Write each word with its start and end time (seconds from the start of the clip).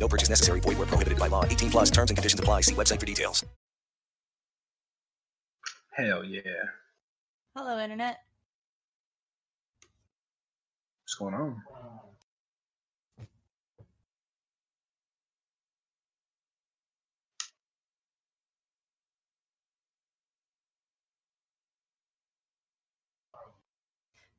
No 0.00 0.08
purchase 0.08 0.30
necessary. 0.30 0.60
Void 0.60 0.78
where 0.78 0.86
prohibited 0.86 1.18
by 1.18 1.28
law. 1.28 1.44
18 1.44 1.70
plus 1.70 1.90
terms 1.90 2.10
and 2.10 2.16
conditions 2.16 2.40
apply. 2.40 2.62
See 2.62 2.74
website 2.74 2.98
for 2.98 3.06
details. 3.06 3.44
Hell 5.92 6.24
yeah. 6.24 6.40
Hello, 7.54 7.78
Internet. 7.78 8.16
What's 11.02 11.14
going 11.16 11.34
on? 11.34 11.62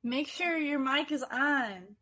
Make 0.03 0.27
sure 0.27 0.57
your 0.57 0.79
mic 0.79 1.11
is 1.11 1.23
on. 1.23 1.95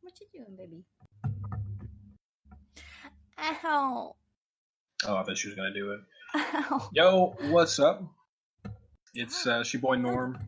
What 0.00 0.20
you 0.20 0.23
doing, 0.34 0.56
baby? 0.56 0.84
Ow. 3.38 4.16
Oh, 5.06 5.16
I 5.16 5.22
thought 5.22 5.38
she 5.38 5.48
was 5.48 5.56
gonna 5.56 5.72
do 5.72 5.92
it. 5.92 6.00
Ow. 6.34 6.90
Yo, 6.92 7.36
what's 7.42 7.78
up? 7.78 8.02
It's 9.14 9.46
uh, 9.46 9.62
she 9.62 9.78
boy 9.78 9.96
Norm, 9.96 10.38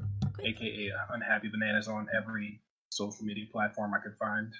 aka 0.42 0.90
uh, 0.90 1.14
Unhappy 1.14 1.48
Bananas, 1.48 1.88
on 1.88 2.08
every 2.16 2.60
social 2.90 3.24
media 3.24 3.44
platform 3.50 3.94
I 3.94 3.98
could 3.98 4.16
find. 4.18 4.52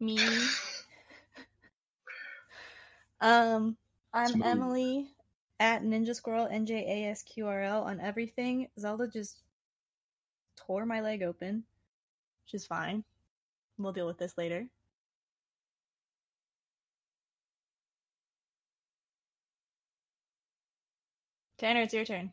Me. 0.00 0.18
um, 3.20 3.76
I'm 4.14 4.28
Smooth. 4.28 4.46
Emily 4.46 5.10
at 5.60 5.82
Ninja 5.82 6.14
Squirrel 6.14 6.48
NJASQRL 6.50 7.82
on 7.84 8.00
everything. 8.00 8.68
Zelda 8.78 9.08
just 9.08 9.42
tore 10.56 10.86
my 10.86 11.00
leg 11.00 11.22
open, 11.22 11.64
which 12.44 12.54
is 12.54 12.66
fine. 12.66 13.04
We'll 13.78 13.92
deal 13.92 14.06
with 14.06 14.18
this 14.18 14.36
later. 14.36 14.66
Tanner, 21.58 21.82
it's 21.82 21.94
your 21.94 22.04
turn. 22.04 22.30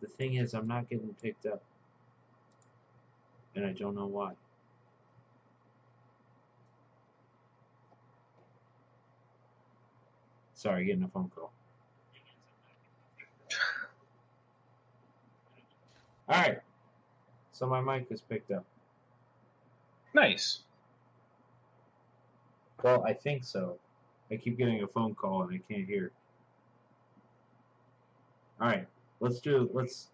The 0.00 0.06
thing 0.06 0.34
is, 0.34 0.54
I'm 0.54 0.68
not 0.68 0.88
getting 0.88 1.14
picked 1.20 1.46
up. 1.46 1.62
And 3.56 3.66
I 3.66 3.72
don't 3.72 3.96
know 3.96 4.06
why. 4.06 4.34
Sorry, 10.60 10.84
getting 10.84 11.04
a 11.04 11.08
phone 11.08 11.30
call. 11.34 11.50
Alright. 16.28 16.58
So 17.50 17.66
my 17.66 17.80
mic 17.80 18.08
is 18.10 18.20
picked 18.20 18.50
up. 18.50 18.66
Nice. 20.12 20.64
Well, 22.82 23.02
I 23.06 23.14
think 23.14 23.42
so. 23.42 23.78
I 24.30 24.36
keep 24.36 24.58
getting 24.58 24.82
a 24.82 24.86
phone 24.86 25.14
call 25.14 25.44
and 25.44 25.54
I 25.54 25.72
can't 25.72 25.88
hear. 25.88 26.12
Alright. 28.60 28.86
Let's 29.20 29.40
do 29.40 29.70
let's 29.72 30.08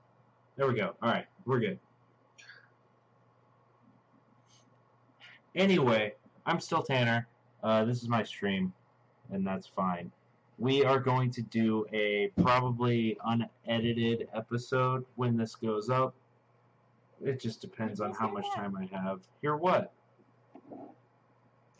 there 0.57 0.69
we 0.69 0.75
go. 0.75 0.95
Alright, 1.03 1.27
we're 1.45 1.59
good. 1.59 1.81
Anyway, 5.57 6.13
I'm 6.47 6.61
still 6.61 6.85
Tanner. 6.85 7.27
Uh, 7.65 7.85
this 7.85 8.01
is 8.01 8.09
my 8.09 8.23
stream, 8.23 8.73
and 9.33 9.45
that's 9.45 9.67
fine. 9.67 10.13
We 10.59 10.85
are 10.85 10.99
going 10.99 11.31
to 11.33 11.43
do 11.43 11.85
a 11.93 12.31
probably 12.41 13.19
unedited 13.25 14.29
episode 14.35 15.05
when 15.17 15.37
this 15.37 15.55
goes 15.55 15.91
up. 15.91 16.15
It 17.23 17.41
just 17.41 17.61
depends 17.61 18.01
on 18.01 18.13
how 18.15 18.31
much 18.31 18.47
time 18.55 18.75
I 18.77 18.87
have. 18.97 19.21
Hear 19.43 19.57
what? 19.57 19.93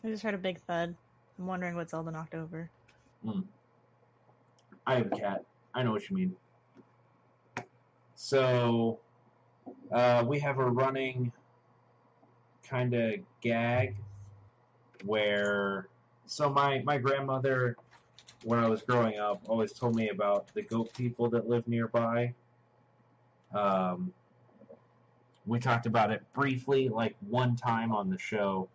I 0.03 0.07
just 0.09 0.21
heard 0.21 0.35
a 0.35 0.37
big 0.37 0.59
thud. 0.61 0.95
I'm 1.39 1.47
wondering 1.47 1.75
what 1.75 1.89
Zelda 1.89 2.11
knocked 2.11 2.35
over. 2.35 2.69
I 4.85 4.95
have 4.95 5.07
a 5.07 5.15
cat. 5.15 5.43
I 5.73 5.83
know 5.83 5.91
what 5.91 6.09
you 6.09 6.15
mean. 6.15 6.35
So, 8.15 8.99
uh, 9.91 10.23
we 10.25 10.39
have 10.39 10.59
a 10.59 10.65
running 10.65 11.31
kind 12.67 12.93
of 12.93 13.15
gag 13.41 13.95
where. 15.03 15.87
So, 16.25 16.49
my, 16.49 16.81
my 16.83 16.97
grandmother, 16.97 17.75
when 18.47 18.59
I 18.59 18.67
was 18.69 18.81
growing 18.81 19.19
up, 19.19 19.41
always 19.49 19.73
told 19.73 19.93
me 19.93 20.07
about 20.07 20.47
the 20.53 20.61
goat 20.61 20.93
people 20.93 21.29
that 21.31 21.49
live 21.49 21.67
nearby. 21.67 22.33
Um, 23.53 24.13
we 25.45 25.59
talked 25.59 25.85
about 25.85 26.11
it 26.11 26.23
briefly, 26.33 26.87
like 26.87 27.17
one 27.27 27.57
time 27.57 27.91
on 27.91 28.09
the 28.09 28.17
show, 28.17 28.69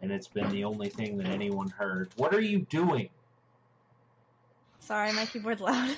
and 0.00 0.10
it's 0.10 0.26
been 0.26 0.50
the 0.50 0.64
only 0.64 0.88
thing 0.88 1.16
that 1.18 1.28
anyone 1.28 1.68
heard. 1.68 2.10
What 2.16 2.34
are 2.34 2.40
you 2.40 2.66
doing? 2.68 3.10
Sorry, 4.80 5.12
my 5.12 5.24
keyboard's 5.26 5.60
loud. 5.60 5.96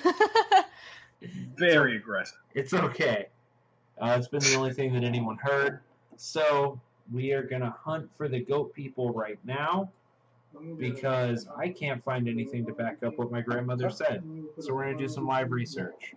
Very 1.57 1.97
aggressive. 1.97 2.37
It's 2.53 2.75
okay. 2.75 3.25
Uh, 3.99 4.17
it's 4.19 4.27
been 4.27 4.41
the 4.41 4.53
only 4.53 4.71
thing 4.71 4.93
that 4.93 5.03
anyone 5.03 5.39
heard. 5.41 5.79
So 6.15 6.79
we 7.11 7.31
are 7.31 7.41
gonna 7.41 7.75
hunt 7.83 8.07
for 8.15 8.27
the 8.27 8.41
goat 8.41 8.71
people 8.75 9.11
right 9.13 9.39
now 9.43 9.89
because 10.77 11.47
I 11.57 11.69
can't 11.69 12.03
find 12.03 12.27
anything 12.27 12.65
to 12.65 12.73
back 12.73 13.03
up 13.03 13.17
what 13.17 13.31
my 13.31 13.41
grandmother 13.41 13.89
said. 13.89 14.23
So 14.59 14.73
we're 14.73 14.85
gonna 14.85 14.97
do 14.97 15.07
some 15.07 15.27
live 15.27 15.51
research. 15.51 16.13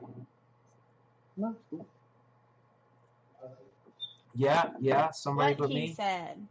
Yeah, 4.34 4.70
yeah, 4.80 5.10
somebody 5.12 5.52
what 5.54 5.58
but 5.58 5.70
he 5.70 5.74
me. 5.86 5.94
said. 5.94 6.46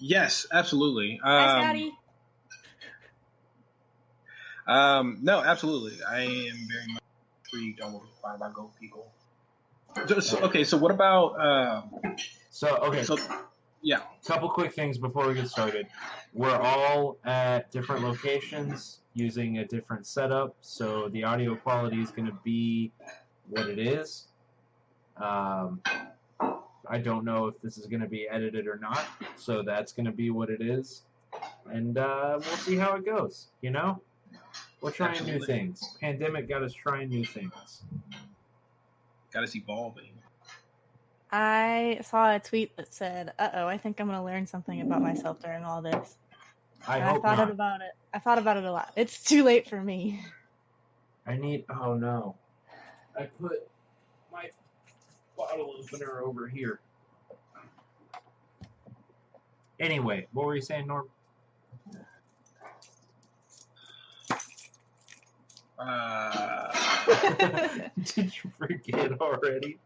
Yes, 0.00 0.46
absolutely. 0.52 1.20
Hi, 1.22 1.44
Um, 1.44 1.64
Scotty. 1.64 1.92
um, 4.66 5.18
no, 5.22 5.40
absolutely. 5.40 5.98
I 6.04 6.20
am 6.20 6.68
very 6.68 6.86
much 6.92 7.02
intrigued 7.44 7.80
on 7.80 7.92
what 7.92 8.02
we 8.02 8.08
find 8.22 8.36
about 8.36 8.54
goat 8.54 8.72
people. 8.80 9.06
Just, 10.06 10.34
okay, 10.34 10.64
so 10.64 10.76
what 10.76 10.90
about? 10.92 11.40
Um, 11.40 11.90
So 12.50 12.76
okay, 12.76 13.02
so 13.04 13.16
yeah, 13.82 14.00
couple 14.26 14.48
quick 14.48 14.72
things 14.74 14.98
before 14.98 15.28
we 15.28 15.34
get 15.34 15.48
started. 15.48 15.86
We're 16.32 16.56
all 16.56 17.16
at 17.24 17.70
different 17.70 18.02
locations 18.02 19.00
using 19.14 19.58
a 19.58 19.64
different 19.66 20.06
setup, 20.06 20.56
so 20.60 21.08
the 21.08 21.24
audio 21.24 21.54
quality 21.56 22.00
is 22.00 22.10
going 22.10 22.26
to 22.26 22.38
be 22.44 22.92
what 23.48 23.68
it 23.68 23.78
is. 23.78 24.28
Um, 25.16 25.80
I 26.90 26.98
don't 26.98 27.24
know 27.24 27.46
if 27.46 27.60
this 27.62 27.78
is 27.78 27.86
going 27.86 28.00
to 28.00 28.08
be 28.08 28.28
edited 28.28 28.66
or 28.66 28.78
not, 28.78 29.04
so 29.36 29.62
that's 29.62 29.92
going 29.92 30.06
to 30.06 30.12
be 30.12 30.30
what 30.30 30.50
it 30.50 30.60
is, 30.60 31.02
and 31.70 31.98
uh, 31.98 32.38
we'll 32.40 32.56
see 32.56 32.76
how 32.76 32.96
it 32.96 33.04
goes. 33.04 33.48
You 33.60 33.70
know, 33.70 34.00
we're 34.80 34.92
trying 34.92 35.24
new 35.24 35.40
things. 35.40 35.96
Pandemic 36.00 36.48
got 36.48 36.62
us 36.62 36.72
trying 36.72 37.08
new 37.08 37.24
things. 37.24 37.82
got 39.32 39.44
us 39.44 39.54
evolving. 39.54 40.17
I 41.30 42.00
saw 42.04 42.34
a 42.34 42.40
tweet 42.40 42.76
that 42.76 42.92
said, 42.92 43.32
"Uh 43.38 43.50
oh, 43.54 43.66
I 43.66 43.78
think 43.78 44.00
I'm 44.00 44.06
going 44.06 44.18
to 44.18 44.24
learn 44.24 44.46
something 44.46 44.80
about 44.80 45.02
myself 45.02 45.40
during 45.40 45.64
all 45.64 45.82
this." 45.82 46.16
I 46.86 46.98
And 46.98 47.04
I 47.04 47.12
thought 47.18 47.38
not. 47.38 47.50
about 47.50 47.80
it. 47.80 47.92
I 48.14 48.18
thought 48.18 48.38
about 48.38 48.56
it 48.56 48.64
a 48.64 48.72
lot. 48.72 48.92
It's 48.96 49.22
too 49.22 49.44
late 49.44 49.68
for 49.68 49.80
me. 49.80 50.24
I 51.26 51.36
need. 51.36 51.64
Oh 51.68 51.94
no! 51.94 52.36
I 53.18 53.24
put 53.24 53.68
my 54.32 54.50
bottle 55.36 55.74
opener 55.78 56.22
over 56.22 56.48
here. 56.48 56.80
Anyway, 59.80 60.26
what 60.32 60.46
were 60.46 60.56
you 60.56 60.62
saying, 60.62 60.86
Norm? 60.86 61.08
Uh, 65.78 66.72
Did 68.14 68.32
you 68.42 68.50
forget 68.58 69.12
already? 69.20 69.78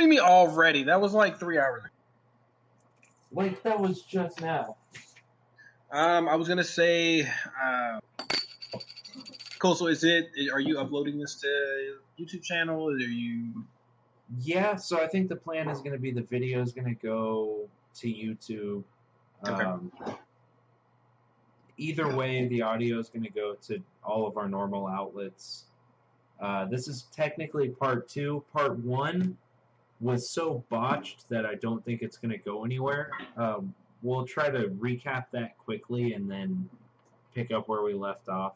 Do 0.00 0.04
you 0.04 0.10
mean 0.10 0.20
already? 0.20 0.84
That 0.84 1.00
was 1.00 1.12
like 1.12 1.38
three 1.38 1.58
hours. 1.58 1.84
ago. 1.84 1.90
Like 3.32 3.62
that 3.62 3.78
was 3.78 4.02
just 4.02 4.40
now. 4.40 4.76
Um, 5.92 6.28
I 6.28 6.36
was 6.36 6.48
gonna 6.48 6.64
say, 6.64 7.30
uh, 7.62 8.00
cool. 9.58 9.74
So, 9.74 9.88
is 9.88 10.02
it? 10.02 10.30
Are 10.52 10.60
you 10.60 10.78
uploading 10.78 11.18
this 11.18 11.36
to 11.36 11.96
YouTube 12.18 12.42
channel? 12.42 12.88
Are 12.88 12.98
you? 12.98 13.64
Yeah, 14.40 14.76
so 14.76 15.00
I 15.00 15.06
think 15.06 15.28
the 15.28 15.36
plan 15.36 15.68
is 15.68 15.80
to 15.82 15.98
be 15.98 16.12
the 16.12 16.22
video 16.22 16.62
is 16.62 16.72
to 16.72 16.94
go 16.94 17.68
to 17.96 18.06
YouTube. 18.06 18.84
Okay. 19.46 19.64
Um, 19.64 19.92
either 21.76 22.14
way, 22.14 22.46
the 22.48 22.62
audio 22.62 23.00
is 23.00 23.08
to 23.10 23.18
go 23.30 23.56
to 23.66 23.82
all 24.04 24.26
of 24.26 24.36
our 24.36 24.48
normal 24.48 24.86
outlets. 24.86 25.64
Uh, 26.40 26.64
this 26.66 26.88
is 26.88 27.06
technically 27.12 27.68
part 27.68 28.08
two. 28.08 28.42
Part 28.52 28.78
one 28.78 29.36
was 30.00 30.30
so 30.30 30.64
botched 30.68 31.28
that 31.28 31.44
I 31.44 31.54
don't 31.56 31.84
think 31.84 32.02
it's 32.02 32.16
going 32.16 32.30
to 32.30 32.38
go 32.38 32.64
anywhere. 32.64 33.10
Um, 33.36 33.74
we'll 34.02 34.26
try 34.26 34.50
to 34.50 34.68
recap 34.68 35.26
that 35.32 35.58
quickly 35.58 36.14
and 36.14 36.30
then 36.30 36.68
pick 37.34 37.52
up 37.52 37.68
where 37.68 37.82
we 37.82 37.94
left 37.94 38.28
off. 38.28 38.54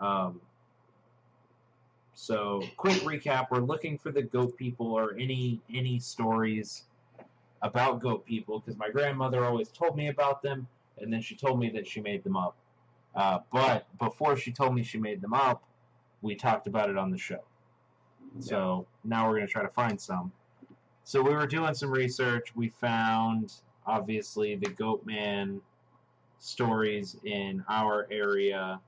Um, 0.00 0.40
so, 2.14 2.62
quick 2.76 3.00
recap: 3.02 3.46
We're 3.50 3.60
looking 3.60 3.96
for 3.96 4.10
the 4.10 4.22
goat 4.22 4.56
people 4.56 4.92
or 4.92 5.14
any 5.18 5.60
any 5.72 5.98
stories 5.98 6.84
about 7.62 8.00
goat 8.00 8.26
people 8.26 8.60
because 8.60 8.78
my 8.78 8.90
grandmother 8.90 9.44
always 9.44 9.68
told 9.68 9.96
me 9.96 10.08
about 10.08 10.42
them, 10.42 10.66
and 10.98 11.12
then 11.12 11.22
she 11.22 11.34
told 11.36 11.60
me 11.60 11.70
that 11.70 11.86
she 11.86 12.00
made 12.00 12.24
them 12.24 12.36
up. 12.36 12.56
Uh, 13.14 13.38
but 13.52 13.86
before 13.98 14.36
she 14.36 14.52
told 14.52 14.74
me 14.74 14.82
she 14.82 14.98
made 14.98 15.20
them 15.20 15.34
up, 15.34 15.62
we 16.22 16.34
talked 16.34 16.66
about 16.66 16.90
it 16.90 16.96
on 16.96 17.10
the 17.10 17.18
show. 17.18 17.42
So 18.38 18.86
now 19.02 19.26
we're 19.26 19.36
going 19.36 19.46
to 19.46 19.52
try 19.52 19.62
to 19.62 19.68
find 19.68 20.00
some. 20.00 20.32
So 21.10 21.20
we 21.20 21.34
were 21.34 21.48
doing 21.48 21.74
some 21.74 21.90
research. 21.90 22.54
We 22.54 22.68
found 22.68 23.54
obviously 23.84 24.54
the 24.54 24.68
Goatman 24.68 25.58
stories 26.38 27.16
in 27.24 27.64
our 27.68 28.06
area, 28.12 28.80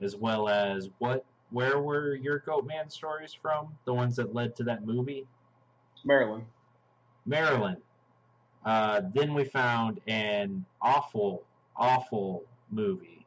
as 0.00 0.16
well 0.16 0.48
as 0.48 0.90
what. 0.98 1.24
Where 1.50 1.78
were 1.78 2.16
your 2.16 2.40
Goatman 2.40 2.90
stories 2.90 3.32
from? 3.32 3.68
The 3.84 3.94
ones 3.94 4.16
that 4.16 4.34
led 4.34 4.56
to 4.56 4.64
that 4.64 4.84
movie? 4.84 5.28
Maryland. 6.04 6.44
Maryland. 7.24 7.76
Uh, 8.64 9.02
then 9.14 9.32
we 9.32 9.44
found 9.44 10.00
an 10.08 10.64
awful, 10.82 11.44
awful 11.76 12.42
movie. 12.72 13.24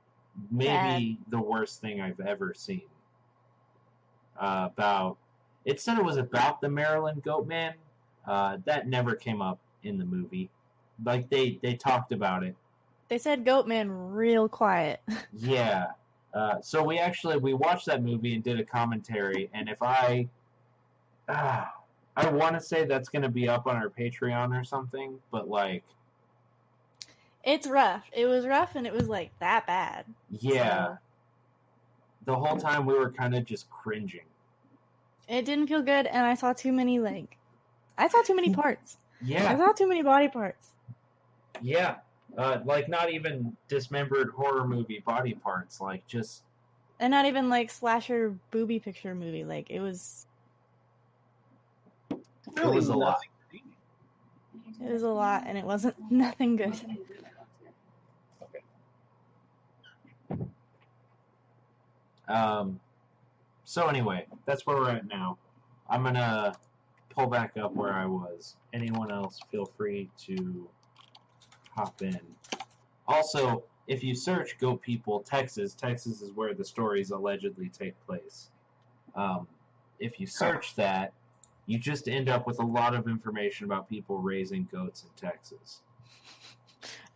Maybe 0.52 1.18
the 1.30 1.40
worst 1.40 1.80
thing 1.80 2.02
I've 2.02 2.20
ever 2.20 2.54
seen. 2.54 2.90
Uh, 4.38 4.68
about 4.74 5.16
it 5.64 5.80
said 5.80 5.98
it 5.98 6.04
was 6.04 6.18
about 6.18 6.60
the 6.60 6.68
Maryland 6.68 7.24
Goatman. 7.24 7.76
Uh, 8.28 8.58
that 8.66 8.88
never 8.88 9.16
came 9.16 9.42
up 9.42 9.60
in 9.84 9.98
the 9.98 10.06
movie. 10.06 10.50
Like 11.04 11.30
they 11.30 11.60
they 11.62 11.76
talked 11.76 12.12
about 12.12 12.44
it. 12.44 12.56
They 13.10 13.18
said 13.18 13.46
Goatman 13.46 13.88
real 14.16 14.48
quiet. 14.50 15.02
Yeah. 15.38 15.88
Uh, 16.34 16.60
so 16.62 16.84
we 16.84 16.98
actually 16.98 17.38
we 17.38 17.54
watched 17.54 17.86
that 17.88 18.02
movie 18.02 18.34
and 18.34 18.44
did 18.44 18.60
a 18.60 18.64
commentary. 18.66 19.50
And 19.54 19.70
if 19.70 19.84
I, 19.84 20.28
ah, 21.30 21.72
I 22.18 22.30
want 22.30 22.56
to 22.56 22.62
say 22.62 22.86
that's 22.86 23.08
going 23.10 23.22
to 23.22 23.30
be 23.30 23.48
up 23.48 23.68
on 23.68 23.76
our 23.76 23.90
Patreon 23.90 24.60
or 24.60 24.64
something, 24.64 25.20
but 25.32 25.48
like, 25.48 25.84
It's 27.44 27.68
rough. 27.68 28.04
It 28.14 28.26
was 28.26 28.48
rough 28.48 28.76
and 28.76 28.88
it 28.88 28.94
was 28.94 29.08
like 29.08 29.32
that 29.40 29.68
bad. 29.68 30.06
yeah, 30.32 30.86
So, 30.88 30.98
the 32.26 32.36
whole 32.36 32.58
time 32.58 32.86
we 32.86 32.94
were 32.94 33.12
kind 33.12 33.36
of 33.36 33.46
just 33.46 33.70
cringing. 33.70 34.22
it 35.28 35.46
didn't 35.46 35.68
feel 35.68 35.82
good 35.84 36.08
and 36.08 36.26
I 36.26 36.34
saw 36.36 36.54
too 36.54 36.72
many 36.72 37.00
like 37.00 37.38
I 37.98 38.08
saw 38.08 38.22
too 38.22 38.36
many 38.36 38.54
parts. 38.54 38.98
Yeah. 39.22 39.52
I 39.52 39.58
saw 39.58 39.72
too 39.72 39.88
many 39.88 40.02
body 40.02 40.28
parts. 40.28 40.72
yeah. 41.62 41.98
Uh, 42.36 42.60
like 42.66 42.90
not 42.90 43.12
even 43.12 43.56
dismembered 43.68 44.32
horror 44.32 44.68
movie 44.68 45.04
body 45.06 45.36
parts, 45.36 45.80
like 45.80 46.06
just 46.08 46.42
And 47.00 47.12
not 47.12 47.26
even 47.26 47.48
like 47.48 47.70
slasher 47.70 48.36
booby 48.50 48.80
picture 48.80 49.14
movie. 49.14 49.44
Like 49.44 49.70
it 49.70 49.80
was 49.80 50.26
it 52.10 52.66
was 52.66 52.88
a 52.88 52.96
lot. 52.96 53.20
it 54.82 54.92
was 54.92 55.04
a 55.04 55.08
lot 55.10 55.44
and 55.46 55.60
it 55.60 55.64
wasn't 55.64 55.96
nothing 56.12 56.56
good. 56.56 56.74
Um, 62.28 62.80
so 63.64 63.88
anyway, 63.88 64.26
that's 64.46 64.66
where 64.66 64.78
we're 64.78 64.90
at 64.90 65.08
now. 65.08 65.38
I'm 65.90 66.04
gonna 66.04 66.54
pull 67.14 67.28
back 67.28 67.58
up 67.58 67.74
where 67.74 67.94
I 67.94 68.06
was. 68.06 68.56
Anyone 68.74 69.12
else, 69.12 69.40
feel 69.52 69.66
free 69.66 70.10
to 70.26 70.68
hop 71.76 72.02
in. 72.02 72.20
Also, 73.08 73.64
if 73.88 74.04
you 74.04 74.16
search 74.16 74.58
"Goat 74.60 74.82
People 74.82 75.20
Texas," 75.22 75.74
Texas 75.74 76.22
is 76.22 76.32
where 76.32 76.54
the 76.54 76.66
stories 76.66 77.12
allegedly 77.12 77.70
take 77.70 77.94
place. 78.06 78.50
Um, 79.16 79.48
if 80.00 80.20
you 80.20 80.26
search 80.26 80.76
that, 80.76 81.14
you 81.66 81.78
just 81.78 82.08
end 82.08 82.30
up 82.30 82.48
with 82.48 82.60
a 82.60 82.66
lot 82.66 82.96
of 82.96 83.08
information 83.08 83.66
about 83.66 83.90
people 83.90 84.18
raising 84.18 84.68
goats 84.72 85.04
in 85.04 85.10
Texas. 85.16 85.82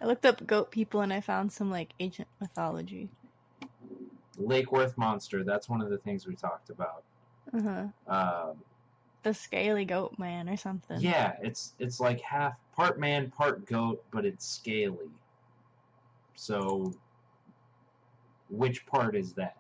I 0.02 0.06
looked 0.06 0.26
up 0.26 0.46
goat 0.46 0.72
people 0.72 1.02
and 1.02 1.12
I 1.12 1.22
found 1.22 1.52
some 1.52 1.72
like 1.72 1.94
ancient 2.00 2.28
mythology. 2.40 3.10
Lake 4.38 4.72
Worth 4.72 4.98
monster. 4.98 5.44
That's 5.44 5.68
one 5.68 5.82
of 5.82 5.90
the 5.90 5.98
things 5.98 6.28
we 6.28 6.36
talked 6.36 6.70
about. 6.70 7.04
Uh-huh. 7.54 7.88
Um, 8.08 8.58
The 9.24 9.34
scaly 9.34 9.86
goat 9.86 10.18
man 10.18 10.48
or 10.48 10.58
something. 10.58 11.02
Yeah, 11.02 11.34
it's 11.42 11.74
it's 11.80 12.00
like 12.00 12.22
half 12.22 12.56
part 12.76 13.00
man, 13.00 13.30
part 13.32 13.66
goat, 13.66 14.04
but 14.12 14.26
it's 14.26 14.46
scaly. 14.48 15.10
So 16.36 16.94
which 18.50 18.86
part 18.86 19.16
is 19.16 19.34
that? 19.34 19.58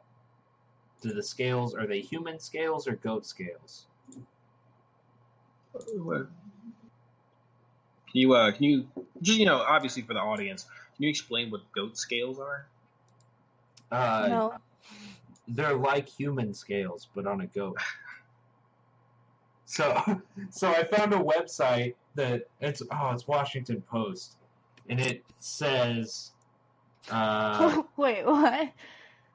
Do 1.02 1.14
the 1.14 1.24
scales 1.24 1.76
are 1.76 1.86
they 1.88 2.00
human 2.00 2.40
scales 2.40 2.88
or 2.88 2.96
goat 2.96 3.26
scales? 3.26 3.86
What? 5.94 6.28
Can 8.12 8.22
you, 8.22 8.34
uh, 8.34 8.52
can 8.52 8.64
you, 8.64 8.88
just, 9.22 9.38
you 9.38 9.46
know, 9.46 9.58
obviously 9.58 10.02
for 10.02 10.14
the 10.14 10.20
audience, 10.20 10.64
can 10.96 11.04
you 11.04 11.10
explain 11.10 11.52
what 11.52 11.70
goat 11.74 11.98
scales 11.98 12.40
are? 12.40 12.66
Uh, 13.92 14.28
No. 14.30 14.54
They're 15.50 15.76
like 15.76 16.08
human 16.10 16.54
scales, 16.54 17.08
but 17.14 17.28
on 17.28 17.42
a 17.42 17.48
goat. 17.48 17.78
So, 19.68 20.02
so 20.50 20.70
I 20.70 20.84
found 20.86 21.14
a 21.14 21.18
website 21.18 21.94
that 22.16 22.48
it's 22.62 22.82
oh, 22.90 23.12
it's 23.12 23.28
Washington 23.28 23.84
Post, 23.92 24.38
and 24.90 25.00
it 25.00 25.24
says, 25.40 26.32
uh, 27.12 27.84
Wait, 27.98 28.26
what? 28.26 28.72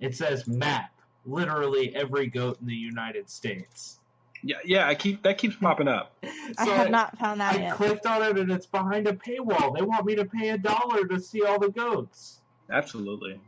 it 0.00 0.16
says 0.16 0.48
map 0.48 0.90
literally 1.24 1.94
every 1.94 2.26
goat 2.26 2.58
in 2.60 2.66
the 2.66 2.74
United 2.74 3.30
States. 3.30 4.00
Yeah, 4.42 4.56
yeah, 4.64 4.88
I 4.88 4.96
keep, 4.96 5.22
that 5.22 5.38
keeps 5.38 5.54
popping 5.54 5.86
up. 5.86 6.16
I 6.58 6.64
So 6.64 6.72
have 6.74 6.90
not 6.90 7.16
found 7.16 7.40
that 7.40 7.54
I 7.54 7.58
yet. 7.60 7.74
clicked 7.76 8.06
on 8.06 8.22
it 8.22 8.38
and 8.38 8.50
it's 8.50 8.66
behind 8.66 9.06
a 9.06 9.12
paywall. 9.12 9.76
They 9.76 9.82
want 9.82 10.04
me 10.04 10.16
to 10.16 10.24
pay 10.24 10.48
a 10.48 10.58
dollar 10.58 11.06
to 11.06 11.20
see 11.20 11.44
all 11.44 11.60
the 11.60 11.68
goats. 11.70 12.40
Absolutely. 12.68 13.40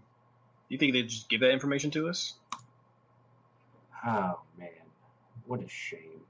You 0.68 0.78
think 0.78 0.92
they'd 0.92 1.08
just 1.08 1.28
give 1.28 1.40
that 1.40 1.50
information 1.50 1.90
to 1.92 2.08
us? 2.08 2.34
Oh 4.06 4.38
man, 4.56 4.68
what 5.46 5.64
a 5.64 5.68
shame. 5.68 6.20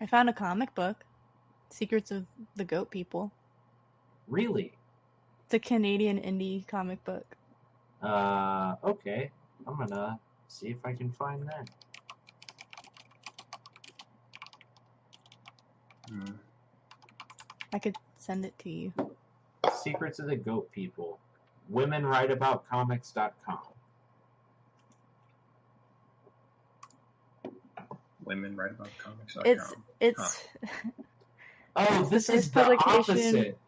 I 0.00 0.06
found 0.06 0.28
a 0.28 0.32
comic 0.32 0.74
book, 0.74 1.04
Secrets 1.70 2.10
of 2.10 2.26
the 2.56 2.64
Goat 2.64 2.90
People. 2.90 3.32
Really? 4.28 4.72
It's 5.44 5.54
a 5.54 5.58
Canadian 5.58 6.18
indie 6.18 6.66
comic 6.66 7.04
book. 7.04 7.36
Uh, 8.02 8.76
okay. 8.84 9.30
I'm 9.66 9.76
gonna 9.76 10.18
see 10.46 10.68
if 10.68 10.76
I 10.84 10.92
can 10.92 11.10
find 11.10 11.48
that. 11.48 11.68
Hmm. 16.08 16.32
I 17.72 17.78
could 17.78 17.96
send 18.16 18.44
it 18.44 18.58
to 18.60 18.70
you. 18.70 18.92
Secrets 19.82 20.18
of 20.20 20.26
the 20.26 20.36
Goat 20.36 20.70
People. 20.72 21.18
WomenWriteAboutComics.com. 21.72 23.58
Women 28.28 28.56
write 28.56 28.72
about 28.72 28.88
comics. 28.98 29.36
It's 29.44 29.72
um, 29.72 29.84
it's 30.00 30.46
Oh, 31.76 32.04
this 32.10 32.28
is 32.28 32.48
first 32.48 32.54
the 32.54 32.76
publication. 32.76 33.36
opposite. 33.36 33.58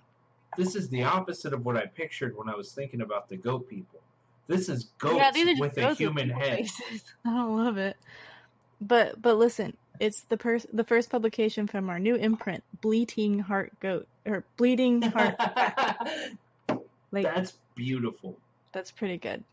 This 0.57 0.75
is 0.75 0.89
the 0.89 1.05
opposite 1.05 1.53
of 1.53 1.65
what 1.65 1.77
I 1.77 1.87
pictured 1.87 2.37
when 2.37 2.49
I 2.49 2.55
was 2.57 2.73
thinking 2.73 3.03
about 3.03 3.29
the 3.29 3.37
goat 3.37 3.69
people. 3.69 4.01
This 4.49 4.69
is 4.69 4.85
goats 4.99 5.17
yeah, 5.17 5.31
these 5.31 5.47
are 5.59 5.61
with 5.61 5.77
a 5.79 5.81
goats 5.81 5.91
with 5.91 5.99
human 5.99 6.29
people 6.29 6.41
head. 6.43 6.59
faces. 6.59 7.05
I 7.25 7.31
don't 7.31 7.57
love 7.57 7.77
it. 7.77 7.97
But 8.81 9.21
but 9.23 9.37
listen, 9.39 9.77
it's 10.01 10.23
the 10.23 10.37
pers- 10.37 10.67
the 10.73 10.83
first 10.85 11.09
publication 11.11 11.67
from 11.69 11.89
our 11.89 11.99
new 12.01 12.17
imprint, 12.17 12.65
Bleating 12.81 13.39
Heart 13.39 13.73
Goat 13.81 14.09
or 14.27 14.45
Bleeding 14.57 15.03
Heart. 15.03 15.37
like 17.13 17.25
That's 17.25 17.59
beautiful. 17.77 18.37
that's 18.73 18.91
pretty 18.91 19.19
good. 19.19 19.45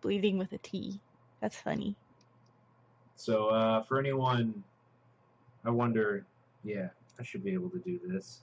Bleeding 0.00 0.38
with 0.38 0.52
a 0.52 0.58
T. 0.58 0.98
That's 1.40 1.56
funny. 1.56 1.94
So, 3.18 3.48
uh, 3.48 3.82
for 3.82 3.98
anyone, 3.98 4.62
I 5.64 5.70
wonder, 5.70 6.24
yeah, 6.62 6.88
I 7.18 7.24
should 7.24 7.42
be 7.42 7.52
able 7.52 7.68
to 7.70 7.78
do 7.80 7.98
this. 8.06 8.42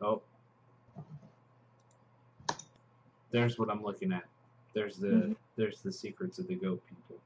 Oh. 0.00 0.22
There's 3.30 3.58
what 3.58 3.70
I'm 3.70 3.82
looking 3.82 4.12
at. 4.12 4.24
There's 4.72 4.96
the 4.96 5.08
Mhm. 5.08 5.36
there's 5.56 5.82
the 5.82 5.92
secrets 5.92 6.38
of 6.38 6.48
the 6.48 6.54
goat 6.54 6.82
people. 6.88 7.20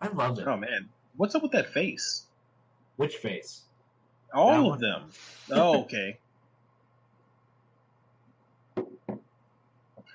I 0.00 0.08
love 0.08 0.38
it. 0.38 0.46
Oh 0.48 0.56
man, 0.56 0.88
what's 1.16 1.34
up 1.34 1.42
with 1.42 1.52
that 1.52 1.68
face? 1.68 2.26
Which 2.96 3.16
face? 3.18 3.64
That 4.32 4.38
All 4.38 4.64
one? 4.70 4.74
of 4.74 4.80
them. 4.80 5.12
Oh, 5.50 5.82
okay. 5.82 6.18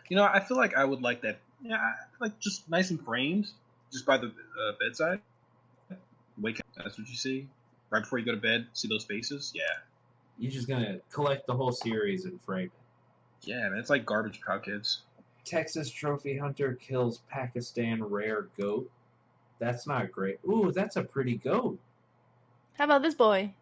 You 0.10 0.18
know, 0.18 0.24
I 0.24 0.40
feel 0.40 0.58
like 0.58 0.76
I 0.76 0.84
would 0.84 1.02
like 1.02 1.22
that. 1.22 1.40
Yeah, 1.62 1.78
like 2.20 2.40
just 2.40 2.70
nice 2.70 2.90
and 2.90 3.02
framed, 3.04 3.50
just 3.92 4.06
by 4.06 4.18
the 4.18 4.28
uh, 4.28 4.72
bedside. 4.80 5.22
Wake 6.40 6.60
up. 6.60 6.66
That's 6.76 6.98
what 6.98 7.08
you 7.10 7.16
see 7.16 7.48
right 7.90 8.02
before 8.02 8.20
you 8.20 8.26
go 8.26 8.32
to 8.32 8.38
bed. 8.42 8.68
See 8.74 8.88
those 8.88 9.06
faces? 9.06 9.52
Yeah, 9.54 9.64
You're 10.38 10.52
just 10.52 10.68
gonna 10.68 11.00
collect 11.12 11.48
the 11.48 11.54
whole 11.54 11.72
series 11.72 12.26
and 12.26 12.42
frame 12.42 12.68
it. 12.74 13.48
yeah, 13.50 13.68
man. 13.70 13.78
It's 13.80 13.90
like 13.90 14.06
garbage 14.06 14.40
cow 14.46 14.60
kids. 14.60 15.02
Texas 15.46 15.90
trophy 15.92 16.38
hunter 16.38 16.76
kills 16.76 17.20
Pakistan 17.30 18.04
rare 18.04 18.48
goat. 18.60 18.90
That's 19.60 19.86
not 19.88 20.12
great. 20.12 20.38
Ooh, 20.48 20.72
that's 20.72 20.96
a 20.96 21.04
pretty 21.04 21.36
goat. 21.36 21.80
How 22.74 22.86
about 22.86 23.02
this 23.02 23.16
boy? 23.16 23.54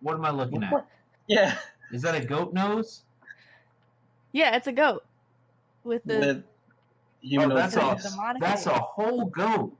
What 0.00 0.14
am 0.14 0.24
I 0.24 0.30
looking 0.30 0.62
at? 0.62 0.86
Yeah, 1.26 1.56
Is 1.92 2.02
that 2.02 2.14
a 2.14 2.24
goat 2.24 2.52
nose? 2.52 3.02
Yeah, 4.32 4.56
it's 4.56 4.66
a 4.66 4.72
goat 4.72 5.04
with 5.84 6.04
the 6.04 6.18
with 6.18 6.44
human 7.20 7.52
oh, 7.52 7.56
that's 7.56 7.74
nose 7.74 7.84
a 7.84 7.94
face. 7.96 8.10
the 8.10 8.16
modified- 8.16 8.42
that's 8.50 8.66
a 8.66 8.78
whole 8.78 9.24
goat. 9.26 9.76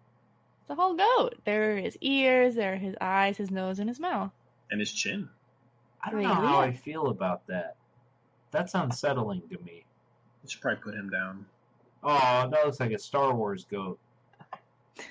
the 0.67 0.75
whole 0.75 0.95
goat. 0.95 1.37
There 1.45 1.75
are 1.75 1.77
his 1.77 1.97
ears, 2.01 2.55
there 2.57 2.75
are 2.75 2.77
his 2.77 2.95
eyes, 3.01 3.37
his 3.37 3.51
nose, 3.51 3.79
and 3.79 3.89
his 3.89 4.01
mouth. 4.01 4.33
and 4.71 4.81
his 4.81 4.93
chin. 4.93 5.29
I 6.03 6.11
don't 6.11 6.21
Wait, 6.21 6.27
know 6.27 6.35
how 6.35 6.59
I 6.61 6.73
feel 6.73 7.09
about 7.09 7.47
that. 7.49 7.77
That's 8.51 8.75
unsettling 8.75 9.43
to 9.51 9.59
me. 9.65 9.85
You 10.43 10.49
should 10.49 10.61
probably 10.63 10.81
put 10.83 10.95
him 10.95 11.11
down. 11.11 11.45
Oh, 12.03 12.49
that 12.51 12.65
looks 12.65 12.81
like 12.81 12.93
a 12.93 12.99
Star 12.99 13.35
Wars 13.35 13.67
goat. 13.71 13.99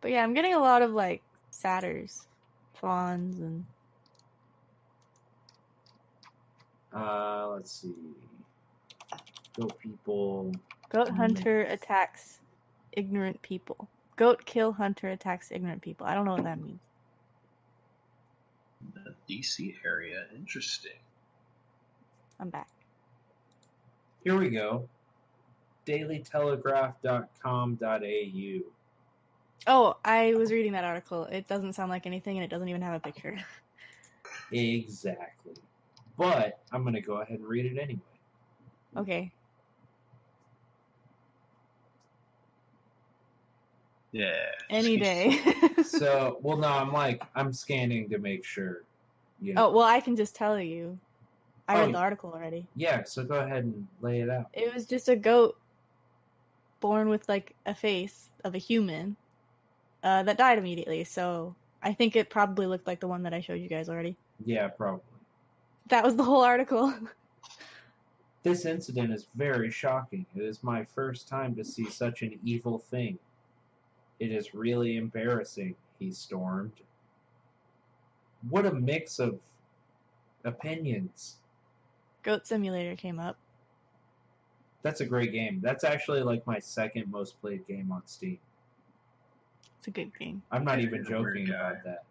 But 0.00 0.10
yeah, 0.10 0.22
I'm 0.22 0.34
getting 0.34 0.52
a 0.54 0.58
lot 0.58 0.82
of 0.82 0.90
like 0.90 1.22
satyrs, 1.50 2.26
fawns, 2.74 3.38
and 3.40 3.64
Uh, 6.94 7.48
let's 7.48 7.72
see. 7.72 7.94
Goat 9.58 9.78
people. 9.78 10.52
goat 10.90 11.08
Mm. 11.08 11.16
hunter 11.16 11.62
attacks 11.62 12.40
ignorant 12.92 13.40
people. 13.42 13.88
Goat 14.16 14.44
kill 14.44 14.72
hunter 14.72 15.08
attacks 15.08 15.50
ignorant 15.50 15.82
people. 15.82 16.06
I 16.06 16.14
don't 16.14 16.24
know 16.24 16.34
what 16.34 16.44
that 16.44 16.60
means. 16.60 16.78
The 18.94 19.14
DC 19.28 19.74
area, 19.84 20.26
interesting. 20.36 20.92
I'm 22.38 22.50
back. 22.50 22.68
Here 24.22 24.36
we 24.38 24.50
go. 24.50 24.88
DailyTelegraph.com.au. 25.86 28.70
Oh, 29.66 29.96
I 30.04 30.34
was 30.34 30.52
reading 30.52 30.72
that 30.72 30.84
article. 30.84 31.24
It 31.24 31.46
doesn't 31.48 31.72
sound 31.74 31.90
like 31.90 32.06
anything, 32.06 32.36
and 32.36 32.44
it 32.44 32.50
doesn't 32.50 32.68
even 32.68 32.82
have 32.82 32.94
a 32.94 33.00
picture. 33.00 33.36
Exactly. 34.52 35.54
But 36.16 36.60
I'm 36.72 36.82
going 36.82 36.94
to 36.94 37.00
go 37.00 37.20
ahead 37.20 37.38
and 37.38 37.46
read 37.46 37.66
it 37.66 37.78
anyway. 37.78 38.00
Okay. 38.96 39.32
Yeah. 44.12 44.32
Any 44.70 44.96
day. 44.98 45.40
So, 45.84 46.38
well, 46.42 46.56
no, 46.56 46.68
I'm 46.68 46.92
like, 46.92 47.22
I'm 47.34 47.52
scanning 47.52 48.08
to 48.08 48.18
make 48.18 48.44
sure. 48.44 48.84
You 49.40 49.54
know. 49.54 49.66
oh, 49.66 49.70
well, 49.72 49.84
I 49.84 50.00
can 50.00 50.16
just 50.16 50.34
tell 50.34 50.58
you. 50.58 50.98
I 51.68 51.76
Oh, 51.76 51.86
read 51.86 51.94
the 51.94 51.98
article 51.98 52.32
already. 52.32 52.66
Yeah, 52.74 53.04
so 53.04 53.22
go 53.22 53.36
ahead 53.36 53.64
and 53.64 53.86
lay 54.00 54.20
it 54.20 54.30
out. 54.30 54.46
It 54.52 54.72
was 54.74 54.86
just 54.86 55.08
a 55.08 55.16
goat 55.16 55.56
born 56.80 57.08
with 57.08 57.28
like 57.28 57.54
a 57.66 57.74
face 57.74 58.28
of 58.44 58.54
a 58.54 58.58
human 58.58 59.16
uh, 60.02 60.22
that 60.24 60.38
died 60.38 60.58
immediately. 60.58 61.04
So 61.04 61.54
I 61.82 61.92
think 61.92 62.16
it 62.16 62.28
probably 62.30 62.66
looked 62.66 62.86
like 62.86 63.00
the 63.00 63.08
one 63.08 63.22
that 63.24 63.34
I 63.34 63.40
showed 63.40 63.60
you 63.60 63.68
guys 63.68 63.88
already. 63.88 64.16
Yeah, 64.44 64.68
probably. 64.68 65.02
That 65.88 66.04
was 66.04 66.16
the 66.16 66.24
whole 66.24 66.42
article. 66.42 66.94
This 68.42 68.66
incident 68.66 69.12
is 69.12 69.26
very 69.34 69.70
shocking. 69.70 70.26
It 70.36 70.42
is 70.42 70.62
my 70.62 70.84
first 70.84 71.28
time 71.28 71.54
to 71.56 71.64
see 71.64 71.88
such 71.88 72.22
an 72.22 72.38
evil 72.44 72.78
thing. 72.78 73.18
It 74.20 74.30
is 74.32 74.54
really 74.54 74.96
embarrassing, 74.96 75.74
he 75.98 76.12
stormed. 76.12 76.72
What 78.50 78.66
a 78.66 78.72
mix 78.72 79.18
of 79.18 79.38
opinions. 80.44 81.36
Goat 82.22 82.46
Simulator 82.46 82.96
came 82.96 83.18
up. 83.18 83.36
That's 84.82 85.00
a 85.00 85.06
great 85.06 85.32
game. 85.32 85.60
That's 85.62 85.82
actually 85.82 86.20
like 86.20 86.46
my 86.46 86.58
second 86.58 87.10
most 87.10 87.40
played 87.40 87.66
game 87.66 87.90
on 87.90 88.02
Steam. 88.06 88.38
It's 89.78 89.88
a 89.88 89.90
good 89.90 90.16
game. 90.18 90.42
I'm 90.50 90.64
not 90.64 90.80
even 90.80 91.04
You're 91.08 91.16
a 91.16 91.22
weird 91.22 91.36
joking 91.36 91.54
about 91.54 91.84
that. 91.84 92.04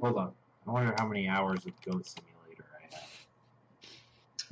Hold 0.00 0.16
on. 0.16 0.32
I 0.66 0.70
wonder 0.70 0.94
how 0.98 1.08
many 1.08 1.28
hours 1.28 1.66
of 1.66 1.72
Goat 1.84 2.06
Simulator 2.06 2.28
I 2.28 2.30
have. 2.30 2.31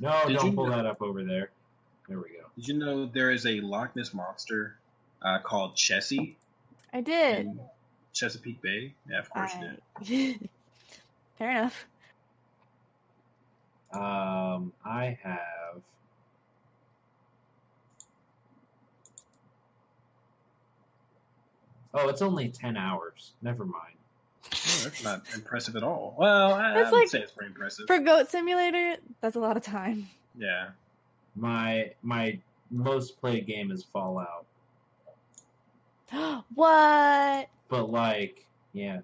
No, 0.01 0.27
Did 0.27 0.37
don't 0.37 0.45
you 0.47 0.51
pull 0.53 0.67
know- 0.67 0.75
that 0.75 0.85
up 0.85 1.01
over 1.01 1.23
there. 1.23 1.51
There 2.09 2.17
we 2.17 2.29
go. 2.31 2.45
Did 2.57 2.67
you 2.67 2.73
know 2.73 3.05
there 3.05 3.31
is 3.31 3.45
a 3.45 3.61
Loch 3.61 3.95
Ness 3.95 4.13
monster 4.13 4.75
uh, 5.21 5.39
called 5.39 5.75
Chessie 5.75 6.35
I 6.91 6.99
did. 6.99 7.57
Chesapeake 8.11 8.61
Bay? 8.61 8.93
Yeah, 9.09 9.19
of 9.19 9.29
course 9.29 9.53
you 9.55 10.27
did. 10.27 10.49
Fair 11.37 11.51
enough. 11.51 11.85
Um, 13.93 14.73
I 14.83 15.17
have. 15.23 15.81
Oh, 21.93 22.07
it's 22.09 22.21
only 22.21 22.49
10 22.49 22.77
hours. 22.77 23.31
Never 23.41 23.65
mind. 23.65 23.95
Oh, 24.45 24.81
that's 24.83 25.03
not 25.03 25.21
impressive 25.33 25.75
at 25.75 25.83
all. 25.83 26.15
Well, 26.17 26.53
I, 26.53 26.73
I 26.73 26.83
would 26.83 26.91
like- 26.91 27.07
say 27.09 27.19
it's 27.19 27.31
pretty 27.31 27.49
impressive. 27.51 27.87
For 27.87 27.99
Goat 27.99 28.29
Simulator, 28.29 28.95
that's 29.21 29.35
a 29.35 29.39
lot 29.39 29.57
of 29.57 29.63
time. 29.63 30.07
yeah. 30.37 30.69
My 31.35 31.91
my 32.01 32.37
most 32.69 33.19
played 33.21 33.45
game 33.47 33.71
is 33.71 33.83
Fallout. 33.83 34.45
what? 36.55 37.47
But 37.69 37.89
like, 37.89 38.45
yeah, 38.73 38.99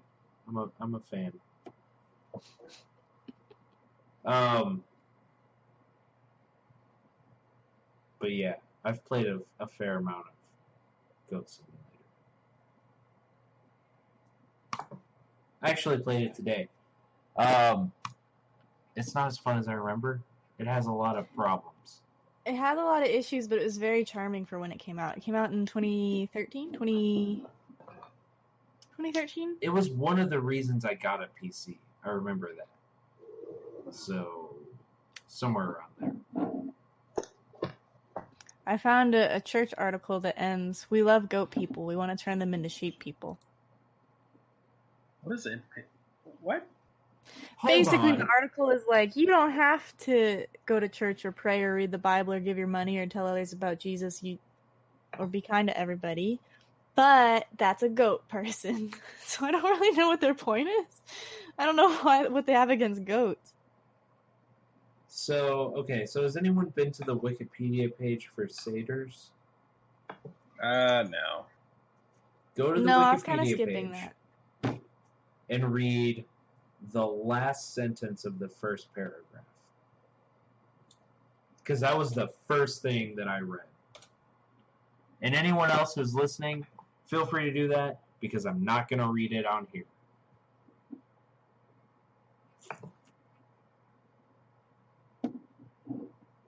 I'm 0.46 0.56
a 0.58 0.68
I'm 0.80 0.94
a 0.94 1.00
fan. 1.00 1.32
Um 4.26 4.82
But 8.18 8.32
yeah, 8.32 8.54
I've 8.84 9.04
played 9.06 9.26
a, 9.26 9.40
a 9.60 9.66
fair 9.66 9.96
amount 9.98 10.26
of 10.26 11.30
Goat 11.30 11.48
Simulator. 11.48 11.77
I 15.62 15.70
actually 15.70 15.98
played 15.98 16.22
it 16.22 16.34
today. 16.34 16.68
Um, 17.36 17.92
it's 18.96 19.14
not 19.14 19.28
as 19.28 19.38
fun 19.38 19.58
as 19.58 19.68
I 19.68 19.72
remember. 19.72 20.20
It 20.58 20.66
has 20.66 20.86
a 20.86 20.92
lot 20.92 21.16
of 21.16 21.32
problems. 21.34 22.00
It 22.46 22.54
had 22.54 22.78
a 22.78 22.84
lot 22.84 23.02
of 23.02 23.08
issues, 23.08 23.46
but 23.46 23.58
it 23.58 23.64
was 23.64 23.76
very 23.76 24.04
charming 24.04 24.46
for 24.46 24.58
when 24.58 24.72
it 24.72 24.78
came 24.78 24.98
out. 24.98 25.16
It 25.16 25.22
came 25.22 25.34
out 25.34 25.52
in 25.52 25.66
2013? 25.66 26.72
20... 26.72 27.44
2013? 28.96 29.56
It 29.60 29.68
was 29.68 29.90
one 29.90 30.18
of 30.18 30.30
the 30.30 30.40
reasons 30.40 30.84
I 30.84 30.94
got 30.94 31.22
a 31.22 31.28
PC. 31.40 31.76
I 32.04 32.10
remember 32.10 32.50
that. 32.56 33.94
So, 33.94 34.54
somewhere 35.28 35.76
around 35.76 35.90
there. 36.00 36.50
I 38.66 38.76
found 38.76 39.14
a, 39.14 39.36
a 39.36 39.40
church 39.40 39.72
article 39.78 40.20
that 40.20 40.38
ends, 40.38 40.86
We 40.90 41.02
love 41.02 41.28
goat 41.28 41.50
people. 41.50 41.86
We 41.86 41.96
want 41.96 42.16
to 42.16 42.22
turn 42.22 42.38
them 42.38 42.54
into 42.54 42.68
sheep 42.68 42.98
people. 42.98 43.38
What 45.28 45.38
is 45.38 45.44
it? 45.44 45.60
What? 46.40 46.66
Hold 47.58 47.70
Basically, 47.70 48.12
on. 48.12 48.18
the 48.18 48.26
article 48.34 48.70
is 48.70 48.80
like, 48.88 49.14
you 49.14 49.26
don't 49.26 49.50
have 49.50 49.94
to 49.98 50.46
go 50.64 50.80
to 50.80 50.88
church 50.88 51.26
or 51.26 51.32
pray 51.32 51.62
or 51.62 51.74
read 51.74 51.90
the 51.90 51.98
Bible 51.98 52.32
or 52.32 52.40
give 52.40 52.56
your 52.56 52.66
money 52.66 52.96
or 52.96 53.04
tell 53.06 53.26
others 53.26 53.52
about 53.52 53.78
Jesus 53.78 54.22
you, 54.22 54.38
or 55.18 55.26
be 55.26 55.42
kind 55.42 55.68
to 55.68 55.78
everybody. 55.78 56.40
But 56.94 57.46
that's 57.58 57.82
a 57.82 57.90
goat 57.90 58.26
person. 58.28 58.92
So 59.20 59.44
I 59.44 59.50
don't 59.50 59.62
really 59.62 59.94
know 59.98 60.08
what 60.08 60.22
their 60.22 60.32
point 60.32 60.68
is. 60.68 61.02
I 61.58 61.66
don't 61.66 61.76
know 61.76 61.92
why, 61.96 62.26
what 62.28 62.46
they 62.46 62.54
have 62.54 62.70
against 62.70 63.04
goats. 63.04 63.52
So, 65.08 65.74
okay, 65.76 66.06
so 66.06 66.22
has 66.22 66.38
anyone 66.38 66.72
been 66.74 66.90
to 66.92 67.04
the 67.04 67.14
Wikipedia 67.14 67.90
page 67.98 68.30
for 68.34 68.48
satyrs? 68.48 69.32
Uh, 70.62 71.04
no. 71.10 71.44
Go 72.56 72.72
to 72.72 72.80
the 72.80 72.86
No, 72.86 73.00
Wikipedia 73.00 73.02
I 73.02 73.12
was 73.12 73.22
kind 73.22 73.40
of 73.42 73.48
skipping 73.48 73.90
page 73.90 74.00
that. 74.00 74.14
And 75.50 75.72
read 75.72 76.24
the 76.92 77.04
last 77.04 77.74
sentence 77.74 78.24
of 78.24 78.38
the 78.38 78.48
first 78.48 78.92
paragraph. 78.94 79.44
Because 81.58 81.80
that 81.80 81.96
was 81.96 82.12
the 82.12 82.30
first 82.46 82.82
thing 82.82 83.14
that 83.16 83.28
I 83.28 83.40
read. 83.40 83.62
And 85.22 85.34
anyone 85.34 85.70
else 85.70 85.94
who's 85.94 86.14
listening, 86.14 86.66
feel 87.06 87.26
free 87.26 87.44
to 87.44 87.52
do 87.52 87.68
that 87.68 88.00
because 88.20 88.46
I'm 88.46 88.64
not 88.64 88.88
going 88.88 89.00
to 89.00 89.08
read 89.08 89.32
it 89.32 89.46
on 89.46 89.66
here. 89.72 89.84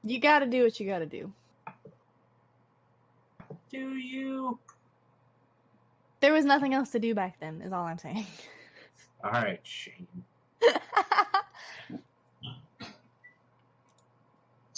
You 0.03 0.19
gotta 0.19 0.47
do 0.47 0.65
what 0.65 0.81
you 0.81 0.87
gotta 0.89 1.07
do. 1.07 1.33
Do 3.71 3.95
you? 3.97 4.59
There 6.21 6.33
was 6.33 6.45
nothing 6.45 6.75
else 6.75 6.91
to 6.91 6.99
do 6.99 7.15
back 7.15 7.39
then, 7.39 7.63
is 7.63 7.73
all 7.73 7.85
I'm 7.85 7.99
saying. 7.99 8.27
All 9.23 9.31
right, 9.33 9.61
Shane. 9.63 10.07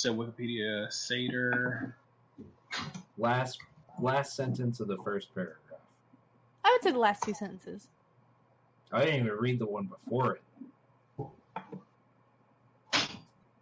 So 0.02 0.12
Wikipedia 0.12 0.92
satyr. 0.92 1.94
Last 3.18 3.60
last 4.00 4.34
sentence 4.34 4.80
of 4.80 4.88
the 4.88 4.96
first 5.04 5.32
paragraph. 5.32 5.78
I 6.64 6.72
would 6.72 6.82
say 6.82 6.90
the 6.90 6.98
last 6.98 7.22
two 7.22 7.34
sentences. 7.34 7.86
I 8.90 9.04
didn't 9.04 9.20
even 9.26 9.38
read 9.38 9.60
the 9.60 9.66
one 9.66 9.84
before 9.84 10.34
it. 10.34 10.42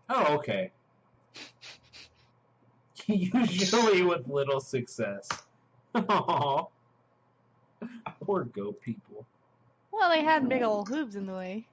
Oh, 0.09 0.35
okay. 0.37 0.71
Usually 3.07 4.01
with 4.01 4.27
little 4.27 4.61
success. 4.61 5.29
Aw. 5.95 6.65
Poor 8.23 8.45
goat 8.45 8.81
people. 8.81 9.27
Well, 10.01 10.09
they 10.09 10.25
had 10.25 10.49
big 10.49 10.63
old 10.63 10.89
hooves 10.89 11.15
in 11.15 11.27
the 11.27 11.35
way. 11.35 11.67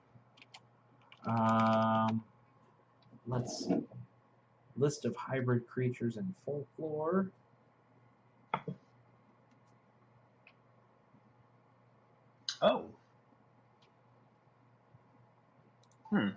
Um, 1.26 2.22
let's 3.26 3.66
see. 3.66 3.82
List 4.76 5.06
of 5.06 5.16
hybrid 5.16 5.66
creatures 5.66 6.18
in 6.18 6.36
folklore. 6.46 7.32
Oh. 12.62 12.84
Hmm. 16.10 16.30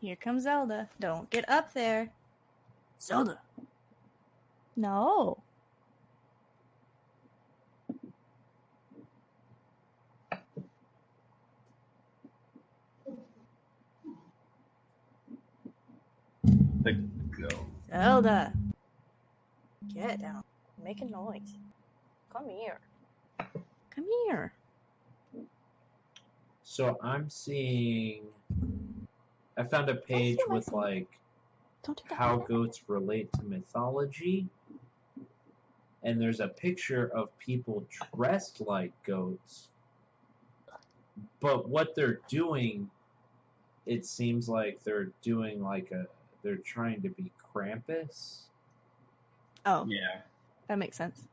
Here 0.00 0.16
comes 0.16 0.42
Zelda. 0.42 0.88
Don't 0.98 1.30
get 1.30 1.48
up 1.48 1.72
there. 1.74 2.10
Zelda. 3.00 3.38
No. 4.74 5.40
The 16.82 16.92
go. 16.92 17.48
Zelda. 17.90 18.52
Get 19.94 20.20
down. 20.20 20.42
Make 20.82 21.02
a 21.02 21.04
noise. 21.04 21.56
Come 22.32 22.48
here. 22.48 22.78
Come 23.90 24.06
here. 24.26 24.52
So 26.62 26.96
I'm 27.02 27.28
seeing. 27.28 28.22
I 29.58 29.64
found 29.64 29.90
a 29.90 29.96
page 29.96 30.38
feel 30.38 30.54
with 30.54 30.68
myself. 30.68 30.82
like 30.82 31.08
Don't 31.82 31.98
do 31.98 32.04
that. 32.08 32.14
how 32.16 32.36
goats 32.36 32.82
relate 32.88 33.30
to 33.34 33.42
mythology. 33.42 34.46
And 36.02 36.18
there's 36.18 36.40
a 36.40 36.48
picture 36.48 37.08
of 37.14 37.36
people 37.38 37.84
dressed 38.14 38.62
like 38.62 38.92
goats. 39.04 39.68
But 41.40 41.68
what 41.68 41.94
they're 41.94 42.20
doing, 42.28 42.88
it 43.84 44.06
seems 44.06 44.48
like 44.48 44.82
they're 44.82 45.10
doing 45.20 45.62
like 45.62 45.90
a. 45.90 46.06
They're 46.42 46.56
trying 46.56 47.02
to 47.02 47.10
be 47.10 47.30
Krampus, 47.54 48.42
Oh, 49.66 49.84
Yeah. 49.86 50.22
that 50.68 50.78
makes 50.78 50.96
sense. 50.96 51.28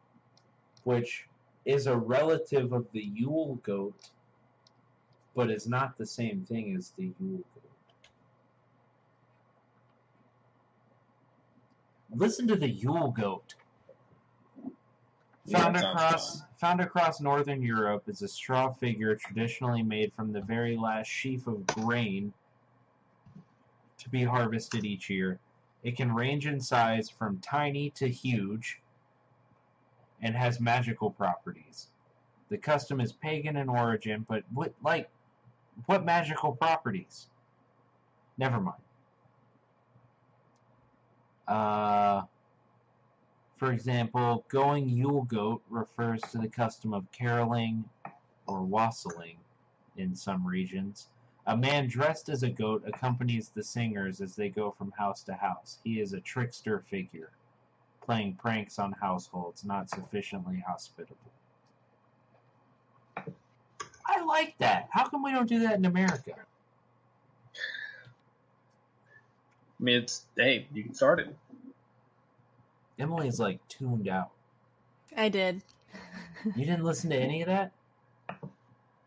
which 0.83 1.27
is 1.65 1.87
a 1.87 1.95
relative 1.97 2.73
of 2.73 2.91
the 2.91 3.01
Yule 3.03 3.55
goat, 3.63 4.09
but 5.35 5.49
is 5.49 5.67
not 5.67 5.97
the 5.97 6.05
same 6.05 6.45
thing 6.45 6.75
as 6.75 6.91
the 6.91 7.13
Yule 7.19 7.37
goat. 7.55 7.63
Listen 12.13 12.47
to 12.47 12.55
the 12.55 12.69
Yule 12.69 13.11
goat. 13.11 13.55
Found 15.51 15.75
that 15.77 15.85
across 15.85 16.39
fun. 16.39 16.47
found 16.57 16.81
across 16.81 17.21
northern 17.21 17.61
Europe 17.61 18.03
is 18.09 18.21
a 18.21 18.27
straw 18.27 18.69
figure 18.69 19.15
traditionally 19.15 19.81
made 19.83 20.11
from 20.13 20.33
the 20.33 20.41
very 20.41 20.75
last 20.75 21.07
sheaf 21.07 21.47
of 21.47 21.65
grain 21.67 22.33
to 23.97 24.09
be 24.09 24.23
harvested 24.23 24.85
each 24.85 25.09
year. 25.09 25.39
It 25.83 25.95
can 25.95 26.13
range 26.13 26.47
in 26.47 26.59
size 26.59 27.09
from 27.09 27.39
tiny 27.39 27.89
to 27.91 28.07
huge 28.07 28.81
and 30.21 30.35
has 30.35 30.59
magical 30.59 31.11
properties. 31.11 31.87
The 32.49 32.57
custom 32.57 32.99
is 33.01 33.11
pagan 33.13 33.57
in 33.57 33.69
origin, 33.69 34.25
but 34.27 34.43
what 34.53 34.73
like 34.83 35.09
what 35.85 36.05
magical 36.05 36.53
properties? 36.53 37.27
Never 38.37 38.59
mind. 38.59 38.81
Uh 41.47 42.23
for 43.57 43.71
example, 43.71 44.45
going 44.49 44.87
Yule 44.87 45.23
goat 45.23 45.63
refers 45.69 46.21
to 46.31 46.37
the 46.37 46.47
custom 46.47 46.93
of 46.93 47.11
caroling 47.11 47.83
or 48.45 48.61
wassailing 48.61 49.37
in 49.97 50.15
some 50.15 50.45
regions. 50.45 51.09
A 51.47 51.55
man 51.55 51.87
dressed 51.87 52.27
as 52.27 52.43
a 52.43 52.49
goat 52.49 52.83
accompanies 52.85 53.49
the 53.49 53.63
singers 53.63 54.19
as 54.19 54.35
they 54.35 54.49
go 54.49 54.69
from 54.69 54.91
house 54.91 55.23
to 55.23 55.33
house. 55.33 55.79
He 55.81 56.01
is 56.01 56.11
a 56.11 56.19
trickster 56.19 56.83
figure, 56.89 57.31
playing 58.01 58.35
pranks 58.35 58.79
on 58.79 58.91
households 58.91 59.63
not 59.63 59.89
sufficiently 59.89 60.61
hospitable. 60.67 61.15
I 64.05 64.23
like 64.25 64.57
that. 64.57 64.89
How 64.91 65.07
come 65.07 65.23
we 65.23 65.31
don't 65.31 65.47
do 65.47 65.59
that 65.59 65.75
in 65.75 65.85
America? 65.85 66.33
I 69.79 69.83
mean, 69.83 70.03
it's 70.03 70.25
hey, 70.35 70.67
you 70.73 70.83
can 70.83 70.93
start 70.93 71.21
it. 71.21 71.33
Emily's 72.99 73.39
like 73.39 73.65
tuned 73.69 74.09
out. 74.09 74.31
I 75.15 75.29
did. 75.29 75.61
You 76.55 76.65
didn't 76.65 76.83
listen 76.83 77.09
to 77.11 77.15
any 77.15 77.41
of 77.41 77.47
that? 77.47 77.71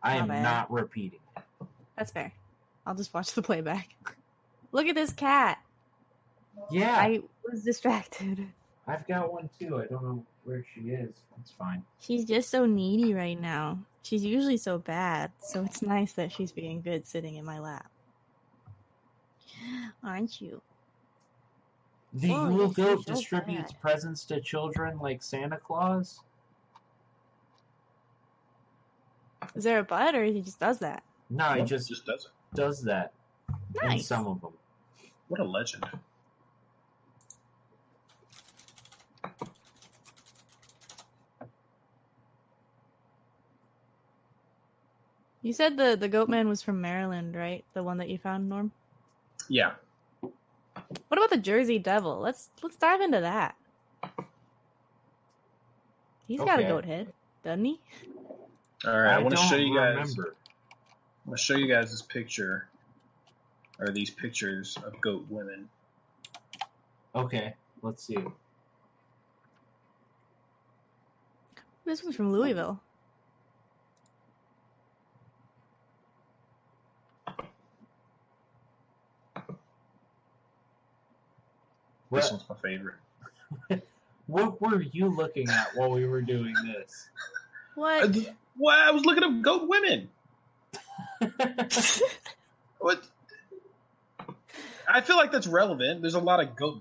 I 0.02 0.14
Not 0.14 0.22
am 0.22 0.28
bad. 0.28 0.42
not 0.42 0.70
repeating. 0.72 1.18
That's 2.00 2.12
fair. 2.12 2.32
I'll 2.86 2.94
just 2.94 3.12
watch 3.12 3.34
the 3.34 3.42
playback. 3.42 3.90
Look 4.72 4.86
at 4.86 4.94
this 4.94 5.12
cat. 5.12 5.58
Yeah, 6.70 6.94
I 6.96 7.20
was 7.52 7.62
distracted. 7.62 8.46
I've 8.88 9.06
got 9.06 9.30
one 9.30 9.50
too. 9.58 9.76
I 9.76 9.84
don't 9.84 10.02
know 10.02 10.24
where 10.44 10.64
she 10.74 10.80
is. 10.92 11.10
That's 11.36 11.50
fine. 11.50 11.84
She's 12.00 12.24
just 12.24 12.48
so 12.48 12.64
needy 12.64 13.12
right 13.12 13.38
now. 13.38 13.78
She's 14.02 14.24
usually 14.24 14.56
so 14.56 14.78
bad, 14.78 15.30
so 15.42 15.62
it's 15.62 15.82
nice 15.82 16.12
that 16.14 16.32
she's 16.32 16.52
being 16.52 16.80
good 16.80 17.06
sitting 17.06 17.36
in 17.36 17.44
my 17.44 17.58
lap. 17.58 17.90
Aren't 20.02 20.40
you? 20.40 20.62
The 22.14 22.32
Oh, 22.32 22.48
Yule 22.48 22.68
goat 22.68 23.04
so 23.04 23.12
distributes 23.12 23.72
bad. 23.72 23.80
presents 23.82 24.24
to 24.24 24.40
children 24.40 24.98
like 25.00 25.22
Santa 25.22 25.58
Claus. 25.58 26.20
Is 29.54 29.64
there 29.64 29.80
a 29.80 29.84
butt, 29.84 30.14
or 30.14 30.24
he 30.24 30.40
just 30.40 30.58
does 30.60 30.78
that? 30.78 31.02
No, 31.30 31.54
he 31.54 31.62
just 31.62 31.88
just 31.88 32.04
does 32.04 32.24
it. 32.26 32.56
does 32.56 32.82
that 32.82 33.12
in 33.84 34.00
some 34.00 34.26
of 34.26 34.40
them. 34.40 34.52
What 35.28 35.40
a 35.40 35.44
legend. 35.44 35.84
You 45.42 45.52
said 45.54 45.76
the 45.76 45.96
the 45.98 46.08
goat 46.08 46.28
man 46.28 46.48
was 46.48 46.62
from 46.62 46.80
Maryland, 46.80 47.34
right? 47.34 47.64
The 47.72 47.82
one 47.82 47.98
that 47.98 48.08
you 48.08 48.18
found, 48.18 48.48
Norm. 48.48 48.72
Yeah. 49.48 49.72
What 50.20 50.32
about 51.18 51.30
the 51.30 51.38
Jersey 51.38 51.78
Devil? 51.78 52.18
Let's 52.18 52.50
let's 52.62 52.76
dive 52.76 53.00
into 53.00 53.20
that. 53.20 53.54
He's 56.28 56.40
got 56.40 56.60
a 56.60 56.62
goat 56.62 56.84
head, 56.84 57.12
doesn't 57.42 57.64
he? 57.64 57.80
All 58.86 59.00
right. 59.00 59.14
I, 59.14 59.18
want 59.18 59.36
to 59.36 59.42
show 59.42 59.56
you 59.56 59.76
guys. 59.76 59.96
remember. 59.96 60.36
I'm 61.30 61.34
gonna 61.34 61.42
show 61.42 61.56
you 61.56 61.68
guys 61.68 61.92
this 61.92 62.02
picture, 62.02 62.66
or 63.78 63.92
these 63.92 64.10
pictures 64.10 64.76
of 64.84 65.00
goat 65.00 65.24
women. 65.30 65.68
Okay, 67.14 67.54
let's 67.82 68.02
see. 68.02 68.18
This 71.84 72.02
one's 72.02 72.16
from 72.16 72.32
Louisville. 72.32 72.80
This 82.10 82.32
one's 82.32 82.42
my 82.48 82.56
favorite. 82.60 82.96
what 84.26 84.60
were 84.60 84.82
you 84.82 85.06
looking 85.06 85.48
at 85.48 85.76
while 85.76 85.92
we 85.92 86.06
were 86.06 86.22
doing 86.22 86.54
this? 86.64 87.08
What? 87.76 88.16
Well, 88.58 88.76
I 88.76 88.90
was 88.90 89.04
looking 89.04 89.22
up 89.22 89.42
goat 89.42 89.68
women. 89.68 90.08
What? 92.78 93.02
I 94.88 95.02
feel 95.02 95.16
like 95.16 95.30
that's 95.32 95.46
relevant. 95.46 96.00
There's 96.00 96.14
a 96.14 96.20
lot 96.20 96.40
of 96.40 96.56
goat 96.56 96.80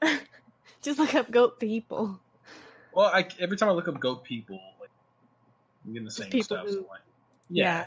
men. 0.00 0.20
Just 0.82 0.98
look 0.98 1.14
up 1.14 1.30
goat 1.30 1.58
people. 1.58 2.20
Well, 2.92 3.06
I, 3.12 3.26
every 3.40 3.56
time 3.56 3.70
I 3.70 3.72
look 3.72 3.88
up 3.88 3.98
goat 3.98 4.24
people, 4.24 4.60
like 4.80 4.90
I'm 5.86 5.92
getting 5.92 6.04
the 6.04 6.10
same 6.10 6.28
people 6.30 6.44
stuff. 6.44 6.66
who- 6.66 6.72
so 6.72 6.78
like, 6.90 7.00
yeah. 7.48 7.86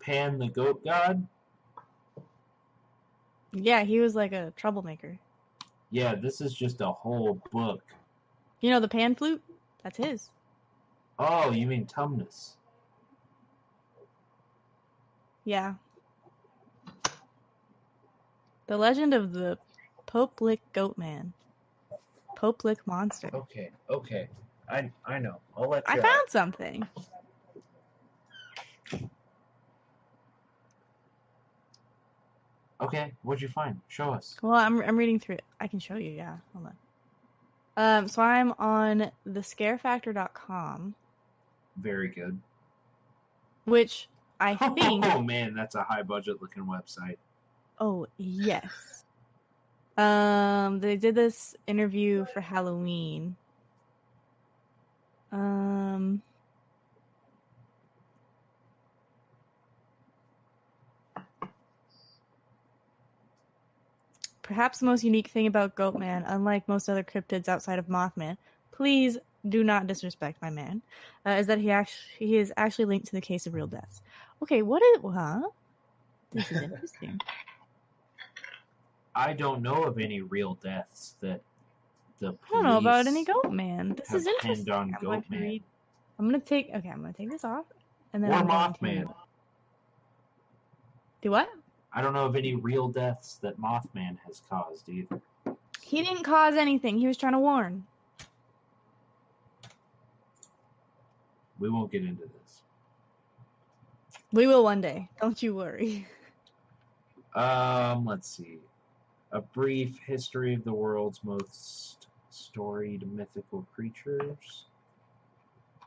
Pan 0.00 0.38
the 0.38 0.48
goat 0.48 0.82
god. 0.84 1.26
Yeah, 3.52 3.82
he 3.84 4.00
was 4.00 4.14
like 4.16 4.32
a 4.32 4.52
troublemaker. 4.56 5.18
Yeah, 5.90 6.14
this 6.14 6.40
is 6.40 6.54
just 6.54 6.80
a 6.80 6.90
whole 6.90 7.40
book. 7.52 7.82
You 8.62 8.70
know 8.70 8.80
the 8.80 8.88
pan 8.88 9.14
flute? 9.14 9.42
That's 9.84 9.98
his. 9.98 10.30
Oh, 11.18 11.50
you 11.52 11.66
mean 11.66 11.84
Tumnus? 11.86 12.52
Yeah. 15.44 15.74
The 18.66 18.76
legend 18.76 19.12
of 19.14 19.32
the 19.32 19.58
Pope 20.06 20.40
Lick 20.40 20.60
Goat 20.72 20.96
Man. 20.96 21.32
Pope 22.36 22.64
Lick 22.64 22.78
Monster. 22.86 23.30
Okay, 23.34 23.70
okay. 23.90 24.28
I 24.68 24.90
I 25.04 25.18
know. 25.18 25.40
I'll 25.56 25.68
let 25.68 25.88
I 25.88 26.00
found 26.00 26.28
something. 26.28 26.86
Okay, 32.80 33.12
what'd 33.22 33.40
you 33.40 33.48
find? 33.48 33.80
Show 33.88 34.10
us. 34.10 34.36
Well, 34.42 34.54
I'm 34.54 34.80
I'm 34.82 34.96
reading 34.98 35.20
through 35.20 35.36
it. 35.36 35.44
I 35.60 35.68
can 35.68 35.78
show 35.78 35.96
you, 35.96 36.10
yeah. 36.10 36.36
Hold 36.52 36.66
on. 36.66 36.76
Um, 37.76 38.08
so 38.08 38.20
I'm 38.22 38.52
on 38.58 39.10
the 39.24 39.40
thescarefactor.com, 39.40 40.94
Very 41.78 42.08
good. 42.08 42.38
which 43.64 44.08
I 44.42 44.56
think 44.74 45.04
Oh 45.06 45.22
man, 45.22 45.54
that's 45.54 45.76
a 45.76 45.84
high 45.84 46.02
budget 46.02 46.42
looking 46.42 46.64
website. 46.64 47.16
Oh 47.78 48.06
yes. 48.16 49.04
Um, 49.96 50.80
they 50.80 50.96
did 50.96 51.14
this 51.14 51.54
interview 51.66 52.24
for 52.32 52.40
Halloween. 52.40 53.36
Um, 55.30 56.22
perhaps 64.42 64.78
the 64.80 64.86
most 64.86 65.04
unique 65.04 65.28
thing 65.28 65.46
about 65.46 65.76
Goatman, 65.76 66.24
unlike 66.26 66.68
most 66.68 66.88
other 66.88 67.04
cryptids 67.04 67.48
outside 67.48 67.78
of 67.78 67.86
Mothman, 67.86 68.36
please 68.72 69.18
do 69.48 69.64
not 69.64 69.86
disrespect 69.86 70.40
my 70.42 70.50
man, 70.50 70.82
uh, 71.26 71.30
is 71.30 71.46
that 71.46 71.58
he 71.58 71.70
actually 71.70 72.26
he 72.26 72.36
is 72.36 72.52
actually 72.56 72.86
linked 72.86 73.06
to 73.06 73.12
the 73.12 73.20
case 73.20 73.46
of 73.46 73.54
real 73.54 73.66
deaths. 73.66 74.02
Okay, 74.42 74.62
what 74.62 74.82
is 74.82 74.98
huh? 75.02 75.42
This 76.32 76.50
is 76.50 76.62
interesting. 76.62 77.20
I 79.14 79.32
don't 79.34 79.62
know 79.62 79.84
of 79.84 79.98
any 79.98 80.20
real 80.22 80.54
deaths 80.54 81.16
that 81.20 81.42
the 82.18 82.28
I 82.50 82.54
don't 82.54 82.64
know 82.64 82.78
about 82.78 83.06
any 83.06 83.24
goat 83.24 83.52
man. 83.52 83.94
This 83.94 84.12
is 84.12 84.26
interesting. 84.26 84.72
I'm 84.72 84.90
going 85.00 85.20
Goat 85.20 85.24
to 85.26 85.30
Man. 85.30 85.42
read- 85.42 85.62
I'm 86.18 86.26
gonna 86.26 86.40
take. 86.40 86.70
Okay, 86.74 86.88
I'm 86.88 87.00
gonna 87.00 87.12
take 87.12 87.30
this 87.30 87.44
off, 87.44 87.66
and 88.12 88.22
then 88.22 88.30
Or 88.30 88.34
I'm 88.34 88.48
Mothman. 88.48 89.08
To... 89.08 89.14
Do 91.22 91.30
what? 91.30 91.48
I 91.92 92.00
don't 92.00 92.12
know 92.12 92.26
of 92.26 92.36
any 92.36 92.54
real 92.54 92.88
deaths 92.88 93.36
that 93.42 93.60
Mothman 93.60 94.18
has 94.26 94.42
caused 94.48 94.88
either. 94.88 95.20
He 95.80 96.02
didn't 96.02 96.24
cause 96.24 96.54
anything. 96.54 96.98
He 96.98 97.06
was 97.06 97.16
trying 97.16 97.32
to 97.32 97.38
warn. 97.38 97.86
We 101.58 101.68
won't 101.68 101.92
get 101.92 102.02
into 102.04 102.22
this. 102.22 102.61
We 104.32 104.46
will 104.46 104.64
one 104.64 104.80
day. 104.80 105.08
Don't 105.20 105.42
you 105.42 105.54
worry. 105.54 106.06
Um, 107.34 108.06
let's 108.06 108.28
see. 108.28 108.58
A 109.32 109.40
brief 109.40 109.98
history 110.06 110.54
of 110.54 110.64
the 110.64 110.72
world's 110.72 111.20
most 111.22 112.08
storied 112.30 113.10
mythical 113.12 113.66
creatures. 113.74 114.66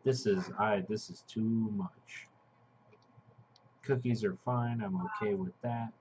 This 0.04 0.28
is 0.28 0.52
I 0.60 0.84
this 0.88 1.10
is 1.10 1.24
too 1.28 1.42
much. 1.76 2.28
Cookies 3.84 4.24
are 4.24 4.38
fine, 4.46 4.82
I'm 4.82 5.02
okay 5.02 5.34
with 5.34 5.60
that. 5.62 5.92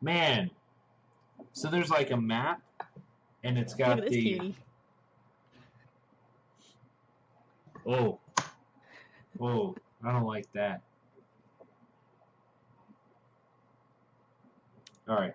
Man. 0.00 0.50
So 1.52 1.70
there's 1.70 1.90
like 1.90 2.10
a 2.10 2.16
map 2.16 2.62
and 3.42 3.58
it's 3.58 3.74
got 3.74 3.98
at 3.98 4.08
the 4.08 4.22
cutie. 4.22 4.56
Oh. 7.86 8.18
Oh, 9.40 9.74
I 10.02 10.12
don't 10.12 10.24
like 10.24 10.50
that. 10.52 10.82
All 15.08 15.16
right. 15.16 15.34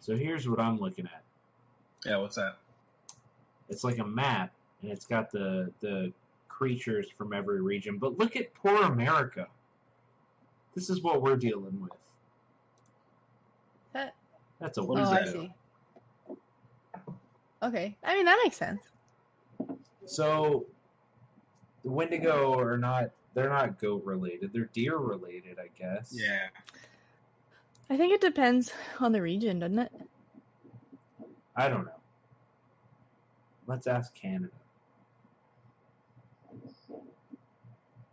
So 0.00 0.16
here's 0.16 0.48
what 0.48 0.60
I'm 0.60 0.78
looking 0.78 1.06
at. 1.06 1.22
Yeah, 2.04 2.18
what's 2.18 2.36
that? 2.36 2.56
It's 3.68 3.84
like 3.84 3.98
a 3.98 4.04
map, 4.04 4.52
and 4.82 4.90
it's 4.90 5.06
got 5.06 5.30
the 5.30 5.70
the 5.80 6.12
creatures 6.48 7.08
from 7.16 7.32
every 7.32 7.60
region. 7.60 7.98
But 7.98 8.18
look 8.18 8.36
at 8.36 8.52
poor 8.54 8.82
America. 8.82 9.46
This 10.74 10.90
is 10.90 11.02
what 11.02 11.22
we're 11.22 11.36
dealing 11.36 11.80
with. 11.80 11.92
That, 13.92 14.14
That's 14.60 14.78
a 14.78 14.82
What 14.82 14.98
oh, 14.98 15.02
is 15.02 15.10
that? 15.10 15.22
I 15.22 15.32
see. 15.32 15.50
Okay, 17.62 17.96
I 18.02 18.16
mean 18.16 18.24
that 18.24 18.40
makes 18.42 18.56
sense. 18.56 18.82
So, 20.04 20.66
the 21.84 21.90
Wendigo 21.90 22.58
are 22.58 22.76
not. 22.76 23.10
They're 23.34 23.48
not 23.48 23.80
goat 23.80 24.04
related. 24.04 24.52
They're 24.52 24.68
deer 24.72 24.98
related, 24.98 25.58
I 25.58 25.68
guess. 25.78 26.14
Yeah. 26.14 26.48
I 27.88 27.96
think 27.96 28.12
it 28.12 28.20
depends 28.20 28.72
on 29.00 29.12
the 29.12 29.22
region, 29.22 29.58
doesn't 29.58 29.78
it? 29.78 29.92
I 31.56 31.68
don't 31.68 31.84
know. 31.84 32.00
Let's 33.66 33.86
ask 33.86 34.14
Canada. 34.14 34.52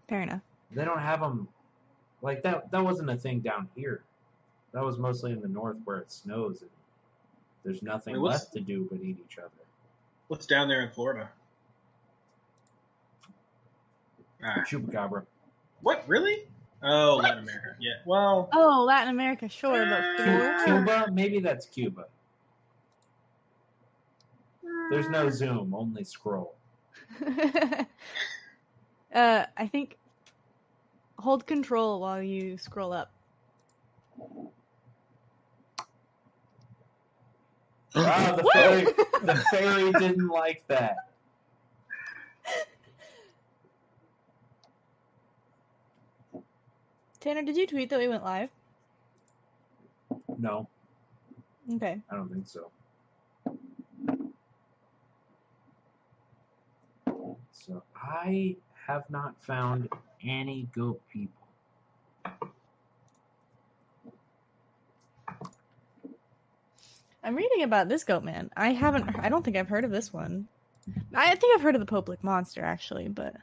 Fair 0.07 0.21
enough. 0.21 0.41
They 0.71 0.85
don't 0.85 0.99
have 0.99 1.19
them 1.19 1.47
like 2.21 2.43
that. 2.43 2.71
That 2.71 2.83
wasn't 2.83 3.09
a 3.09 3.17
thing 3.17 3.39
down 3.39 3.69
here. 3.75 4.03
That 4.73 4.83
was 4.83 4.97
mostly 4.97 5.31
in 5.31 5.41
the 5.41 5.47
north 5.47 5.77
where 5.83 5.97
it 5.97 6.11
snows 6.11 6.61
and 6.61 6.69
there's 7.63 7.81
nothing 7.83 8.15
Wait, 8.15 8.31
left 8.31 8.53
to 8.53 8.59
do 8.59 8.87
but 8.89 9.01
eat 9.01 9.17
each 9.25 9.37
other. 9.37 9.49
What's 10.27 10.45
down 10.45 10.67
there 10.67 10.81
in 10.81 10.89
Florida? 10.89 11.29
Ah, 14.43 14.63
Chupacabra. 14.67 15.25
what? 15.81 16.03
Really? 16.07 16.43
Oh, 16.81 17.19
Latin 17.21 17.43
America. 17.43 17.75
Yeah. 17.79 17.93
Well, 18.05 18.49
Oh, 18.53 18.83
Latin 18.87 19.09
America, 19.13 19.49
sure, 19.49 19.85
but 19.85 20.23
Cu- 20.23 20.63
Cuba? 20.65 21.09
Maybe 21.11 21.39
that's 21.39 21.65
Cuba. 21.67 22.05
There's 24.89 25.09
no 25.09 25.29
zoom, 25.29 25.73
only 25.75 26.03
scroll. 26.03 26.55
uh, 27.27 27.85
I 29.13 29.67
think 29.67 29.97
hold 31.19 31.45
control 31.45 31.99
while 31.99 32.21
you 32.23 32.57
scroll 32.57 32.93
up. 32.93 33.11
Ah, 37.95 38.33
the 38.37 38.43
fairy, 38.53 38.85
the 39.23 39.35
fairy 39.51 39.91
didn't 39.93 40.27
like 40.27 40.63
that. 40.67 40.95
Tanner, 47.19 47.41
did 47.43 47.57
you 47.57 47.67
tweet 47.67 47.89
that 47.89 47.99
we 47.99 48.07
went 48.07 48.23
live? 48.23 48.49
No, 50.37 50.67
Okay. 51.75 52.01
I 52.09 52.15
don't 52.15 52.29
think 52.29 52.47
so. 52.47 52.71
So 57.51 57.83
I 57.95 58.55
have 58.87 59.09
not 59.09 59.35
found 59.43 59.89
any 60.23 60.67
goat 60.73 61.01
people. 61.11 61.47
I'm 67.23 67.35
reading 67.35 67.63
about 67.63 67.89
this 67.89 68.03
goat 68.03 68.23
man. 68.23 68.49
I 68.55 68.71
haven't. 68.71 69.19
I 69.19 69.29
don't 69.29 69.43
think 69.43 69.57
I've 69.57 69.69
heard 69.69 69.85
of 69.85 69.91
this 69.91 70.13
one. 70.13 70.47
I 71.13 71.35
think 71.35 71.55
I've 71.55 71.61
heard 71.61 71.75
of 71.75 71.81
the 71.81 71.85
Pope 71.85 72.09
Lick 72.09 72.23
monster 72.23 72.63
actually, 72.63 73.09
but 73.09 73.35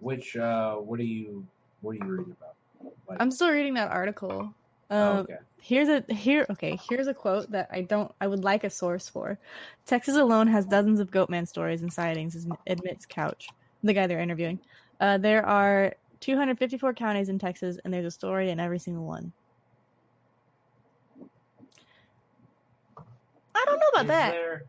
Which 0.00 0.36
uh 0.36 0.74
what 0.74 1.00
are 1.00 1.04
you 1.04 1.46
what 1.80 1.92
are 1.92 1.94
you 1.94 2.04
reading 2.04 2.36
about? 2.38 2.47
Like, 3.08 3.20
I'm 3.20 3.30
still 3.30 3.50
reading 3.50 3.74
that 3.74 3.90
article. 3.90 4.52
oh, 4.90 5.10
Um, 5.12 5.16
okay. 5.18 5.36
Here's 5.60 5.88
a 5.88 6.04
here. 6.12 6.46
Okay, 6.50 6.78
here's 6.88 7.08
a 7.08 7.14
quote 7.14 7.50
that 7.50 7.68
I 7.72 7.80
don't. 7.82 8.12
I 8.20 8.26
would 8.28 8.44
like 8.44 8.62
a 8.64 8.70
source 8.70 9.08
for. 9.08 9.38
Texas 9.86 10.16
alone 10.16 10.46
has 10.46 10.66
dozens 10.66 11.00
of 11.00 11.10
goatman 11.10 11.48
stories 11.48 11.82
and 11.82 11.92
sightings. 11.92 12.46
Admits 12.66 13.04
Couch, 13.06 13.48
the 13.82 13.92
guy 13.92 14.06
they're 14.06 14.20
interviewing. 14.20 14.60
Uh, 15.00 15.18
there 15.18 15.44
are 15.44 15.94
254 16.20 16.94
counties 16.94 17.28
in 17.28 17.38
Texas, 17.38 17.78
and 17.84 17.92
there's 17.92 18.06
a 18.06 18.10
story 18.10 18.50
in 18.50 18.60
every 18.60 18.78
single 18.78 19.04
one. 19.04 19.32
I 23.54 23.64
don't 23.66 23.80
know 23.80 23.86
about 23.92 24.04
Is 24.04 24.08
that. 24.08 24.30
there- 24.32 24.64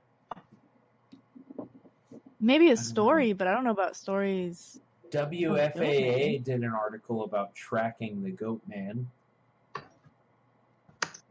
Maybe 2.41 2.71
a 2.71 2.78
story, 2.78 3.34
but 3.34 3.47
I 3.47 3.54
don't 3.54 3.65
know 3.65 3.71
about 3.71 3.95
stories. 3.97 4.80
Oh, 5.15 5.17
WFAA 5.17 6.43
did 6.43 6.63
an 6.63 6.74
article 6.74 7.24
about 7.24 7.56
tracking 7.56 8.22
the 8.24 8.32
goat 8.32 8.62
man. 8.67 9.08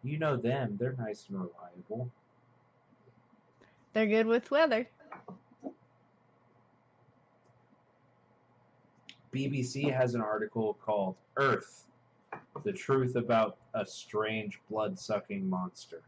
You 0.03 0.19
know 0.19 0.37
them, 0.37 0.77
they're 0.81 0.97
nice 0.99 1.27
and 1.29 1.39
reliable. 1.39 2.11
They're 3.93 4.07
good 4.07 4.27
with 4.27 4.51
weather. 4.51 4.89
BBC 9.35 9.93
has 9.95 10.15
an 10.15 10.21
article 10.21 10.79
called 10.85 11.17
Earth 11.37 11.85
The 12.65 12.73
Truth 12.73 13.17
About 13.17 13.59
a 13.75 13.85
Strange 13.87 14.61
Blood 14.71 14.99
Sucking 14.99 15.49
Monster. 15.49 16.01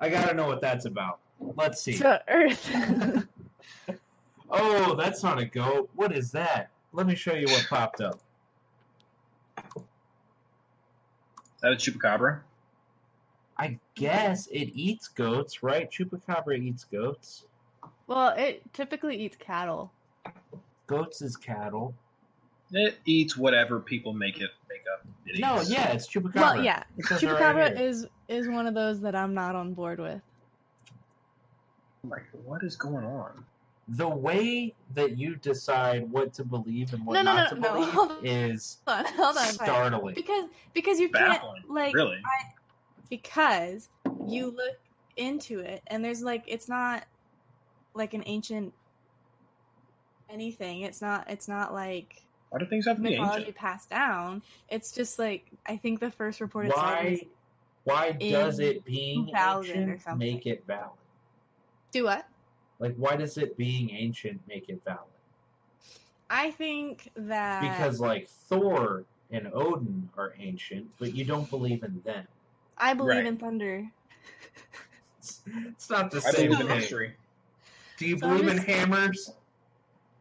I 0.00 0.08
gotta 0.08 0.34
know 0.34 0.46
what 0.46 0.60
that's 0.60 0.84
about. 0.84 1.20
Let's 1.40 1.80
see. 1.80 1.92
So 1.92 2.18
Earth. 2.28 3.26
Oh, 4.50 4.94
that's 4.94 5.22
not 5.22 5.38
a 5.38 5.44
goat. 5.44 5.90
What 5.94 6.12
is 6.16 6.30
that? 6.32 6.70
Let 6.92 7.06
me 7.06 7.14
show 7.14 7.34
you 7.34 7.46
what 7.46 7.66
popped 7.68 8.00
up. 8.00 8.18
That 11.62 11.72
a 11.72 11.76
chupacabra? 11.76 12.40
I 13.58 13.78
guess 13.96 14.46
it 14.48 14.70
eats 14.74 15.08
goats, 15.08 15.62
right? 15.62 15.90
Chupacabra 15.90 16.58
eats 16.58 16.84
goats. 16.84 17.44
well, 18.06 18.28
it 18.36 18.62
typically 18.72 19.16
eats 19.16 19.36
cattle. 19.36 19.92
Goats 20.86 21.20
is 21.22 21.36
cattle. 21.36 21.94
It 22.70 22.98
eats 23.04 23.36
whatever 23.36 23.80
people 23.80 24.12
make 24.12 24.36
it 24.40 24.50
make 24.68 24.82
up. 24.94 25.04
It 25.26 25.40
No, 25.40 25.60
eats. 25.60 25.70
yeah, 25.70 25.88
it's 25.92 26.06
chupacabra. 26.08 26.34
Well, 26.36 26.64
yeah. 26.64 26.84
It 26.96 27.06
says 27.06 27.22
right 27.22 27.34
Chupacabra 27.36 27.76
here. 27.76 27.86
is 27.88 28.06
is 28.28 28.48
one 28.48 28.66
of 28.66 28.74
those 28.74 29.00
that 29.00 29.14
I'm 29.16 29.34
not 29.34 29.56
on 29.56 29.74
board 29.74 29.98
with. 29.98 30.20
Oh 32.04 32.08
like, 32.08 32.24
what 32.44 32.62
is 32.62 32.76
going 32.76 33.04
on? 33.04 33.44
The 33.88 34.08
way 34.08 34.74
that 34.94 35.16
you 35.18 35.36
decide 35.36 36.10
what 36.10 36.32
to 36.34 36.44
believe 36.44 36.92
and 36.92 37.04
what 37.06 37.14
No, 37.14 37.22
no, 37.22 37.34
not 37.34 37.50
no, 37.50 37.56
to 37.56 37.60
no, 37.62 37.72
believe 37.74 37.88
hold 37.92 38.10
on. 38.12 38.26
is 38.26 38.78
Hold 38.86 39.06
on, 39.06 39.12
hold 39.14 39.36
on. 39.36 39.44
startling. 39.46 40.14
Because 40.14 40.44
because 40.74 41.00
you 41.00 41.08
Baffling. 41.10 41.40
can't 41.62 41.70
like 41.70 41.94
really? 41.94 42.20
because 43.08 43.88
you 44.26 44.46
look 44.50 44.76
into 45.16 45.60
it 45.60 45.82
and 45.86 46.04
there's 46.04 46.22
like 46.22 46.44
it's 46.46 46.68
not 46.68 47.04
like 47.94 48.14
an 48.14 48.22
ancient 48.26 48.72
anything. 50.30 50.82
It's 50.82 51.00
not 51.00 51.28
it's 51.30 51.48
not 51.48 51.72
like 51.72 52.22
Why 52.50 52.58
do 52.58 52.66
things 52.66 52.86
have 52.86 52.96
to 52.98 53.02
be 53.02 53.10
mythology 53.10 53.38
ancient? 53.40 53.56
passed 53.56 53.90
down. 53.90 54.42
It's 54.68 54.92
just 54.92 55.18
like 55.18 55.46
I 55.66 55.76
think 55.76 56.00
the 56.00 56.10
first 56.10 56.40
reported 56.40 56.72
why 56.74 57.20
why 57.84 58.12
does 58.12 58.58
it 58.60 58.84
being 58.84 59.26
2000 59.26 59.88
or 59.88 59.92
ancient 59.94 60.18
make 60.18 60.46
it 60.46 60.64
valid? 60.66 60.90
do 61.90 62.04
what? 62.04 62.26
Like 62.78 62.94
why 62.96 63.16
does 63.16 63.38
it 63.38 63.56
being 63.56 63.90
ancient 63.90 64.40
make 64.46 64.68
it 64.68 64.80
valid? 64.84 65.00
I 66.30 66.50
think 66.50 67.10
that 67.16 67.60
Because 67.62 68.00
like 68.00 68.28
Thor 68.28 69.04
and 69.30 69.50
Odin 69.52 70.08
are 70.16 70.34
ancient, 70.38 70.86
but 70.98 71.14
you 71.14 71.24
don't 71.24 71.48
believe 71.50 71.82
in 71.82 72.00
them. 72.04 72.26
I 72.76 72.94
believe 72.94 73.16
Right. 73.16 73.26
in 73.26 73.36
thunder. 73.36 73.84
It's, 75.18 75.42
it's 75.66 75.90
not 75.90 76.10
the 76.10 76.18
I 76.18 76.30
same 76.30 76.50
believe 76.50 76.60
in 76.60 76.66
thing. 76.68 76.80
history. 76.80 77.16
Do 77.96 78.06
you 78.06 78.16
So 78.18 78.28
believe 78.28 78.48
I'm 78.48 78.50
in 78.50 78.58
hammers? 78.58 79.32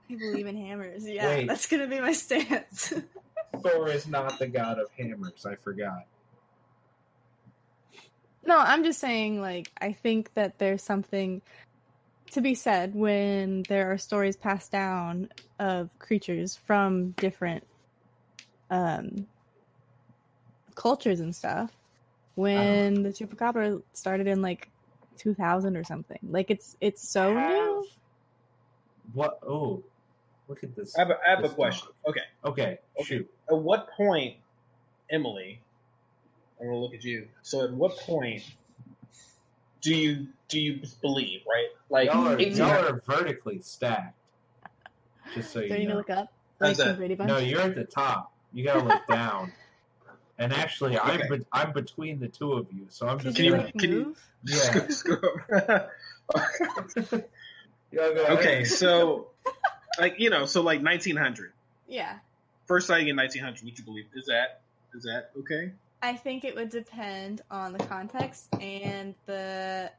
I 0.10 0.16
believe 0.16 0.48
in 0.48 0.58
hammers. 0.58 1.08
Yeah, 1.08 1.28
Wait. 1.28 1.48
that's 1.48 1.68
gonna 1.68 1.88
be 1.88 2.00
my 2.00 2.14
stance. 2.14 2.94
Thor 3.62 3.90
is 3.90 4.08
not 4.08 4.40
the 4.40 4.48
god 4.48 4.80
of 4.80 4.90
hammers. 4.98 5.46
I 5.46 5.56
forgot. 5.56 6.06
No, 8.46 8.58
I'm 8.58 8.84
just 8.84 9.00
saying, 9.00 9.42
like, 9.42 9.70
I 9.82 9.92
think 9.92 10.34
that 10.36 10.58
there's 10.58 10.82
something 10.82 11.42
to 12.32 12.42
be 12.42 12.56
said 12.56 12.94
when 12.96 13.64
there 13.70 13.92
are 13.92 13.98
stories 13.98 14.36
passed 14.36 14.72
down 14.72 15.30
of 15.60 15.90
creatures 16.00 16.56
from 16.56 17.12
different 17.12 17.66
um, 18.70 19.28
cultures 20.76 21.20
and 21.20 21.36
stuff. 21.36 21.72
When 22.36 23.02
the 23.04 23.10
chupacabra 23.10 23.82
started 23.94 24.28
in 24.28 24.42
like 24.42 24.70
2000 25.18 25.76
or 25.76 25.84
something, 25.84 26.20
like 26.30 26.52
it's 26.52 26.78
it's 26.80 27.08
so 27.08 27.34
Have- 27.36 27.50
new. 27.52 27.88
What? 29.14 29.40
Oh, 29.48 29.82
look 30.48 30.64
at 30.64 30.76
this. 30.76 30.96
I 30.98 31.00
have 31.00 31.10
a, 31.12 31.18
I 31.26 31.30
have 31.36 31.44
a 31.46 31.50
question. 31.50 31.88
Okay. 32.08 32.22
Okay, 32.46 32.78
Okay. 33.00 33.04
shoot. 33.06 33.32
At 33.50 33.58
what 33.58 33.90
point, 33.96 34.36
Emily? 35.10 35.62
I'm 36.60 36.68
gonna 36.68 36.78
look 36.78 36.94
at 36.94 37.04
you. 37.04 37.28
So, 37.42 37.64
at 37.64 37.72
what 37.72 37.98
point 37.98 38.44
do 39.82 39.96
you 39.96 40.28
do 40.48 40.60
you 40.60 40.82
believe? 41.02 41.42
Right? 41.48 41.68
Like, 41.90 42.08
y'all, 42.08 42.28
are, 42.28 42.40
y'all 42.40 42.86
are 42.88 43.02
vertically 43.06 43.60
stacked. 43.62 44.16
Just 45.34 45.52
so 45.52 45.62
Do 45.62 45.68
you 45.68 45.74
you 45.74 45.80
need 45.80 45.86
to 45.86 45.92
know. 45.92 45.98
look 45.98 46.10
up? 46.10 46.32
Like 46.60 46.78
that? 46.78 46.88
the 46.88 46.94
Brady 46.96 47.16
Bunch? 47.16 47.28
No, 47.28 47.38
you're 47.38 47.62
at 47.62 47.76
the 47.76 47.84
top. 47.84 48.32
You 48.54 48.64
gotta 48.64 48.84
look 48.84 49.06
down. 49.10 49.52
And 50.40 50.54
actually, 50.54 50.98
I'm 51.00 51.22
be- 51.30 51.46
I'm 51.52 51.74
between 51.74 52.20
the 52.20 52.28
two 52.28 52.54
of 52.54 52.68
you, 52.72 52.86
so 52.90 53.08
I'm 53.08 53.20
just 53.20 53.36
Can 53.36 53.46
you, 53.46 53.52
you- 53.52 53.58
gonna. 53.58 53.66
like 53.66 53.78
can 53.78 53.92
you- 53.92 54.06
move? 54.06 54.24
Yeah. 54.44 54.88
Screw 54.90 55.20
go 57.94 58.26
okay, 58.32 58.64
so 58.66 59.28
like 60.00 60.20
you 60.20 60.30
know, 60.30 60.46
so 60.46 60.62
like 60.62 60.82
1900, 60.84 61.52
Yeah. 61.88 62.18
first 62.66 62.88
sighting 62.88 63.08
in 63.08 63.16
1900. 63.16 63.64
Would 63.64 63.78
you 63.78 63.84
believe? 63.84 64.06
Is 64.16 64.26
that 64.28 64.62
is 64.94 65.04
that 65.04 65.32
okay? 65.40 65.72
I 66.02 66.14
think 66.14 66.44
it 66.46 66.56
would 66.56 66.70
depend 66.70 67.42
on 67.50 67.74
the 67.74 67.80
context 67.80 68.48
and 68.60 69.16
the. 69.26 69.92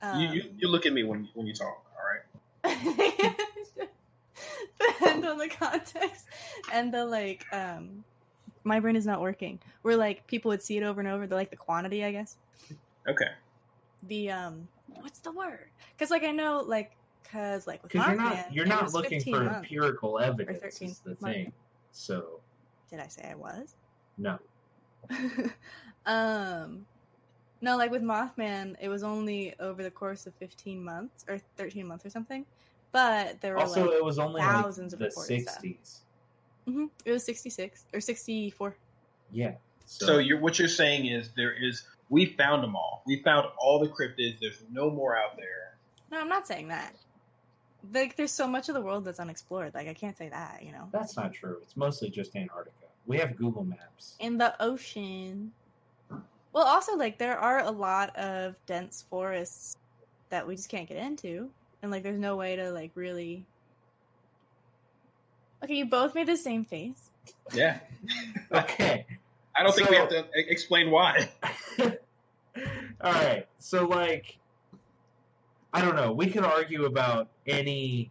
Um, 0.00 0.20
you, 0.20 0.28
you 0.28 0.42
you 0.58 0.68
look 0.68 0.86
at 0.86 0.92
me 0.92 1.02
when 1.04 1.28
when 1.34 1.46
you 1.46 1.52
talk. 1.54 1.84
All 2.64 2.72
right. 2.72 3.36
depend 4.80 5.24
on 5.26 5.38
the 5.38 5.48
context 5.48 6.26
and 6.72 6.92
the 6.92 7.04
like. 7.04 7.44
Um, 7.52 8.04
my 8.64 8.80
brain 8.80 8.96
is 8.96 9.06
not 9.06 9.20
working. 9.20 9.58
Where 9.82 9.96
like 9.96 10.26
people 10.26 10.50
would 10.50 10.62
see 10.62 10.76
it 10.76 10.82
over 10.82 11.00
and 11.00 11.08
over. 11.08 11.26
The 11.26 11.34
like 11.34 11.50
the 11.50 11.56
quantity, 11.56 12.04
I 12.04 12.12
guess. 12.12 12.36
Okay. 13.08 13.28
The 14.04 14.30
um, 14.30 14.68
what's 15.00 15.18
the 15.20 15.32
word? 15.32 15.66
Because 15.96 16.10
like 16.10 16.22
I 16.22 16.30
know 16.30 16.62
like 16.66 16.92
because 17.22 17.66
like 17.66 17.82
with 17.82 17.92
Because 17.92 18.06
you're 18.06 18.16
not 18.16 18.52
you're 18.54 18.66
not 18.66 18.92
looking 18.92 19.20
for 19.20 19.42
months. 19.44 19.56
empirical 19.56 20.18
evidence. 20.20 20.60
13 20.60 20.88
Is 20.90 20.98
the 21.00 21.10
months. 21.10 21.22
thing. 21.22 21.52
So 21.92 22.40
Did 22.90 23.00
I 23.00 23.08
say 23.08 23.28
I 23.30 23.34
was? 23.34 23.74
no. 24.16 24.38
um 26.06 26.86
no 27.60 27.76
like 27.76 27.90
with 27.90 28.02
mothman 28.02 28.74
it 28.80 28.88
was 28.88 29.02
only 29.02 29.54
over 29.60 29.82
the 29.82 29.90
course 29.90 30.26
of 30.26 30.34
15 30.36 30.84
months 30.84 31.24
or 31.28 31.38
13 31.56 31.86
months 31.86 32.04
or 32.06 32.10
something 32.10 32.44
but 32.92 33.40
there 33.40 33.54
were 33.54 33.60
Also, 33.60 33.84
like 33.84 33.94
it 33.98 34.04
was 34.04 34.18
only 34.18 34.40
thousands 34.40 34.92
like 34.92 35.00
of 35.02 35.14
the 35.14 35.20
reported 35.20 35.42
stuff. 35.42 35.62
'60s. 35.62 36.00
Mhm, 36.68 36.90
it 37.04 37.12
was 37.12 37.24
66 37.24 37.86
or 37.94 38.00
64 38.00 38.76
Yeah. 39.32 39.52
So, 39.86 40.18
you're 40.18 40.38
what 40.38 40.58
you're 40.58 40.68
saying 40.68 41.06
is 41.06 41.30
there 41.34 41.52
is 41.52 41.82
we 42.10 42.26
found 42.26 42.62
them 42.62 42.76
all. 42.76 43.02
We 43.06 43.22
found 43.22 43.46
all 43.58 43.78
the 43.78 43.88
cryptids. 43.88 44.38
There's 44.40 44.62
no 44.70 44.90
more 44.90 45.16
out 45.16 45.36
there. 45.36 45.78
no 46.10 46.20
i'm 46.20 46.28
not 46.28 46.46
saying 46.46 46.68
that 46.68 46.94
like 47.92 48.16
there's 48.16 48.32
so 48.32 48.46
much 48.46 48.68
of 48.68 48.74
the 48.74 48.80
world 48.80 49.04
that's 49.04 49.20
unexplored 49.20 49.72
like 49.74 49.88
i 49.88 49.94
can't 49.94 50.16
say 50.16 50.28
that 50.28 50.62
you 50.62 50.72
know 50.72 50.88
That's 50.92 51.16
not 51.16 51.32
true. 51.32 51.58
It's 51.62 51.76
mostly 51.76 52.10
just 52.10 52.34
Antarctica. 52.36 52.87
We 53.08 53.18
have 53.18 53.36
Google 53.36 53.64
Maps. 53.64 54.14
in 54.20 54.38
the 54.38 54.54
ocean 54.62 55.50
well 56.52 56.64
also 56.64 56.96
like 56.96 57.18
there 57.18 57.38
are 57.38 57.60
a 57.64 57.70
lot 57.70 58.14
of 58.16 58.54
dense 58.66 59.04
forests 59.10 59.76
that 60.30 60.46
we 60.46 60.54
just 60.56 60.68
can't 60.68 60.88
get 60.88 60.96
into 60.98 61.50
and 61.82 61.90
like 61.90 62.02
there's 62.02 62.18
no 62.20 62.36
way 62.36 62.54
to 62.56 62.70
like 62.70 62.90
really 62.94 63.44
okay 65.64 65.74
you 65.74 65.86
both 65.86 66.14
made 66.14 66.26
the 66.28 66.36
same 66.36 66.64
face 66.64 67.10
Yeah. 67.52 67.80
Okay. 68.52 69.04
I 69.56 69.62
don't 69.62 69.74
think 69.74 69.90
we 69.90 69.96
have 69.96 70.08
to 70.10 70.24
explain 70.34 70.90
why. 70.90 71.28
All 73.00 73.12
right. 73.12 73.46
So 73.58 73.86
like 73.86 74.38
I 75.72 75.82
don't 75.82 75.96
know. 75.96 76.12
We 76.12 76.26
could 76.30 76.44
argue 76.44 76.84
about 76.86 77.28
any 77.46 78.10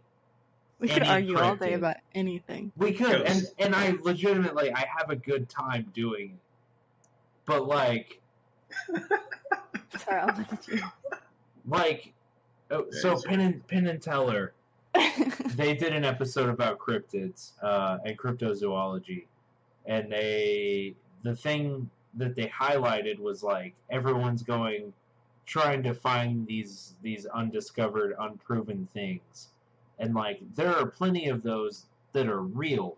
we 0.80 0.88
could 0.88 1.02
Any 1.02 1.08
argue 1.08 1.38
all 1.38 1.56
day 1.56 1.74
about 1.74 1.96
anything. 2.14 2.72
We 2.76 2.92
could 2.92 3.22
and 3.22 3.42
Yes. 3.42 3.54
and 3.58 3.74
I 3.74 3.96
legitimately 4.02 4.72
I 4.72 4.86
have 4.96 5.10
a 5.10 5.16
good 5.16 5.48
time 5.48 5.90
doing 5.94 6.30
it. 6.30 7.08
But 7.46 7.66
like 7.66 8.20
sorry 9.98 10.20
i'll 10.20 10.36
look 10.36 10.52
at 10.52 10.68
you. 10.68 10.82
like 11.66 12.12
oh, 12.70 12.86
so 12.90 13.20
Pin 13.20 13.40
and 13.40 13.66
Penn 13.66 13.86
and 13.86 14.00
Teller 14.00 14.52
they 15.56 15.74
did 15.74 15.92
an 15.92 16.04
episode 16.04 16.48
about 16.48 16.78
cryptids 16.78 17.52
uh, 17.62 17.98
and 18.04 18.18
cryptozoology, 18.18 19.26
and 19.86 20.10
they 20.10 20.94
the 21.22 21.34
thing 21.34 21.90
that 22.14 22.34
they 22.34 22.46
highlighted 22.46 23.18
was 23.18 23.42
like 23.42 23.74
everyone's 23.90 24.42
going 24.42 24.92
trying 25.46 25.82
to 25.82 25.94
find 25.94 26.46
these 26.46 26.94
these 27.02 27.26
undiscovered, 27.26 28.14
unproven 28.18 28.88
things, 28.92 29.48
and 29.98 30.14
like 30.14 30.40
there 30.54 30.74
are 30.74 30.86
plenty 30.86 31.28
of 31.28 31.42
those 31.42 31.86
that 32.12 32.26
are 32.26 32.42
real, 32.42 32.96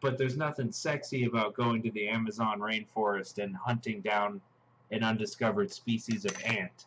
but 0.00 0.18
there's 0.18 0.36
nothing 0.36 0.70
sexy 0.72 1.24
about 1.24 1.54
going 1.54 1.82
to 1.82 1.90
the 1.92 2.08
Amazon 2.08 2.60
rainforest 2.60 3.42
and 3.42 3.56
hunting 3.56 4.00
down 4.00 4.40
an 4.90 5.02
undiscovered 5.02 5.70
species 5.70 6.24
of 6.24 6.34
ant. 6.46 6.86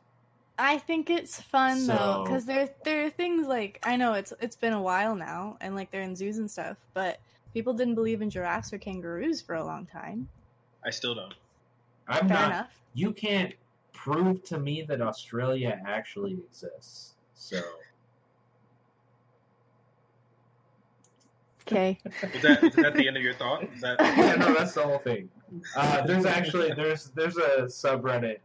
i 0.58 0.76
think 0.76 1.12
it's 1.12 1.40
fun 1.40 1.86
though 1.86 2.24
because 2.26 2.46
there 2.46 2.68
there 2.84 3.06
are 3.06 3.12
things 3.12 3.46
like 3.46 3.80
i 3.84 3.96
know 3.96 4.14
it's 4.14 4.34
it's 4.42 4.56
been 4.56 4.74
a 4.74 4.82
while 4.82 5.16
now 5.16 5.56
and 5.62 5.76
like 5.76 5.92
they're 5.92 6.02
in 6.02 6.16
zoos 6.16 6.40
and 6.40 6.50
stuff 6.50 6.78
but 6.96 7.20
people 7.54 7.74
didn't 7.74 7.94
believe 7.94 8.24
in 8.24 8.28
giraffes 8.28 8.74
or 8.74 8.80
kangaroos 8.80 9.40
for 9.40 9.54
a 9.54 9.64
long 9.64 9.86
time 9.86 10.28
I 10.84 10.90
still 10.90 11.14
don't. 11.14 11.36
I'm 12.08 12.28
fair 12.28 12.38
not 12.38 12.52
enough 12.52 12.82
you 12.94 13.12
can't 13.12 13.54
prove 13.94 14.44
to 14.44 14.60
me 14.60 14.82
that 14.84 15.02
Australia 15.02 15.80
actually 15.88 16.34
exists. 16.34 17.14
So 17.34 17.62
Okay. 21.72 21.98
Is 22.34 22.42
that, 22.42 22.64
is 22.64 22.76
that 22.76 22.94
the 22.96 23.08
end 23.08 23.16
of 23.18 23.24
your 23.24 23.34
thought? 23.34 23.64
Is 23.74 23.82
that 23.82 23.96
yeah, 24.02 24.36
no, 24.36 24.54
that's 24.54 24.74
the 24.74 24.84
whole 24.84 24.98
thing. 25.00 25.30
Uh, 25.76 26.06
there's 26.06 26.26
actually 26.26 26.74
there's 26.74 27.06
there's 27.16 27.38
a 27.38 27.62
subreddit 27.64 28.40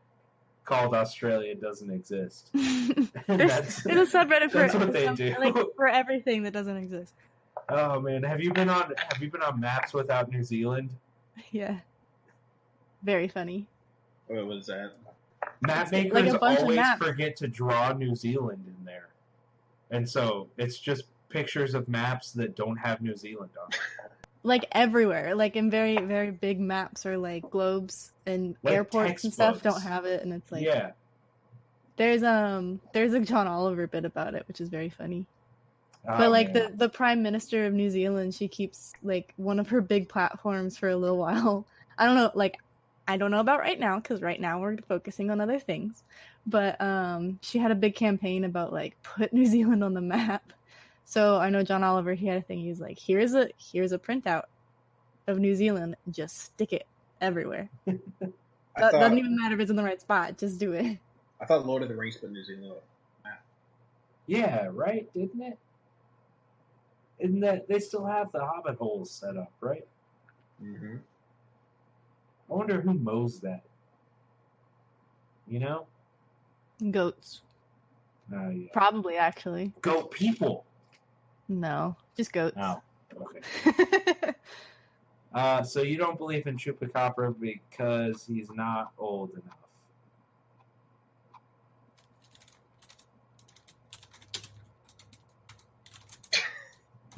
called 0.65 0.95
Australia 0.95 1.55
doesn't 1.55 1.91
exist. 1.91 2.51
there's, 2.55 3.83
there's 3.83 4.15
a 4.15 4.19
subreddit 4.19 4.51
for 4.51 4.79
what 4.79 4.93
they 4.93 5.05
some- 5.07 5.15
do. 5.17 5.35
like 5.41 5.55
for 5.77 5.89
everything 5.89 6.43
that 6.45 6.53
doesn't 6.53 6.77
exist. 6.77 7.15
Oh 7.69 8.01
man, 8.01 8.23
have 8.23 8.41
you 8.41 8.53
been 8.53 8.69
on 8.69 8.93
have 9.11 9.21
you 9.21 9.31
been 9.31 9.43
on 9.43 9.59
maps 9.59 9.93
without 9.93 10.31
New 10.31 10.45
Zealand? 10.45 10.91
Yeah. 11.51 11.79
Very 13.03 13.29
funny. 13.29 13.67
Wait, 14.29 14.45
what 14.47 14.57
is 14.57 14.67
that? 14.67 14.93
Map 15.63 15.83
It's 15.85 15.93
like 15.93 16.13
makers 16.13 16.35
a 16.35 16.39
bunch 16.39 16.59
of 16.59 16.63
always 16.65 16.77
maps. 16.77 17.05
forget 17.05 17.37
to 17.37 17.49
draw 17.49 17.93
New 17.93 18.15
Zealand 18.15 18.65
in 18.67 18.85
there. 18.85 19.09
And 19.91 20.09
so 20.09 20.49
it's 20.57 20.79
just 20.79 21.05
pictures 21.29 21.75
of 21.75 21.89
maps 21.89 22.33
that 22.33 22.57
don't 22.57 22.77
have 22.77 23.01
New 23.01 23.17
Zealand 23.17 23.51
on. 23.63 23.71
Like 24.43 24.67
everywhere, 24.73 25.35
like 25.35 25.57
in 25.57 25.71
very 25.71 25.97
very 25.97 26.31
big 26.31 26.61
maps 26.61 27.05
or 27.05 27.19
like 27.19 27.51
globes 27.51 28.13
and 28.27 28.55
Like 28.63 28.75
airports 28.75 29.25
and 29.25 29.33
stuff 29.33 29.61
don't 29.63 29.83
have 29.83 30.05
it, 30.05 30.23
and 30.23 30.33
it's 30.33 30.53
like 30.53 30.65
yeah. 30.65 30.93
there's 31.97 32.23
um 32.23 32.81
there's 32.93 33.13
a 33.13 33.21
John 33.21 33.49
Oliver 33.49 33.89
bit 33.89 34.05
about 34.05 34.35
it, 34.35 34.47
which 34.47 34.61
is 34.61 34.69
very 34.69 34.89
funny. 34.89 35.27
Oh, 36.09 36.19
but 36.19 36.31
like 36.31 36.55
man. 36.55 36.71
the 36.71 36.77
the 36.77 36.89
prime 36.89 37.23
minister 37.23 37.67
of 37.67 37.73
New 37.73 37.91
Zealand, 37.91 38.35
she 38.35 38.47
keeps 38.47 38.93
like 39.03 39.35
one 39.37 39.59
of 39.59 39.69
her 39.69 39.81
big 39.81 40.09
platforms 40.09 40.77
for 40.77 40.89
a 40.89 40.97
little 40.97 41.19
while. 41.19 41.67
I 41.99 42.07
don't 42.07 42.15
know, 42.15 42.31
like 42.35 42.59
I 43.09 43.17
don't 43.17 43.31
know 43.31 43.41
about 43.41 43.61
right 43.61 43.79
now 43.79 43.99
because 43.99 44.21
right 44.21 44.41
now 44.41 44.61
we're 44.61 44.77
focusing 44.89 45.31
on 45.31 45.41
other 45.41 45.59
things. 45.59 46.03
But 46.47 46.81
um, 46.81 47.39
she 47.43 47.59
had 47.59 47.71
a 47.71 47.75
big 47.75 47.95
campaign 47.95 48.45
about 48.45 48.73
like 48.73 49.01
put 49.03 49.33
New 49.33 49.47
Zealand 49.55 49.83
on 49.83 49.95
the 49.95 50.01
map. 50.01 50.53
So 51.07 51.37
I 51.39 51.51
know 51.51 51.63
John 51.63 51.85
Oliver. 51.85 52.15
He 52.15 52.27
had 52.27 52.39
a 52.39 52.43
thing. 52.43 52.59
He's 52.59 52.81
like, 52.81 52.99
here's 52.99 53.35
a 53.35 53.49
here's 53.57 53.93
a 53.93 53.99
printout 53.99 54.43
of 55.29 55.39
New 55.39 55.55
Zealand. 55.55 55.97
Just 56.11 56.39
stick 56.39 56.73
it 56.73 56.87
everywhere. 57.21 57.71
That 58.79 58.93
thought, 58.93 59.01
doesn't 59.01 59.19
even 59.19 59.35
matter 59.37 59.55
if 59.55 59.61
it's 59.63 59.71
in 59.71 59.77
the 59.77 59.83
right 59.83 59.99
spot. 59.99 60.37
Just 60.37 60.61
do 60.61 60.73
it. 60.75 60.99
I 61.41 61.47
thought 61.47 61.65
Lord 61.65 61.83
of 61.83 61.89
the 61.89 61.97
Rings 61.97 62.19
put 62.19 62.31
New 62.31 62.45
Zealand. 62.45 62.75
Yeah, 64.27 64.69
right, 64.71 65.11
didn't 65.15 65.41
it? 65.41 65.59
Isn't 67.19 67.41
that 67.41 67.69
they 67.69 67.79
still 67.79 68.05
have 68.05 68.31
the 68.33 68.45
hobbit 68.45 68.77
holes 68.77 69.11
set 69.11 69.39
up, 69.39 69.51
right? 69.63 69.87
Mm-hmm. 70.63 70.97
I 72.51 72.55
wonder 72.55 72.83
who 72.83 72.93
mows 72.93 73.41
that. 73.41 73.63
You 75.49 75.61
know? 75.61 75.87
Goats, 76.91 77.41
Oh 78.31 78.51
yeah. 78.51 78.69
probably 78.75 79.17
actually. 79.17 79.73
Goat 79.81 80.11
people. 80.11 80.66
No, 81.49 81.97
just 82.17 82.33
goats. 82.33 82.57
Oh, 82.61 82.81
okay. 83.21 84.33
Uh, 85.35 85.63
so 85.63 85.83
you 85.83 85.99
don't 85.99 86.17
believe 86.17 86.47
in 86.47 86.57
Chupacabra 86.57 87.35
because 87.39 88.25
he's 88.27 88.49
not 88.51 88.91
old 88.97 89.33
enough. 89.33 89.59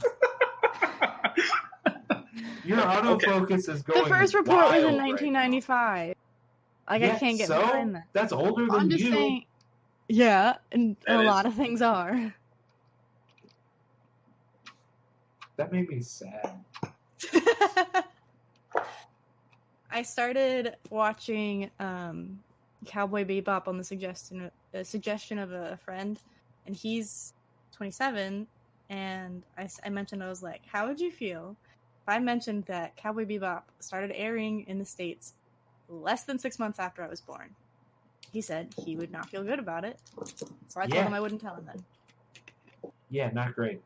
Your 2.65 2.79
autofocus 2.79 3.69
is 3.69 3.83
going. 3.83 4.03
the 4.03 4.09
first 4.09 4.35
report 4.35 4.67
was 4.67 4.75
in 4.77 4.83
wild 4.85 4.99
right 4.99 5.09
1995. 5.09 6.15
Like 6.91 7.03
I 7.03 7.19
can't 7.19 7.39
get 7.39 7.49
so? 7.49 7.61
behind 7.61 7.95
that. 7.95 8.05
That's 8.13 8.33
older 8.33 8.67
than 8.67 8.75
I'm 8.75 8.91
just 8.91 9.05
you. 9.05 9.13
saying. 9.13 9.45
Yeah, 10.09 10.57
and 10.73 10.97
That 11.07 11.19
a 11.19 11.21
is- 11.21 11.27
lot 11.27 11.47
of 11.47 11.55
things 11.55 11.83
are. 11.83 12.35
That 15.59 15.73
made 15.73 15.91
me 15.91 16.01
sad. 16.01 16.65
I 19.91 20.03
started 20.03 20.77
watching 20.89 21.69
um, 21.81 22.39
Cowboy 22.87 23.25
Bebop 23.25 23.67
on 23.67 23.77
the 23.77 23.83
suggestion 23.83 24.53
a 24.73 24.85
suggestion 24.85 25.37
of 25.37 25.51
a 25.51 25.77
friend, 25.85 26.17
and 26.67 26.77
he's 26.77 27.35
27. 27.73 28.47
And 28.89 29.43
I 29.59 29.89
mentioned 29.91 30.23
I 30.23 30.29
was 30.29 30.45
like, 30.45 30.63
"How 30.65 30.87
would 30.87 31.01
you 31.01 31.11
feel 31.11 31.57
if 32.03 32.09
I 32.09 32.21
mentioned 32.21 32.65
that 32.67 32.97
Cowboy 32.97 33.25
Bebop 33.25 33.63
started 33.81 34.13
airing 34.15 34.65
in 34.69 34.79
the 34.79 34.85
states 34.85 35.35
less 35.89 36.23
than 36.23 36.39
six 36.39 36.61
months 36.61 36.79
after 36.79 37.03
I 37.03 37.09
was 37.09 37.21
born?" 37.21 37.53
He 38.31 38.43
said 38.43 38.73
he 38.87 38.95
would 38.95 39.11
not 39.11 39.29
feel 39.29 39.43
good 39.43 39.59
about 39.59 39.85
it, 39.85 39.99
so 40.69 40.81
I 40.81 40.87
told 40.87 41.05
him 41.05 41.15
I 41.15 41.21
wouldn't 41.21 41.41
tell 41.41 41.57
him 41.57 41.67
then. 41.67 41.85
Yeah, 43.11 43.31
not 43.33 43.57
great. 43.57 43.83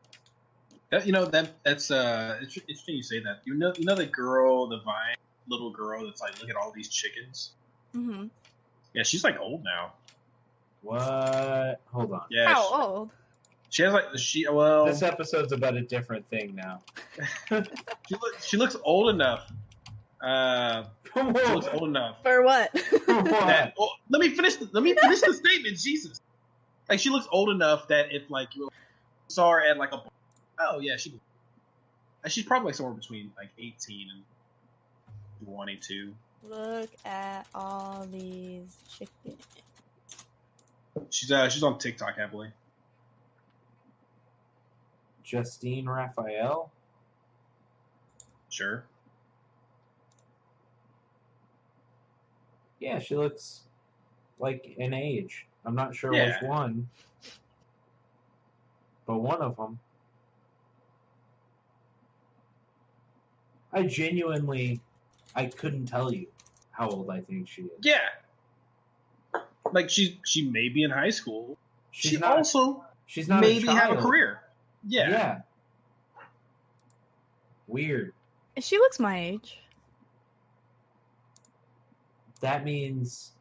That, 0.93 1.07
you 1.07 1.13
know 1.13 1.25
that 1.25 1.53
that's 1.65 1.91
uh 1.91 2.39
it's 2.43 2.55
interesting 2.59 2.97
you 2.97 3.03
say 3.03 3.19
that. 3.21 3.41
You 3.47 3.55
know 3.55 3.73
you 3.79 3.87
know 3.87 3.95
the 3.95 4.05
girl, 4.05 4.67
the 4.67 4.79
Vine 4.81 5.17
little 5.49 5.71
girl 5.71 6.05
that's 6.05 6.21
like 6.21 6.39
look 6.39 6.51
at 6.51 6.57
all 6.57 6.71
these 6.71 6.89
chickens. 6.89 7.53
Mm-hmm. 7.97 8.27
Yeah, 8.93 9.03
she's 9.03 9.25
like 9.25 9.41
old 9.41 9.65
now. 9.65 9.95
What? 10.83 11.81
Hold 11.93 12.13
on. 12.13 12.23
Yeah, 12.31 12.53
How 12.53 12.63
she, 12.63 12.75
old? 12.75 13.11
she 13.71 13.83
has 13.85 13.95
like 13.95 14.05
she 14.17 14.47
well 14.51 14.85
This 14.85 15.03
episode's 15.03 15.53
about 15.53 15.77
a 15.77 15.81
different 15.81 16.29
thing 16.29 16.55
now. 16.55 16.83
she 17.49 18.15
looks 18.15 18.45
she 18.45 18.59
looks 18.59 18.77
old 18.85 19.09
enough. 19.09 19.51
Uh, 20.21 20.85
she 21.15 21.23
looks 21.23 21.69
old 21.73 21.89
enough 21.89 22.19
For 22.23 22.43
what? 22.43 22.71
that 22.75 23.73
well, 23.79 23.93
let 24.11 24.21
me 24.21 24.29
finish 24.29 24.57
the, 24.57 24.69
let 24.73 24.83
me 24.83 24.95
finish 24.95 25.23
the 25.23 25.33
statement. 25.33 25.79
Jesus, 25.79 26.21
like 26.91 27.01
she 27.01 27.09
looks 27.09 27.27
old 27.33 27.49
enough 27.49 27.89
that 27.89 28.13
if 28.13 28.31
like 28.31 28.55
you 28.55 28.69
saw 29.29 29.53
her 29.53 29.63
at 29.63 29.79
like 29.79 29.93
a 29.93 30.03
oh 30.59 30.79
yeah 30.81 30.97
she 30.97 31.13
she's 32.29 32.45
probably 32.45 32.67
like 32.67 32.75
somewhere 32.75 32.95
between 32.95 33.33
like 33.37 33.51
eighteen 33.59 34.09
and 34.11 35.47
twenty 35.47 35.77
two. 35.77 36.15
Look 36.49 36.91
at 37.05 37.47
all 37.55 38.07
these 38.11 38.77
chickens. 38.97 39.47
She's 41.11 41.31
uh 41.33 41.49
she's 41.49 41.63
on 41.63 41.79
TikTok 41.79 42.17
happily. 42.17 42.51
Justine 45.25 45.89
Raphael. 45.89 46.71
Sure. 48.51 48.85
Yeah, 52.81 52.99
she 52.99 53.17
looks 53.17 53.61
like 54.39 54.75
an 54.79 54.93
age. 54.93 55.47
I'm 55.65 55.75
not 55.75 55.95
sure 55.95 56.13
Yeah. 56.13 56.27
which 56.41 56.43
one, 56.49 56.89
but 59.07 59.19
one 59.19 59.41
of 59.41 59.57
them. 59.57 59.79
I 63.73 63.85
genuinely, 63.85 64.81
I 65.35 65.47
couldn't 65.47 65.87
tell 65.87 66.13
you 66.13 66.27
how 66.71 66.89
old 66.89 67.11
I 67.11 67.21
think 67.21 67.49
she 67.49 67.63
is. 67.63 67.71
Yeah. 67.83 67.99
Like 69.73 69.89
she 69.89 70.21
she 70.27 70.49
may 70.49 70.69
be 70.69 70.83
in 70.83 70.91
high 70.91 71.11
school. 71.11 71.57
She's 71.91 72.13
she 72.13 72.17
not. 72.19 72.37
also 72.37 72.85
she's 73.07 73.29
not 73.29 73.41
maybe 73.41 73.69
a 73.69 73.73
have 73.73 73.99
a 73.99 74.01
career. 74.01 74.41
Yeah. 74.87 75.11
Yeah. 75.11 75.41
Weird. 77.67 78.13
She 78.59 78.77
looks 78.77 78.99
my 78.99 79.19
age. 79.19 79.59
That 82.41 82.65
means 82.65 83.33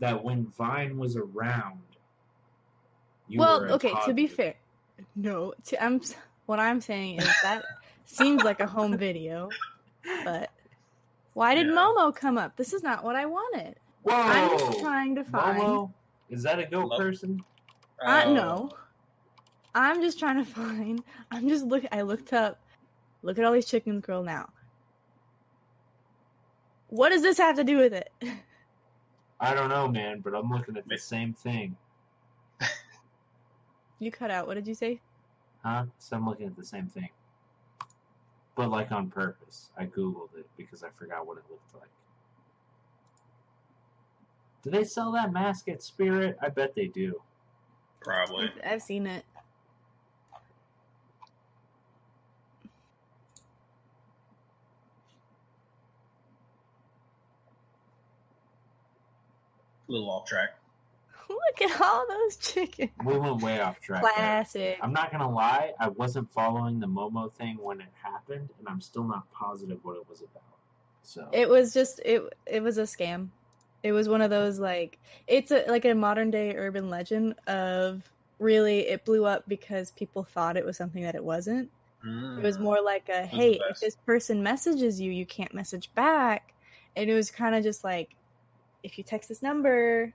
that 0.00 0.24
when 0.24 0.46
Vine 0.46 0.98
was 0.98 1.16
around, 1.16 1.82
you 3.28 3.38
well, 3.38 3.60
were 3.60 3.66
a 3.68 3.72
okay. 3.74 3.92
To 4.06 4.14
be 4.14 4.26
fair, 4.26 4.54
no. 5.14 5.54
To, 5.66 5.84
I'm 5.84 6.00
what 6.46 6.58
I'm 6.58 6.80
saying 6.80 7.18
is 7.18 7.30
that 7.42 7.62
seems 8.10 8.42
like 8.42 8.60
a 8.60 8.66
home 8.66 8.96
video, 8.96 9.48
but 10.24 10.50
why 11.34 11.54
did 11.54 11.66
Yeah. 11.68 11.72
Momo 11.74 12.14
come 12.14 12.36
up? 12.38 12.56
This 12.56 12.72
is 12.72 12.82
not 12.82 13.04
what 13.04 13.16
I 13.16 13.26
wanted. 13.26 13.76
Whoa! 14.02 14.14
I'm 14.14 14.58
just 14.58 14.80
trying 14.80 15.14
to 15.16 15.24
find. 15.24 15.62
Momo? 15.62 15.92
Is 16.28 16.42
that 16.42 16.58
a 16.58 16.66
goat 16.66 16.88
Love- 16.88 17.00
person? 17.00 17.44
Uh, 18.04 18.22
Oh. 18.26 18.34
no. 18.34 18.70
I'm 19.74 20.00
just 20.00 20.18
trying 20.18 20.36
to 20.36 20.44
find. 20.50 21.02
I'm 21.30 21.48
just 21.48 21.64
look. 21.64 21.84
I 21.92 22.02
looked 22.02 22.32
up. 22.32 22.60
Look 23.22 23.38
at 23.38 23.44
all 23.44 23.52
these 23.52 23.66
chickens, 23.66 24.04
girl. 24.04 24.22
Now, 24.22 24.48
what 26.88 27.10
does 27.10 27.22
this 27.22 27.38
have 27.38 27.56
to 27.56 27.64
do 27.64 27.76
with 27.76 27.92
it? 27.92 28.10
I 29.38 29.54
don't 29.54 29.68
know, 29.68 29.86
man, 29.88 30.20
but 30.20 30.34
I'm 30.34 30.50
looking 30.50 30.76
at 30.76 30.88
the 30.88 30.98
same 30.98 31.32
thing. 31.32 31.76
You 33.98 34.10
cut 34.10 34.30
out. 34.30 34.46
What 34.46 34.54
did 34.54 34.66
you 34.66 34.74
say? 34.74 34.98
Huh? 35.62 35.84
So 35.98 36.16
I'm 36.16 36.26
looking 36.26 36.46
at 36.46 36.56
the 36.56 36.64
same 36.64 36.86
thing. 36.86 37.10
But 38.60 38.68
like 38.68 38.92
on 38.92 39.08
purpose. 39.08 39.70
I 39.78 39.86
googled 39.86 40.36
it 40.36 40.46
because 40.58 40.84
I 40.84 40.88
forgot 40.98 41.26
what 41.26 41.38
it 41.38 41.44
looked 41.48 41.74
like. 41.74 41.88
Do 44.62 44.70
they 44.70 44.84
sell 44.84 45.12
that 45.12 45.32
mask 45.32 45.70
at 45.70 45.82
Spirit? 45.82 46.36
I 46.42 46.50
bet 46.50 46.74
they 46.74 46.88
do. 46.88 47.22
Probably. 48.02 48.50
I've 48.62 48.82
seen 48.82 49.06
it. 49.06 49.24
A 59.88 59.90
little 59.90 60.10
off 60.10 60.26
track. 60.26 60.59
Look 61.60 61.70
at 61.70 61.80
all 61.80 62.06
those 62.08 62.36
chickens. 62.36 62.90
We 63.04 63.16
went 63.18 63.42
way 63.42 63.60
off 63.60 63.80
track. 63.80 64.02
there. 64.02 64.12
Classic. 64.12 64.78
I'm 64.82 64.92
not 64.92 65.12
gonna 65.12 65.30
lie, 65.30 65.72
I 65.78 65.88
wasn't 65.88 66.30
following 66.32 66.80
the 66.80 66.86
Momo 66.86 67.32
thing 67.32 67.58
when 67.60 67.80
it 67.80 67.88
happened, 68.02 68.50
and 68.58 68.68
I'm 68.68 68.80
still 68.80 69.04
not 69.04 69.30
positive 69.32 69.78
what 69.82 69.96
it 69.96 70.08
was 70.08 70.20
about. 70.22 70.42
So 71.02 71.28
It 71.32 71.48
was 71.48 71.72
just 71.72 72.00
it. 72.04 72.22
It 72.46 72.62
was 72.62 72.78
a 72.78 72.82
scam. 72.82 73.28
It 73.82 73.92
was 73.92 74.08
one 74.08 74.20
of 74.22 74.30
those 74.30 74.58
like 74.58 74.98
it's 75.26 75.50
a 75.50 75.64
like 75.68 75.84
a 75.84 75.94
modern 75.94 76.30
day 76.30 76.54
urban 76.56 76.90
legend 76.90 77.34
of 77.46 78.02
really 78.38 78.80
it 78.88 79.04
blew 79.04 79.24
up 79.24 79.44
because 79.48 79.90
people 79.92 80.22
thought 80.24 80.56
it 80.56 80.64
was 80.64 80.76
something 80.76 81.02
that 81.02 81.14
it 81.14 81.24
wasn't. 81.24 81.70
It 82.02 82.42
was 82.42 82.58
more 82.58 82.80
like 82.82 83.10
a 83.10 83.26
hey, 83.26 83.60
if 83.68 83.78
this 83.80 83.94
person 84.06 84.42
messages 84.42 84.98
you, 85.00 85.12
you 85.12 85.26
can't 85.26 85.52
message 85.52 85.92
back, 85.94 86.54
and 86.96 87.10
it 87.10 87.14
was 87.14 87.30
kind 87.30 87.54
of 87.54 87.62
just 87.62 87.84
like 87.84 88.14
if 88.82 88.96
you 88.96 89.04
text 89.04 89.28
this 89.28 89.42
number, 89.42 90.12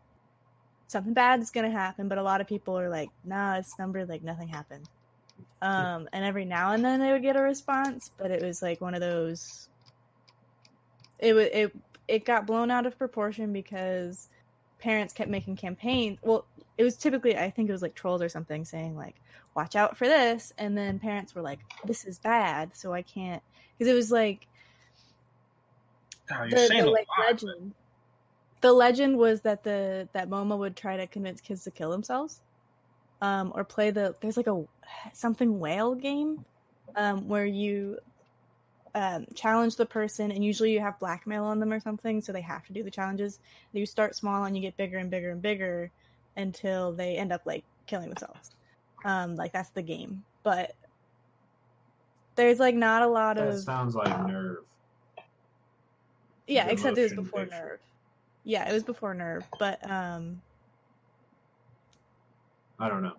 something 0.87 1.13
bad 1.13 1.39
is 1.39 1.51
gonna 1.51 1.71
happen. 1.71 2.07
But 2.07 2.17
a 2.17 2.23
lot 2.23 2.41
of 2.41 2.47
people 2.47 2.77
are 2.77 2.89
like, 2.89 3.09
nah, 3.23 3.57
this 3.57 3.73
number 3.77 4.05
like 4.05 4.23
nothing 4.23 4.47
happened. 4.47 4.87
Um, 5.61 6.07
and 6.13 6.23
every 6.23 6.45
now 6.45 6.73
and 6.73 6.83
then 6.83 6.99
they 6.99 7.11
would 7.11 7.21
get 7.21 7.35
a 7.35 7.41
response, 7.41 8.11
but 8.17 8.31
it 8.31 8.41
was 8.41 8.61
like 8.61 8.81
one 8.81 8.93
of 8.93 9.01
those. 9.01 9.69
It 11.19 11.33
was 11.33 11.47
it 11.51 11.75
it 12.07 12.25
got 12.25 12.45
blown 12.45 12.69
out 12.71 12.85
of 12.85 12.97
proportion 12.97 13.51
because 13.51 14.29
parents 14.79 15.13
kept 15.13 15.29
making 15.29 15.55
campaigns. 15.55 16.19
Well, 16.21 16.45
it 16.77 16.83
was 16.83 16.97
typically 16.97 17.37
I 17.37 17.49
think 17.49 17.69
it 17.69 17.71
was 17.71 17.81
like 17.81 17.95
trolls 17.95 18.21
or 18.21 18.29
something 18.29 18.65
saying 18.65 18.95
like, 18.95 19.15
"Watch 19.55 19.75
out 19.75 19.97
for 19.97 20.07
this," 20.07 20.53
and 20.57 20.77
then 20.77 20.99
parents 20.99 21.33
were 21.33 21.41
like, 21.41 21.59
"This 21.85 22.05
is 22.05 22.19
bad," 22.19 22.75
so 22.75 22.93
I 22.93 23.01
can't 23.01 23.41
because 23.77 23.91
it 23.91 23.95
was 23.95 24.11
like 24.11 24.47
you're 26.29 26.49
the, 26.49 26.67
saying 26.67 26.83
the 26.83 26.89
a 26.89 26.91
like 26.91 27.07
lot. 27.17 27.27
legend. 27.27 27.73
The 28.65 28.73
legend 28.73 29.19
was 29.19 29.41
that 29.41 29.63
the 29.63 30.09
that 30.13 30.27
Momo 30.27 30.57
would 30.57 30.75
try 30.75 30.97
to 30.97 31.05
convince 31.05 31.39
kids 31.39 31.65
to 31.65 31.69
kill 31.69 31.91
themselves, 31.91 32.41
um, 33.21 33.51
or 33.53 33.63
play 33.63 33.91
the 33.91 34.15
there's 34.21 34.37
like 34.37 34.47
a 34.47 34.65
something 35.13 35.59
whale 35.59 35.93
game, 35.93 36.43
um, 36.95 37.27
where 37.27 37.45
you 37.45 37.99
um, 38.95 39.27
challenge 39.35 39.75
the 39.75 39.85
person, 39.85 40.31
and 40.31 40.43
usually 40.43 40.73
you 40.73 40.79
have 40.79 40.97
blackmail 40.97 41.43
on 41.43 41.59
them 41.59 41.71
or 41.71 41.79
something, 41.79 42.21
so 42.21 42.31
they 42.31 42.41
have 42.41 42.65
to 42.65 42.73
do 42.73 42.81
the 42.81 42.89
challenges. 42.89 43.37
You 43.71 43.85
start 43.85 44.15
small 44.15 44.45
and 44.45 44.55
you 44.55 44.63
get 44.63 44.75
bigger 44.77 44.97
and 44.97 45.11
bigger 45.11 45.29
and 45.29 45.43
bigger 45.43 45.91
until 46.35 46.91
they 46.91 47.17
end 47.17 47.31
up 47.31 47.43
like 47.45 47.65
killing 47.85 48.09
themselves. 48.09 48.49
Um, 49.03 49.35
like 49.35 49.53
that's 49.53 49.69
the 49.69 49.83
game, 49.83 50.23
but 50.41 50.73
there's 52.35 52.59
like 52.59 52.73
not 52.73 53.03
a 53.03 53.07
lot 53.07 53.35
that 53.35 53.47
of 53.47 53.59
sounds 53.59 53.93
like 53.93 54.27
nerve. 54.27 54.65
yeah, 56.47 56.65
the 56.65 56.71
except 56.71 56.97
it 56.97 57.03
was 57.03 57.13
before 57.13 57.41
picture. 57.41 57.63
Nerve. 57.63 57.79
Yeah, 58.45 58.69
it 58.69 58.73
was 58.73 58.83
before 58.83 59.13
Nerve, 59.13 59.43
but 59.59 59.79
um, 59.89 60.39
I 62.79 62.87
don't 62.87 63.01
know. 63.03 63.17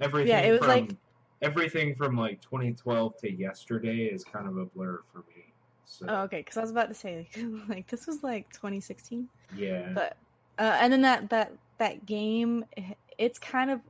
Everything 0.00 0.28
Yeah, 0.28 0.40
it 0.40 0.50
was 0.50 0.60
from 0.60 0.68
like- 0.68 0.96
everything 1.42 1.94
from 1.94 2.16
like 2.16 2.40
2012 2.40 3.16
to 3.18 3.30
yesterday 3.30 4.06
is 4.06 4.24
kind 4.24 4.48
of 4.48 4.56
a 4.56 4.64
blur 4.64 5.02
for 5.12 5.18
me. 5.18 5.52
So 5.84 6.06
oh, 6.08 6.22
okay, 6.22 6.38
because 6.38 6.56
I 6.56 6.62
was 6.62 6.70
about 6.70 6.88
to 6.88 6.94
say 6.94 7.28
like 7.68 7.86
this 7.88 8.06
was 8.06 8.22
like 8.22 8.50
2016, 8.52 9.28
yeah, 9.54 9.90
but 9.94 10.16
uh, 10.58 10.78
and 10.80 10.92
then 10.92 11.02
that 11.02 11.28
that 11.28 11.52
that 11.78 12.06
game, 12.06 12.64
it's 13.18 13.38
kind 13.38 13.70
of 13.70 13.80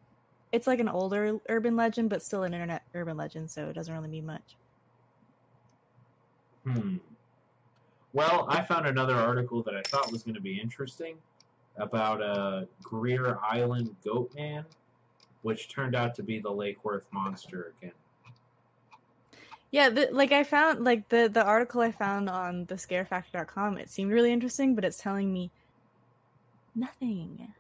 it's 0.51 0.67
like 0.67 0.81
an 0.81 0.89
older 0.89 1.39
urban 1.49 1.77
legend, 1.77 2.11
but 2.11 2.21
still 2.23 2.43
an 2.43 2.53
internet 2.53 2.83
urban 2.95 3.17
legend, 3.17 3.49
so 3.51 3.69
it 3.69 3.75
doesn't 3.75 3.95
really 3.95 4.09
mean 4.09 4.27
much. 4.27 4.57
Hmm. 6.65 6.97
Well, 8.15 8.47
I 8.49 8.63
found 8.63 8.87
another 8.87 9.17
article 9.17 9.63
that 9.65 9.75
I 9.75 9.83
thought 9.83 10.11
was 10.13 10.23
going 10.23 10.37
to 10.37 10.41
be 10.41 10.61
interesting 10.61 11.17
about 11.77 12.23
a 12.23 12.69
Greer 12.81 13.39
Island 13.43 13.95
Goat 14.05 14.33
Man, 14.37 14.65
which 15.43 15.69
turned 15.69 15.97
out 15.97 16.15
to 16.15 16.23
be 16.23 16.39
the 16.39 16.51
Lake 16.51 16.85
Worth 16.85 17.07
monster 17.13 17.75
again. 17.77 17.93
Yeah, 19.73 19.91
the, 19.91 20.09
like 20.13 20.31
I 20.31 20.45
found 20.45 20.85
like 20.85 21.09
the 21.09 21.29
the 21.29 21.45
article 21.45 21.81
I 21.81 21.91
found 21.91 22.31
on 22.31 22.67
the 22.67 22.77
scarefactor.com, 22.77 23.79
it 23.79 23.91
seemed 23.91 24.13
really 24.13 24.33
interesting, 24.33 24.77
but 24.77 24.85
it's 24.85 24.99
telling 24.99 25.33
me 25.33 25.51
nothing. 26.77 27.53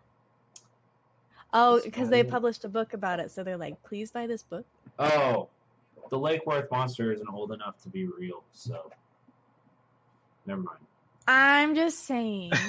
Oh, 1.52 1.80
because 1.84 2.10
they 2.10 2.22
published 2.22 2.64
a 2.64 2.68
book 2.68 2.94
about 2.94 3.18
it, 3.18 3.32
so 3.32 3.42
they're 3.42 3.56
like, 3.56 3.82
"Please 3.82 4.12
buy 4.12 4.28
this 4.28 4.44
book." 4.44 4.64
Oh, 5.00 5.48
the 6.10 6.18
Lake 6.18 6.46
Worth 6.46 6.70
monster 6.70 7.12
isn't 7.12 7.28
old 7.28 7.50
enough 7.50 7.82
to 7.82 7.88
be 7.88 8.06
real, 8.06 8.44
so 8.52 8.92
never 10.46 10.60
mind. 10.60 10.78
I'm 11.26 11.74
just 11.74 12.06
saying. 12.06 12.52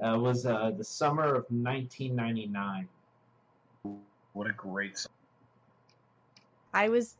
Uh, 0.00 0.14
it 0.14 0.18
was 0.20 0.46
uh, 0.46 0.70
the 0.76 0.84
summer 0.84 1.24
of 1.24 1.44
1999. 1.50 2.88
what 4.32 4.46
a 4.46 4.52
great 4.52 4.96
song. 4.96 5.10
I 6.72 6.88
was 6.88 7.16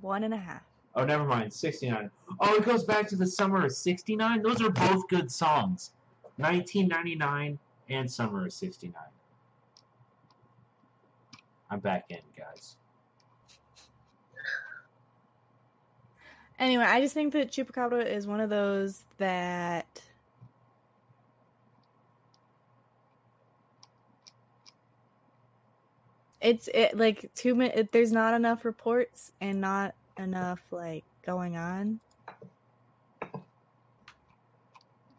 one 0.00 0.22
and 0.22 0.32
a 0.32 0.36
half. 0.36 0.62
Oh, 0.94 1.04
never 1.04 1.24
mind, 1.24 1.52
69. 1.52 2.08
Oh, 2.38 2.54
it 2.54 2.64
goes 2.64 2.84
back 2.84 3.08
to 3.08 3.16
the 3.16 3.26
summer 3.26 3.64
of 3.64 3.72
69? 3.72 4.42
Those 4.42 4.62
are 4.62 4.70
both 4.70 5.08
good 5.08 5.30
songs. 5.30 5.90
1999 6.36 7.58
and 7.90 8.10
summer 8.10 8.46
of 8.46 8.52
69. 8.52 8.94
I'm 11.70 11.80
back 11.80 12.04
in, 12.10 12.20
guys. 12.36 12.76
Anyway, 16.58 16.84
I 16.84 17.00
just 17.00 17.14
think 17.14 17.32
that 17.32 17.50
Chupacabra 17.50 18.06
is 18.06 18.26
one 18.26 18.40
of 18.40 18.50
those 18.50 19.02
that 19.18 19.86
it's 26.40 26.68
it 26.68 26.96
like 26.96 27.30
too 27.34 27.54
many. 27.54 27.74
It, 27.74 27.92
there's 27.92 28.12
not 28.12 28.34
enough 28.34 28.64
reports 28.64 29.32
and 29.40 29.60
not 29.60 29.94
enough 30.18 30.60
like 30.70 31.04
going 31.26 31.56
on. 31.56 32.00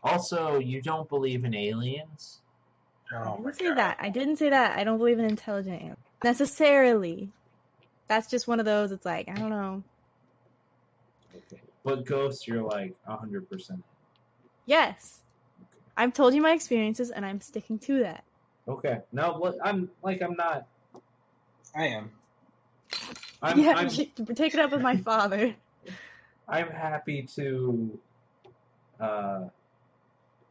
Also, 0.03 0.59
you 0.59 0.81
don't 0.81 1.09
believe 1.09 1.45
in 1.45 1.55
aliens? 1.55 2.41
Oh 3.11 3.17
I 3.23 3.29
Oh 3.29 3.37
my 3.37 3.51
didn't 3.51 3.55
say 3.55 3.65
god. 3.69 3.75
that. 3.75 3.97
I 3.99 4.09
didn't 4.09 4.37
say 4.37 4.49
that. 4.49 4.77
I 4.77 4.83
don't 4.83 4.97
believe 4.99 5.19
in 5.19 5.25
intelligent 5.25 5.81
aliens 5.81 5.97
necessarily. 6.23 7.29
That's 8.07 8.29
just 8.29 8.47
one 8.47 8.59
of 8.59 8.65
those. 8.65 8.91
It's 8.91 9.05
like 9.05 9.27
I 9.29 9.33
don't 9.37 9.49
know. 9.49 9.83
Okay. 11.35 11.61
But 11.83 12.05
ghosts, 12.05 12.47
you're 12.47 12.63
like 12.63 12.93
100%. 13.07 13.81
Yes, 14.65 15.21
I've 15.97 16.13
told 16.13 16.33
you 16.33 16.41
my 16.41 16.51
experiences, 16.51 17.11
and 17.11 17.25
I'm 17.25 17.39
sticking 17.41 17.79
to 17.79 17.99
that. 17.99 18.23
Okay. 18.67 18.99
No, 19.11 19.37
look, 19.41 19.55
I'm 19.63 19.89
like, 20.03 20.21
I'm 20.21 20.35
not. 20.35 20.67
I 21.75 21.87
am. 21.87 22.11
I'm, 23.41 23.59
yeah, 23.59 23.73
I'm, 23.75 23.89
take 24.35 24.53
it 24.53 24.59
up 24.59 24.71
with 24.71 24.81
my 24.81 24.97
father. 25.11 25.55
I'm 26.47 26.69
happy 26.69 27.23
to 27.35 27.99
uh, 28.99 29.41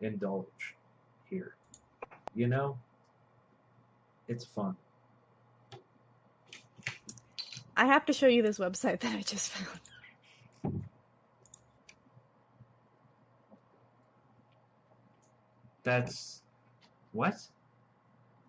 indulge 0.00 0.76
here. 1.28 1.56
You 2.34 2.48
know? 2.48 2.78
It's 4.28 4.44
fun. 4.44 4.76
I 7.76 7.86
have 7.86 8.06
to 8.06 8.12
show 8.12 8.26
you 8.26 8.42
this 8.42 8.58
website 8.58 9.00
that 9.00 9.16
I 9.16 9.22
just 9.22 9.50
found. 9.50 9.80
That's. 15.82 16.42
What? 17.12 17.34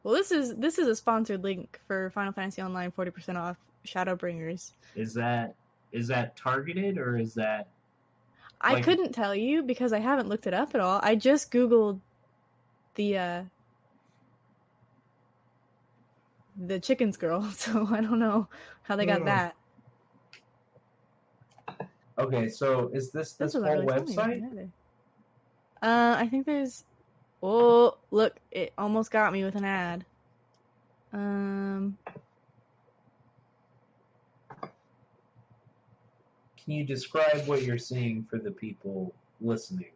Well, 0.03 0.13
this 0.13 0.32
is 0.32 0.55
this 0.55 0.80
is 0.80 0.88
a 0.88 0.95
sponsored 0.95 1.43
link 1.43 1.80
for 1.88 2.09
Final 2.11 2.32
Fantasy 2.32 2.61
Online, 2.61 2.91
forty 2.91 3.11
percent 3.11 3.38
off 3.38 3.57
Shadowbringers. 3.86 4.72
Is 4.95 5.13
that 5.13 5.53
is 5.91 6.07
that 6.07 6.36
targeted 6.36 6.97
or 6.97 7.18
is 7.18 7.34
that 7.36 7.68
I 8.61 8.82
couldn't 8.82 9.11
tell 9.13 9.36
you 9.36 9.63
because 9.63 9.93
I 9.93 9.99
haven't 9.99 10.30
looked 10.30 10.47
it 10.47 10.53
up 10.53 10.74
at 10.74 10.82
all. 10.82 10.99
I 11.03 11.16
just 11.16 11.51
googled 11.51 11.99
the 12.95 13.18
uh 13.18 13.43
the 16.66 16.80
chickens 16.80 17.18
girl, 17.18 17.43
so 17.51 17.88
I 17.91 18.01
don't 18.01 18.20
know 18.20 18.47
how 18.84 18.95
they 18.95 19.05
got 19.05 19.20
Hmm. 19.20 19.26
that. 19.26 19.55
Okay? 22.18 22.49
So 22.49 22.89
is 22.93 23.11
this 23.11 23.34
this 23.34 23.53
doesn't 23.53 23.63
whole 23.63 23.82
really 23.82 23.88
website? 23.88 24.70
Uh, 25.82 26.16
I 26.18 26.28
think 26.28 26.45
there's. 26.45 26.84
Oh, 27.43 27.97
look! 28.11 28.36
It 28.51 28.74
almost 28.78 29.11
got 29.11 29.32
me 29.32 29.43
with 29.43 29.55
an 29.55 29.66
ad. 29.66 30.05
Um, 31.13 31.97
Can 36.66 36.74
you 36.74 36.84
describe 36.84 37.47
what 37.47 37.61
you're 37.61 37.78
seeing 37.78 38.26
for 38.30 38.39
the 38.39 38.51
people 38.51 39.13
listening? 39.39 39.91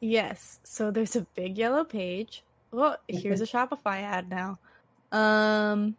yes. 0.00 0.58
So 0.64 0.90
there's 0.90 1.14
a 1.14 1.20
big 1.36 1.56
yellow 1.56 1.84
page. 1.84 2.42
Oh, 2.72 2.96
here's 3.06 3.40
a 3.40 3.46
Shopify 3.46 4.02
ad 4.02 4.28
now. 4.28 4.58
Um, 5.12 5.96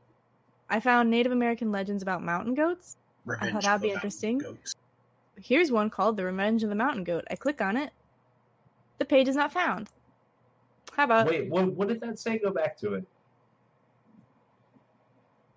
I 0.69 0.81
found 0.81 1.09
Native 1.09 1.31
American 1.31 1.71
legends 1.71 2.03
about 2.03 2.21
mountain 2.21 2.55
goats. 2.55 2.97
Revenge 3.25 3.53
thought 3.53 3.63
that'd 3.63 3.81
be 3.81 3.91
interesting. 3.91 4.39
Goats. 4.39 4.75
Here's 5.41 5.71
one 5.71 5.89
called 5.89 6.17
"The 6.17 6.25
Revenge 6.25 6.63
of 6.63 6.69
the 6.69 6.75
Mountain 6.75 7.03
Goat." 7.03 7.25
I 7.29 7.35
click 7.35 7.61
on 7.61 7.77
it. 7.77 7.91
The 8.99 9.05
page 9.05 9.27
is 9.27 9.35
not 9.35 9.51
found. 9.51 9.89
How 10.95 11.05
about 11.05 11.27
Wait, 11.27 11.49
what 11.49 11.67
what 11.73 11.87
did 11.87 12.01
that 12.01 12.19
say? 12.19 12.37
Go 12.37 12.51
back 12.51 12.77
to 12.79 12.93
it. 12.93 13.05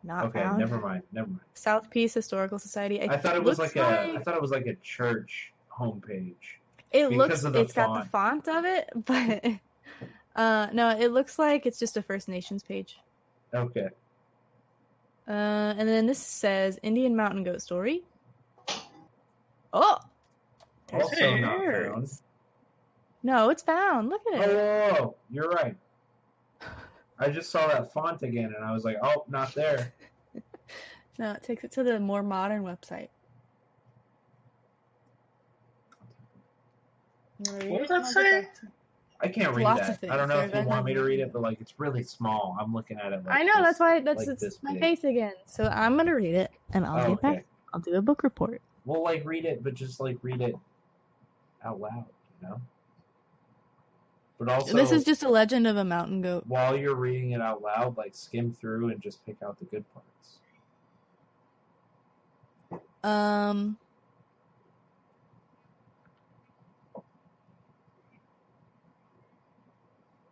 not 0.03 0.27
okay, 0.27 0.43
found? 0.43 0.59
never 0.59 0.79
mind. 0.81 1.03
Never 1.13 1.29
mind. 1.29 1.41
South 1.55 1.91
Peace 1.91 2.15
Historical 2.15 2.59
Society. 2.59 3.03
I 3.03 3.17
thought 3.17 3.37
it 3.37 3.45
was 3.45 3.59
looks 3.59 3.77
like 3.77 3.85
a 3.85 4.17
I 4.17 4.23
thought 4.23 4.35
it 4.35 4.43
was 4.43 4.51
like 4.51 4.67
a 4.67 4.77
church 4.77 5.53
homepage. 5.71 6.35
It 6.93 7.11
looks 7.11 7.45
it's 7.45 7.73
got 7.73 8.03
the 8.03 8.09
font 8.09 8.49
of 8.49 8.65
it, 8.65 8.89
but 9.05 9.45
uh 10.35 10.69
no, 10.73 10.91
it 10.91 11.13
looks 11.13 11.39
like 11.39 11.67
it's 11.67 11.79
just 11.79 11.97
a 11.97 12.03
First 12.03 12.29
Nations 12.29 12.63
page. 12.63 12.99
Okay. 13.53 13.89
Uh 15.29 15.75
and 15.77 15.87
then 15.89 16.07
this 16.07 16.19
says 16.19 16.79
Indian 16.83 17.15
Mountain 17.15 17.45
Goat 17.45 17.61
Story. 17.61 18.03
Oh. 19.79 19.99
there's 20.89 21.03
Also 21.03 21.37
not 21.37 21.59
found. 21.61 22.21
No, 23.23 23.51
it's 23.51 23.63
found. 23.63 24.09
Look 24.09 24.23
at 24.35 24.41
it. 24.41 24.49
Oh, 25.01 25.17
you're 25.31 25.51
right. 25.51 25.77
I 27.19 27.29
just 27.31 27.51
saw 27.51 27.67
that 27.69 27.93
font 27.93 28.23
again, 28.23 28.53
and 28.57 28.65
I 28.65 28.73
was 28.73 28.85
like, 28.85 28.97
"Oh, 29.03 29.25
not 29.29 29.55
there." 29.55 29.93
No, 31.19 31.33
it 31.33 31.43
takes 31.43 31.65
it 31.65 31.73
to 31.73 31.83
the 31.83 31.99
more 31.99 32.23
modern 32.23 32.63
website. 32.63 33.09
You 37.63 37.71
What 37.71 37.81
does 37.81 37.89
that 37.89 38.05
I'll 38.05 38.05
say? 38.05 38.49
I 39.21 39.29
can't 39.29 39.55
read 39.55 39.65
Lots 39.65 39.81
that. 39.81 39.91
of 39.93 39.99
things. 39.99 40.13
I 40.13 40.17
don't 40.19 40.29
know 40.29 40.41
if 40.41 40.55
you 40.55 40.63
want 40.63 40.85
me 40.85 40.93
to 40.93 41.03
read 41.03 41.21
it, 41.21 41.33
but 41.33 41.41
like, 41.41 41.59
it's 41.61 41.73
really 41.79 42.03
small. 42.03 42.55
I'm 42.61 42.75
looking 42.75 42.99
at 42.99 43.13
it. 43.15 43.25
Like 43.25 43.35
I 43.35 43.43
know 43.45 43.55
this. 43.57 43.63
that's 43.65 43.81
why 43.81 44.01
that's 44.01 44.27
like 44.27 44.37
it's 44.43 44.63
my 44.63 44.73
big. 44.75 44.81
face 44.83 45.05
again. 45.05 45.33
So 45.47 45.65
I'm 45.65 45.97
gonna 45.97 46.15
read 46.15 46.35
it 46.35 46.51
and 46.75 46.85
I'll 46.85 46.99
Oh, 47.07 47.15
get 47.15 47.23
back. 47.23 47.47
I'll 47.73 47.81
do 47.81 47.95
a 47.95 48.03
book 48.03 48.23
report. 48.23 48.61
Well, 48.87 49.03
like 49.03 49.25
read 49.27 49.45
it, 49.45 49.63
but 49.63 49.75
just 49.75 50.01
like 50.01 50.17
read 50.23 50.41
it 50.41 50.55
out 51.65 51.81
loud, 51.81 52.05
you 52.41 52.49
know. 52.49 52.61
But 54.39 54.49
also, 54.49 54.75
this 54.75 54.93
is 54.93 55.03
just 55.05 55.23
a 55.23 55.29
legend 55.29 55.67
of 55.67 55.77
a 55.77 55.85
mountain 55.85 56.23
goat. 56.23 56.45
while 56.47 56.77
you're 56.77 56.95
reading 56.95 57.33
it 57.33 57.41
out 57.41 57.63
loud, 57.63 57.97
like 57.97 58.15
skim 58.15 58.53
through 58.53 58.91
and 58.91 59.01
just 59.01 59.25
pick 59.27 59.37
out 59.43 59.59
the 59.59 59.65
good 59.67 59.85
parts. 59.93 60.39
Um, 63.03 63.77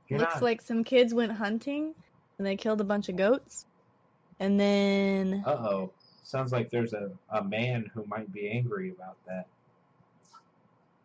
You're 0.08 0.18
looks 0.20 0.34
not- 0.34 0.42
like 0.42 0.60
some 0.60 0.84
kids 0.84 1.14
went 1.14 1.32
hunting 1.32 1.94
and 2.38 2.46
they 2.46 2.56
killed 2.56 2.80
a 2.80 2.84
bunch 2.84 3.08
of 3.08 3.16
goats, 3.16 3.64
and 4.40 4.58
then 4.58 5.42
Uh 5.46 5.50
oh. 5.50 5.92
Sounds 6.34 6.50
like 6.50 6.68
there's 6.68 6.94
a, 6.94 7.12
a 7.28 7.44
man 7.44 7.88
who 7.94 8.04
might 8.06 8.32
be 8.32 8.50
angry 8.50 8.90
about 8.90 9.16
that. 9.24 9.46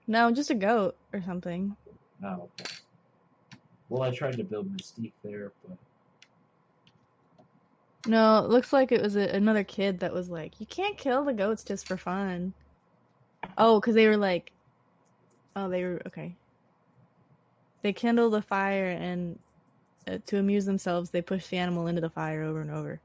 no, 0.08 0.32
just 0.32 0.50
a 0.50 0.56
goat 0.56 0.98
or 1.14 1.22
something. 1.22 1.78
No. 2.20 2.50
Okay. 2.60 2.74
Well, 3.90 4.02
I 4.02 4.10
tried 4.10 4.38
to 4.38 4.44
build 4.44 4.76
mystique 4.76 5.14
there, 5.24 5.52
but 5.68 5.78
No, 8.08 8.44
it 8.44 8.50
looks 8.50 8.74
like 8.74 8.92
it 8.92 9.04
was 9.04 9.18
a, 9.18 9.30
another 9.30 9.64
kid 9.64 10.00
that 10.00 10.12
was 10.12 10.32
like, 10.32 10.60
"You 10.60 10.66
can't 10.66 10.98
kill 10.98 11.24
the 11.24 11.34
goats 11.34 11.64
just 11.64 11.86
for 11.86 11.96
fun." 11.96 12.56
Oh, 13.56 13.80
because 13.80 13.94
they 13.94 14.08
were 14.08 14.18
like, 14.18 14.52
oh, 15.56 15.70
they 15.70 15.84
were 15.84 16.02
okay. 16.08 16.34
They 17.84 17.94
kindled 17.94 18.34
a 18.34 18.42
fire 18.42 18.88
and 18.88 19.38
uh, 20.08 20.18
to 20.26 20.40
amuse 20.40 20.66
themselves, 20.66 21.12
they 21.12 21.22
pushed 21.22 21.52
the 21.52 21.58
animal 21.58 21.86
into 21.86 22.02
the 22.02 22.10
fire 22.10 22.42
over 22.42 22.62
and 22.62 22.72
over. 22.72 23.00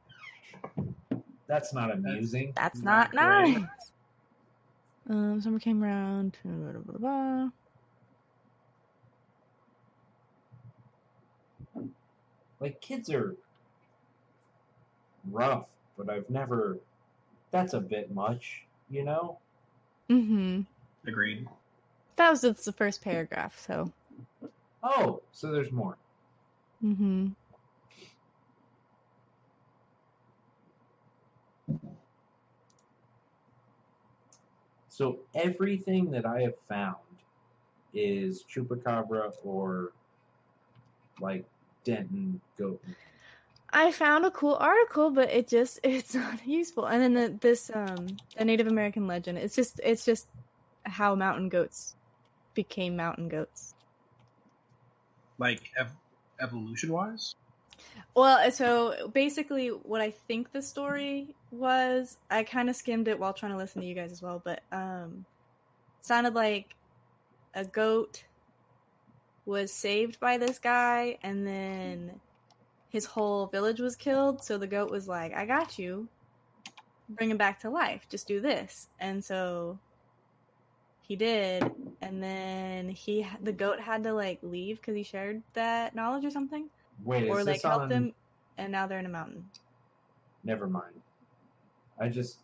That's 1.46 1.72
not 1.72 1.90
amusing. 1.90 2.52
That's 2.56 2.80
Not 2.80 3.12
not 3.14 3.48
nice. 3.48 3.62
Um, 5.08 5.40
summer 5.40 5.58
came 5.58 5.84
around. 5.84 6.36
Blah, 6.44 6.72
blah, 6.72 6.98
blah, 6.98 7.50
blah. 11.74 11.84
Like 12.60 12.80
kids 12.80 13.10
are 13.10 13.34
rough, 15.30 15.68
but 15.98 16.08
I've 16.08 16.28
never. 16.30 16.78
That's 17.50 17.74
a 17.74 17.80
bit 17.80 18.12
much, 18.12 18.62
you 18.90 19.04
know. 19.04 19.38
Mm-hmm. 20.10 20.62
Agreed. 21.06 21.46
That 22.16 22.30
was 22.30 22.40
just 22.40 22.64
the 22.64 22.72
first 22.72 23.02
paragraph, 23.02 23.58
so. 23.58 23.92
Oh, 24.82 25.20
so 25.32 25.52
there's 25.52 25.72
more. 25.72 25.96
Mm-hmm. 26.84 27.28
So 34.94 35.18
everything 35.34 36.12
that 36.12 36.24
I 36.24 36.42
have 36.42 36.54
found 36.68 36.94
is 37.92 38.44
chupacabra 38.44 39.32
or 39.44 39.90
like 41.20 41.44
Denton 41.82 42.40
goat. 42.56 42.80
I 43.72 43.90
found 43.90 44.24
a 44.24 44.30
cool 44.30 44.54
article, 44.54 45.10
but 45.10 45.32
it 45.32 45.48
just 45.48 45.80
it's 45.82 46.14
not 46.14 46.46
useful. 46.46 46.86
And 46.86 47.02
then 47.02 47.14
the, 47.14 47.38
this 47.40 47.72
um 47.74 48.06
the 48.38 48.44
Native 48.44 48.68
American 48.68 49.08
legend. 49.08 49.36
It's 49.38 49.56
just 49.56 49.80
it's 49.82 50.04
just 50.04 50.28
how 50.84 51.16
mountain 51.16 51.48
goats 51.48 51.96
became 52.54 52.96
mountain 52.96 53.28
goats. 53.28 53.74
Like 55.38 55.72
ev- 55.76 55.96
evolution 56.40 56.92
wise. 56.92 57.34
Well, 58.14 58.50
so 58.52 59.08
basically, 59.12 59.68
what 59.68 60.00
I 60.00 60.10
think 60.10 60.52
the 60.52 60.62
story 60.62 61.34
was, 61.50 62.16
I 62.30 62.44
kind 62.44 62.70
of 62.70 62.76
skimmed 62.76 63.08
it 63.08 63.18
while 63.18 63.32
trying 63.32 63.52
to 63.52 63.58
listen 63.58 63.80
to 63.80 63.86
you 63.86 63.94
guys 63.94 64.12
as 64.12 64.22
well, 64.22 64.40
but 64.44 64.62
um, 64.70 65.24
sounded 66.00 66.34
like 66.34 66.76
a 67.54 67.64
goat 67.64 68.24
was 69.46 69.72
saved 69.72 70.20
by 70.20 70.38
this 70.38 70.60
guy, 70.60 71.18
and 71.22 71.46
then 71.46 72.20
his 72.90 73.04
whole 73.04 73.46
village 73.46 73.80
was 73.80 73.96
killed. 73.96 74.44
So 74.44 74.58
the 74.58 74.68
goat 74.68 74.90
was 74.90 75.08
like, 75.08 75.34
"I 75.34 75.44
got 75.44 75.78
you. 75.78 76.08
Bring 77.08 77.30
him 77.30 77.36
back 77.36 77.60
to 77.60 77.70
life. 77.70 78.06
Just 78.08 78.28
do 78.28 78.40
this." 78.40 78.88
And 79.00 79.24
so 79.24 79.78
he 81.02 81.16
did, 81.16 81.64
and 82.00 82.22
then 82.22 82.88
he 82.88 83.26
the 83.42 83.52
goat 83.52 83.80
had 83.80 84.04
to 84.04 84.12
like 84.12 84.38
leave 84.42 84.76
because 84.76 84.94
he 84.94 85.02
shared 85.02 85.42
that 85.54 85.96
knowledge 85.96 86.24
or 86.24 86.30
something 86.30 86.70
Wait, 87.02 87.28
or 87.28 87.42
like 87.44 87.62
help 87.62 87.82
on... 87.82 87.88
them 87.88 88.14
and 88.58 88.70
now 88.70 88.86
they're 88.86 88.98
in 89.00 89.06
a 89.06 89.10
mountain 89.10 89.44
Never 90.46 90.66
mind. 90.66 91.00
I 91.98 92.08
just 92.10 92.40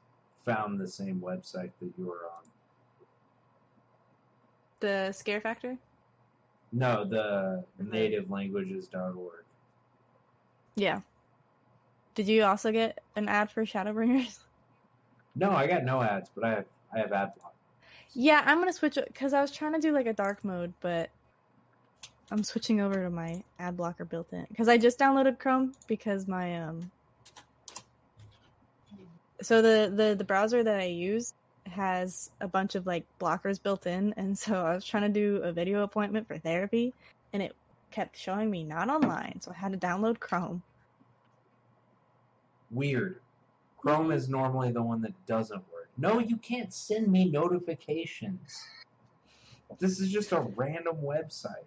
found 0.47 0.81
the 0.81 0.89
same 0.89 1.21
website 1.21 1.71
that 1.81 1.93
you 1.99 2.07
were 2.07 2.25
on. 2.37 2.45
the 4.81 5.13
scare 5.13 5.41
factor 5.41 5.77
No, 6.73 7.05
the 7.05 7.65
nativelanguages.org. 7.83 9.45
yeah 10.77 11.01
did 12.15 12.27
you 12.27 12.43
also 12.45 12.73
get 12.73 12.99
an 13.17 13.29
ad 13.29 13.51
for 13.51 13.65
shadowbringers 13.65 14.39
No, 15.37 15.53
I 15.53 15.69
got 15.69 15.85
no 15.85 16.03
ads, 16.03 16.29
but 16.35 16.43
I 16.45 16.51
have 16.51 16.65
I 16.93 16.99
have 16.99 17.13
ad 17.13 17.33
block. 17.37 17.55
yeah 18.15 18.43
i'm 18.47 18.59
gonna 18.59 18.73
switch 18.73 18.99
because 19.07 19.33
i 19.33 19.41
was 19.41 19.51
trying 19.53 19.73
to 19.73 19.79
do 19.79 19.93
like 19.93 20.07
a 20.07 20.13
dark 20.13 20.45
mode 20.45 20.73
but 20.81 21.11
i'm 22.31 22.43
switching 22.43 22.81
over 22.81 23.03
to 23.03 23.11
my 23.11 23.43
ad 23.59 23.77
blocker 23.77 24.05
built 24.05 24.33
in 24.33 24.47
because 24.49 24.69
i 24.69 24.77
just 24.77 24.99
downloaded 24.99 25.39
chrome 25.39 25.73
because 25.87 26.29
my 26.29 26.61
um 26.61 26.91
so 29.43 29.63
the 29.63 29.93
the 29.95 30.15
the 30.15 30.25
browser 30.25 30.63
that 30.63 30.81
i 30.81 30.85
use 30.85 31.35
has 31.67 32.31
a 32.41 32.49
bunch 32.49 32.75
of 32.75 32.87
like 32.87 33.05
blockers 33.21 33.63
built 33.63 33.87
in 33.87 34.13
and 34.17 34.37
so 34.37 34.65
i 34.65 34.75
was 34.75 34.85
trying 34.85 35.03
to 35.03 35.09
do 35.09 35.37
a 35.43 35.53
video 35.53 35.83
appointment 35.83 36.27
for 36.27 36.39
therapy 36.39 36.93
and 37.33 37.43
it 37.43 37.55
kept 37.91 38.17
showing 38.17 38.51
me 38.51 38.63
not 38.65 38.89
online 38.89 39.41
so 39.41 39.51
i 39.51 39.55
had 39.55 39.73
to 39.73 39.79
download 39.79 40.19
chrome 40.19 40.63
Weird. 42.71 43.21
Chrome 43.79 44.13
is 44.13 44.29
normally 44.29 44.71
the 44.71 44.83
one 44.83 45.03
that 45.03 45.15
doesn't 45.27 45.63
work. 45.73 45.89
No, 45.97 46.19
you 46.19 46.37
can't 46.37 46.73
send 46.73 47.09
me 47.09 47.29
notifications. 47.29 48.63
This 49.79 50.01
is 50.01 50.11
just 50.11 50.33
a 50.33 50.41
random 50.41 50.97
website. 51.03 51.65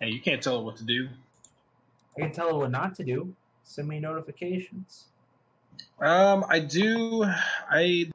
Hey, 0.00 0.08
you 0.08 0.20
can't 0.20 0.42
tell 0.42 0.58
it 0.58 0.64
what 0.64 0.76
to 0.78 0.84
do. 0.84 1.08
I 2.16 2.22
can 2.22 2.32
tell 2.32 2.48
it 2.48 2.56
what 2.56 2.70
not 2.70 2.94
to 2.96 3.04
do. 3.04 3.34
Send 3.64 3.86
me 3.88 4.00
notifications. 4.00 5.06
Um, 6.00 6.44
I 6.48 6.60
do. 6.60 7.24
I 7.70 8.10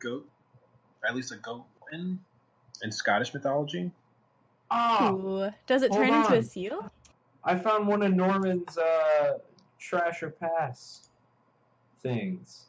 goat, 0.00 0.28
or 1.02 1.08
at 1.08 1.14
least 1.14 1.32
a 1.32 1.36
goat 1.36 1.64
in 1.92 2.18
in 2.82 2.92
Scottish 2.92 3.32
mythology. 3.32 3.90
Ah, 4.70 5.12
Ooh. 5.12 5.50
does 5.66 5.82
it 5.82 5.92
hold 5.92 6.08
turn 6.08 6.14
into 6.14 6.34
a 6.34 6.42
seal 6.42 6.90
I 7.46 7.56
found 7.56 7.86
one 7.86 8.02
of 8.02 8.12
Norman's 8.12 8.76
uh, 8.76 9.38
trash 9.78 10.24
or 10.24 10.30
pass 10.30 11.08
things. 12.02 12.64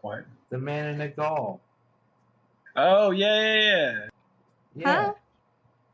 What? 0.00 0.24
The 0.48 0.56
man 0.56 0.94
in 0.94 1.00
a 1.02 1.08
gall. 1.08 1.60
Oh 2.74 3.10
yeah, 3.10 3.42
yeah, 3.42 3.60
yeah. 3.60 4.08
Yeah. 4.74 4.94
Huh? 4.94 5.12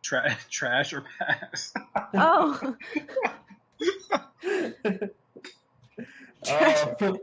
Tra- 0.05 0.37
trash 0.51 0.93
or 0.93 1.03
pass. 1.19 1.73
oh 2.15 2.77
Uh, 6.47 7.15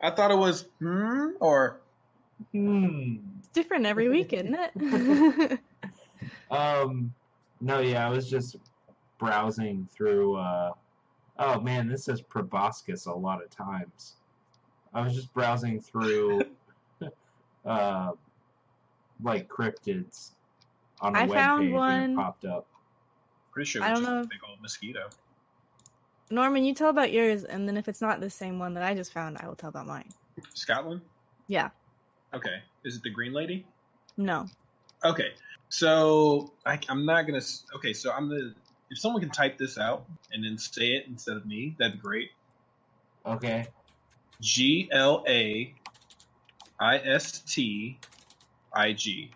I 0.00 0.10
thought 0.10 0.30
it 0.30 0.38
was 0.38 0.66
hmm 0.78 1.30
or 1.40 1.80
hmm. 2.52 3.16
it's 3.38 3.48
different 3.48 3.84
every 3.84 4.08
week 4.08 4.32
isn't 4.32 4.54
it 4.54 5.58
Um, 6.52 7.12
No, 7.60 7.80
yeah, 7.80 8.06
I 8.06 8.10
was 8.10 8.30
just 8.30 8.56
browsing 9.18 9.88
through. 9.92 10.36
Uh, 10.36 10.72
oh 11.38 11.60
man, 11.60 11.88
this 11.88 12.04
says 12.04 12.20
proboscis 12.20 13.06
a 13.06 13.12
lot 13.12 13.42
of 13.42 13.50
times. 13.50 14.14
I 14.92 15.02
was 15.02 15.14
just 15.14 15.32
browsing 15.34 15.80
through, 15.80 16.42
uh, 17.64 18.12
like 19.22 19.48
cryptids 19.48 20.30
on 21.04 21.14
a 21.14 21.18
I 21.20 21.26
web 21.26 21.38
found 21.38 21.60
page 21.62 21.66
and 21.66 21.74
one- 21.74 22.10
it 22.12 22.16
popped 22.16 22.44
up. 22.44 22.66
Pretty 23.52 23.68
sure 23.70 23.82
I 23.82 23.90
it's 23.90 24.00
don't 24.00 24.04
just 24.04 24.12
know 24.12 24.20
a 24.22 24.24
big 24.26 24.40
old 24.48 24.60
mosquito. 24.60 25.08
Norman, 26.30 26.64
you 26.64 26.74
tell 26.74 26.88
about 26.88 27.12
yours, 27.12 27.44
and 27.44 27.68
then 27.68 27.76
if 27.76 27.86
it's 27.86 28.00
not 28.00 28.18
the 28.20 28.30
same 28.30 28.58
one 28.58 28.74
that 28.74 28.82
I 28.82 28.94
just 28.94 29.12
found, 29.12 29.38
I 29.38 29.46
will 29.46 29.54
tell 29.54 29.68
about 29.68 29.86
mine. 29.86 30.08
Scotland? 30.54 31.02
Yeah. 31.46 31.68
Okay. 32.32 32.62
Is 32.84 32.96
it 32.96 33.02
the 33.04 33.10
green 33.10 33.32
lady? 33.32 33.64
No. 34.16 34.46
Okay. 35.04 35.34
So 35.68 36.52
I, 36.66 36.80
I'm 36.88 37.04
not 37.06 37.26
gonna. 37.26 37.42
Okay. 37.76 37.92
So 37.92 38.10
I'm 38.10 38.28
the. 38.28 38.54
If 38.90 38.98
someone 38.98 39.20
can 39.20 39.30
type 39.30 39.58
this 39.58 39.78
out 39.78 40.06
and 40.32 40.44
then 40.44 40.58
say 40.58 40.94
it 40.96 41.06
instead 41.06 41.36
of 41.36 41.46
me, 41.46 41.76
that'd 41.78 41.94
be 41.94 41.98
great. 41.98 42.30
Okay. 43.26 43.66
G 44.40 44.88
L 44.92 45.24
A 45.28 45.72
I 46.80 46.98
S 46.98 47.40
T 47.40 47.98
I 48.72 48.92
G. 48.92 49.30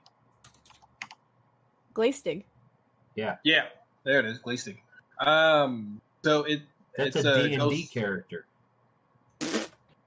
Glaistig. 1.98 2.44
Yeah, 3.16 3.36
Yeah. 3.42 3.66
there 4.04 4.20
it 4.20 4.26
is. 4.26 4.38
Glaistig. 4.38 4.78
Um. 5.18 6.00
So 6.24 6.44
it. 6.44 6.62
That's 6.96 7.16
it's 7.16 7.24
a 7.24 7.32
a 7.32 7.48
D 7.48 7.54
and 7.54 7.70
D 7.70 7.80
ghost- 7.82 7.92
character. 7.92 8.46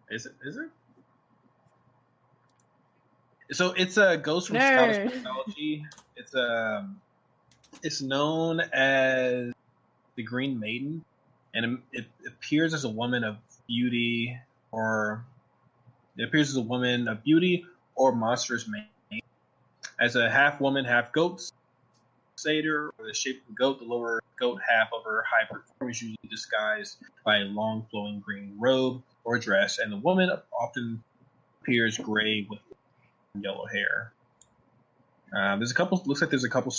Is 0.10 0.26
it? 0.26 0.34
Is 0.44 0.58
it? 0.58 0.70
So 3.52 3.74
it's 3.76 3.98
a 3.98 4.18
ghost 4.18 4.48
from 4.48 4.58
Nerd. 4.58 4.94
Scottish 4.94 5.14
mythology. 5.16 5.86
It's 6.16 6.34
um, 6.36 7.02
it's 7.84 8.02
known 8.02 8.62
as 8.62 9.52
the 10.16 10.24
Green 10.24 10.60
Maiden, 10.60 11.04
and 11.54 11.80
it, 11.92 12.06
it 12.24 12.28
appears 12.28 12.74
as 12.74 12.86
a 12.86 12.90
woman 12.90 13.24
of 13.26 13.38
beauty, 13.68 14.38
or 14.72 15.26
it 16.18 16.24
appears 16.24 16.50
as 16.50 16.56
a 16.56 16.62
woman 16.62 17.08
of 17.10 17.24
beauty 17.24 17.66
or 17.96 18.14
monstrous 18.14 18.68
mane. 18.68 19.22
As 20.00 20.16
a 20.16 20.30
half 20.30 20.60
woman, 20.62 20.86
half 20.86 21.12
goat 21.12 21.52
satyr, 22.42 22.94
or 22.98 23.08
the 23.08 23.14
shape 23.14 23.42
of 23.48 23.54
a 23.54 23.56
goat, 23.56 23.80
the 23.80 23.86
lower 23.86 24.22
goat 24.40 24.60
half 24.68 24.90
of 24.94 25.04
her 25.06 25.24
high 25.30 25.48
form 25.48 25.62
is 25.90 26.02
usually 26.02 26.18
disguised 26.30 26.98
by 27.24 27.38
a 27.38 27.44
long 27.46 27.86
flowing 27.92 28.20
green 28.20 28.56
robe 28.60 29.02
or 29.24 29.38
dress, 29.38 29.80
and 29.80 29.92
the 29.92 29.98
woman 29.98 30.30
often 30.60 31.04
appears 31.62 31.98
gray 31.98 32.48
with 32.50 32.60
yellow 33.40 33.66
hair. 33.68 34.14
Um, 35.34 35.60
there's 35.60 35.72
a 35.72 35.76
couple. 35.76 36.02
Looks 36.06 36.22
like 36.22 36.30
there's 36.30 36.44
a 36.44 36.50
couple. 36.50 36.74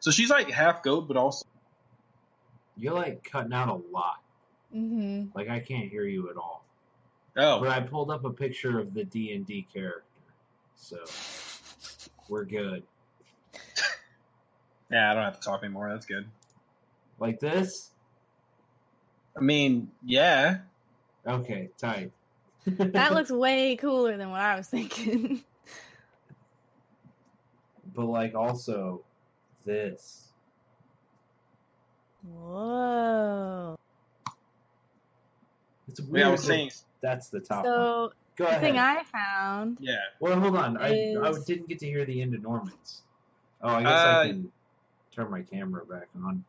So 0.00 0.10
she's 0.10 0.28
like 0.30 0.50
half 0.50 0.82
goat, 0.82 1.08
but 1.08 1.16
also 1.16 1.46
You're 2.76 2.94
like 2.94 3.24
cutting 3.24 3.52
out 3.52 3.68
a 3.68 3.94
lot. 3.94 4.16
Mm-hmm. 4.74 5.26
Like 5.34 5.48
I 5.48 5.60
can't 5.60 5.88
hear 5.88 6.04
you 6.04 6.28
at 6.30 6.36
all. 6.36 6.64
oh, 7.36 7.60
But 7.60 7.68
I 7.68 7.80
pulled 7.80 8.10
up 8.10 8.24
a 8.24 8.30
picture 8.30 8.78
of 8.78 8.92
the 8.92 9.04
D 9.04 9.32
and 9.32 9.46
D 9.46 9.66
character, 9.72 10.02
so 10.74 10.98
we're 12.28 12.44
good. 12.44 12.82
yeah. 14.90 15.10
I 15.10 15.14
don't 15.14 15.24
have 15.24 15.40
to 15.40 15.44
talk 15.44 15.62
anymore. 15.62 15.88
That's 15.90 16.06
good. 16.06 16.26
Like 17.18 17.40
this? 17.40 17.90
I 19.36 19.40
mean, 19.40 19.90
yeah. 20.04 20.58
Okay, 21.26 21.70
tight. 21.78 22.12
That 22.66 23.12
looks 23.14 23.30
way 23.30 23.76
cooler 23.76 24.16
than 24.16 24.30
what 24.30 24.40
I 24.40 24.56
was 24.56 24.68
thinking. 24.68 25.42
but 27.94 28.04
like 28.06 28.34
also 28.34 29.02
this. 29.64 30.28
Whoa. 32.26 33.76
It's 35.88 36.00
Yeah, 36.12 36.28
I 36.28 36.30
was 36.30 36.42
saying, 36.42 36.70
that's 37.00 37.28
the 37.28 37.40
top 37.40 37.64
one. 37.64 37.72
So 37.72 38.12
Go 38.36 38.44
the 38.44 38.50
ahead. 38.50 38.60
thing 38.60 38.78
I 38.78 39.02
found. 39.04 39.78
yeah. 39.80 39.96
Well, 40.20 40.38
hold 40.38 40.56
on. 40.56 40.76
I, 40.76 41.14
I 41.22 41.32
didn't 41.46 41.68
get 41.68 41.78
to 41.80 41.86
hear 41.86 42.04
the 42.04 42.20
end 42.20 42.34
of 42.34 42.42
Norman's. 42.42 43.02
Oh, 43.62 43.68
I 43.68 43.82
guess 43.82 43.90
Uh, 43.92 44.20
I 44.20 44.26
can 44.28 44.52
turn 45.16 45.30
my 45.30 45.40
camera 45.42 45.84
back 45.86 46.08
on. 46.24 46.44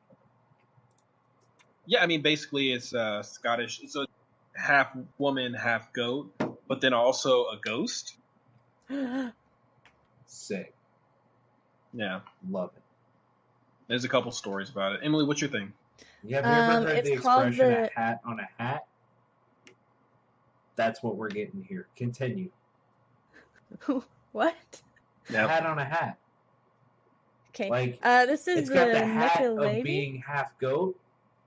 Yeah, 1.85 2.03
I 2.03 2.07
mean, 2.07 2.21
basically, 2.21 2.73
it's 2.73 2.93
uh, 2.93 3.23
Scottish. 3.23 3.79
It's 3.81 3.95
a 3.95 4.05
half 4.53 4.89
woman, 5.17 5.53
half 5.53 5.93
goat, 5.93 6.29
but 6.67 6.81
then 6.81 6.93
also 6.93 7.45
a 7.45 7.57
ghost. 7.63 8.17
Sick. 10.25 10.73
Yeah, 11.93 12.19
Love 12.49 12.71
it. 12.75 12.83
there's 13.87 14.03
a 14.03 14.09
couple 14.09 14.31
stories 14.31 14.69
about 14.69 14.91
it. 14.93 14.99
Emily, 15.01 15.23
what's 15.23 15.39
your 15.39 15.49
thing? 15.49 15.71
Yeah, 16.23 16.41
have 16.41 16.45
you 16.45 16.51
ever 16.63 16.77
Um, 16.79 16.83
heard 16.83 16.97
it's 16.97 17.09
the 17.09 17.17
called 17.17 17.47
expression 17.47 17.73
the- 17.73 17.89
a 17.89 17.99
hat 17.99 18.19
on 18.25 18.39
a 18.41 18.61
hat? 18.61 18.85
That's 20.75 21.01
what 21.01 21.15
we're 21.15 21.29
getting 21.29 21.63
here. 21.63 21.87
Continue. 21.95 22.51
what? 24.33 24.55
Yeah, 25.29 25.47
Hat 25.47 25.65
on 25.65 25.79
a 25.79 25.85
hat. 25.85 26.17
Okay. 27.59 27.69
Like 27.69 27.99
uh, 28.03 28.27
this 28.27 28.47
is 28.47 28.59
it's 28.59 28.69
the 28.69 28.75
got 28.75 28.91
the 28.91 29.05
hat 29.05 29.43
of 29.43 29.83
being 29.83 30.21
half 30.25 30.57
goat, 30.59 30.95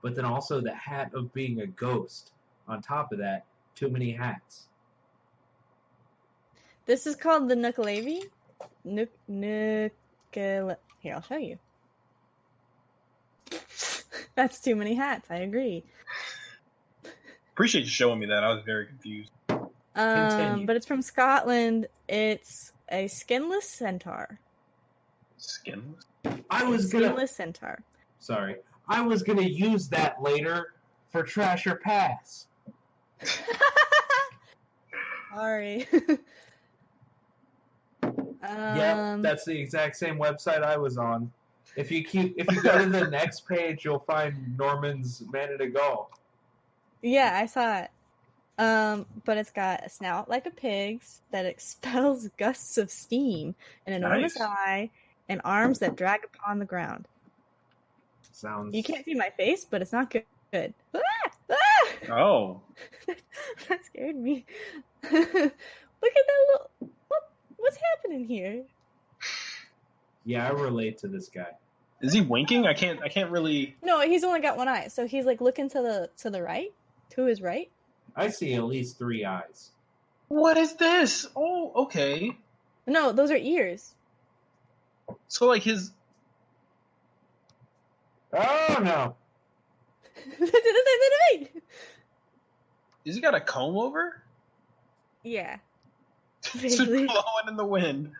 but 0.01 0.13
then 0.13 0.25
also 0.25 0.59
the 0.59 0.75
hat 0.75 1.13
of 1.13 1.33
being 1.33 1.61
a 1.61 1.67
ghost. 1.67 2.31
On 2.67 2.81
top 2.81 3.11
of 3.11 3.19
that, 3.19 3.45
too 3.75 3.89
many 3.89 4.11
hats. 4.11 4.67
This 6.85 7.07
is 7.07 7.15
called 7.15 7.49
the 7.49 7.55
Nuckelavee. 7.55 8.23
Nuc 8.85 9.09
Nucale. 9.29 10.75
Here, 10.99 11.15
I'll 11.15 11.21
show 11.21 11.37
you. 11.37 11.57
That's 14.35 14.59
too 14.59 14.75
many 14.75 14.95
hats. 14.95 15.27
I 15.29 15.37
agree. 15.37 15.83
appreciate 17.53 17.83
you 17.83 17.89
showing 17.89 18.19
me 18.19 18.27
that. 18.27 18.43
I 18.43 18.53
was 18.53 18.63
very 18.65 18.85
confused. 18.85 19.31
Um, 19.49 19.69
Continue. 19.95 20.65
but 20.65 20.75
it's 20.75 20.85
from 20.85 21.01
Scotland. 21.01 21.87
It's 22.07 22.73
a 22.89 23.07
skinless 23.07 23.67
centaur. 23.67 24.39
Skinless. 25.41 26.05
I 26.51 26.63
was 26.63 26.91
gonna 26.91 27.05
skinless 27.07 27.31
centaur. 27.35 27.81
sorry. 28.19 28.57
I 28.87 29.01
was 29.01 29.23
gonna 29.23 29.41
use 29.41 29.87
that 29.89 30.21
later 30.21 30.73
for 31.09 31.23
trash 31.23 31.65
or 31.65 31.75
pass. 31.75 32.45
Sorry. 35.33 35.87
um, 38.03 38.27
yep, 38.43 39.21
that's 39.21 39.45
the 39.45 39.57
exact 39.57 39.95
same 39.95 40.17
website 40.17 40.61
I 40.61 40.77
was 40.77 40.97
on. 40.97 41.31
If 41.77 41.89
you 41.89 42.03
keep 42.03 42.35
if 42.37 42.51
you 42.51 42.61
go 42.61 42.77
to 42.77 42.89
the 42.89 43.07
next 43.11 43.47
page, 43.47 43.85
you'll 43.85 43.99
find 43.99 44.57
Norman's 44.57 45.23
Manada 45.31 45.67
Gall. 45.69 46.11
Yeah, 47.01 47.39
I 47.41 47.45
saw 47.45 47.79
it. 47.79 47.91
Um, 48.57 49.05
but 49.25 49.37
it's 49.37 49.51
got 49.51 49.85
a 49.85 49.89
snout 49.89 50.29
like 50.29 50.45
a 50.45 50.51
pig's 50.51 51.21
that 51.31 51.45
expels 51.45 52.27
gusts 52.37 52.77
of 52.77 52.91
steam, 52.91 53.55
and 53.85 53.95
an 53.95 54.03
enormous 54.03 54.37
Nice. 54.37 54.47
eye, 54.47 54.89
and 55.29 55.41
arms 55.43 55.79
that 55.79 55.95
drag 55.95 56.21
upon 56.23 56.59
the 56.59 56.65
ground. 56.65 57.07
Sounds 58.31 58.73
You 58.75 58.83
can't 58.83 59.05
see 59.05 59.13
my 59.13 59.29
face, 59.37 59.65
but 59.65 59.81
it's 59.81 59.93
not 59.93 60.09
good. 60.09 60.23
good. 60.51 60.73
Ah! 60.95 60.99
Ah! 61.51 62.13
Oh, 62.13 62.61
that 63.69 63.83
scared 63.85 64.15
me. 64.15 64.45
Look 65.03 65.13
at 65.13 65.23
that 66.01 66.45
little. 66.51 66.69
What? 67.07 67.29
What's 67.57 67.77
happening 67.95 68.25
here? 68.25 68.63
Yeah, 70.25 70.47
I 70.47 70.51
relate 70.51 70.97
to 70.99 71.07
this 71.07 71.29
guy. 71.29 71.51
is 72.01 72.13
he 72.13 72.21
winking? 72.21 72.65
I 72.65 72.73
can't. 72.73 73.01
I 73.03 73.09
can't 73.09 73.31
really. 73.31 73.75
No, 73.83 74.01
he's 74.01 74.23
only 74.23 74.39
got 74.39 74.57
one 74.57 74.67
eye, 74.67 74.87
so 74.87 75.07
he's 75.07 75.25
like 75.25 75.41
looking 75.41 75.69
to 75.69 75.81
the 75.81 76.09
to 76.17 76.29
the 76.29 76.41
right, 76.41 76.71
to 77.11 77.25
his 77.25 77.41
right. 77.41 77.69
I 78.15 78.29
see 78.29 78.53
at 78.55 78.63
least 78.63 78.97
three 78.97 79.23
eyes. 79.25 79.71
What 80.27 80.57
is 80.57 80.75
this? 80.75 81.27
Oh, 81.35 81.71
okay. 81.83 82.35
No, 82.87 83.11
those 83.11 83.31
are 83.31 83.37
ears. 83.37 83.93
So 85.27 85.47
like 85.47 85.63
his. 85.63 85.91
Oh 88.33 88.77
no! 88.81 89.15
Is 93.05 93.15
he 93.15 93.21
got 93.21 93.35
a 93.35 93.41
comb 93.41 93.77
over? 93.77 94.21
yeah. 95.23 95.57
It's 96.55 96.75
just 96.77 96.89
blowing 96.89 97.47
in 97.47 97.55
the 97.55 97.65
wind. 97.65 98.11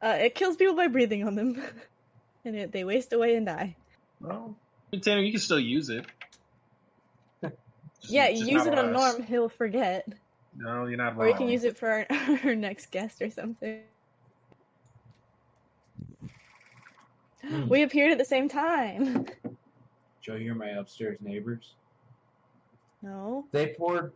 Uh, 0.00 0.16
it 0.20 0.34
kills 0.34 0.56
people 0.56 0.76
by 0.76 0.86
breathing 0.86 1.26
on 1.26 1.34
them, 1.34 1.60
and 2.44 2.54
it, 2.54 2.70
they 2.72 2.84
waste 2.84 3.12
away 3.12 3.34
and 3.34 3.46
die. 3.46 3.74
Well, 4.20 4.54
Tanner, 5.02 5.22
you 5.22 5.32
can 5.32 5.40
still 5.40 5.58
use 5.58 5.88
it. 5.88 6.04
Just- 7.42 7.54
yeah, 8.12 8.30
just 8.30 8.46
use 8.46 8.66
it 8.66 8.78
on 8.78 8.94
us. 8.94 9.14
Norm. 9.18 9.22
He'll 9.26 9.48
forget, 9.48 10.06
No, 10.58 10.86
you're 10.86 10.96
not 10.96 11.16
wrong. 11.16 11.26
or 11.26 11.28
you 11.28 11.34
can 11.34 11.48
use 11.48 11.64
it 11.64 11.76
for 11.76 11.88
our, 11.88 12.06
our 12.44 12.54
next 12.54 12.90
guest 12.90 13.20
or 13.20 13.30
something. 13.30 13.80
Hmm. 17.46 17.68
We 17.68 17.82
appeared 17.82 18.12
at 18.12 18.18
the 18.18 18.24
same 18.24 18.48
time. 18.48 19.26
Joe, 20.22 20.34
you're 20.34 20.54
my 20.54 20.70
upstairs 20.70 21.18
neighbors. 21.20 21.74
No. 23.02 23.44
They 23.52 23.68
poured 23.78 24.12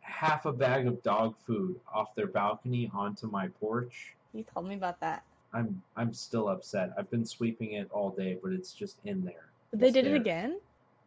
half 0.00 0.46
a 0.46 0.52
bag 0.52 0.86
of 0.86 1.02
dog 1.02 1.34
food 1.46 1.78
off 1.92 2.14
their 2.14 2.28
balcony 2.28 2.90
onto 2.94 3.26
my 3.28 3.48
porch. 3.48 4.14
You 4.32 4.44
told 4.54 4.68
me 4.68 4.74
about 4.76 5.00
that. 5.00 5.24
I'm 5.52 5.82
I'm 5.96 6.12
still 6.12 6.48
upset. 6.48 6.92
I've 6.98 7.10
been 7.10 7.24
sweeping 7.24 7.72
it 7.72 7.88
all 7.90 8.10
day, 8.10 8.38
but 8.42 8.52
it's 8.52 8.72
just 8.72 8.98
in 9.04 9.24
there. 9.24 9.50
They 9.72 9.88
It's 9.88 9.94
did 9.94 10.06
it 10.06 10.14
again. 10.14 10.60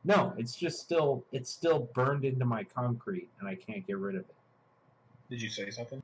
No, 0.03 0.33
it's 0.37 0.55
just 0.55 0.79
still 0.79 1.23
it's 1.31 1.49
still 1.49 1.89
burned 1.93 2.25
into 2.25 2.45
my 2.45 2.63
concrete, 2.63 3.29
and 3.39 3.47
I 3.47 3.55
can't 3.55 3.85
get 3.87 3.97
rid 3.97 4.15
of 4.15 4.21
it. 4.21 4.35
Did 5.29 5.41
you 5.41 5.49
say 5.49 5.69
something? 5.69 6.01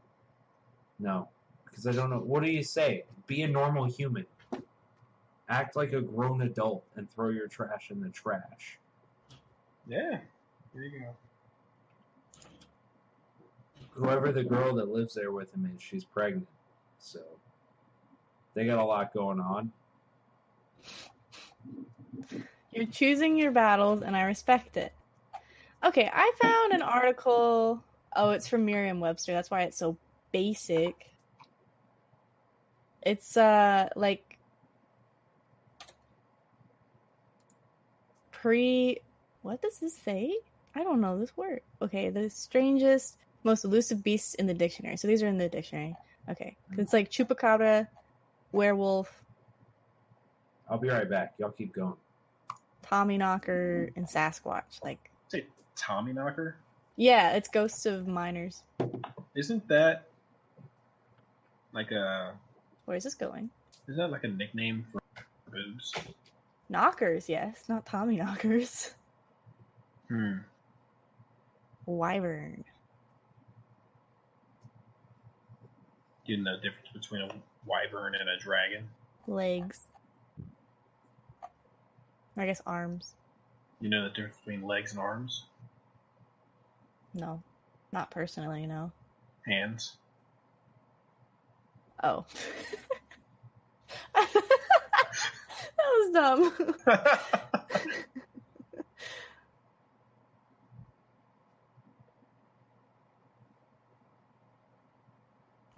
No, 1.00 1.28
because 1.66 1.88
I 1.88 1.92
don't 1.92 2.10
know. 2.10 2.20
What 2.20 2.44
do 2.44 2.50
you 2.50 2.64
say? 2.64 3.04
Be 3.28 3.42
a 3.42 3.48
normal 3.48 3.86
human. 3.86 4.26
Act 5.50 5.76
like 5.76 5.94
a 5.94 6.02
grown 6.02 6.42
adult 6.42 6.84
and 6.96 7.10
throw 7.12 7.30
your 7.30 7.48
trash 7.48 7.92
in 7.92 8.02
the 8.02 8.10
trash. 8.10 8.78
Yeah. 9.88 10.20
There 10.74 10.84
you 10.84 11.00
go. 11.00 11.16
Whoever 13.92 14.32
the 14.32 14.44
girl 14.44 14.76
that 14.76 14.90
lives 14.90 15.14
there 15.14 15.32
with 15.32 15.54
him 15.54 15.72
is, 15.74 15.82
she's 15.82 16.04
pregnant. 16.04 16.48
So 17.00 17.22
they 18.54 18.66
got 18.66 18.80
a 18.80 18.84
lot 18.84 19.14
going 19.14 19.40
on. 19.40 19.72
You're 22.72 22.88
choosing 22.88 23.38
your 23.38 23.52
battles, 23.52 24.02
and 24.02 24.18
I 24.18 24.24
respect 24.24 24.76
it. 24.76 24.92
Okay, 25.84 26.10
I 26.12 26.32
found 26.42 26.74
an 26.74 26.82
article. 26.82 27.82
Oh, 28.16 28.32
it's 28.32 28.48
from 28.48 28.66
Merriam-Webster. 28.66 29.34
That's 29.34 29.52
why 29.52 29.64
it's 29.64 29.78
so 29.78 29.98
basic. 30.32 30.96
It's 33.02 33.38
uh 33.38 33.90
like 33.96 34.38
pre. 38.32 39.00
What 39.42 39.62
does 39.62 39.80
this 39.80 39.96
say? 39.96 40.36
I 40.74 40.84
don't 40.84 41.02
know 41.02 41.20
this 41.20 41.38
word. 41.38 41.62
Okay, 41.82 42.10
the 42.10 42.30
strangest, 42.30 43.18
most 43.44 43.64
elusive 43.64 44.04
beasts 44.04 44.34
in 44.36 44.48
the 44.48 44.54
dictionary. 44.54 44.98
So 44.98 45.08
these 45.08 45.22
are 45.22 45.28
in 45.28 45.38
the 45.38 45.48
dictionary. 45.48 45.96
Okay. 46.30 46.58
it's 46.78 46.92
like 46.92 47.12
chupacabra, 47.12 47.88
werewolf, 48.52 49.24
I'll 50.70 50.78
be 50.78 50.90
right 50.90 51.10
back. 51.10 51.34
Y'all 51.38 51.52
keep 51.52 51.74
going. 51.74 51.96
Tommy 52.82 53.18
Knocker, 53.18 53.90
and 53.96 54.06
Sasquatch. 54.06 54.84
Like, 54.84 55.10
Say 55.28 55.46
Tommy 55.76 56.14
Knocker. 56.14 56.58
Yeah, 56.96 57.34
it's 57.34 57.50
ghosts 57.50 57.86
of 57.86 58.08
miners. 58.08 58.64
Isn't 59.36 59.68
that 59.68 60.08
like 61.74 61.92
a? 61.92 62.34
Where 62.86 62.98
is 62.98 63.04
this 63.04 63.16
going? 63.16 63.50
Is 63.88 63.98
that 63.98 64.10
like 64.12 64.24
a 64.24 64.28
nickname 64.28 64.86
for 64.92 65.02
boobs? 65.52 65.94
Knockers, 66.70 67.30
yes, 67.30 67.64
not 67.68 67.86
Tommy 67.86 68.18
Knockers. 68.18 68.94
Hmm. 70.08 70.38
Wyvern. 71.86 72.64
You 76.26 76.38
know 76.38 76.56
the 76.56 76.70
difference 76.70 76.90
between 76.94 77.22
a 77.22 77.30
wyvern 77.66 78.16
and 78.16 78.30
a 78.30 78.38
dragon. 78.40 78.88
Legs. 79.28 79.88
I 82.38 82.46
guess 82.46 82.62
arms. 82.66 83.14
You 83.80 83.90
know 83.90 84.04
the 84.04 84.10
difference 84.10 84.38
between 84.38 84.64
legs 84.64 84.92
and 84.92 85.00
arms, 85.00 85.46
No, 87.16 87.44
not 87.94 88.12
personally, 88.12 88.68
no. 88.68 88.94
hands. 89.48 89.98
Oh. 92.04 92.26
that 94.16 94.34
was 95.78 96.14
dumb. 96.14 96.54
I 96.88 97.20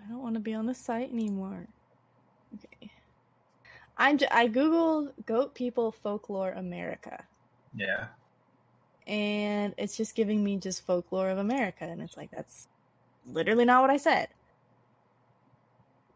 don't 0.10 0.24
want 0.24 0.36
to 0.36 0.42
be 0.42 0.56
on 0.56 0.66
the 0.66 0.74
site 0.76 1.12
anymore. 1.12 1.68
Okay. 2.56 2.92
I'm 3.98 4.20
j- 4.20 4.28
I 4.32 4.50
googled 4.50 5.14
goat 5.26 5.56
people 5.56 5.92
folklore 5.92 6.52
America 6.52 7.26
yeah. 7.76 8.08
And 9.08 9.74
it's 9.78 9.98
just 9.98 10.16
giving 10.16 10.44
me 10.44 10.58
just 10.58 10.86
folklore 10.86 11.30
of 11.30 11.38
America 11.38 11.86
and 11.86 12.02
it's 12.02 12.18
like 12.18 12.30
that's 12.32 12.68
literally 13.32 13.66
not 13.66 13.82
what 13.82 13.90
I 13.90 13.98
said. 13.98 14.28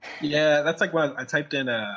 Yeah, 0.20 0.62
that's 0.62 0.82
like 0.82 0.94
when 0.94 1.14
I 1.16 1.26
typed 1.26 1.54
in 1.54 1.70
a 1.70 1.96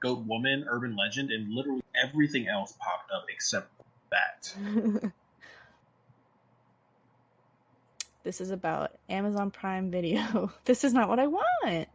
goat 0.00 0.24
woman 0.26 0.66
urban 0.68 0.96
legend, 0.96 1.30
and 1.30 1.52
literally 1.52 1.82
everything 2.02 2.48
else 2.48 2.74
popped 2.78 3.10
up 3.12 3.26
except 3.28 3.70
that. 4.10 4.54
this 8.24 8.40
is 8.40 8.50
about 8.50 8.92
Amazon 9.08 9.50
Prime 9.50 9.90
Video. 9.90 10.52
this 10.64 10.84
is 10.84 10.92
not 10.92 11.08
what 11.08 11.18
I 11.18 11.26
want. 11.26 11.88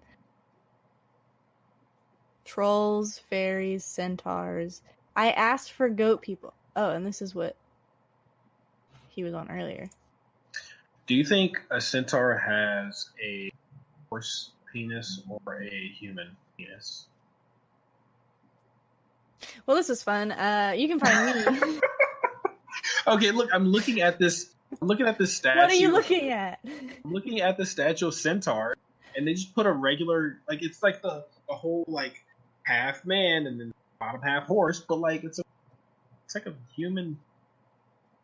Trolls, 2.46 3.20
fairies, 3.30 3.86
centaurs. 3.86 4.82
I 5.16 5.32
asked 5.32 5.72
for 5.74 5.90
goat 5.90 6.22
people. 6.22 6.54
Oh, 6.76 6.90
and 6.90 7.06
this 7.06 7.22
is 7.22 7.36
what 7.36 7.56
he 9.22 9.24
was 9.24 9.36
on 9.36 9.52
earlier. 9.52 9.88
Do 11.06 11.14
you 11.14 11.24
think 11.24 11.62
a 11.70 11.80
centaur 11.80 12.36
has 12.38 13.12
a 13.24 13.52
horse 14.10 14.50
penis 14.74 15.22
or 15.30 15.62
a 15.62 15.88
human 15.90 16.36
penis? 16.58 17.06
Well, 19.68 19.78
this 19.78 19.92
is 19.92 20.02
fun. 20.02 20.32
Uh, 20.32 20.74
you 20.76 20.88
can 20.88 21.00
find 21.00 21.62
me. 21.62 21.80
Okay, 23.08 23.32
look, 23.32 23.50
I'm 23.52 23.66
looking 23.66 24.02
at 24.02 24.20
this. 24.20 24.52
I'm 24.80 24.88
looking 24.88 25.08
at 25.08 25.18
this 25.18 25.36
statue. 25.36 25.60
what 25.60 25.72
are 25.72 25.76
you 25.76 25.92
looking 25.92 26.30
at? 26.30 26.60
I'm 26.64 27.12
looking 27.12 27.42
at 27.42 27.58
the 27.58 27.66
statue 27.66 28.08
of 28.08 28.14
centaur, 28.14 28.76
and 29.16 29.28
they 29.28 29.34
just 29.34 29.54
put 29.56 29.66
a 29.66 29.72
regular, 29.72 30.40
like 30.48 30.62
it's 30.62 30.82
like 30.84 31.02
the 31.02 31.26
the 31.50 31.56
whole 31.56 31.84
like 31.88 32.24
half 32.64 33.04
man 33.04 33.48
and 33.48 33.60
then 33.60 33.74
bottom 34.00 34.22
half 34.22 34.44
horse, 34.44 34.80
but 34.80 35.00
like 35.00 35.24
it's 35.24 35.40
a 35.40 35.44
it's 36.26 36.36
like 36.36 36.46
a 36.46 36.54
human 36.76 37.20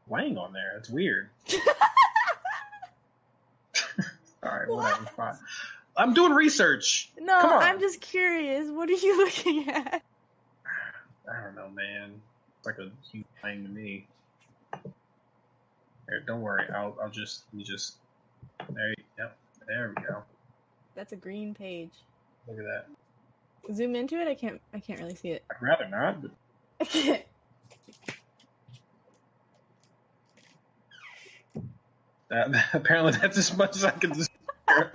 laying 0.09 0.37
on 0.37 0.53
there. 0.53 0.75
It's 0.77 0.89
weird. 0.89 1.29
All 4.43 4.51
right, 4.51 4.67
whatever. 4.67 5.03
What? 5.03 5.15
Fine. 5.15 5.37
I'm 5.97 6.13
doing 6.13 6.31
research. 6.31 7.09
No. 7.19 7.37
I'm 7.37 7.79
just 7.79 8.01
curious. 8.01 8.69
What 8.69 8.89
are 8.89 8.93
you 8.93 9.17
looking 9.25 9.69
at? 9.69 10.03
I 11.29 11.43
don't 11.43 11.55
know, 11.55 11.69
man. 11.69 12.11
It's 12.57 12.65
like 12.65 12.77
a 12.77 12.89
huge 13.11 13.25
thing 13.41 13.63
to 13.63 13.69
me. 13.69 14.07
Here, 16.07 16.23
don't 16.25 16.41
worry. 16.41 16.65
I'll 16.73 16.95
I'll 17.01 17.09
just 17.09 17.43
you 17.53 17.65
just 17.65 17.97
there. 18.73 18.89
You, 18.89 19.03
yep, 19.17 19.35
there 19.67 19.93
we 19.95 20.03
go. 20.03 20.23
That's 20.95 21.11
a 21.11 21.17
green 21.17 21.53
page. 21.53 21.91
Look 22.47 22.57
at 22.59 22.63
that. 22.63 23.75
Zoom 23.75 23.95
into 23.95 24.19
it. 24.21 24.27
I 24.27 24.35
can't. 24.35 24.61
I 24.73 24.79
can't 24.79 24.99
really 24.99 25.15
see 25.15 25.31
it. 25.31 25.43
I'd 25.51 25.61
rather 25.61 25.87
not, 25.89 26.21
but 26.21 26.31
I 26.81 26.85
can't. 26.85 27.23
That, 32.29 32.49
apparently 32.73 33.11
that's 33.13 33.37
as 33.37 33.55
much 33.57 33.75
as 33.75 33.83
I 33.85 33.91
can. 33.91 34.13
Just, 34.13 34.31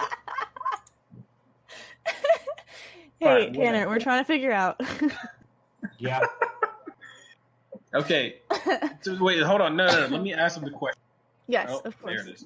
Hey, 3.19 3.29
Alright, 3.29 3.55
Tanner, 3.55 3.67
whatever. 3.67 3.91
we're 3.91 3.99
trying 4.01 4.21
to 4.21 4.27
figure 4.27 4.51
out. 4.51 4.81
Yeah, 5.99 6.21
okay, 7.95 8.37
so 9.01 9.17
wait, 9.23 9.41
hold 9.43 9.61
on. 9.61 9.77
No, 9.77 9.87
no, 9.87 9.93
no. 9.93 10.07
Let 10.09 10.23
me 10.23 10.35
ask 10.35 10.57
him 10.59 10.65
the 10.65 10.71
question. 10.73 11.01
yes, 11.47 11.69
Oh, 11.71 11.83
of 11.85 12.01
course. 12.03 12.17
There 12.25 12.29
it 12.29 12.35
is. 12.35 12.45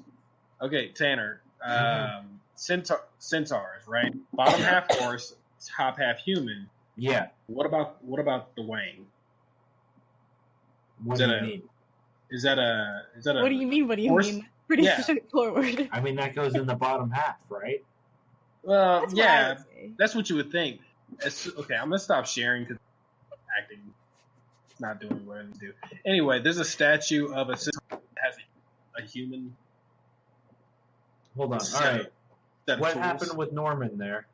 Okay, 0.61 0.89
Tanner. 0.89 1.41
Um, 1.65 2.39
centaur, 2.57 3.01
centaurs, 3.19 3.83
right? 3.87 4.13
Bottom 4.35 4.61
half 4.61 4.85
horse, 4.99 5.35
top 5.77 5.99
half 5.99 6.19
human. 6.19 6.69
yeah. 6.97 7.29
What 7.47 7.65
about 7.65 8.03
what 8.05 8.21
about 8.21 8.55
the 8.57 8.63
wang? 8.63 9.07
What 11.05 11.15
Is 11.15 11.21
do 11.21 11.27
that 11.29 11.33
you 11.33 11.39
a- 11.39 11.43
mean? 11.51 11.63
Is 12.31 12.43
that 12.43 12.59
a 12.59 13.03
is 13.17 13.25
that 13.25 13.37
a 13.39 13.43
What 13.43 13.49
do 13.49 13.55
you 13.55 13.67
mean? 13.67 13.89
What 13.89 13.97
do 13.97 14.03
you 14.03 14.11
horse- 14.11 14.27
mean? 14.33 14.47
Pretty 14.67 14.83
Yeah. 14.85 15.01
straightforward. 15.01 15.89
I 15.93 16.01
mean 16.01 16.17
that 16.17 16.35
goes 16.35 16.55
in 16.55 16.67
the 16.67 16.75
bottom 16.75 17.11
half, 17.11 17.37
right? 17.49 17.85
Well, 18.63 19.01
That's 19.03 19.15
yeah, 19.15 19.49
would 19.51 19.59
say. 19.59 19.91
that's 19.97 20.15
what 20.15 20.29
you 20.29 20.37
would 20.37 20.51
think. 20.51 20.81
It's, 21.25 21.47
okay, 21.47 21.75
I'm 21.77 21.89
gonna 21.89 21.99
stop 22.01 22.27
sharing 22.27 22.65
because 22.65 22.79
acting 23.57 23.79
is 24.75 24.81
not 24.81 25.01
doing 25.01 25.25
what 25.25 25.39
I 25.39 25.43
do. 25.61 25.73
Anyway, 26.05 26.41
there's 26.43 26.59
a 26.59 26.65
statue 26.65 27.33
of 27.33 27.49
a 27.49 27.57
centaur 27.57 27.81
that 27.91 28.01
has 28.17 28.35
a, 28.99 29.03
a 29.03 29.07
human. 29.07 29.55
Hold 31.37 31.53
on. 31.53 31.59
All 31.59 31.65
set 31.65 31.85
of- 31.95 31.97
right. 32.01 32.13
set 32.67 32.75
of 32.75 32.81
What 32.81 32.93
tools. 32.95 33.05
happened 33.05 33.39
with 33.39 33.53
Norman 33.53 33.99
there? 33.99 34.27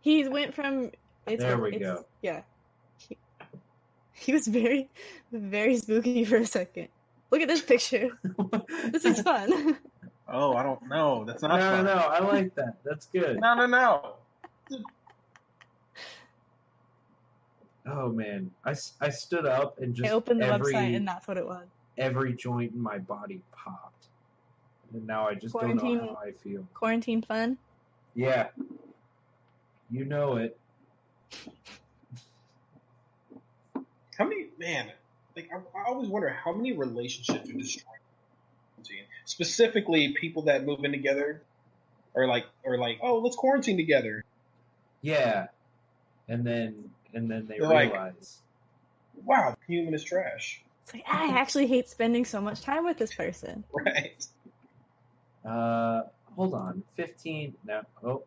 He 0.00 0.26
went 0.26 0.54
from. 0.54 0.90
It's, 1.26 1.42
There 1.42 1.58
we 1.58 1.74
it's- 1.76 1.82
go. 1.98 2.06
Yeah. 2.22 2.42
He, 2.96 3.18
he 4.14 4.32
was 4.32 4.46
very, 4.48 4.88
very 5.32 5.76
spooky 5.76 6.24
for 6.24 6.36
a 6.36 6.46
second. 6.46 6.88
Look 7.32 7.40
at 7.40 7.48
this 7.48 7.62
picture. 7.62 8.10
This 8.92 9.04
is 9.04 9.20
fun. 9.22 9.76
Oh, 10.34 10.54
I 10.54 10.62
don't 10.62 10.88
know. 10.88 11.24
That's 11.26 11.42
no, 11.42 11.48
not 11.48 11.58
no, 11.58 11.70
fun. 11.76 11.84
no. 11.84 11.94
no. 11.94 12.00
I 12.00 12.18
like 12.20 12.54
that. 12.54 12.76
That's 12.84 13.04
good. 13.06 13.38
no, 13.38 13.54
no, 13.54 13.66
no. 13.66 14.14
Oh 17.86 18.08
man, 18.10 18.50
I, 18.64 18.74
I 19.00 19.10
stood 19.10 19.44
up 19.44 19.78
and 19.80 19.94
just 19.94 20.08
I 20.08 20.12
opened 20.12 20.40
the 20.40 20.46
every 20.46 20.72
website 20.72 20.96
and 20.96 21.06
that's 21.06 21.28
what 21.28 21.36
it 21.36 21.44
was. 21.44 21.66
every 21.98 22.32
joint 22.32 22.72
in 22.72 22.80
my 22.80 22.96
body 22.96 23.42
popped, 23.52 24.06
and 24.94 25.06
now 25.06 25.28
I 25.28 25.34
just 25.34 25.52
don't 25.52 25.76
Quarantine- 25.78 25.98
know 25.98 26.16
how 26.18 26.26
I 26.28 26.30
feel. 26.32 26.66
Quarantine 26.72 27.20
fun. 27.22 27.58
Yeah, 28.14 28.46
You 29.90 30.04
know 30.06 30.36
it. 30.36 30.56
How 34.16 34.24
many 34.24 34.46
man? 34.58 34.92
Like 35.36 35.50
I, 35.52 35.56
I 35.78 35.84
always 35.86 36.08
wonder 36.08 36.28
how 36.28 36.52
many 36.52 36.72
relationships 36.72 37.48
are 37.48 37.52
destroyed. 37.52 37.86
Specifically, 39.24 40.12
people 40.12 40.42
that 40.42 40.64
move 40.64 40.84
in 40.84 40.90
together, 40.90 41.42
or 42.14 42.26
like, 42.26 42.44
or 42.64 42.76
like, 42.76 42.98
oh, 43.02 43.18
let's 43.18 43.36
quarantine 43.36 43.76
together. 43.76 44.24
Yeah. 45.00 45.46
And 46.28 46.44
then 46.44 46.90
and 47.14 47.30
then 47.30 47.46
they 47.46 47.58
They're 47.58 47.68
like- 47.68 47.92
realize. 47.92 48.38
Wow, 49.24 49.56
human 49.68 49.94
is 49.94 50.02
trash. 50.02 50.62
It's 50.82 50.94
like 50.94 51.04
I 51.06 51.38
actually 51.38 51.66
hate 51.68 51.88
spending 51.88 52.24
so 52.24 52.40
much 52.40 52.62
time 52.62 52.84
with 52.84 52.98
this 52.98 53.14
person. 53.14 53.62
Right. 53.72 54.26
Uh 55.44 56.02
hold 56.34 56.54
on. 56.54 56.82
Fifteen 56.96 57.54
no 57.64 57.82
oh 58.02 58.22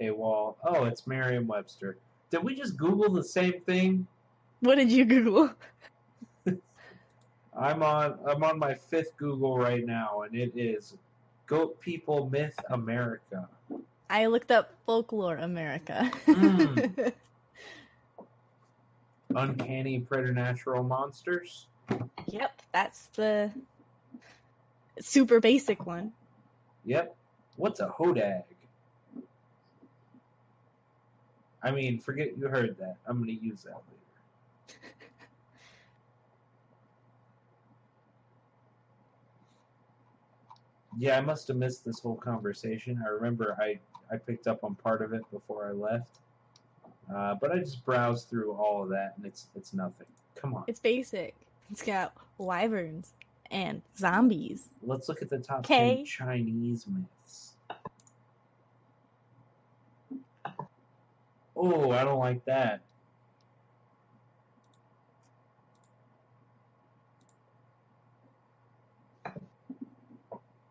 paywall. 0.00 0.54
Oh, 0.62 0.84
it's 0.84 1.06
Merriam 1.06 1.46
Webster. 1.46 1.96
Did 2.30 2.44
we 2.44 2.54
just 2.54 2.76
Google 2.76 3.12
the 3.12 3.24
same 3.24 3.60
thing? 3.64 4.06
What 4.60 4.74
did 4.74 4.92
you 4.92 5.04
Google? 5.04 5.50
I'm 7.58 7.82
on 7.82 8.18
I'm 8.26 8.44
on 8.44 8.58
my 8.58 8.74
fifth 8.74 9.16
Google 9.16 9.58
right 9.58 9.84
now 9.84 10.22
and 10.22 10.34
it 10.34 10.52
is 10.54 10.96
Goat 11.46 11.80
People 11.80 12.28
Myth 12.30 12.58
America. 12.70 13.48
I 14.10 14.26
looked 14.26 14.50
up 14.50 14.74
folklore 14.86 15.36
America. 15.36 16.10
Mm. 16.26 17.12
Uncanny 19.34 20.00
preternatural 20.00 20.82
monsters. 20.82 21.66
yep, 22.26 22.60
that's 22.72 23.06
the 23.08 23.50
super 25.00 25.40
basic 25.40 25.86
one. 25.86 26.12
Yep. 26.84 27.14
What's 27.56 27.80
a 27.80 27.88
hodag? 27.88 28.44
I 31.62 31.70
mean, 31.70 31.98
forget 31.98 32.36
you 32.38 32.48
heard 32.48 32.76
that. 32.78 32.96
I'm 33.06 33.18
gonna 33.20 33.32
use 33.32 33.62
that 33.62 33.82
later. 33.88 34.94
yeah, 40.98 41.18
I 41.18 41.20
must 41.20 41.48
have 41.48 41.56
missed 41.56 41.84
this 41.84 42.00
whole 42.00 42.16
conversation. 42.16 43.02
I 43.04 43.08
remember 43.08 43.56
I, 43.60 43.78
I 44.12 44.16
picked 44.16 44.46
up 44.46 44.62
on 44.62 44.74
part 44.76 45.02
of 45.02 45.12
it 45.12 45.22
before 45.30 45.66
I 45.66 45.72
left. 45.72 46.20
Uh, 47.14 47.34
but 47.40 47.50
I 47.50 47.58
just 47.58 47.84
browsed 47.84 48.28
through 48.28 48.52
all 48.52 48.82
of 48.82 48.90
that 48.90 49.14
and 49.16 49.24
it's 49.26 49.46
it's 49.56 49.72
nothing. 49.72 50.06
Come 50.34 50.54
on. 50.54 50.64
It's 50.66 50.80
basic. 50.80 51.34
It's 51.70 51.82
got 51.82 52.14
wyverns 52.36 53.12
and 53.50 53.82
zombies. 53.96 54.70
Let's 54.82 55.08
look 55.08 55.22
at 55.22 55.30
the 55.30 55.38
top. 55.38 55.66
10 55.66 56.04
Chinese 56.04 56.86
myths. 56.86 57.17
Oh, 61.60 61.90
I 61.90 62.04
don't 62.04 62.20
like 62.20 62.44
that. 62.44 62.82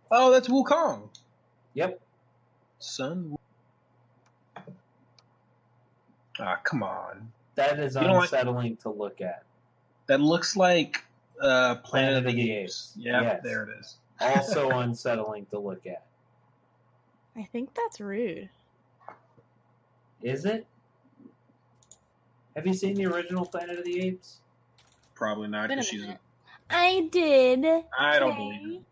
Oh, 0.09 0.31
that's 0.31 0.47
Wukong. 0.47 1.09
Yep. 1.73 1.99
Son. 2.79 3.35
Ah, 6.39 6.59
come 6.63 6.83
on. 6.83 7.31
That 7.55 7.79
is 7.79 7.95
You 7.95 8.01
know 8.01 8.13
what? 8.13 8.23
unsettling 8.23 8.77
to 8.77 8.89
look 8.89 9.21
at. 9.21 9.43
That 10.07 10.21
looks 10.21 10.55
like 10.55 11.03
uh, 11.41 11.75
Planet, 11.77 12.25
of 12.25 12.33
the 12.33 12.51
Apes. 12.51 12.93
Yeah, 12.95 13.21
Yes. 13.21 13.41
there 13.43 13.63
it 13.63 13.69
is. 13.79 13.97
Also 14.21 14.69
unsettling 14.79 15.45
to 15.47 15.59
look 15.59 15.85
at. 15.85 16.03
I 17.35 17.43
think 17.43 17.73
that's 17.75 17.99
rude. 17.99 18.49
Is 20.21 20.45
it? 20.45 20.65
Have 22.57 22.65
you 22.65 22.73
seen 22.73 22.95
the 22.95 23.05
original 23.05 23.45
Planet 23.45 23.77
of 23.77 23.85
the 23.85 24.01
Apes? 24.07 24.39
Probably 25.13 25.47
not 25.47 25.69
because 25.69 25.87
she's. 25.87 26.01
minute. 26.01 26.17
I 26.71 27.07
did. 27.11 27.63
I 27.97 28.17
don't 28.17 28.31
Okay. 28.31 28.37
believe 28.39 28.77
it. 28.79 28.83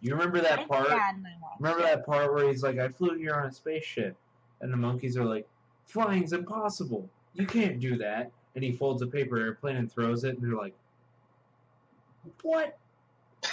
You 0.00 0.12
remember 0.12 0.40
that 0.42 0.68
part? 0.68 0.88
I 0.88 0.94
watched 0.94 1.16
Remember 1.58 1.82
that 1.82 2.06
part 2.06 2.32
where 2.32 2.48
he's 2.48 2.62
like, 2.62 2.78
I 2.78 2.88
flew 2.90 3.18
here 3.18 3.34
on 3.34 3.46
a 3.46 3.52
spaceship. 3.52 4.16
And 4.60 4.72
the 4.72 4.76
monkeys 4.76 5.16
are 5.16 5.24
like, 5.24 5.48
flying's 5.86 6.32
impossible. 6.32 7.10
You 7.34 7.44
can't 7.44 7.80
do 7.80 7.96
that. 7.98 8.30
And 8.54 8.62
he 8.62 8.70
folds 8.70 9.02
a 9.02 9.06
paper 9.08 9.36
airplane 9.38 9.74
and 9.76 9.90
throws 9.90 10.22
it, 10.22 10.36
and 10.38 10.42
they're 10.46 10.56
like, 10.56 10.74
what? 12.42 12.78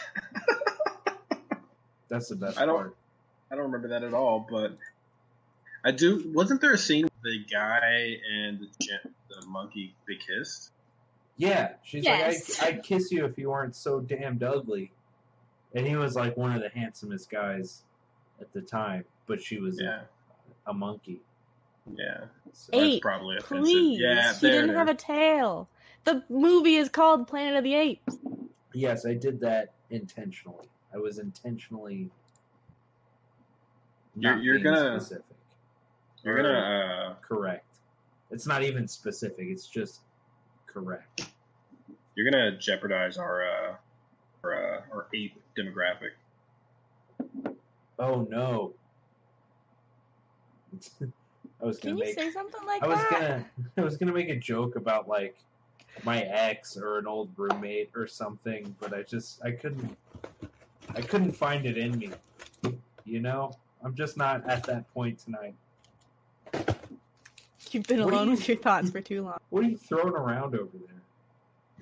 That's 2.08 2.28
the 2.30 2.36
best 2.36 2.60
I 2.60 2.68
don't- 2.68 2.76
part. 2.76 2.96
I 3.52 3.56
don't 3.56 3.64
remember 3.66 3.88
that 3.88 4.04
at 4.04 4.14
all, 4.14 4.46
but 4.50 4.78
I 5.84 5.92
do. 5.92 6.32
Wasn't 6.34 6.62
there 6.62 6.74
a 6.74 6.78
scene 6.78 7.04
with 7.06 7.14
the 7.26 7.44
guy 7.52 8.16
and 8.32 8.60
the, 8.62 8.68
gen- 8.86 9.14
the 9.30 9.46
monkey 9.48 9.94
they 10.08 10.16
kissed? 10.16 10.72
Yeah, 11.38 11.74
she's 11.84 12.06
Yes. 12.06 12.62
like, 12.62 12.74
I'd, 12.74 12.76
I'd 12.78 12.84
kiss 12.84 13.12
you 13.12 13.26
if 13.26 13.38
you 13.38 13.50
weren't 13.50 13.76
so 13.76 14.00
damned 14.00 14.42
ugly. 14.44 14.92
And 15.74 15.86
he 15.86 15.98
was 15.98 16.16
like 16.16 16.38
one 16.38 16.54
of 16.56 16.62
the 16.62 16.70
handsomest 16.70 17.30
guys 17.30 17.84
at 18.40 18.54
the 18.54 18.62
time, 18.62 19.04
but 19.28 19.42
she 19.44 19.60
was 19.60 19.78
Yeah, 19.82 20.02
a, 20.66 20.72
a 20.72 20.74
monkey. 20.74 21.20
yeah. 21.98 22.26
So, 22.54 22.70
That's 22.72 22.84
Eight, 22.84 23.02
probably 23.02 23.36
offensive. 23.36 23.64
Please. 23.66 24.00
Yeah, 24.00 24.34
she 24.34 24.50
didn't 24.50 24.76
have 24.76 24.88
a 24.88 24.94
tail. 24.96 25.68
The 26.06 26.24
movie 26.30 26.76
is 26.78 26.88
called 26.88 27.28
Planet 27.28 27.58
of 27.58 27.64
the 27.66 27.74
Apes. 27.76 28.16
yes, 28.74 29.06
I 29.06 29.16
did 29.16 29.42
that 29.42 29.74
intentionally. 29.90 30.70
I 30.94 30.98
was 31.00 31.20
intentionally. 31.20 32.10
You're- 34.18 34.42
you're 34.42 34.54
being 34.56 34.64
gonna- 34.64 35.02
specific. 35.02 35.26
You're 36.26 36.36
gonna. 36.38 36.50
Uh, 36.50 37.14
correct. 37.26 37.66
It's 38.32 38.48
not 38.48 38.64
even 38.64 38.88
specific. 38.88 39.48
It's 39.48 39.68
just 39.68 40.00
correct. 40.66 41.28
you're 42.16 42.30
gonna 42.30 42.58
jeopardize 42.58 43.18
our 43.18 43.44
uh, 43.46 43.76
our, 44.44 44.78
uh, 44.78 44.82
our 44.92 45.08
ape 45.14 45.40
demographic. 45.58 46.12
Oh 48.00 48.28
no. 48.30 48.74
I 51.62 51.66
was 51.66 51.80
Can 51.80 51.92
gonna 51.92 52.00
you 52.00 52.06
make. 52.06 52.20
say 52.20 52.32
something 52.32 52.66
like 52.66 52.84
I 52.84 52.88
was 52.88 52.98
that? 52.98 53.12
gonna. 53.12 53.46
I 53.78 53.82
was 53.82 53.96
gonna 53.98 54.12
make 54.12 54.30
a 54.30 54.36
joke 54.36 54.76
about 54.76 55.08
like 55.08 55.38
my 56.04 56.22
ex 56.24 56.76
or 56.76 56.98
an 56.98 57.08
old 57.08 57.30
roommate 57.38 57.92
or 57.96 58.08
something, 58.08 58.76
but 58.80 58.94
I 58.94 59.04
just 59.04 59.44
I 59.46 59.52
couldn't. 59.52 59.96
I 60.96 61.02
couldn't 61.02 61.32
find 61.32 61.66
it 61.66 61.78
in 61.78 61.98
me. 61.98 62.10
You 63.06 63.20
know, 63.20 63.52
I'm 63.84 63.96
just 63.96 64.18
not 64.18 64.48
at 64.50 64.64
that 64.64 64.92
point 64.94 65.20
tonight. 65.20 65.54
You've 67.76 67.88
been 67.88 68.06
What 68.06 68.14
alone 68.14 68.28
you- 68.28 68.32
with 68.36 68.48
your 68.48 68.56
thoughts 68.56 68.90
for 68.90 69.02
too 69.02 69.24
long. 69.24 69.38
What 69.50 69.66
are 69.66 69.68
you 69.68 69.76
throwing 69.78 70.14
around 70.14 70.56
over 70.56 70.70
there? 70.88 71.02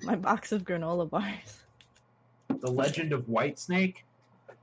My 0.02 0.16
box 0.16 0.50
of 0.50 0.64
granola 0.64 1.08
bars. 1.08 1.60
The 2.48 2.68
Legend 2.68 3.12
of 3.12 3.28
White 3.28 3.60
Snake? 3.60 4.04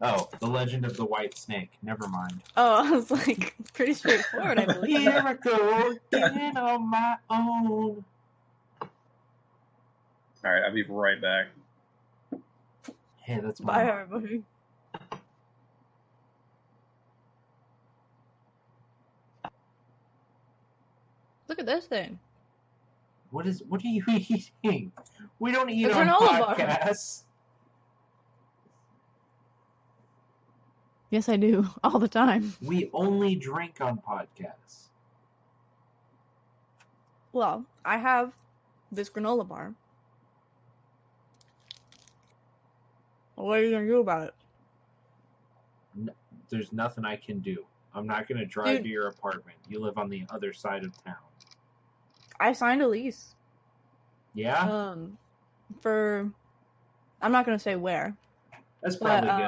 Oh, 0.01 0.27
The 0.39 0.47
Legend 0.47 0.84
of 0.84 0.97
the 0.97 1.05
White 1.05 1.38
Snake. 1.38 1.71
Never 1.84 2.09
mind. 2.09 2.41
Oh, 2.57 2.86
I 2.86 2.91
was 2.91 3.09
like, 3.11 3.55
pretty 3.73 3.93
straightforward, 3.93 4.59
I 4.59 4.65
believe. 4.73 4.99
Here 5.03 5.23
I 5.25 5.34
go 5.36 5.95
again 6.11 6.57
on 6.57 6.89
my 6.89 7.15
own. 7.29 8.03
All 10.43 10.51
right, 10.51 10.63
I'll 10.65 10.73
be 10.73 10.84
right 10.84 11.21
back. 11.21 11.47
Hey, 13.21 13.39
that's 13.41 13.61
Bye, 13.61 13.86
my 13.86 14.01
everybody. 14.01 14.43
Look 21.52 21.60
at 21.60 21.66
this 21.66 21.86
thing. 21.86 22.18
What 23.32 23.45
is? 23.45 23.62
What 23.68 23.84
are 23.84 23.88
you 23.89 24.06
eating? 24.08 24.89
We 25.39 25.52
don't 25.52 25.70
eat 25.70 25.86
A 25.86 25.93
on 25.93 26.08
granola 26.08 26.39
bar. 26.39 26.56
podcasts. 26.56 27.24
Yes, 31.10 31.28
I 31.28 31.36
do. 31.36 31.68
All 31.84 31.99
the 31.99 32.08
time. 32.08 32.54
We 32.62 32.89
only 32.93 33.36
drink 33.36 33.82
on 33.82 33.97
podcasts. 33.99 34.91
Well, 37.34 37.66
I 37.84 37.97
have 37.97 38.32
this 38.93 39.10
granola 39.10 39.45
bar. 39.45 39.74
What 43.36 43.60
are 43.60 43.64
you 43.66 43.72
going 43.72 43.88
to 43.88 43.91
do 43.91 43.99
about 43.99 44.32
it? 45.97 46.16
There's 46.49 46.72
nothing 46.72 47.04
I 47.04 47.18
can 47.18 47.39
do. 47.39 47.66
I'm 47.93 48.08
not 48.08 48.30
going 48.30 48.38
to 48.38 48.45
drive 48.45 48.78
Dude. 48.78 48.84
to 48.84 48.89
your 48.89 49.08
apartment. 49.10 49.58
You 49.68 49.82
live 49.82 49.97
on 49.97 50.10
the 50.10 50.24
other 50.30 50.54
side 50.54 50.86
of 50.86 51.04
town. 51.04 51.16
I 52.41 52.53
signed 52.53 52.81
a 52.81 52.87
lease. 52.87 53.35
Yeah, 54.33 54.59
Um, 54.59 55.17
for. 55.81 56.29
I'm 57.21 57.31
not 57.31 57.45
going 57.45 57.55
to 57.57 57.61
say 57.63 57.75
where. 57.75 58.15
that's 58.81 58.95
But, 58.95 59.23
probably 59.23 59.45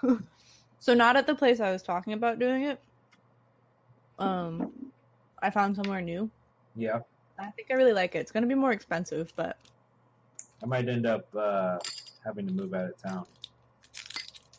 good. 0.00 0.10
um, 0.10 0.26
so 0.78 0.94
not 0.94 1.16
at 1.16 1.26
the 1.26 1.34
place 1.34 1.60
I 1.60 1.70
was 1.70 1.82
talking 1.82 2.14
about 2.14 2.38
doing 2.38 2.62
it. 2.62 2.80
Um, 4.18 4.72
I 5.42 5.50
found 5.50 5.76
somewhere 5.76 6.00
new. 6.00 6.30
Yeah, 6.74 7.00
I 7.38 7.50
think 7.50 7.70
I 7.70 7.74
really 7.74 7.92
like 7.92 8.14
it. 8.14 8.18
It's 8.20 8.30
gonna 8.32 8.46
be 8.46 8.54
more 8.54 8.72
expensive, 8.72 9.32
but 9.36 9.56
I 10.62 10.66
might 10.66 10.88
end 10.88 11.06
up 11.06 11.26
uh, 11.34 11.78
having 12.24 12.46
to 12.46 12.52
move 12.52 12.72
out 12.72 12.86
of 12.86 12.96
town. 13.02 13.26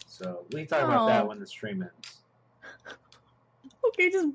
So 0.05 0.43
we 0.51 0.65
can 0.65 0.67
talk 0.67 0.83
about 0.89 1.07
that 1.07 1.27
when 1.27 1.39
the 1.39 1.47
stream 1.47 1.81
ends. 1.81 2.17
okay, 3.87 4.11
just 4.11 4.27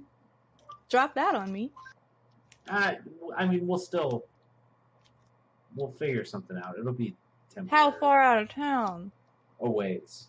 drop 0.89 1.15
that 1.15 1.35
on 1.35 1.53
me. 1.53 1.71
Uh, 2.71 2.95
I 3.37 3.47
mean, 3.47 3.67
we'll 3.67 3.79
still 3.79 4.25
we'll 5.77 5.91
figure 5.93 6.25
something 6.25 6.57
out. 6.57 6.77
It'll 6.79 6.93
be 6.93 7.15
temporary. 7.55 7.71
How 7.85 7.91
far 7.99 8.21
out 8.21 8.43
of 8.43 8.49
town? 8.49 9.11
A 9.61 9.69
ways. 9.71 10.27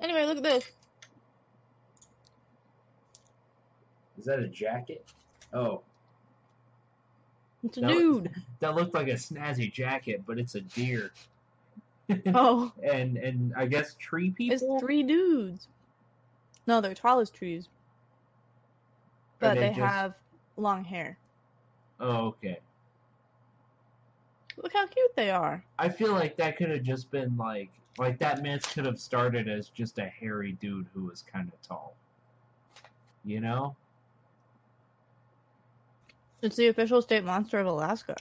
Anyway, 0.00 0.24
look 0.24 0.38
at 0.38 0.42
this. 0.42 0.64
Is 4.18 4.24
that 4.26 4.38
a 4.40 4.48
jacket? 4.48 5.04
Oh, 5.52 5.82
It's 7.64 7.78
a 7.78 7.80
That- 7.82 7.90
dude. 7.92 8.34
that 8.60 8.74
looked 8.74 8.94
like 8.94 9.06
a 9.08 9.12
snazzy 9.12 9.72
jacket, 9.72 10.22
but 10.26 10.38
it's 10.38 10.54
a 10.54 10.60
deer. 10.60 11.10
Oh, 12.34 12.72
and 12.82 13.16
and 13.16 13.54
I 13.56 13.64
guess 13.66 13.94
tree 13.94 14.30
people. 14.32 14.54
it's 14.76 14.82
three 14.82 15.02
dudes. 15.02 15.68
No, 16.66 16.80
they're 16.80 16.92
tall 16.94 17.20
as 17.20 17.30
trees, 17.30 17.68
but 19.42 19.54
they 19.54 19.60
they 19.60 19.68
just- 19.68 19.80
have 19.80 20.14
long 20.56 20.84
hair. 20.84 21.18
Oh, 22.00 22.26
okay. 22.28 22.58
Look 24.56 24.72
how 24.72 24.86
cute 24.86 25.14
they 25.16 25.30
are. 25.30 25.64
I 25.78 25.88
feel 25.88 26.12
like 26.12 26.36
that 26.36 26.56
could 26.56 26.70
have 26.70 26.82
just 26.82 27.10
been 27.10 27.36
like 27.36 27.70
like 27.98 28.18
that 28.18 28.42
myth 28.42 28.66
could 28.72 28.86
have 28.86 28.98
started 28.98 29.48
as 29.48 29.68
just 29.68 29.98
a 29.98 30.06
hairy 30.06 30.52
dude 30.52 30.86
who 30.94 31.04
was 31.04 31.22
kind 31.22 31.48
of 31.52 31.60
tall. 31.62 31.94
You 33.24 33.40
know? 33.40 33.76
It's 36.40 36.56
the 36.56 36.68
official 36.68 37.02
state 37.02 37.24
monster 37.24 37.58
of 37.58 37.66
Alaska. 37.66 38.16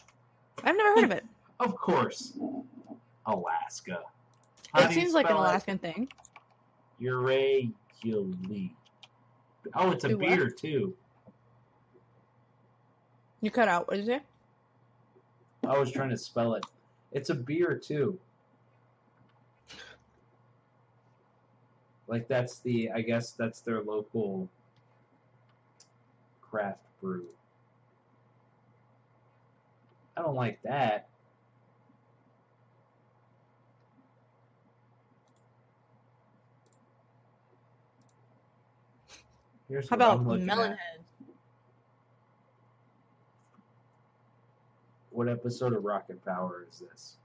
I've 0.63 0.76
never 0.78 0.95
heard 0.95 1.03
of 1.05 1.11
it. 1.11 1.26
Of 1.59 1.76
course. 1.76 2.39
Alaska. 3.28 3.99
How 4.74 4.82
it 4.89 4.93
seems 4.93 5.13
like 5.13 5.26
an 5.28 5.34
spell 5.34 5.43
it? 5.43 5.47
Alaskan 5.47 5.78
thing. 5.78 6.09
Urayuli. 6.99 8.72
Oh, 9.76 9.91
it's 9.91 10.03
a 10.05 10.07
Do 10.09 10.17
what? 10.17 10.28
beer 10.28 10.49
too. 10.49 10.95
You 13.42 13.50
cut 13.50 13.68
out. 13.68 13.88
What 13.88 13.98
did 13.98 14.06
you 14.06 14.14
say? 14.14 14.22
I 15.68 15.78
was 15.78 15.92
trying 15.92 16.10
to 16.10 16.18
spell 16.18 16.54
it. 16.56 16.66
It's 17.12 17.30
a 17.30 17.36
beer 17.36 17.76
too. 17.84 18.20
Like 22.08 22.28
that's 22.28 22.60
the 22.60 22.92
I 22.92 23.02
guess 23.02 23.32
that's 23.32 23.62
their 23.62 23.82
local 23.82 24.50
craft 26.42 26.84
brew. 27.02 27.26
I 30.18 30.22
don't 30.22 30.36
like 30.36 30.62
that. 30.64 31.08
Here's 39.70 39.89
How 39.89 39.96
about 39.96 40.26
Melonhead? 40.26 40.72
at. 40.72 40.78
head? 40.78 40.78
What 45.22 45.30
episode 45.30 45.74
of 45.74 45.84
Rocket 45.84 46.26
Power 46.26 46.65
is 46.67 46.80
this? 46.80 47.17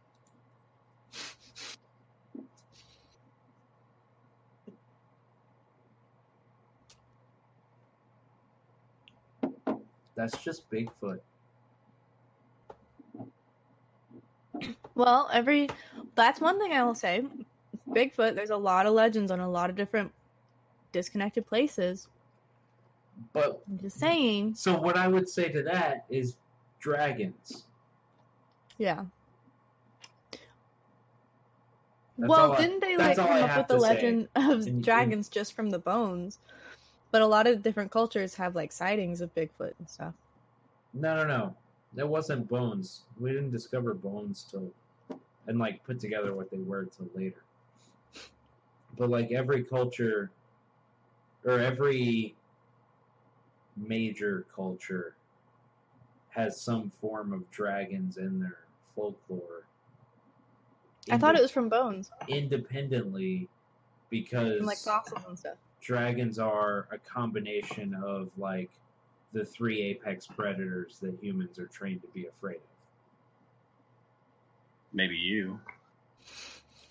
That's 10.14 10.36
just 10.44 10.70
Bigfoot. 10.70 11.20
Well, 14.94 15.30
every 15.32 15.70
that's 16.16 16.38
one 16.38 16.60
thing 16.60 16.72
I 16.72 16.84
will 16.84 16.94
say. 16.94 17.24
Bigfoot, 17.88 18.34
there's 18.34 18.50
a 18.50 18.58
lot 18.58 18.84
of 18.84 18.92
legends 18.92 19.30
on 19.30 19.40
a 19.40 19.48
lot 19.48 19.70
of 19.70 19.76
different 19.76 20.12
disconnected 20.92 21.46
places. 21.46 22.08
But 23.32 23.62
I'm 23.66 23.78
just 23.78 23.98
saying. 23.98 24.54
so 24.54 24.76
what 24.76 24.98
I 24.98 25.08
would 25.08 25.30
say 25.30 25.48
to 25.48 25.62
that 25.62 26.04
is 26.10 26.36
dragons. 26.78 27.65
Yeah. 28.78 29.04
That's 32.18 32.30
well, 32.30 32.56
didn't 32.56 32.80
they 32.80 32.96
like 32.96 33.16
come 33.16 33.26
up 33.42 33.56
with 33.58 33.68
the 33.68 33.74
to 33.74 33.80
say. 33.80 33.88
legend 33.88 34.28
of 34.36 34.66
And- 34.66 34.82
dragons 34.82 35.28
just 35.28 35.52
from 35.52 35.70
the 35.70 35.78
bones? 35.78 36.38
But 37.12 37.22
a 37.22 37.26
lot 37.26 37.46
of 37.46 37.62
different 37.62 37.90
cultures 37.90 38.34
have 38.34 38.54
like 38.54 38.72
sightings 38.72 39.20
of 39.20 39.34
Bigfoot 39.34 39.72
and 39.78 39.88
stuff. 39.88 40.14
No, 40.94 41.16
no, 41.16 41.24
no. 41.26 41.56
That 41.94 42.08
wasn't 42.08 42.48
bones. 42.48 43.02
We 43.18 43.30
didn't 43.30 43.50
discover 43.52 43.94
bones 43.94 44.46
till 44.50 44.70
and 45.46 45.58
like 45.58 45.84
put 45.84 46.00
together 46.00 46.34
what 46.34 46.50
they 46.50 46.58
were 46.58 46.86
till 46.86 47.08
later. 47.14 47.42
But 48.98 49.10
like 49.10 49.30
every 49.30 49.62
culture 49.62 50.30
or 51.44 51.60
every 51.60 52.34
major 53.76 54.46
culture 54.54 55.14
has 56.30 56.60
some 56.60 56.90
form 57.00 57.32
of 57.32 57.48
dragons 57.50 58.16
in 58.16 58.40
their 58.40 58.58
folklore. 58.96 59.68
I 61.10 61.18
thought 61.18 61.36
it 61.36 61.42
was 61.42 61.52
from 61.52 61.68
bones 61.68 62.10
independently 62.28 63.48
because 64.10 64.58
and 64.58 64.66
like 64.66 64.78
fossils 64.78 65.22
and 65.28 65.38
stuff. 65.38 65.58
dragons 65.82 66.38
are 66.38 66.88
a 66.92 66.98
combination 66.98 67.94
of 67.94 68.30
like 68.38 68.70
the 69.32 69.44
three 69.44 69.82
apex 69.82 70.26
predators 70.26 70.98
that 71.00 71.16
humans 71.22 71.58
are 71.58 71.66
trained 71.68 72.02
to 72.02 72.08
be 72.08 72.26
afraid 72.26 72.56
of. 72.56 72.62
Maybe 74.92 75.16
you. 75.16 75.60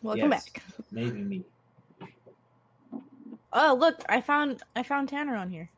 Welcome 0.01 0.29
Yes. 0.29 0.45
back. 0.45 0.63
Maybe 0.91 1.23
me. 1.23 1.43
Oh, 3.53 3.75
look, 3.79 4.03
I 4.09 4.21
found 4.21 4.61
I 4.75 4.83
found 4.83 5.09
Tanner 5.09 5.35
on 5.35 5.49
here. 5.49 5.71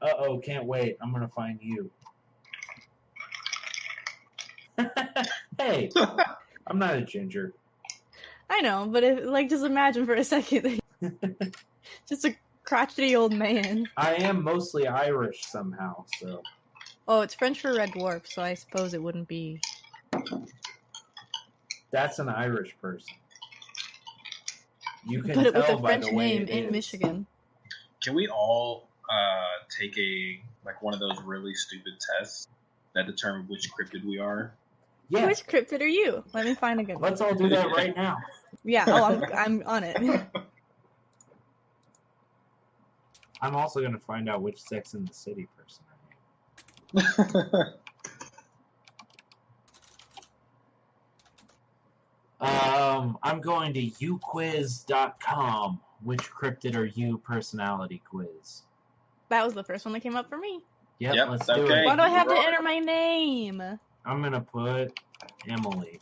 Uh 0.00 0.14
oh, 0.18 0.38
can't 0.38 0.66
wait. 0.66 0.96
I'm 1.02 1.12
gonna 1.12 1.28
find 1.28 1.60
you. 1.62 1.90
hey, 5.58 5.90
I'm 6.66 6.78
not 6.78 6.96
a 6.96 7.02
ginger. 7.02 7.52
I 8.50 8.60
know, 8.60 8.88
but 8.90 9.04
if 9.04 9.24
like 9.24 9.48
just 9.48 9.64
imagine 9.64 10.06
for 10.06 10.14
a 10.14 10.24
second 10.24 10.80
that 11.00 11.54
just 12.08 12.24
a 12.24 12.36
crotchety 12.64 13.16
old 13.16 13.32
man. 13.32 13.86
I 13.96 14.14
am 14.16 14.42
mostly 14.42 14.86
Irish 14.86 15.42
somehow, 15.44 16.04
so 16.18 16.42
Oh, 17.08 17.22
it's 17.22 17.34
French 17.34 17.60
for 17.60 17.74
red 17.74 17.90
dwarf, 17.90 18.26
so 18.26 18.42
I 18.42 18.54
suppose 18.54 18.94
it 18.94 19.02
wouldn't 19.02 19.28
be 19.28 19.58
that's 21.92 22.18
an 22.18 22.28
Irish 22.28 22.74
person. 22.80 23.14
You 25.06 25.22
can 25.22 25.34
put 25.34 25.46
it 25.46 25.54
with 25.54 25.66
tell 25.66 25.78
a 25.78 25.80
by 25.80 25.88
French 25.88 26.06
the 26.06 26.12
name 26.12 26.48
in 26.48 26.64
is. 26.64 26.72
Michigan. 26.72 27.26
Can 28.02 28.14
we 28.14 28.28
all 28.28 28.88
uh, 29.10 29.64
take 29.78 29.96
a 29.98 30.40
like 30.64 30.80
one 30.82 30.94
of 30.94 31.00
those 31.00 31.20
really 31.24 31.54
stupid 31.54 31.92
tests 32.18 32.48
that 32.94 33.06
determine 33.06 33.46
which 33.48 33.68
cryptid 33.72 34.04
we 34.06 34.18
are? 34.18 34.54
Yeah, 35.08 35.26
Which 35.26 35.46
cryptid 35.46 35.80
are 35.80 35.86
you? 35.86 36.24
Let 36.32 36.46
me 36.46 36.54
find 36.54 36.80
a 36.80 36.84
good 36.84 36.94
one. 36.94 37.02
let's 37.02 37.20
all 37.20 37.34
do 37.34 37.48
that 37.50 37.66
right 37.70 37.94
now. 37.94 38.16
Yeah, 38.64 38.84
oh, 38.86 39.04
I'm 39.04 39.22
I'm 39.34 39.62
on 39.66 39.84
it. 39.84 39.96
I'm 43.42 43.56
also 43.56 43.82
gonna 43.82 43.98
find 43.98 44.28
out 44.28 44.40
which 44.40 44.60
Sex 44.60 44.94
in 44.94 45.04
the 45.04 45.12
City 45.12 45.48
person 45.56 45.84
I 46.96 47.02
am. 47.60 47.74
Um, 52.42 53.18
I'm 53.22 53.40
going 53.40 53.72
to 53.74 53.80
uquiz.com. 53.88 55.80
Which 56.02 56.30
cryptid 56.30 56.76
are 56.76 56.84
you? 56.86 57.18
Personality 57.18 58.02
quiz. 58.08 58.62
that 59.28 59.44
was 59.44 59.54
the 59.54 59.62
first 59.62 59.84
one 59.84 59.94
that 59.94 60.00
came 60.00 60.16
up 60.16 60.28
for 60.28 60.36
me. 60.36 60.60
Yep, 60.98 61.14
Yep, 61.14 61.28
let's 61.30 61.46
do 61.46 61.52
okay. 61.52 61.84
Why 61.86 61.94
do 61.94 62.02
I 62.02 62.08
have 62.08 62.28
to 62.28 62.36
enter 62.36 62.60
my 62.60 62.80
name? 62.80 63.62
I'm 64.04 64.22
gonna 64.22 64.40
put 64.40 64.98
Emily. 65.48 66.00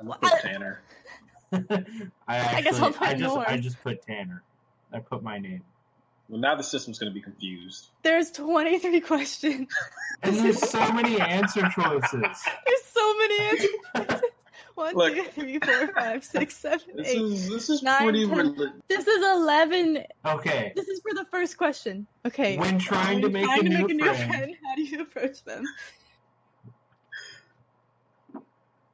I'm 0.00 0.06
gonna 0.06 0.18
put 0.20 0.32
Tanner. 0.40 0.82
I 1.52 2.36
actually, 2.36 2.62
guess 2.62 2.80
I'll 2.80 2.92
put 2.92 3.08
I 3.08 3.14
just, 3.14 3.36
I 3.36 3.56
just 3.56 3.82
put 3.82 4.02
Tanner. 4.02 4.42
I 4.92 5.00
put 5.00 5.22
my 5.22 5.38
name. 5.38 5.62
Well, 6.28 6.40
now 6.40 6.54
the 6.56 6.62
system's 6.62 6.98
gonna 6.98 7.10
be 7.12 7.22
confused. 7.22 7.88
There's 8.02 8.30
23 8.32 9.00
questions. 9.00 9.68
And 10.20 10.34
there's 10.34 10.58
so 10.68 10.92
many 10.92 11.20
answer 11.20 11.60
choices. 11.70 12.10
There's 12.66 12.84
so 12.92 13.18
many 13.18 13.38
answers. 13.40 14.20
One, 14.74 14.96
Look. 14.96 15.14
two, 15.14 15.22
three, 15.26 15.58
four, 15.60 15.92
five, 15.94 16.24
six, 16.24 16.56
seven, 16.56 16.96
This 16.96 17.06
eight. 17.06 17.22
is 17.22 17.48
this 17.48 17.70
is 17.70 17.84
nine, 17.84 18.02
pretty. 18.02 18.26
ten. 18.26 18.36
reli- 18.56 18.72
This 18.88 19.06
is 19.06 19.24
11. 19.24 20.04
Okay. 20.26 20.72
This 20.74 20.88
is 20.88 21.00
for 21.08 21.14
the 21.14 21.24
first 21.30 21.56
question. 21.56 22.08
Okay. 22.26 22.58
When 22.58 22.80
trying 22.80 23.20
to 23.20 23.28
When 23.28 23.32
make 23.32 23.44
trying 23.44 23.60
a 23.60 23.62
to 23.62 23.68
new 23.68 23.78
make 23.82 23.90
a 23.90 23.94
new 23.94 24.04
friend. 24.06 24.28
friend, 24.28 24.56
how 24.66 24.74
do 24.74 24.82
you 24.82 25.02
approach 25.02 25.44
them? 25.44 25.62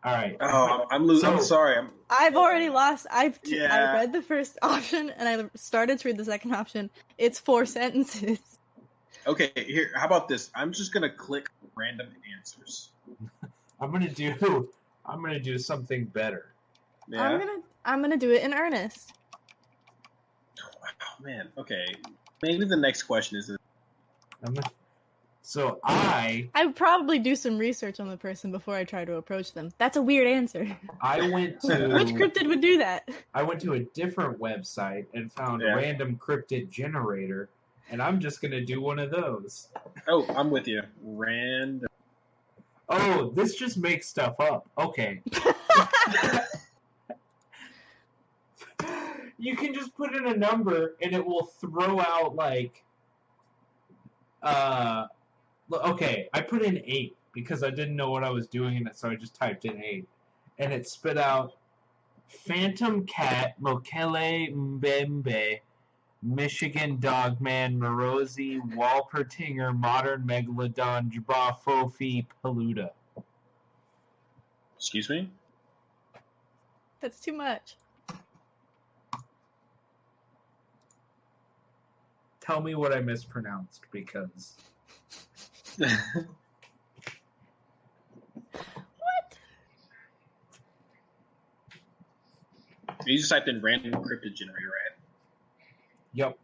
All 0.04 0.12
right. 0.12 0.36
Oh, 0.38 0.86
I'm 0.90 1.04
losing. 1.06 1.30
I'm 1.30 1.40
sorry. 1.42 1.78
I'm, 1.78 1.88
I've 2.10 2.36
already 2.36 2.68
lost. 2.68 3.06
I've 3.10 3.40
t- 3.40 3.56
Yeah. 3.58 3.74
I 3.74 3.94
read 3.94 4.12
the 4.12 4.20
first 4.20 4.58
option 4.62 5.10
and 5.16 5.26
I 5.26 5.48
started 5.56 5.98
to 6.00 6.08
read 6.08 6.18
the 6.18 6.24
second 6.26 6.54
option. 6.54 6.90
It's 7.16 7.38
four 7.38 7.64
sentences. 7.78 8.38
okay, 9.26 9.50
here. 9.56 9.90
How 9.96 10.04
about 10.06 10.28
this? 10.28 10.50
I'm 10.54 10.72
just 10.72 10.92
gonna 10.92 11.08
click 11.08 11.48
random 11.74 12.08
answers. 12.36 12.90
I'm 13.80 13.90
gonna 13.90 14.10
do. 14.10 14.68
I'm 15.06 15.22
gonna 15.22 15.40
do 15.40 15.56
something 15.58 16.04
better. 16.04 16.52
Yeah. 17.08 17.22
I'm 17.22 17.38
gonna 17.38 17.60
I'm 17.86 18.02
gonna 18.02 18.16
do 18.18 18.30
it 18.30 18.42
in 18.42 18.52
earnest. 18.52 19.12
oh, 20.60 21.22
man. 21.24 21.48
Okay, 21.56 21.86
maybe 22.42 22.66
the 22.66 22.76
next 22.76 23.04
question 23.04 23.38
is: 23.38 23.50
I'm 24.46 24.52
not- 24.54 24.72
So 25.46 25.78
I 25.84 26.48
I 26.54 26.64
would 26.64 26.74
probably 26.74 27.18
do 27.18 27.36
some 27.36 27.58
research 27.58 28.00
on 28.00 28.08
the 28.08 28.16
person 28.16 28.50
before 28.50 28.76
I 28.76 28.84
try 28.84 29.04
to 29.04 29.16
approach 29.16 29.52
them. 29.52 29.70
That's 29.76 29.98
a 29.98 30.02
weird 30.02 30.26
answer. 30.26 30.74
I 31.02 31.28
went 31.28 31.60
to 31.66 31.88
Which 31.88 32.08
cryptid 32.14 32.46
would 32.48 32.62
do 32.62 32.78
that? 32.78 33.06
I 33.34 33.42
went 33.42 33.60
to 33.60 33.74
a 33.74 33.80
different 33.80 34.40
website 34.40 35.04
and 35.12 35.30
found 35.30 35.60
Yeah. 35.60 35.74
a 35.74 35.76
random 35.76 36.16
cryptid 36.16 36.70
generator, 36.70 37.50
and 37.90 38.00
I'm 38.00 38.20
just 38.20 38.40
gonna 38.40 38.62
do 38.64 38.80
one 38.80 38.98
of 38.98 39.10
those. 39.10 39.68
Oh, 40.08 40.26
I'm 40.34 40.50
with 40.50 40.66
you. 40.66 40.80
Rand. 41.02 41.86
Oh, 42.88 43.30
this 43.34 43.54
just 43.56 43.76
makes 43.76 44.08
stuff 44.08 44.40
up. 44.40 44.66
Okay. 44.78 45.20
you 49.38 49.56
can 49.56 49.74
just 49.74 49.94
put 49.94 50.14
in 50.14 50.26
a 50.26 50.34
number 50.36 50.96
and 51.02 51.12
it 51.14 51.24
will 51.24 51.44
throw 51.44 52.00
out 52.00 52.34
like 52.34 52.82
uh 54.42 55.06
l- 55.06 55.10
okay, 55.72 56.28
I 56.32 56.40
put 56.40 56.62
in 56.62 56.82
8 56.84 57.16
because 57.32 57.62
I 57.62 57.70
didn't 57.70 57.96
know 57.96 58.10
what 58.10 58.24
I 58.24 58.30
was 58.30 58.46
doing 58.46 58.76
in 58.76 58.86
it 58.86 58.96
so 58.96 59.10
I 59.10 59.16
just 59.16 59.34
typed 59.34 59.64
in 59.64 59.82
8 59.82 60.06
and 60.58 60.72
it 60.72 60.86
spit 60.86 61.18
out 61.18 61.54
Phantom 62.28 63.04
Cat, 63.06 63.54
Mokele 63.60 64.54
Mbembe, 64.54 65.60
Michigan 66.22 66.98
Dogman, 66.98 67.78
Morosi, 67.78 68.58
Wolpertinger, 68.74 69.76
Modern 69.76 70.22
Megalodon, 70.22 71.10
J'ba 71.12 71.58
Fofi, 71.60 72.26
Peluda. 72.42 72.90
Excuse 74.76 75.08
me. 75.10 75.30
That's 77.00 77.20
too 77.20 77.34
much. 77.34 77.76
Tell 82.40 82.60
me 82.60 82.74
what 82.74 82.92
I 82.92 83.00
mispronounced 83.00 83.82
because 83.90 84.56
What? 85.78 85.90
you 93.06 93.18
just 93.18 93.30
typed 93.30 93.48
in 93.48 93.60
random 93.60 93.92
cryptid 94.02 94.34
generator, 94.34 94.68
right? 94.68 94.98
Yep. 96.14 96.38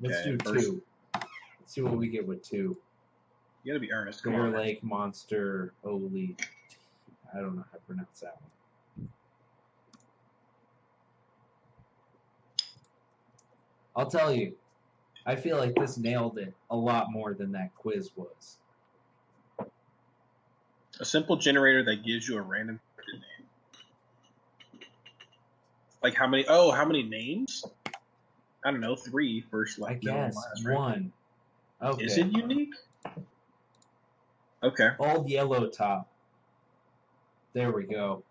Let's 0.00 0.18
Okay, 0.20 0.30
do 0.36 0.38
first- 0.44 0.66
two. 0.66 0.82
Let's 1.14 1.74
see 1.74 1.80
what 1.82 1.96
we 1.96 2.08
get 2.08 2.26
with 2.26 2.42
two. 2.42 2.76
You 3.64 3.72
gotta 3.72 3.80
be 3.80 3.92
earnest. 3.92 4.22
Come 4.22 4.36
on. 4.36 4.52
Lake 4.52 4.82
Monster 4.84 5.72
Holy. 5.82 6.36
I 7.34 7.40
don't 7.40 7.56
know 7.56 7.64
how 7.72 7.78
to 7.78 7.84
pronounce 7.84 8.20
that 8.20 8.36
one. 8.40 9.08
I'll 13.96 14.10
tell 14.10 14.32
you, 14.32 14.54
I 15.26 15.34
feel 15.34 15.58
like 15.58 15.74
this 15.74 15.98
nailed 15.98 16.38
it 16.38 16.54
a 16.70 16.76
lot 16.76 17.10
more 17.10 17.34
than 17.34 17.52
that 17.52 17.74
quiz 17.74 18.10
was. 18.14 18.58
A 21.00 21.04
simple 21.04 21.36
generator 21.36 21.84
that 21.84 22.04
gives 22.04 22.28
you 22.28 22.38
a 22.38 22.42
random 22.42 22.80
name. 23.12 24.80
Like 26.02 26.14
how 26.14 26.28
many? 26.28 26.46
Oh, 26.48 26.70
how 26.70 26.84
many 26.84 27.02
names? 27.02 27.64
I 28.64 28.70
don't 28.70 28.80
know. 28.80 28.94
Three 28.94 29.44
first, 29.50 29.78
like 29.78 30.02
middle, 30.02 30.20
and 30.20 30.32
guess 30.32 30.36
last, 30.36 30.64
right? 30.64 30.74
one. 30.76 31.12
Okay. 31.82 32.04
Is 32.04 32.16
it 32.16 32.28
unique? 32.28 32.74
Okay. 34.62 34.90
Old 34.98 35.28
Yellow 35.28 35.68
Top. 35.68 36.08
There 37.52 37.72
we 37.72 37.84
go. 37.84 38.22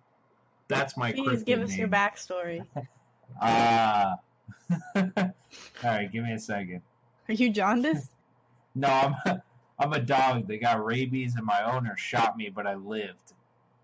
That's 0.67 0.97
my 0.97 1.11
Please 1.11 1.43
give 1.43 1.61
us 1.61 1.75
your 1.75 1.87
backstory. 1.87 2.65
Ah. 3.41 4.15
All 4.95 5.33
right, 5.83 6.11
give 6.11 6.23
me 6.23 6.33
a 6.33 6.39
second. 6.39 6.81
Are 7.27 7.33
you 7.33 7.49
jaundiced? 7.51 8.11
No, 8.77 8.89
I'm 8.89 9.41
I'm 9.79 9.93
a 9.93 10.01
dog. 10.01 10.47
They 10.47 10.57
got 10.57 10.83
rabies, 10.83 11.35
and 11.35 11.45
my 11.45 11.63
owner 11.63 11.95
shot 11.95 12.35
me, 12.35 12.49
but 12.49 12.67
I 12.67 12.75
lived, 12.75 13.31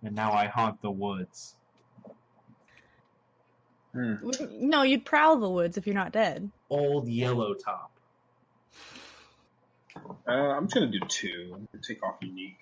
and 0.03 0.13
now 0.13 0.33
I 0.33 0.47
haunt 0.47 0.81
the 0.81 0.91
woods. 0.91 1.55
Hmm. 3.93 4.15
no, 4.51 4.83
you'd 4.83 5.05
prowl 5.05 5.37
the 5.37 5.49
woods 5.49 5.77
if 5.77 5.85
you're 5.85 5.95
not 5.95 6.11
dead. 6.11 6.49
Old 6.69 7.07
Yellow 7.07 7.53
Top. 7.53 7.91
Uh, 10.27 10.31
I'm 10.31 10.65
just 10.65 10.75
gonna 10.75 10.87
do 10.87 10.99
two. 11.07 11.51
I'm 11.53 11.67
gonna 11.71 11.83
take 11.85 12.03
off 12.03 12.15
unique. 12.21 12.57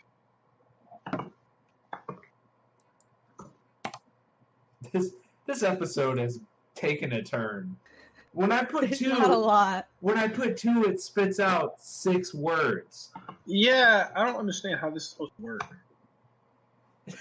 This 4.91 5.11
this 5.45 5.63
episode 5.63 6.17
has 6.17 6.39
taken 6.75 7.13
a 7.13 7.21
turn. 7.21 7.75
When 8.39 8.53
I 8.53 8.63
put 8.63 8.85
It's 8.85 8.99
two, 8.99 9.09
not 9.09 9.31
a 9.31 9.35
lot. 9.35 9.87
when 9.99 10.17
I 10.17 10.29
put 10.29 10.55
two, 10.55 10.85
it 10.85 11.01
spits 11.01 11.41
out 11.41 11.73
six 11.77 12.33
words. 12.33 13.09
Yeah, 13.45 14.07
I 14.15 14.23
don't 14.23 14.37
understand 14.37 14.79
how 14.79 14.89
this 14.89 15.03
is 15.03 15.09
supposed 15.09 15.33
to 15.35 15.41
work. 15.41 15.61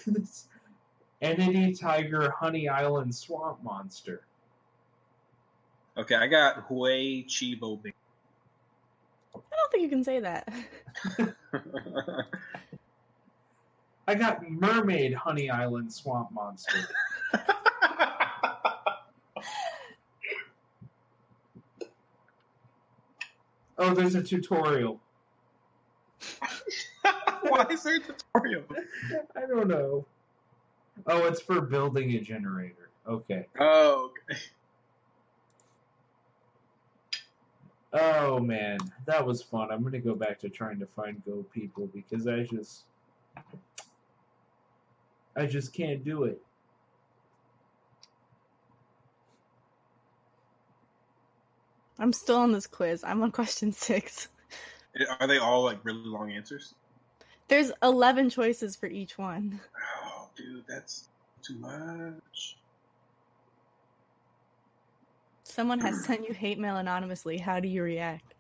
Entity 1.21 1.75
Tiger 1.75 2.31
Honey 2.31 2.69
Island 2.69 3.13
Swamp 3.13 3.65
Monster. 3.65 4.21
Okay, 5.97 6.15
I 6.15 6.29
got 6.29 6.63
Hui 6.69 7.25
Chibo 7.25 7.81
I 7.85 7.93
don't 9.35 9.73
think 9.73 9.83
you 9.83 9.89
can 9.89 10.05
say 10.05 10.21
that. 10.21 10.49
I 14.07 14.15
got 14.15 14.49
Mermaid 14.49 15.15
Honey 15.15 15.51
Island 15.51 15.93
Swamp 15.93 16.31
Monster. 16.31 16.79
Oh, 23.79 23.95
there's 23.95 24.17
a 24.17 24.23
tutorial. 24.23 25.01
Why 27.43 27.67
is 27.71 27.85
there 27.85 27.97
a 27.97 28.01
tutorial? 28.01 28.65
I 29.37 29.47
don't 29.47 29.69
know. 29.69 30.05
Oh, 31.07 31.27
it's 31.27 31.41
for 31.41 31.61
building 31.61 32.13
a 32.15 32.21
generator. 32.21 32.91
Okay. 33.07 33.47
Oh, 33.61 34.11
okay. 34.31 34.41
Oh 37.93 38.39
man, 38.39 38.79
that 39.07 39.25
was 39.25 39.43
fun. 39.43 39.71
I'm 39.71 39.83
gonna 39.83 40.01
go 40.01 40.15
back 40.15 40.39
to 40.41 40.49
trying 40.51 40.79
to 40.81 40.87
find 40.87 41.25
Go 41.25 41.45
people 41.55 41.89
because 41.95 42.27
I 42.27 42.43
just, 42.43 42.85
I 45.37 45.47
just 45.47 45.73
can't 45.73 46.05
do 46.05 46.25
it. 46.25 46.43
I'm 51.99 52.13
still 52.13 52.37
on 52.37 52.53
this 52.53 52.67
quiz. 52.67 53.03
I'm 53.05 53.23
on 53.23 53.33
question 53.33 53.73
six. 53.73 54.29
Are 55.21 55.27
they 55.27 55.39
all 55.39 55.63
like 55.65 55.85
really 55.85 56.05
long 56.05 56.33
answers? 56.33 56.75
There's 57.49 57.73
11 57.83 58.31
choices 58.31 58.77
for 58.77 58.87
each 58.87 59.17
one. 59.17 59.61
Oh, 60.05 60.29
dude, 60.37 60.65
that's 60.69 61.09
too 61.43 61.57
much. 61.57 62.59
Someone 65.45 65.81
has 65.81 66.05
sent 66.05 66.29
you 66.29 66.35
hate 66.35 66.59
mail 66.59 66.77
anonymously. 66.77 67.39
How 67.39 67.59
do 67.59 67.69
you 67.69 67.83
react? 67.83 68.35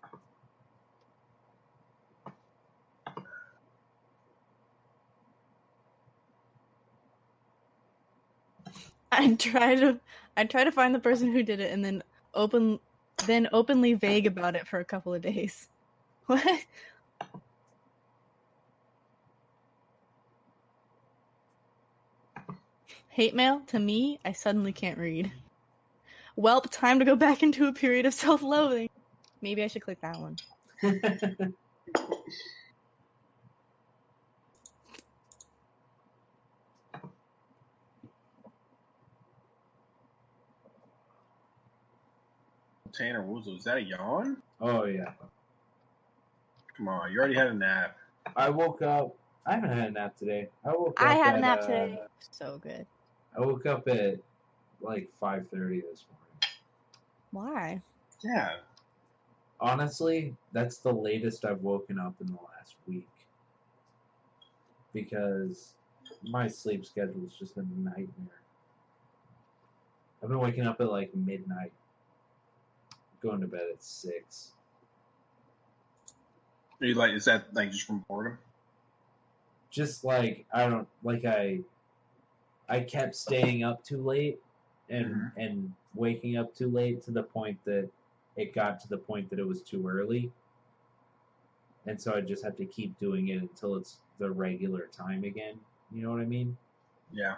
I 9.10 9.34
try 9.34 9.74
to 9.74 9.98
I 10.36 10.44
try 10.44 10.64
to 10.64 10.70
find 10.70 10.94
the 10.94 11.00
person 11.00 11.32
who 11.32 11.42
did 11.42 11.60
it 11.60 11.72
and 11.72 11.84
then 11.84 12.02
open 12.34 12.78
then 13.26 13.48
openly 13.52 13.94
vague 13.94 14.26
about 14.26 14.56
it 14.56 14.66
for 14.66 14.80
a 14.80 14.84
couple 14.84 15.14
of 15.14 15.22
days. 15.22 15.68
What? 16.26 16.46
Hate 23.08 23.34
mail 23.34 23.62
to 23.68 23.78
me, 23.78 24.20
I 24.24 24.32
suddenly 24.32 24.72
can't 24.72 24.98
read. 24.98 25.32
Welp, 26.38 26.66
time 26.70 26.98
to 26.98 27.04
go 27.06 27.16
back 27.16 27.42
into 27.42 27.66
a 27.66 27.72
period 27.72 28.04
of 28.04 28.12
self-loathing. 28.14 28.90
Maybe 29.40 29.64
I 29.64 29.68
should 29.68 29.82
click 29.82 30.00
that 30.02 30.20
one. 30.20 30.36
Tanner 42.98 43.22
Woozle, 43.22 43.56
is 43.56 43.64
that 43.64 43.78
a 43.78 43.82
yawn? 43.82 44.42
oh 44.60 44.84
yeah. 44.84 45.12
Come 46.76 46.88
on, 46.88 47.12
you 47.12 47.18
already 47.18 47.36
had 47.36 47.46
a 47.46 47.54
nap. 47.54 47.96
I 48.36 48.50
woke 48.50 48.82
up. 48.82 49.16
I 49.46 49.54
haven't 49.54 49.70
had 49.70 49.88
a 49.88 49.90
nap 49.92 50.16
today. 50.16 50.48
I 50.64 50.70
woke 50.70 51.00
up 51.00 51.08
I 51.08 51.14
up 51.14 51.24
had 51.24 51.34
a 51.34 51.38
at, 51.38 51.40
nap 51.40 51.58
uh, 51.60 51.66
today. 51.66 51.98
So 52.32 52.58
good. 52.58 52.86
I 53.36 53.40
woke 53.40 53.66
up 53.66 53.86
at 53.88 54.18
like 54.80 55.10
5:30 55.22 55.82
this 55.90 56.04
morning. 56.10 56.38
Why? 57.30 57.82
Yeah. 58.24 58.56
Honestly, 59.60 60.36
that's 60.52 60.78
the 60.78 60.92
latest 60.92 61.44
I've 61.44 61.60
woken 61.60 61.98
up 61.98 62.14
in 62.20 62.26
the 62.26 62.34
last 62.34 62.76
week. 62.86 63.08
Because 64.92 65.74
my 66.24 66.48
sleep 66.48 66.84
schedule 66.84 67.24
is 67.24 67.36
just 67.38 67.56
a 67.58 67.62
nightmare. 67.62 68.42
I've 70.22 70.28
been 70.28 70.40
waking 70.40 70.66
up 70.66 70.80
at 70.80 70.90
like 70.90 71.14
midnight. 71.14 71.72
Going 73.20 73.40
to 73.40 73.46
bed 73.46 73.66
at 73.72 73.82
six. 73.82 74.52
Are 76.80 76.86
you 76.86 76.94
like, 76.94 77.12
is 77.12 77.24
that 77.24 77.52
like 77.54 77.70
just 77.70 77.86
from 77.86 78.04
boredom? 78.08 78.38
Just 79.70 80.04
like 80.04 80.46
I 80.52 80.68
don't 80.68 80.88
like 81.02 81.24
I 81.24 81.60
I 82.68 82.80
kept 82.80 83.14
staying 83.16 83.64
up 83.64 83.82
too 83.84 84.02
late 84.02 84.40
and 84.88 85.06
Mhm. 85.14 85.32
and 85.36 85.74
waking 85.94 86.36
up 86.36 86.54
too 86.54 86.70
late 86.70 87.02
to 87.02 87.10
the 87.10 87.22
point 87.22 87.62
that 87.64 87.90
it 88.36 88.54
got 88.54 88.80
to 88.80 88.88
the 88.88 88.98
point 88.98 89.28
that 89.30 89.38
it 89.38 89.46
was 89.46 89.62
too 89.62 89.86
early. 89.88 90.32
And 91.86 92.00
so 92.00 92.14
I 92.14 92.20
just 92.20 92.44
have 92.44 92.56
to 92.56 92.66
keep 92.66 92.98
doing 92.98 93.28
it 93.28 93.40
until 93.40 93.74
it's 93.76 93.98
the 94.18 94.30
regular 94.30 94.86
time 94.88 95.24
again. 95.24 95.58
You 95.90 96.02
know 96.02 96.10
what 96.10 96.20
I 96.20 96.26
mean? 96.26 96.56
Yeah. 97.12 97.36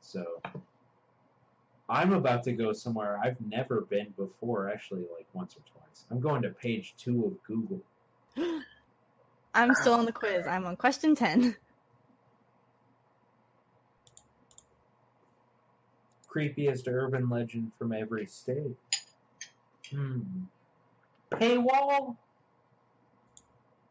So 0.00 0.40
I'm 1.88 2.12
about 2.12 2.42
to 2.44 2.52
go 2.52 2.72
somewhere 2.72 3.18
I've 3.22 3.40
never 3.40 3.82
been 3.82 4.12
before, 4.16 4.68
actually, 4.68 5.04
like 5.16 5.26
once 5.32 5.54
or 5.56 5.60
twice. 5.72 6.04
I'm 6.10 6.18
going 6.20 6.42
to 6.42 6.50
page 6.50 6.94
two 6.98 7.24
of 7.26 7.42
Google. 7.44 7.80
I'm 9.54 9.74
still 9.74 9.94
on 9.94 10.04
the 10.04 10.12
quiz. 10.12 10.46
I'm 10.46 10.66
on 10.66 10.76
question 10.76 11.14
10. 11.14 11.56
Creepiest 16.28 16.86
urban 16.88 17.30
legend 17.30 17.72
from 17.78 17.92
every 17.92 18.26
state. 18.26 18.76
Hmm. 19.90 20.20
Paywall? 21.30 22.16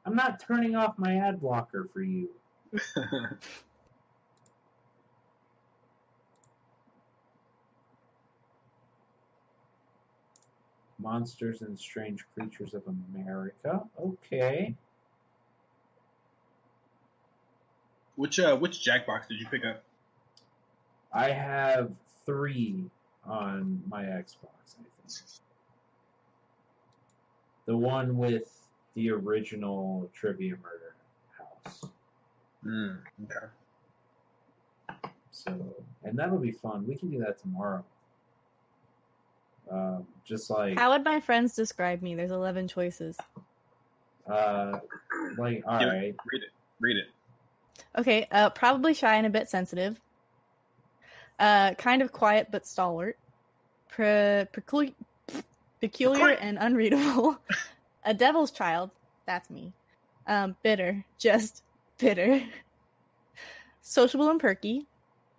I'm 0.06 0.16
not 0.16 0.40
turning 0.40 0.76
off 0.76 1.00
my 1.00 1.16
ad 1.16 1.42
blocker 1.42 1.90
for 1.92 2.04
you. 2.04 2.30
Monsters 11.06 11.62
and 11.62 11.78
Strange 11.78 12.26
Creatures 12.34 12.74
of 12.74 12.82
America. 13.14 13.84
Okay. 14.00 14.74
which 18.16 18.40
uh, 18.40 18.58
which 18.58 18.84
Jackbox 18.84 19.28
did 19.30 19.40
you 19.40 19.46
pick 19.52 19.64
up? 19.64 19.84
I 21.14 21.30
have 21.30 21.92
three 22.26 22.86
on 23.24 23.84
my 23.88 24.04
Xbox, 24.04 24.76
I 24.80 24.84
think. 25.08 25.22
The 27.68 27.78
one 27.78 28.18
with 28.18 28.68
the 28.96 29.12
original 29.12 30.10
Trivia 30.14 30.56
Murder 30.64 30.96
house. 31.38 31.84
Mm, 32.66 32.98
okay. 33.26 33.46
So, 35.30 35.54
and 36.04 36.18
that'll 36.18 36.40
be 36.40 36.52
fun. 36.52 36.88
We 36.88 36.96
can 36.96 37.12
do 37.12 37.20
that 37.20 37.40
tomorrow. 37.40 37.84
Um, 39.72 40.06
just 40.26 40.50
like, 40.50 40.78
How 40.78 40.92
would 40.92 41.04
my 41.04 41.20
friends 41.20 41.56
describe 41.56 42.02
me? 42.02 42.16
There's 42.16 42.32
11 42.32 42.68
choices. 42.68 43.18
uh, 44.28 44.80
like, 45.38 45.64
all 45.68 45.80
Give- 45.80 45.88
right. 45.90 46.16
Read 46.32 46.44
it. 46.44 46.50
Read 46.80 46.98
it. 46.98 47.06
Okay, 47.98 48.28
uh, 48.32 48.50
probably 48.52 48.94
shy 48.94 49.16
and 49.16 49.26
a 49.26 49.30
bit 49.30 49.50
sensitive. 49.50 50.00
Uh, 51.40 51.74
kind 51.76 52.02
of 52.02 52.12
quiet 52.12 52.48
but 52.52 52.66
stalwart. 52.66 53.18
Pre- 53.90 54.46
preclu- 54.54 54.94
peculiar 55.82 56.30
and 56.32 56.58
unreadable. 56.60 57.38
a 58.06 58.14
devil's 58.14 58.52
child. 58.52 58.92
That's 59.26 59.50
me. 59.50 59.74
Um, 60.28 60.56
bitter. 60.64 61.04
Just 61.18 61.64
bitter. 61.98 62.42
Sociable 63.82 64.30
and 64.30 64.40
perky. 64.40 64.86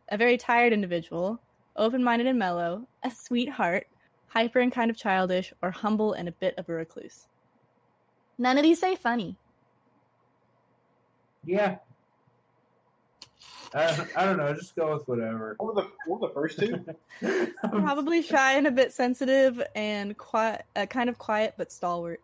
A 0.08 0.16
very 0.16 0.36
tired 0.36 0.72
individual. 0.72 1.40
Open 1.76 2.02
minded 2.02 2.26
and 2.26 2.38
mellow. 2.38 2.86
A 3.04 3.10
sweetheart. 3.10 3.86
Hyper 4.36 4.60
and 4.60 4.70
kind 4.70 4.90
of 4.90 4.98
childish. 4.98 5.54
Or 5.62 5.70
humble 5.70 6.12
and 6.12 6.28
a 6.28 6.32
bit 6.32 6.54
of 6.58 6.68
a 6.68 6.72
recluse. 6.74 7.26
None 8.36 8.58
of 8.58 8.64
these 8.64 8.78
say 8.78 8.94
funny. 8.94 9.34
Yeah. 11.46 11.76
Uh, 13.72 14.04
I 14.14 14.26
don't 14.26 14.36
know. 14.36 14.52
Just 14.52 14.76
go 14.76 14.92
with 14.92 15.08
whatever. 15.08 15.54
What 15.58 15.74
were 15.74 15.82
the 15.82 15.88
what 16.04 16.20
were 16.20 16.28
the 16.28 16.34
first 16.34 16.58
two? 16.58 16.84
Probably 17.70 18.20
shy 18.20 18.52
and 18.58 18.66
a 18.66 18.70
bit 18.70 18.92
sensitive 18.92 19.62
and 19.74 20.14
quiet, 20.18 20.66
uh, 20.76 20.84
kind 20.84 21.08
of 21.08 21.16
quiet 21.16 21.54
but 21.56 21.72
stalwart. 21.72 22.20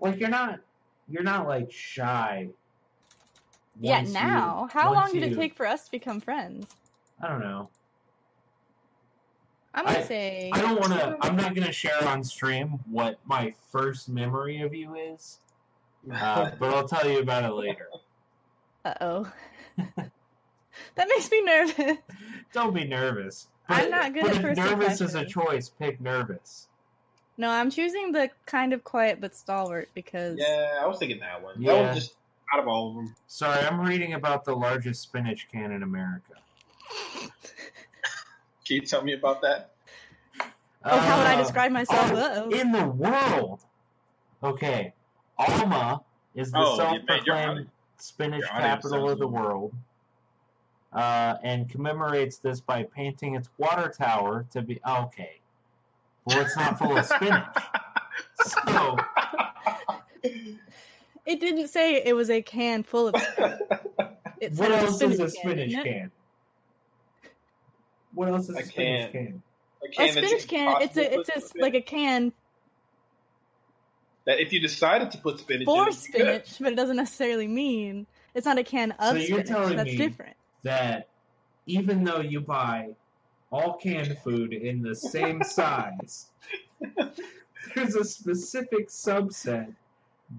like 0.00 0.20
you're 0.20 0.28
not, 0.28 0.60
you're 1.08 1.22
not 1.24 1.48
like 1.48 1.72
shy. 1.72 2.48
yeah, 3.80 3.96
once 3.96 4.08
you- 4.08 4.14
now. 4.14 4.68
How 4.70 4.92
long 4.92 5.10
did 5.10 5.22
you- 5.22 5.32
it 5.32 5.36
take 5.36 5.54
for 5.56 5.66
us 5.66 5.86
to 5.86 5.90
become 5.90 6.20
friends? 6.20 6.66
I 7.22 7.28
don't 7.28 7.40
know. 7.40 7.70
I'm 9.78 9.84
gonna 9.84 9.98
I- 9.98 10.02
say. 10.02 10.50
I 10.52 10.60
don't 10.60 10.80
want 10.80 10.92
to. 10.92 11.16
I'm 11.20 11.36
not 11.36 11.54
going 11.54 11.66
to 11.66 11.72
share 11.72 12.02
on 12.08 12.24
stream 12.24 12.80
what 12.90 13.18
my 13.26 13.54
first 13.70 14.08
memory 14.08 14.60
of 14.62 14.74
you 14.74 14.96
is, 14.96 15.38
uh, 16.12 16.50
but 16.58 16.74
I'll 16.74 16.88
tell 16.88 17.08
you 17.08 17.20
about 17.20 17.44
it 17.44 17.52
later. 17.52 17.88
Uh 18.84 18.94
oh. 19.00 19.32
that 19.96 21.08
makes 21.08 21.30
me 21.30 21.42
nervous. 21.42 21.98
Don't 22.52 22.74
be 22.74 22.84
nervous. 22.84 23.46
I'm 23.68 23.90
not 23.90 24.14
good 24.14 24.22
but 24.22 24.30
at 24.30 24.36
if 24.36 24.42
first 24.42 24.58
nervous 24.58 25.00
is 25.00 25.14
a 25.14 25.24
choice. 25.24 25.68
Pick 25.68 26.00
nervous. 26.00 26.66
No, 27.36 27.50
I'm 27.50 27.70
choosing 27.70 28.10
the 28.10 28.30
kind 28.46 28.72
of 28.72 28.82
quiet 28.82 29.20
but 29.20 29.36
stalwart 29.36 29.88
because. 29.94 30.38
yeah, 30.40 30.80
I 30.82 30.86
was 30.86 30.98
thinking 30.98 31.20
that 31.20 31.40
one. 31.40 31.54
That 31.56 31.62
Yeah. 31.62 31.82
one 31.86 31.94
just 31.94 32.14
out 32.52 32.58
of 32.60 32.66
all 32.66 32.88
of 32.90 32.94
them. 32.96 33.14
Sorry, 33.28 33.64
I'm 33.64 33.80
reading 33.80 34.14
about 34.14 34.44
the 34.44 34.56
largest 34.56 35.02
spinach 35.02 35.46
can 35.52 35.70
in 35.70 35.84
America. 35.84 36.32
Can 38.68 38.74
you 38.76 38.82
tell 38.82 39.02
me 39.02 39.14
about 39.14 39.40
that? 39.40 39.70
Oh, 40.84 40.98
how 40.98 41.16
would 41.18 41.26
I 41.26 41.34
Uh, 41.36 41.42
describe 41.42 41.72
myself? 41.72 42.12
Uh-oh. 42.12 42.50
in 42.50 42.70
the 42.70 42.86
world. 42.86 43.60
Okay, 44.42 44.92
Alma 45.38 46.02
is 46.34 46.52
the 46.52 46.58
Oh, 46.58 46.72
you- 46.72 46.78
man, 46.78 46.92
you're 46.92 47.06
self-proclaimed 47.06 47.58
out- 47.60 47.72
spinach 47.96 48.44
capital 48.46 49.08
of 49.08 49.18
the 49.18 49.26
world, 49.26 49.72
uh, 50.92 51.36
and 51.42 51.68
commemorates 51.70 52.36
this 52.38 52.60
by 52.60 52.82
painting 52.84 53.34
its 53.36 53.48
water 53.58 53.88
tower 53.88 54.44
to 54.50 54.60
be 54.62 54.78
okay. 54.86 55.40
Well, 56.26 56.40
it's 56.42 56.54
not 56.56 56.78
full 56.78 56.96
of 56.96 57.06
spinach, 57.06 57.56
so 58.34 58.96
It 61.24 61.40
didn't 61.40 61.68
say 61.68 62.02
it 62.04 62.14
was 62.14 62.30
a 62.30 62.40
can 62.42 62.82
full 62.82 63.08
of. 63.08 63.14
It 63.16 63.24
said 64.54 64.58
what 64.58 64.70
it 64.70 64.82
was 64.82 65.02
else 65.02 65.02
is 65.02 65.20
a 65.20 65.28
spinach 65.30 65.70
didn't 65.70 65.84
can? 65.84 66.12
What 68.18 68.30
else 68.30 68.48
is 68.48 68.56
a, 68.56 68.58
A 68.58 68.62
spinach 68.64 69.12
can. 69.12 69.24
can? 69.26 69.42
A 69.80 69.86
A 69.86 69.90
can 69.90 70.14
that 70.16 70.22
you 70.24 70.28
spinach 70.40 70.48
can. 70.48 70.82
It's 70.82 70.96
a. 70.96 71.14
It's 71.14 71.30
put 71.30 71.60
a 71.60 71.62
like 71.62 71.74
a 71.74 71.80
can 71.80 72.32
that 74.26 74.40
if 74.40 74.52
you 74.52 74.58
decided 74.58 75.12
to 75.12 75.18
put 75.18 75.38
spinach 75.38 75.66
for 75.66 75.82
in, 75.82 75.82
it, 75.84 75.86
you 75.86 75.92
spinach, 75.92 76.56
but 76.58 76.72
it 76.72 76.74
doesn't 76.74 76.96
necessarily 76.96 77.46
mean 77.46 78.08
it's 78.34 78.44
not 78.44 78.58
a 78.58 78.64
can 78.64 78.90
of 78.98 79.10
So 79.10 79.14
you're 79.14 79.26
spinach. 79.38 79.46
telling 79.46 79.76
That's 79.76 79.90
me- 79.90 79.96
different. 79.96 80.36
That 80.64 81.08
even 81.66 82.02
though 82.02 82.18
you 82.20 82.40
buy 82.40 82.88
all 83.52 83.74
canned 83.76 84.18
food 84.24 84.52
in 84.52 84.82
the 84.82 84.96
same 84.96 85.40
size, 85.44 86.26
there's 87.76 87.94
a 87.94 88.04
specific 88.04 88.88
subset 88.88 89.72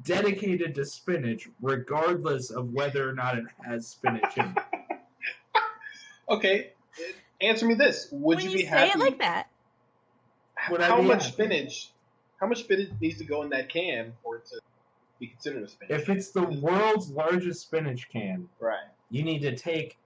dedicated 0.04 0.76
to 0.76 0.84
spinach, 0.84 1.48
regardless 1.62 2.52
of 2.52 2.74
whether 2.74 3.08
or 3.10 3.14
not 3.14 3.38
it 3.38 3.46
has 3.66 3.88
spinach 3.88 4.36
in 4.38 4.44
it. 4.58 4.64
Okay, 6.30 6.74
answer 7.42 7.66
me 7.66 7.74
this: 7.76 8.08
Would 8.12 8.38
when 8.38 8.46
you 8.46 8.52
you, 8.52 8.58
be 8.58 8.64
say 8.64 8.70
happy? 8.70 8.92
it 8.92 9.00
like 9.00 9.20
that, 9.20 9.48
Would 10.72 10.82
how 10.82 11.02
much 11.02 11.24
happy? 11.24 11.34
spinach? 11.34 11.92
How 12.40 12.48
much 12.48 12.60
spinach 12.64 12.90
needs 13.02 13.18
to 13.20 13.26
go 13.26 13.44
in 13.44 13.50
that 13.50 13.70
can 13.70 14.14
for 14.24 14.38
it 14.38 14.46
to 14.48 14.60
be 15.20 15.28
considered 15.28 15.64
a 15.64 15.68
spinach? 15.68 16.02
If 16.02 16.10
it's 16.10 16.32
the 16.32 16.44
world's 16.44 17.10
largest 17.10 17.62
spinach 17.62 18.10
can, 18.10 18.48
right. 18.60 18.88
you 19.10 19.24
need 19.24 19.42
to 19.42 19.56
take 19.56 19.98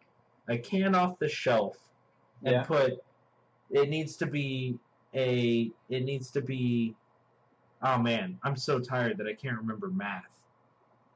a 0.49 0.57
can 0.57 0.95
off 0.95 1.19
the 1.19 1.30
shelf 1.30 1.77
and 2.43 2.53
Yeah. 2.55 2.64
put 2.64 3.03
it 3.69 3.89
needs 3.89 4.15
to 4.18 4.26
be 4.26 4.77
a 5.15 5.72
it 5.89 6.03
needs 6.03 6.31
to 6.31 6.41
be 6.41 6.93
oh 7.81 7.97
man 7.99 8.38
i'm 8.43 8.57
so 8.57 8.80
tired 8.80 9.18
that 9.19 9.27
i 9.27 9.34
can't 9.34 9.57
remember 9.57 9.88
math 9.88 10.26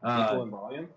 Equal 0.02 0.42
uh 0.42 0.44
in 0.44 0.50
volume. 0.52 0.88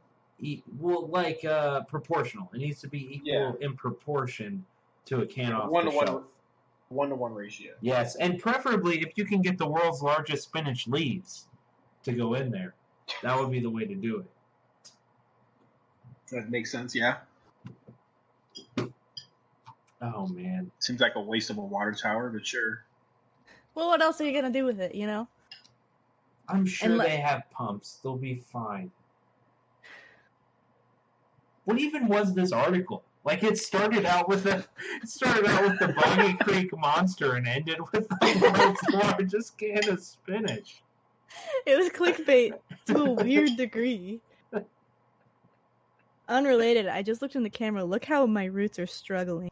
e- 0.41 0.63
well 0.79 1.09
like 1.09 1.45
uh 1.45 1.83
proportional 1.85 2.49
it 2.55 2.59
needs 2.59 2.81
to 2.83 2.89
be 2.89 3.17
equal 3.17 3.57
Yeah. 3.61 3.67
in 3.67 3.75
proportion 3.75 4.65
to 5.11 5.21
a 5.23 5.27
can 5.27 5.53
off 5.53 5.69
One 5.71 5.85
the 5.85 5.91
to 5.91 5.97
one. 5.97 6.07
shelf 6.07 6.23
One 6.89 7.09
to 7.11 7.15
one 7.17 7.35
ratio. 7.35 7.73
yes 7.83 8.15
and 8.17 8.39
preferably 8.39 9.01
if 9.03 9.13
you 9.17 9.25
can 9.27 9.43
get 9.43 9.59
the 9.59 9.69
world's 9.69 10.03
largest 10.03 10.45
spinach 10.45 10.87
leaves 10.89 11.47
to 12.05 12.13
go 12.13 12.35
in 12.35 12.51
there 12.51 12.75
that 13.23 13.37
would 13.39 13.51
be 13.51 13.61
the 13.61 13.69
way 13.71 13.85
to 13.85 13.95
do 13.95 14.19
it 14.21 14.91
That 16.31 16.49
makes 16.51 16.71
sense. 16.73 16.95
Yeah. 16.95 17.17
oh 20.01 20.27
man 20.29 20.71
Seems 20.79 21.01
like 21.01 21.17
a 21.17 21.21
waste 21.21 21.51
of 21.51 21.59
a 21.59 21.61
water 21.61 21.93
tower, 21.93 22.31
but 22.31 22.47
sure. 22.47 22.85
well, 23.75 23.89
what 23.89 24.01
else 24.01 24.21
are 24.21 24.25
you 24.25 24.33
gonna 24.33 24.53
do 24.53 24.65
with 24.65 24.81
it? 24.81 24.95
You 24.95 25.07
know. 25.07 25.29
i'm 26.49 26.65
sure 26.65 26.89
And 26.89 26.99
le- 26.99 27.05
they 27.05 27.17
have 27.17 27.43
pumps 27.51 27.99
they'll 28.03 28.17
be 28.17 28.37
fine 28.37 28.91
what 31.65 31.79
even 31.79 32.07
was 32.09 32.33
this 32.35 32.53
article 32.53 33.03
Like 33.25 33.43
it 33.43 33.59
started 33.59 34.07
out 34.07 34.29
with 34.29 34.47
a 34.47 34.65
it 35.03 35.09
started 35.09 35.47
out 35.47 35.63
with 35.65 35.79
the 35.79 35.89
Boggy 35.89 36.33
Creek 36.41 36.71
monster 36.79 37.35
and 37.35 37.47
ended 37.47 37.79
with 37.93 38.09
the 38.09 38.53
world's 38.57 38.83
largest 38.95 39.59
can 39.59 39.89
of 39.91 40.01
spinach. 40.01 40.83
It 41.67 41.77
was 41.79 41.89
clickbait 41.91 42.55
to 42.87 43.03
a 43.05 43.11
weird 43.13 43.57
degree. 43.57 44.21
Unrelated, 46.29 46.87
I 46.87 47.03
just 47.03 47.23
looked 47.23 47.35
in 47.35 47.43
the 47.43 47.51
camera. 47.51 47.85
Look 47.85 48.05
how 48.05 48.25
my 48.27 48.45
roots 48.45 48.79
are 48.79 48.87
struggling. 48.87 49.51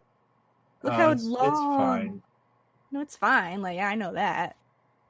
Look 0.82 0.92
Uh, 0.92 0.96
how 0.96 1.10
it's, 1.10 1.24
long. 1.24 1.48
it's 1.48 1.58
fine. 1.58 2.22
No, 2.92 3.00
it's 3.00 3.16
fine. 3.16 3.60
Like 3.62 3.78
I 3.80 3.94
know 3.96 4.14
that. 4.14 4.56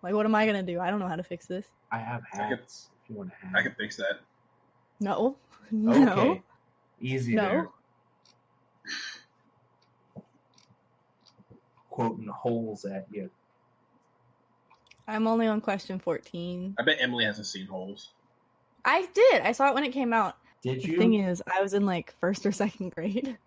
Like, 0.03 0.15
what 0.15 0.25
am 0.27 0.35
I 0.35 0.47
gonna 0.47 0.63
do? 0.63 0.81
I 0.81 0.91
don't 0.91 0.99
know 0.99 1.09
how 1.09 1.17
to 1.17 1.23
fix 1.23 1.47
this. 1.47 1.67
I 1.93 1.99
have 1.99 2.23
I 2.33 2.49
could- 2.51 2.59
if 2.61 2.89
you 3.09 3.17
want 3.17 3.31
to 3.31 3.37
have. 3.47 3.55
I 3.55 3.63
can 3.63 3.75
fix 3.79 3.97
that. 3.97 4.21
No, 5.01 5.37
no. 5.71 6.13
Okay. 6.13 6.43
Easy 7.01 7.35
No. 7.35 7.43
there. 7.43 7.69
Quoting 11.91 12.29
holes 12.29 12.85
at 12.85 13.07
you. 13.11 13.31
I'm 15.07 15.27
only 15.27 15.47
on 15.47 15.61
question 15.61 15.99
14. 15.99 16.77
I 16.79 16.83
bet 16.83 16.99
Emily 17.01 17.25
hasn't 17.25 17.47
seen 17.47 17.67
holes. 17.67 18.11
I 18.85 19.07
did. 19.15 19.43
I 19.43 19.53
saw 19.53 19.69
it 19.69 19.75
when 19.75 19.85
it 19.85 19.93
came 19.93 20.13
out. 20.13 20.37
Did 20.63 20.85
you? 20.85 20.93
The 20.93 20.99
thing 20.99 21.15
is, 21.15 21.43
I 21.53 21.63
was 21.63 21.75
in 21.75 21.87
like 21.87 22.15
first 22.21 22.45
or 22.45 22.53
second 22.53 22.95
grade. 22.95 23.39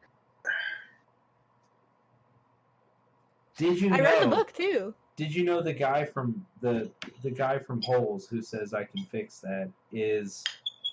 Did 3.58 3.80
you 3.80 3.90
know? 3.90 3.98
I 3.98 4.00
read 4.00 4.24
the 4.24 4.28
book 4.28 4.54
too. 4.54 4.94
Did 5.16 5.36
you 5.36 5.44
know 5.44 5.62
the 5.62 5.74
guy 5.74 6.06
from 6.06 6.46
the 6.62 6.90
the 7.22 7.30
guy 7.30 7.60
from 7.60 7.82
Holes 7.82 8.28
who 8.28 8.42
says 8.42 8.74
I 8.74 8.86
can 8.86 9.04
fix 9.06 9.40
that 9.42 9.70
is 9.92 10.44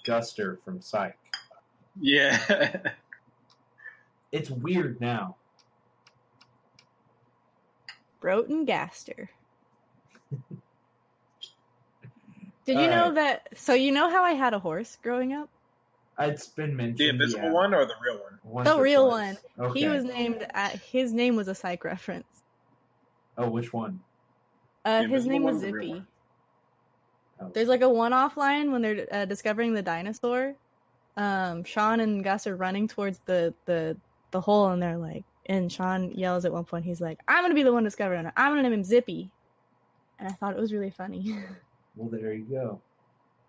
Guster 0.07 0.63
from 0.63 0.83
Psych? 0.83 1.17
Yeah. 1.99 2.39
It's 4.33 4.51
weird 4.51 5.01
now. 5.01 5.37
Burton 8.21 8.67
Guster. 8.67 9.29
Did 12.67 12.81
you 12.81 12.87
know 12.89 13.05
Alright. 13.07 13.15
that? 13.15 13.49
So 13.55 13.73
you 13.73 13.93
know 13.93 14.11
how 14.11 14.25
I 14.25 14.33
had 14.33 14.53
a 14.53 14.59
horse 14.59 14.99
growing 15.03 15.33
up? 15.33 15.49
It's 16.19 16.49
been 16.49 16.77
mentioned. 16.77 16.99
the 16.99 17.09
invisible 17.09 17.45
yeah, 17.45 17.53
one 17.53 17.73
or 17.73 17.87
the 17.87 17.95
real 18.03 18.19
one? 18.19 18.39
once 18.43 18.69
The 18.69 18.79
real 18.79 19.09
twice. 19.09 19.37
Okay. 19.59 19.81
He 19.81 19.89
was 19.89 20.05
named. 20.05 20.47
At, 20.51 20.79
his 20.81 21.13
name 21.13 21.37
was 21.37 21.49
a 21.49 21.55
psych 21.55 21.85
reference. 21.85 22.27
Oh, 23.37 23.49
which 23.49 23.73
one? 23.73 24.01
Uh, 24.85 25.05
his 25.05 25.27
name 25.27 25.45
was 25.45 25.59
or 25.59 25.61
the 25.61 25.73
Zippy. 25.73 26.03
Oh. 27.41 27.51
There's 27.55 27.69
like 27.69 27.83
a 27.83 27.89
one-off 27.89 28.37
line 28.37 28.73
when 28.73 28.83
they're 28.83 29.07
uh, 29.13 29.25
discovering 29.27 29.75
the 29.75 29.83
dinosaur. 29.83 30.55
Um, 31.17 31.63
Sean 31.65 32.01
and 32.01 32.25
Gus 32.25 32.47
are 32.47 32.57
running 32.57 32.89
towards 32.89 33.21
the 33.21 33.55
the 33.65 33.97
the 34.31 34.41
hole, 34.41 34.69
and 34.69 34.83
they're 34.83 34.99
like, 34.99 35.25
and 35.47 35.71
Sean 35.73 36.11
yells 36.13 36.45
at 36.45 36.53
one 36.53 36.65
point. 36.65 36.85
He's 36.85 37.01
like, 37.01 37.19
"I'm 37.29 37.43
gonna 37.43 37.55
be 37.55 37.63
the 37.63 37.73
one 37.73 37.85
discovering 37.85 38.27
it. 38.27 38.33
I'm 38.37 38.53
gonna 38.53 38.63
name 38.63 38.73
him 38.73 38.85
Zippy." 38.85 39.31
And 40.19 40.29
I 40.29 40.33
thought 40.33 40.55
it 40.55 40.61
was 40.61 40.73
really 40.73 40.91
funny. 40.91 41.35
Well, 41.97 42.09
there 42.11 42.33
you 42.33 42.45
go. 42.45 42.81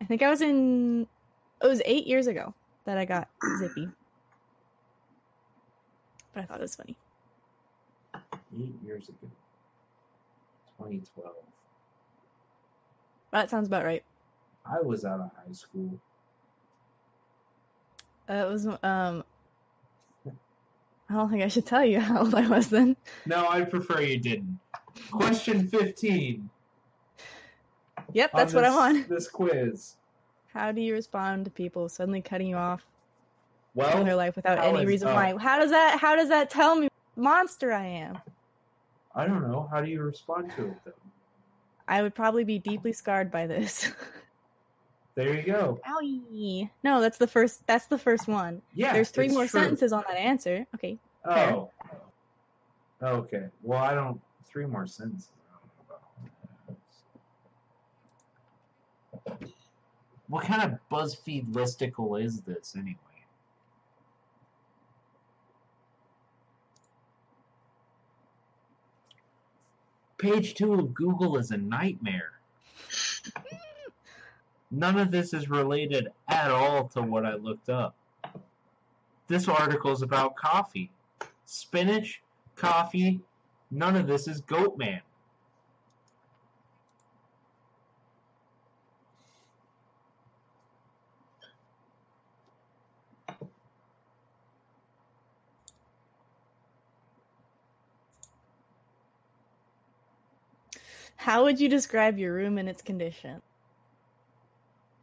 I 0.01 0.06
think 0.06 0.23
I 0.23 0.30
was 0.30 0.41
in. 0.41 1.06
It 1.61 1.68
was 1.68 1.84
eight 1.85 2.07
years 2.07 2.26
ago 2.26 2.56
that 2.85 2.97
I 2.97 3.06
got 3.06 3.27
Zippy, 3.60 3.88
but 6.34 6.41
I 6.41 6.45
thought 6.47 6.57
it 6.57 6.64
was 6.64 6.76
funny. 6.76 6.97
Eight 8.60 8.73
years 8.84 9.07
ago, 9.07 9.30
2012. 10.80 11.35
That 13.31 13.51
sounds 13.51 13.68
about 13.68 13.85
right. 13.85 14.03
I 14.65 14.81
was 14.81 15.06
out 15.06 15.19
of 15.19 15.30
high 15.35 15.53
school. 15.53 15.91
Uh, 18.27 18.34
it 18.34 18.49
was 18.49 18.65
um. 18.81 19.23
I 21.10 21.14
don't 21.14 21.30
think 21.30 21.44
I 21.44 21.48
should 21.48 21.65
tell 21.65 21.84
you 21.84 21.99
how 21.99 22.19
old 22.19 22.36
I 22.36 22.48
was 22.48 22.69
then. 22.69 22.95
No, 23.26 23.48
I'd 23.48 23.69
prefer 23.69 24.02
you 24.02 24.19
didn't. 24.19 24.60
Question 25.11 25.68
15. 25.68 26.49
Yep, 28.14 28.31
that's 28.34 28.53
on 28.53 28.61
what 28.61 28.65
I'm 28.69 28.77
on. 28.77 29.06
This 29.10 29.27
quiz. 29.27 29.95
How 30.53 30.72
do 30.72 30.81
you 30.81 30.94
respond 30.94 31.45
to 31.45 31.52
people 31.52 31.90
suddenly 31.90 32.22
cutting 32.22 32.48
you 32.48 32.56
off 32.57 32.86
Well, 33.76 33.99
in 33.99 34.06
their 34.06 34.15
life 34.15 34.36
without 34.36 34.60
any 34.60 34.80
is- 34.80 34.86
reason 34.86 35.10
oh. 35.10 35.15
why? 35.15 35.36
How 35.38 35.60
does 35.60 35.72
that? 35.72 35.99
How 35.99 36.15
does 36.15 36.30
that 36.30 36.49
tell 36.49 36.76
me 36.76 36.90
monster 37.15 37.72
I 37.72 37.86
am? 37.86 38.19
I 39.15 39.26
don't 39.26 39.48
know. 39.48 39.68
How 39.72 39.81
do 39.81 39.90
you 39.90 40.02
respond 40.02 40.52
to 40.56 40.68
it, 40.68 40.77
though? 40.86 40.91
I 41.88 42.03
would 42.03 42.14
probably 42.14 42.44
be 42.44 42.60
deeply 42.60 42.94
scarred 42.94 43.31
by 43.31 43.48
this. 43.48 43.91
There 45.20 45.36
you 45.36 45.44
go. 45.44 45.82
Owie. 45.86 46.70
No, 46.82 47.02
that's 47.02 47.18
the 47.18 47.28
first. 47.28 47.68
That's 47.68 47.88
the 47.88 47.98
first 47.98 48.30
one. 48.30 48.62
Yeah. 48.74 48.94
There's 48.94 49.10
three 49.10 49.28
more 49.28 49.48
true. 49.48 49.60
sentences 49.60 49.91
on 49.91 50.06
that 50.08 50.16
answer. 50.18 50.66
Okay. 50.76 50.98
Oh. 51.26 51.34
fair. 51.34 51.68
Oh. 53.02 53.08
Okay. 53.18 53.48
Well, 53.62 53.80
I 53.80 53.94
don't. 53.94 54.22
Three 54.46 54.66
more 54.66 54.88
sentences. 54.88 55.34
I 55.36 56.72
don't 56.72 56.78
know 56.78 56.78
about 59.26 59.40
that. 59.41 59.50
What 60.30 60.46
kind 60.46 60.62
of 60.64 60.80
BuzzFeed 60.90 61.52
listicle 61.52 62.24
is 62.24 62.40
this 62.40 62.76
anyway? 62.78 62.96
Page 70.18 70.54
two 70.54 70.76
of 70.76 70.94
Google 70.94 71.36
is 71.36 71.52
a 71.52 71.58
nightmare. 71.58 72.40
None 74.72 75.00
of 75.00 75.10
this 75.12 75.34
is 75.34 75.50
related 75.50 76.10
at 76.28 76.52
all 76.52 76.88
to 76.90 77.02
what 77.02 77.26
I 77.26 77.36
looked 77.36 77.70
up. 77.70 77.96
This 79.28 79.48
article 79.48 79.91
is 79.91 80.02
about 80.02 80.36
coffee. 80.36 80.91
Spinach, 81.46 82.22
coffee, 82.56 83.20
none 83.72 83.96
of 83.96 84.08
this 84.08 84.28
is 84.28 84.41
Goatman. 84.41 85.02
How 101.16 101.44
would 101.44 101.60
you 101.60 101.68
describe 101.68 102.18
your 102.18 102.34
room 102.34 102.58
and 102.58 102.70
its 102.70 102.82
condition? 102.82 103.41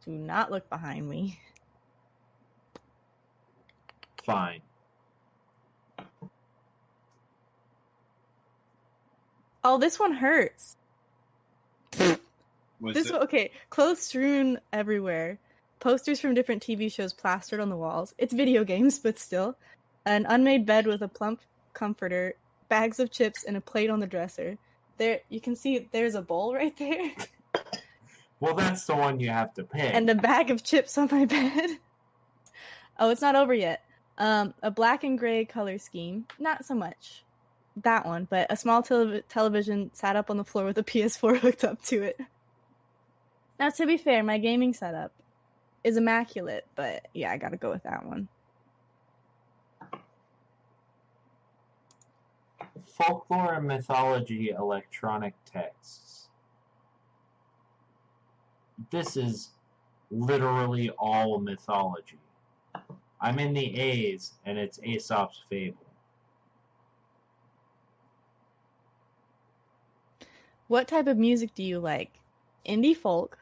Do 0.07 0.13
not 0.13 0.49
look 0.51 0.69
behind 0.69 1.07
me. 1.09 1.37
Fine. 4.25 4.61
Oh, 9.65 9.77
this 9.77 9.99
one 9.99 10.13
hurts. 10.13 10.77
Was 12.79 12.93
This 12.93 13.07
it- 13.07 13.13
one, 13.13 13.23
okay, 13.23 13.51
clothes 13.69 14.01
strewn 14.01 14.59
everywhere, 14.71 15.39
posters 15.81 16.21
from 16.21 16.35
different 16.35 16.63
TV 16.63 16.89
shows 16.89 17.11
plastered 17.11 17.59
on 17.59 17.69
the 17.69 17.75
walls. 17.75 18.13
It's 18.17 18.33
video 18.33 18.63
games, 18.63 18.99
but 18.99 19.19
still. 19.19 19.57
An 20.05 20.25
unmade 20.25 20.65
bed 20.65 20.87
with 20.87 21.01
a 21.01 21.07
plump 21.09 21.41
comforter, 21.73 22.35
bags 22.69 23.01
of 23.01 23.11
chips, 23.11 23.43
and 23.43 23.57
a 23.57 23.61
plate 23.61 23.89
on 23.89 23.99
the 23.99 24.07
dresser. 24.07 24.57
There, 24.97 25.19
you 25.27 25.41
can 25.41 25.55
see 25.57 25.89
there's 25.91 26.15
a 26.15 26.21
bowl 26.21 26.53
right 26.53 26.75
there, 26.77 27.11
Well, 28.39 28.53
that's 28.53 28.85
the 28.85 28.95
one 28.95 29.19
you 29.19 29.29
have 29.29 29.53
to 29.55 29.63
pick. 29.63 29.93
and 29.93 30.09
a 30.09 30.15
bag 30.15 30.51
of 30.51 30.63
chips 30.63 30.97
on 30.97 31.09
my 31.11 31.25
bed. 31.35 31.69
Oh, 32.99 33.09
it's 33.09 33.21
not 33.21 33.35
over 33.35 33.53
yet. 33.53 33.83
Um, 34.17 34.53
a 34.63 34.71
black 34.71 35.03
and 35.03 35.17
gray 35.17 35.45
color 35.45 35.77
scheme, 35.77 36.25
not 36.39 36.65
so 36.65 36.73
much 36.75 37.23
that 37.83 38.05
one, 38.05 38.27
but 38.29 38.47
a 38.51 38.57
small 38.57 38.81
tele- 38.81 39.21
television 39.29 39.91
sat 39.93 40.15
up 40.15 40.29
on 40.29 40.37
the 40.37 40.43
floor 40.43 40.65
with 40.65 40.77
a 40.77 40.83
PS4 40.83 41.37
hooked 41.41 41.63
up 41.63 41.81
to 41.83 42.03
it. 42.03 42.19
Now, 43.59 43.69
to 43.69 43.85
be 43.85 43.97
fair, 43.97 44.23
my 44.23 44.37
gaming 44.37 44.73
setup 44.73 45.11
is 45.83 45.97
immaculate, 45.97 46.65
but 46.75 47.07
yeah, 47.13 47.31
I 47.31 47.37
gotta 47.37 47.57
go 47.57 47.69
with 47.71 47.83
that 47.83 48.05
one. 48.05 48.27
Folklore 52.97 53.53
and 53.53 53.67
mythology 53.67 54.49
electronic 54.49 55.33
texts. 55.45 56.06
This 58.91 59.17
is 59.17 59.49
literally 60.11 60.89
all 60.91 61.39
mythology. 61.39 62.19
I'm 63.19 63.39
in 63.39 63.53
the 63.53 63.79
A's, 63.79 64.33
and 64.45 64.57
it's 64.57 64.79
Aesop's 64.83 65.43
Fable. 65.49 65.87
What 70.67 70.87
type 70.87 71.07
of 71.07 71.17
music 71.17 71.55
do 71.55 71.63
you 71.63 71.79
like? 71.79 72.11
Indie 72.67 72.95
folk, 72.95 73.37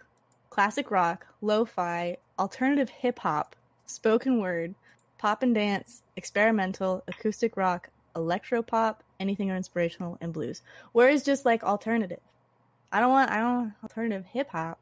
classic 0.50 0.92
rock, 0.92 1.26
lo 1.42 1.66
fi, 1.66 2.18
alternative 2.38 2.90
hip 2.90 3.20
hop, 3.20 3.56
spoken 3.88 4.40
word, 4.40 4.76
pop 5.18 5.44
and 5.44 5.56
dance, 5.56 6.04
experimental, 6.16 7.04
acoustic 7.08 7.58
rock, 7.58 7.90
electro 8.16 8.62
pop, 8.62 9.04
anything 9.20 9.52
or 9.52 9.56
inspirational, 9.56 10.18
and 10.22 10.34
blues. 10.34 10.62
Where 10.94 11.10
is 11.10 11.24
just 11.24 11.46
like 11.46 11.64
alternative? 11.64 12.22
I 12.92 13.00
don't 13.00 13.12
want 13.12 13.32
I 13.32 13.40
don't 13.40 13.56
want 13.56 13.74
alternative 13.84 14.26
hip 14.26 14.50
hop. 14.50 14.80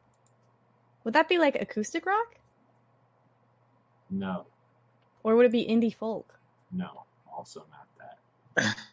Would 1.04 1.14
that 1.16 1.28
be 1.30 1.38
like 1.38 1.56
acoustic 1.56 2.06
rock? 2.06 2.36
No, 4.10 4.46
Or 5.24 5.36
would 5.36 5.46
it 5.46 5.52
be 5.52 5.66
indie 5.66 5.94
folk? 5.96 6.38
no. 6.72 7.04
also 7.36 7.66
not 7.72 7.88
that. 8.56 8.76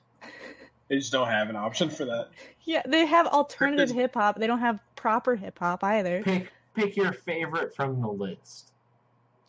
They 0.88 0.96
just 0.96 1.12
don't 1.12 1.28
have 1.28 1.48
an 1.48 1.54
option 1.54 1.88
for 1.88 2.04
that. 2.06 2.30
Yeah, 2.64 2.82
they 2.84 3.06
have 3.06 3.28
alternative 3.28 3.90
hip 3.94 4.12
hop. 4.14 4.40
They 4.40 4.48
don't 4.48 4.58
have 4.58 4.80
proper 4.96 5.36
hip 5.36 5.56
hop 5.60 5.84
either. 5.84 6.20
Pick 6.24 6.50
pick 6.74 6.96
your 6.96 7.12
favorite 7.12 7.72
from 7.76 8.00
the 8.00 8.08
list. 8.08 8.72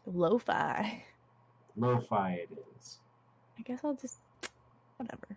Lo-fi. 0.06 1.04
Lo-fi 1.76 2.32
it 2.34 2.50
is. 2.80 3.00
I 3.58 3.64
guess 3.64 3.80
I'll 3.84 3.96
just 3.96 4.20
whatever. 4.98 5.36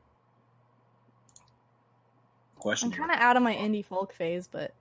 Question. 2.59 2.93
I'm 2.93 2.99
kind 2.99 3.11
of 3.11 3.17
out 3.19 3.39
of 3.39 3.43
my 3.43 3.55
indie 3.55 3.85
folk 3.85 4.13
phase, 4.13 4.47
but 4.47 4.75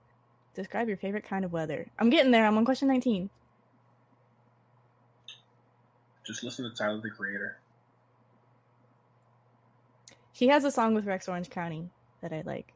describe 0.54 0.88
your 0.88 0.96
favorite 0.96 1.24
kind 1.24 1.44
of 1.44 1.52
weather. 1.52 1.86
I'm 1.98 2.10
getting 2.10 2.30
there. 2.30 2.46
I'm 2.46 2.56
on 2.56 2.64
question 2.64 2.88
19. 2.88 3.28
Just 6.26 6.42
listen 6.42 6.68
to 6.68 6.74
Tyler 6.74 7.00
the 7.00 7.10
Creator. 7.10 7.58
He 10.32 10.48
has 10.48 10.64
a 10.64 10.70
song 10.70 10.94
with 10.94 11.04
Rex 11.04 11.28
Orange 11.28 11.50
County 11.50 11.90
that 12.22 12.32
I 12.32 12.42
like. 12.44 12.72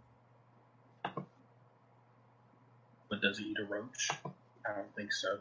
But 3.08 3.22
does 3.22 3.38
he 3.38 3.46
eat 3.46 3.56
a 3.58 3.64
roach? 3.64 4.10
I 4.66 4.74
don't 4.74 4.94
think 4.94 5.12
so. 5.12 5.38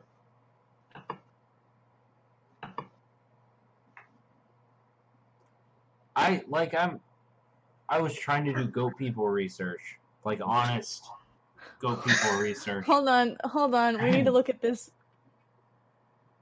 I 6.15 6.41
like 6.47 6.73
I'm 6.73 6.99
I 7.89 8.01
was 8.01 8.15
trying 8.15 8.45
to 8.45 8.53
do 8.53 8.65
goat 8.65 8.97
people 8.97 9.27
research. 9.27 9.97
Like 10.25 10.39
honest 10.43 11.03
goat 11.79 12.03
people 12.05 12.37
research. 12.39 12.85
Hold 12.87 13.07
on, 13.07 13.37
hold 13.43 13.73
on. 13.75 14.01
We 14.01 14.11
need 14.11 14.25
to 14.25 14.31
look 14.31 14.49
at 14.49 14.61
this. 14.61 14.89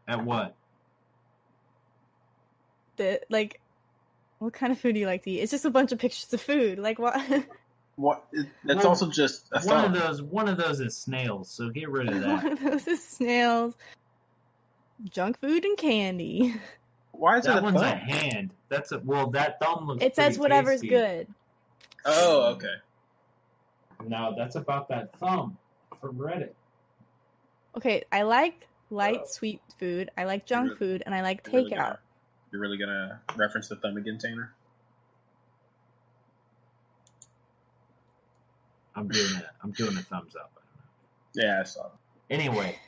At 0.08 0.24
what? 0.24 0.56
The 2.98 3.22
like, 3.30 3.60
what 4.40 4.54
kind 4.54 4.72
of 4.72 4.80
food 4.80 4.94
do 4.94 5.00
you 5.00 5.08
like 5.08 5.24
to 5.24 5.32
eat? 5.32 5.40
It's 5.42 5.52
just 5.52 5.66
a 5.66 5.70
bunch 5.70 5.92
of 5.92 6.00
pictures 6.00 6.32
of 6.34 6.42
food. 6.42 6.80
Like 6.80 7.00
what? 7.00 7.20
What? 7.98 8.26
it- 8.34 8.48
That's 8.66 8.80
Well, 8.80 8.90
also 8.90 9.10
just 9.10 9.48
a 9.54 9.62
One 9.62 9.84
thumb. 9.84 9.94
of 9.96 10.02
those 10.02 10.22
one 10.22 10.50
of 10.50 10.58
those 10.58 10.82
is 10.82 10.98
snails, 10.98 11.50
so 11.50 11.70
get 11.70 11.90
rid 11.90 12.10
of 12.10 12.20
that. 12.22 12.28
One 12.28 12.44
that. 12.44 12.52
of 12.52 12.60
those 12.60 12.88
is 12.90 13.02
snails, 13.08 13.74
junk 15.10 15.40
food, 15.40 15.64
and 15.64 15.78
candy. 15.78 16.56
Why 17.14 17.38
is 17.38 17.46
it 17.46 17.50
that 17.54 17.60
a 17.60 17.62
one's 17.62 17.80
thumb? 17.80 17.86
a 17.94 17.96
hand. 17.96 18.52
That's 18.68 18.92
a 18.92 19.00
well 19.00 19.28
that 19.32 19.62
thumb 19.62 19.88
looks 19.88 20.04
It 20.04 20.14
says 20.14 20.38
whatever's 20.38 20.82
tasty. 20.82 20.90
good. 20.90 21.28
Oh, 22.04 22.52
okay. 22.56 22.74
No, 24.08 24.34
that's 24.38 24.56
about 24.56 24.88
that 24.90 25.18
thumb 25.18 25.58
from 26.00 26.18
Reddit. 26.18 26.54
Okay, 27.76 28.04
I 28.12 28.22
like 28.22 28.68
light 28.90 29.22
Oh. 29.24 29.28
sweet 29.28 29.62
food. 29.80 30.10
I 30.18 30.26
like 30.26 30.46
junk 30.46 30.66
really- 30.68 30.78
food, 30.78 31.04
and 31.06 31.14
I 31.16 31.22
like 31.22 31.46
You're 31.48 31.56
really 31.62 31.72
takeout. 31.72 31.76
gonna- 31.78 32.00
You're 32.52 32.62
really 32.62 32.78
gonna 32.78 33.22
reference 33.36 33.68
the 33.68 33.76
thumb 33.78 33.98
again, 33.98 34.18
Tanner? 34.18 34.54
I'm 38.96 39.08
doing 39.10 39.36
it. 39.36 39.46
I'm 39.62 39.72
doing 39.72 39.98
a 39.98 40.02
thumbs 40.02 40.36
up. 40.36 40.52
Yeah, 41.34 41.60
I 41.60 41.64
saw. 41.64 41.90
Anyway, 42.30 42.80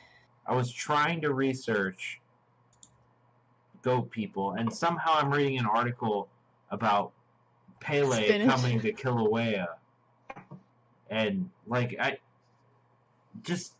I 0.46 0.54
was 0.54 0.72
trying 0.72 1.20
to 1.20 1.32
research 1.34 2.20
goat 3.82 4.10
people, 4.10 4.52
and 4.52 4.72
somehow 4.72 5.12
I'm 5.14 5.30
reading 5.30 5.58
an 5.58 5.66
article 5.66 6.28
about 6.70 7.12
Pele 7.80 8.24
Spinach. 8.24 8.48
coming 8.48 8.80
to 8.80 8.92
Kilauea, 8.92 9.76
and 11.10 11.50
like 11.66 11.96
I 12.00 12.18
just 13.42 13.74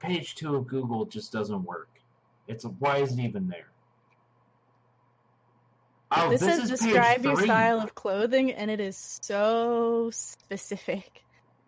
page 0.00 0.34
two 0.34 0.56
of 0.56 0.66
Google 0.66 1.04
just 1.04 1.32
doesn't 1.32 1.64
work. 1.64 1.88
It's 2.46 2.64
why 2.78 2.98
is 2.98 3.12
it 3.12 3.20
even 3.20 3.48
there? 3.48 3.68
Oh, 6.10 6.30
this, 6.30 6.40
this, 6.40 6.56
says 6.56 6.70
is 6.70 6.80
describe 6.80 7.22
your 7.24 7.40
style 7.40 7.80
of 7.80 7.94
clothing, 7.94 8.52
and 8.52 8.70
it 8.70 8.80
is 8.80 9.18
so 9.20 10.10
specific. 10.10 11.24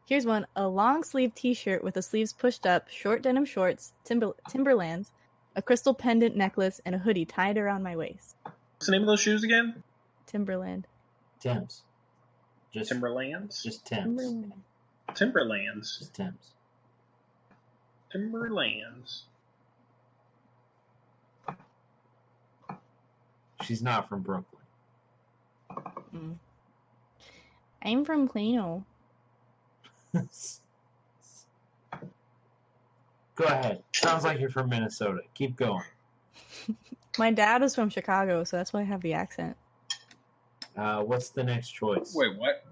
Here's 0.07 0.25
one: 0.25 0.47
a 0.57 0.67
long 0.67 1.05
sleeve 1.05 1.35
T-shirt 1.35 1.85
with 1.85 1.95
the 1.95 2.03
sleeves 2.03 2.33
pushed 2.33 2.67
up, 2.67 2.89
short 2.89 3.23
denim 3.23 3.45
shorts, 3.45 3.93
timber 4.05 4.33
Timberlands, 4.49 5.13
a 5.57 5.63
crystal 5.63 5.93
pendant 5.93 6.37
necklace, 6.37 6.81
and 6.87 6.95
a 6.95 6.99
hoodie 6.99 7.27
tied 7.27 7.59
around 7.59 7.83
my 7.83 7.97
waist. 7.97 8.37
What's 8.45 8.87
the 8.87 8.93
name 8.93 9.03
of 9.03 9.09
those 9.09 9.21
shoes 9.21 9.45
again? 9.45 9.83
Timberland. 10.27 10.87
Tim's. 11.41 11.83
Just 12.73 12.91
Timberlands. 12.91 13.63
just 13.63 13.85
Tim's. 13.85 14.23
Timberland. 14.23 14.53
Timberlands. 15.15 15.99
Just 15.99 16.15
Tim's. 16.15 16.53
Timberlands. 18.11 19.25
She's 23.63 23.83
not 23.83 24.09
from 24.09 24.23
Brooklyn. 24.23 24.63
Mm. 26.15 26.37
I'm 27.83 28.05
from 28.05 28.29
Plano. 28.29 28.85
Go 33.37 33.45
ahead. 33.45 33.83
Sounds 33.93 34.25
like 34.25 34.41
you're 34.41 34.51
from 34.51 34.69
Minnesota. 34.69 35.21
Keep 35.35 35.57
going. 35.57 35.85
My 37.19 37.31
dad 37.31 37.63
is 37.63 37.75
from 37.75 37.91
Chicago, 37.91 38.45
so 38.45 38.57
that's 38.57 38.73
why 38.73 38.81
I 38.81 38.85
have 38.85 39.03
the 39.03 39.15
accent. 39.15 39.57
Uh, 40.77 41.03
what's 41.03 41.31
the 41.31 41.43
next 41.43 41.71
choice? 41.71 42.13
Wait, 42.15 42.37
what? 42.37 42.65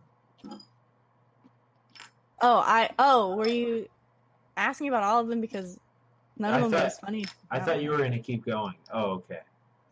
Oh, 2.40 2.59
I 2.59 2.90
oh, 2.98 3.35
were 3.36 3.48
you 3.48 3.89
asking 4.56 4.89
about 4.89 5.02
all 5.02 5.20
of 5.20 5.28
them 5.28 5.40
because 5.40 5.78
none 6.39 6.55
of 6.55 6.59
I 6.59 6.60
them 6.62 6.70
thought- 6.73 6.85
was 6.85 6.98
funny? 6.98 7.24
I 7.51 7.59
thought 7.60 7.82
you 7.82 7.90
were 7.90 7.98
going 7.98 8.12
to 8.12 8.19
keep 8.20 8.44
going. 8.44 8.74
Oh, 8.93 9.10
okay. 9.12 9.40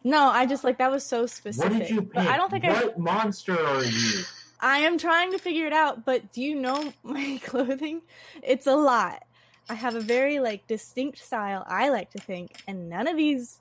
No, 0.04 0.28
I 0.28 0.46
just 0.46 0.62
like 0.62 0.78
that 0.78 0.90
was 0.90 1.04
so 1.04 1.26
specific. 1.26 1.72
What 1.72 1.78
did 1.80 1.90
you 1.90 2.02
pick? 2.02 2.22
I 2.22 2.36
don't 2.36 2.50
think 2.50 2.64
I. 2.64 2.72
what 2.84 2.98
monster 2.98 3.58
are 3.58 3.82
you? 3.82 4.22
I 4.60 4.78
am 4.78 4.96
trying 4.98 5.32
to 5.32 5.38
figure 5.38 5.66
it 5.66 5.72
out. 5.72 6.04
But 6.04 6.32
do 6.32 6.42
you 6.42 6.54
know 6.54 6.92
my 7.02 7.40
clothing? 7.44 8.02
It's 8.42 8.66
a 8.68 8.76
lot. 8.76 9.24
I 9.68 9.74
have 9.74 9.96
a 9.96 10.00
very 10.00 10.38
like 10.38 10.64
distinct 10.68 11.18
style. 11.18 11.64
I 11.66 11.88
like 11.88 12.10
to 12.12 12.18
think, 12.18 12.62
and 12.68 12.88
none 12.88 13.08
of 13.08 13.16
these. 13.16 13.58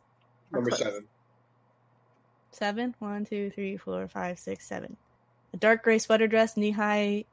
are 0.53 0.57
Number 0.57 0.69
close. 0.69 0.81
seven. 0.83 1.05
Seven. 2.51 2.95
One, 2.99 3.25
two, 3.25 3.49
three, 3.49 3.75
four, 3.77 4.07
five, 4.07 4.37
six, 4.39 4.67
seven. 4.67 4.95
A 5.53 5.57
dark 5.57 5.83
gray 5.83 5.97
sweater 5.97 6.27
dress, 6.27 6.55
knee 6.57 6.71
high, 6.71 7.25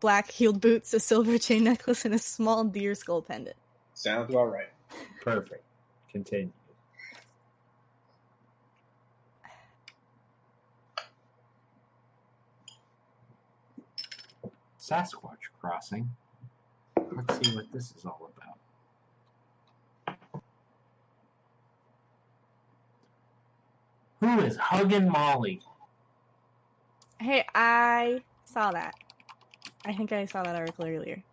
black 0.00 0.30
heeled 0.30 0.60
boots, 0.60 0.94
a 0.94 1.00
silver 1.00 1.38
chain 1.38 1.64
necklace, 1.64 2.04
and 2.04 2.14
a 2.14 2.18
small 2.18 2.64
deer 2.64 2.94
skull 2.94 3.22
pendant. 3.22 3.56
Sounds 3.94 4.30
about 4.30 4.52
right. 4.52 4.68
Perfect. 5.22 5.64
Continue. 6.10 6.52
Sasquatch 14.80 15.50
crossing. 15.60 16.08
Let's 16.96 17.46
see 17.46 17.54
what 17.54 17.66
this 17.72 17.92
is 17.96 18.04
all 18.06 18.30
about. 18.36 18.58
Who 24.20 24.40
is 24.44 24.56
hugging 24.56 25.08
Molly? 25.08 25.60
Hey, 27.20 27.44
I 27.54 28.22
saw 28.44 28.70
that. 28.72 28.94
I 29.88 29.94
think 29.94 30.12
I 30.12 30.26
saw 30.26 30.42
that 30.42 30.54
article 30.54 30.84
earlier. 30.84 31.24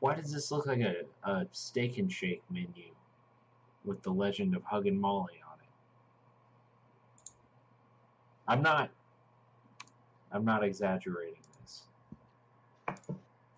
Why 0.00 0.14
does 0.16 0.30
this 0.30 0.50
look 0.50 0.66
like 0.66 0.80
a, 0.80 1.04
a 1.24 1.46
steak 1.52 1.96
and 1.96 2.12
shake 2.12 2.42
menu 2.50 2.90
with 3.86 4.02
the 4.02 4.10
legend 4.10 4.54
of 4.54 4.62
Huggin' 4.64 5.00
Molly 5.00 5.40
on 5.50 5.58
it? 5.60 7.32
I'm 8.46 8.60
not 8.60 8.90
I'm 10.30 10.44
not 10.44 10.62
exaggerating 10.62 11.42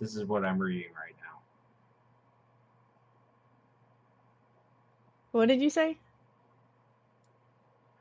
this. 0.03 0.13
This 0.13 0.23
is 0.23 0.29
what 0.29 0.45
I'm 0.45 0.59
reading 0.59 0.91
right 0.95 1.15
now. 1.21 1.39
What 5.33 5.49
did 5.49 5.63
you 5.63 5.71
say? 5.71 5.97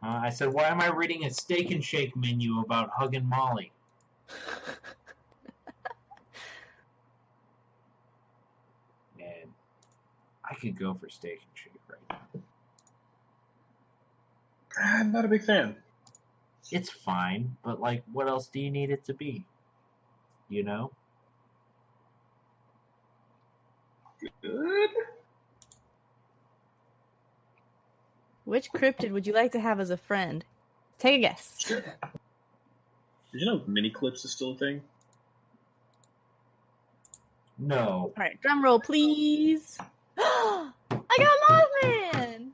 Uh, 0.04 0.20
I 0.24 0.30
said, 0.30 0.52
why 0.52 0.68
am 0.68 0.82
I 0.82 0.88
reading 0.88 1.26
a 1.26 1.30
steak 1.30 1.70
and 1.72 1.84
shake 1.84 2.16
menu 2.18 2.60
about 2.60 2.90
hugging 2.90 3.28
Molly? 3.30 3.72
Man, 9.20 9.54
I 10.50 10.56
could 10.56 10.78
go 10.78 10.96
for 10.96 11.08
steak 11.08 11.40
and 11.42 11.52
shake 11.54 11.74
right 11.88 12.00
now. 12.10 12.42
I'm 14.84 15.12
not 15.12 15.24
a 15.26 15.28
big 15.28 15.44
fan. 15.44 15.76
It's 16.72 16.90
fine, 16.90 17.56
but 17.64 17.80
like, 17.80 18.02
what 18.12 18.28
else 18.28 18.48
do 18.48 18.60
you 18.60 18.72
need 18.72 18.90
it 18.90 19.06
to 19.06 19.14
be? 19.14 19.46
You 20.50 20.64
know? 20.64 20.92
Good. 24.42 24.90
Which 28.46 28.72
cryptid 28.72 29.12
would 29.12 29.28
you 29.28 29.34
like 29.34 29.52
to 29.54 29.60
have 29.60 29.80
as 29.80 29.90
a 29.90 29.98
friend? 29.98 30.44
Take 30.98 31.20
a 31.20 31.22
guess. 31.22 31.64
Did 31.68 31.84
you 33.34 33.46
know 33.46 33.62
mini 33.68 33.90
clips 33.90 34.26
is 34.26 34.32
still 34.32 34.52
a 34.52 34.56
thing? 34.56 34.82
No. 37.58 37.78
All 37.78 38.14
right, 38.18 38.40
drum 38.42 38.64
roll, 38.64 38.80
please. 38.80 39.78
I 40.18 40.72
got 40.90 41.38
Mothman. 41.50 42.50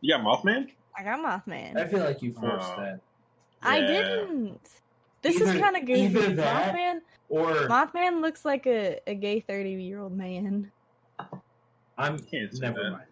You 0.00 0.14
got 0.16 0.22
Mothman? 0.24 0.70
I 0.96 1.02
got 1.04 1.18
Mothman. 1.46 1.76
I 1.76 1.86
feel 1.88 2.00
like 2.00 2.22
you 2.22 2.32
forced 2.34 2.66
Oh. 2.70 2.76
that. 2.82 3.00
I 3.62 3.78
Yeah. 3.78 3.86
didn't. 3.86 4.60
This 5.22 5.40
is 5.40 5.50
kind 5.60 5.76
of 5.76 5.84
goofy. 5.84 6.08
Mothman, 6.36 7.00
Or 7.28 7.52
Mothman 7.68 8.20
looks 8.20 8.44
like 8.44 8.66
a, 8.66 9.00
a 9.06 9.14
gay 9.14 9.40
thirty 9.40 9.70
year 9.82 10.00
old 10.00 10.16
man. 10.16 10.70
I'm 11.98 12.18
Can't 12.18 12.52
say 12.54 12.60
never 12.60 12.82
that. 12.84 12.90
mind. 12.92 13.04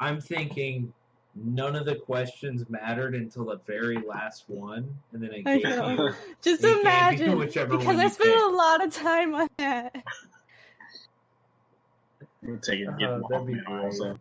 I'm 0.00 0.20
thinking 0.20 0.92
none 1.34 1.74
of 1.74 1.86
the 1.86 1.96
questions 1.96 2.64
mattered 2.68 3.14
until 3.14 3.46
the 3.46 3.58
very 3.66 3.96
last 3.98 4.44
one, 4.48 4.94
and 5.12 5.22
then 5.22 5.32
it 5.32 5.42
I 5.46 5.56
gave 5.58 5.64
know. 5.64 5.88
you 5.90 6.14
Just 6.42 6.62
You 6.62 6.68
can't 6.82 7.18
do 7.18 7.24
imagine, 7.24 7.38
whichever 7.38 7.78
because 7.78 7.96
one 7.96 8.00
I 8.00 8.08
spent 8.08 8.30
a 8.40 8.46
lot 8.54 8.84
of 8.84 8.92
time 8.92 9.34
on 9.34 9.48
that. 9.58 9.96
I'm 12.46 12.58
take 12.60 12.80
it 12.80 12.98
get 12.98 13.08
Oh, 13.10 13.26
that'd 13.28 13.46
be 13.46 13.54
great. 13.54 13.66
also. 13.68 14.18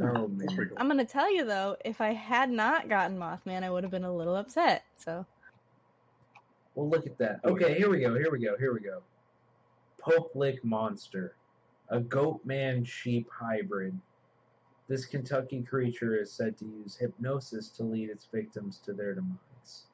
Oh 0.00 0.28
man. 0.28 0.70
I'm 0.76 0.86
gonna 0.88 1.04
tell 1.04 1.32
you 1.32 1.44
though, 1.44 1.76
if 1.84 2.00
I 2.00 2.12
had 2.12 2.50
not 2.50 2.88
gotten 2.88 3.18
Mothman, 3.18 3.64
I 3.64 3.70
would 3.70 3.82
have 3.82 3.90
been 3.90 4.04
a 4.04 4.14
little 4.14 4.36
upset. 4.36 4.84
So 4.96 5.26
Well, 6.78 6.88
look 6.88 7.06
at 7.06 7.18
that. 7.18 7.40
Okay, 7.44 7.74
here 7.74 7.90
we 7.90 7.98
go. 7.98 8.14
Here 8.14 8.30
we 8.30 8.38
go. 8.38 8.56
Here 8.56 8.72
we 8.72 8.78
go. 8.78 9.02
Pope 10.00 10.30
Lick 10.36 10.64
Monster, 10.64 11.34
a 11.88 11.98
goat 11.98 12.40
man 12.44 12.84
sheep 12.84 13.28
hybrid. 13.32 13.98
This 14.86 15.04
Kentucky 15.04 15.62
creature 15.62 16.22
is 16.22 16.30
said 16.30 16.56
to 16.58 16.64
use 16.64 16.94
hypnosis 16.94 17.70
to 17.70 17.82
lead 17.82 18.10
its 18.10 18.28
victims 18.32 18.80
to 18.84 18.92
their 18.92 19.12
demise. 19.12 19.86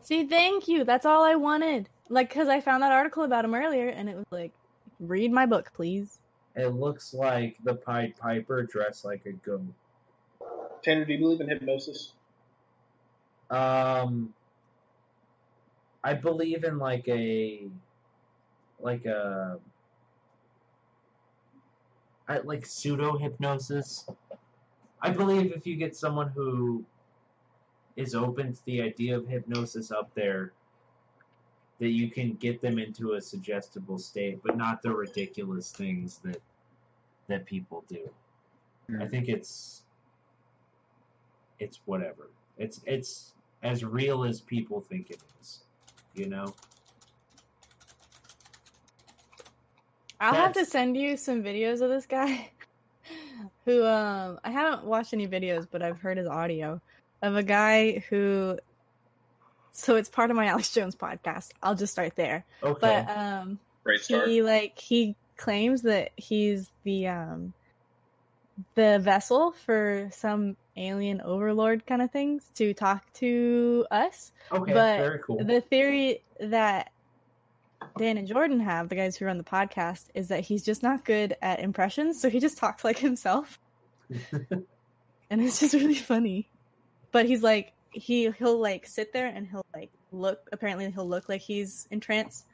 see, 0.00 0.26
thank 0.26 0.66
you. 0.66 0.82
That's 0.82 1.06
all 1.06 1.22
I 1.22 1.36
wanted. 1.36 1.88
Like, 2.08 2.34
cause 2.34 2.48
I 2.48 2.60
found 2.60 2.82
that 2.82 2.90
article 2.90 3.22
about 3.22 3.44
him 3.44 3.54
earlier, 3.54 3.90
and 3.90 4.08
it 4.08 4.16
was 4.16 4.26
like, 4.32 4.50
read 4.98 5.30
my 5.30 5.46
book, 5.46 5.70
please. 5.72 6.18
It 6.56 6.74
looks 6.74 7.14
like 7.14 7.58
the 7.62 7.76
Pied 7.76 8.16
Piper 8.16 8.64
dressed 8.64 9.04
like 9.04 9.24
a 9.26 9.32
goat. 9.34 9.72
Tanner, 10.82 11.04
do 11.04 11.12
you 11.12 11.20
believe 11.20 11.40
in 11.40 11.48
hypnosis? 11.48 12.14
Um, 13.50 14.34
I 16.04 16.12
believe 16.12 16.64
in 16.64 16.78
like 16.78 17.08
a, 17.08 17.66
like 18.78 19.06
a, 19.06 19.58
I 22.28 22.38
like 22.38 22.66
pseudo 22.66 23.16
hypnosis. 23.16 24.06
I 25.00 25.10
believe 25.10 25.52
if 25.52 25.66
you 25.66 25.76
get 25.76 25.96
someone 25.96 26.28
who 26.28 26.84
is 27.96 28.14
open 28.14 28.52
to 28.52 28.64
the 28.66 28.82
idea 28.82 29.16
of 29.16 29.26
hypnosis 29.26 29.90
up 29.90 30.10
there, 30.14 30.52
that 31.80 31.88
you 31.88 32.10
can 32.10 32.34
get 32.34 32.60
them 32.60 32.78
into 32.78 33.14
a 33.14 33.20
suggestible 33.20 33.98
state, 33.98 34.40
but 34.44 34.56
not 34.56 34.82
the 34.82 34.90
ridiculous 34.90 35.72
things 35.72 36.18
that 36.24 36.40
that 37.28 37.46
people 37.46 37.84
do. 37.88 38.08
Hmm. 38.88 39.02
I 39.02 39.08
think 39.08 39.28
it's 39.28 39.82
it's 41.58 41.80
whatever. 41.86 42.30
It's 42.58 42.80
it's 42.86 43.32
as 43.62 43.84
real 43.84 44.24
as 44.24 44.40
people 44.40 44.80
think 44.80 45.10
it 45.10 45.20
is. 45.40 45.63
You 46.14 46.26
know? 46.26 46.54
I'll 50.20 50.34
have 50.34 50.52
to 50.54 50.64
send 50.64 50.96
you 50.96 51.16
some 51.16 51.42
videos 51.42 51.80
of 51.82 51.90
this 51.90 52.06
guy. 52.06 52.50
who 53.64 53.84
um 53.84 54.38
I 54.44 54.50
haven't 54.50 54.84
watched 54.84 55.12
any 55.12 55.26
videos, 55.26 55.66
but 55.70 55.82
I've 55.82 55.98
heard 55.98 56.18
his 56.18 56.26
audio 56.26 56.80
of 57.22 57.36
a 57.36 57.42
guy 57.42 58.04
who. 58.10 58.58
So 59.72 59.96
it's 59.96 60.08
part 60.08 60.30
of 60.30 60.36
my 60.36 60.46
Alex 60.48 60.72
Jones 60.72 60.94
podcast. 60.94 61.50
I'll 61.62 61.74
just 61.74 61.92
start 61.92 62.14
there. 62.16 62.44
Okay. 62.62 62.78
But 62.80 63.16
um, 63.16 63.58
Great 63.82 64.00
start. 64.00 64.28
he 64.28 64.42
like 64.42 64.78
he 64.78 65.16
claims 65.36 65.82
that 65.82 66.12
he's 66.16 66.70
the 66.84 67.08
um 67.08 67.52
the 68.74 68.98
vessel 69.00 69.52
for 69.52 70.08
some 70.12 70.56
alien 70.76 71.20
overlord 71.20 71.86
kind 71.86 72.02
of 72.02 72.10
things 72.10 72.50
to 72.54 72.74
talk 72.74 73.12
to 73.14 73.86
us. 73.90 74.32
okay, 74.52 74.72
but 74.72 74.98
very 74.98 75.18
cool. 75.20 75.44
The 75.44 75.60
theory 75.60 76.22
that 76.40 76.90
Dan 77.98 78.16
and 78.16 78.26
Jordan 78.26 78.60
have, 78.60 78.88
the 78.88 78.96
guys 78.96 79.16
who 79.16 79.24
run 79.24 79.38
the 79.38 79.44
podcast, 79.44 80.06
is 80.14 80.28
that 80.28 80.40
he's 80.40 80.64
just 80.64 80.82
not 80.82 81.04
good 81.04 81.36
at 81.42 81.60
impressions, 81.60 82.20
so 82.20 82.30
he 82.30 82.40
just 82.40 82.58
talks 82.58 82.84
like 82.84 82.98
himself. 82.98 83.58
and 84.10 84.64
it's 85.30 85.60
just 85.60 85.74
really 85.74 85.94
funny. 85.94 86.48
But 87.12 87.26
he's 87.26 87.42
like 87.42 87.72
he 87.94 88.30
he'll 88.32 88.58
like 88.58 88.86
sit 88.86 89.12
there 89.12 89.26
and 89.26 89.46
he'll 89.46 89.64
like 89.74 89.90
look 90.12 90.48
apparently 90.52 90.90
he'll 90.90 91.08
look 91.08 91.28
like 91.28 91.40
he's 91.40 91.86
in 91.90 92.00
trance 92.00 92.44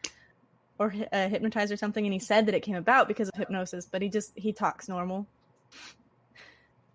or 0.78 0.94
uh, 1.12 1.28
hypnotized 1.28 1.72
or 1.72 1.76
something 1.76 2.04
and 2.04 2.12
he 2.12 2.18
said 2.18 2.46
that 2.46 2.54
it 2.54 2.60
came 2.60 2.76
about 2.76 3.08
because 3.08 3.28
of 3.28 3.38
hypnosis 3.38 3.86
but 3.90 4.02
he 4.02 4.08
just 4.08 4.32
he 4.36 4.52
talks 4.52 4.88
normal 4.88 5.26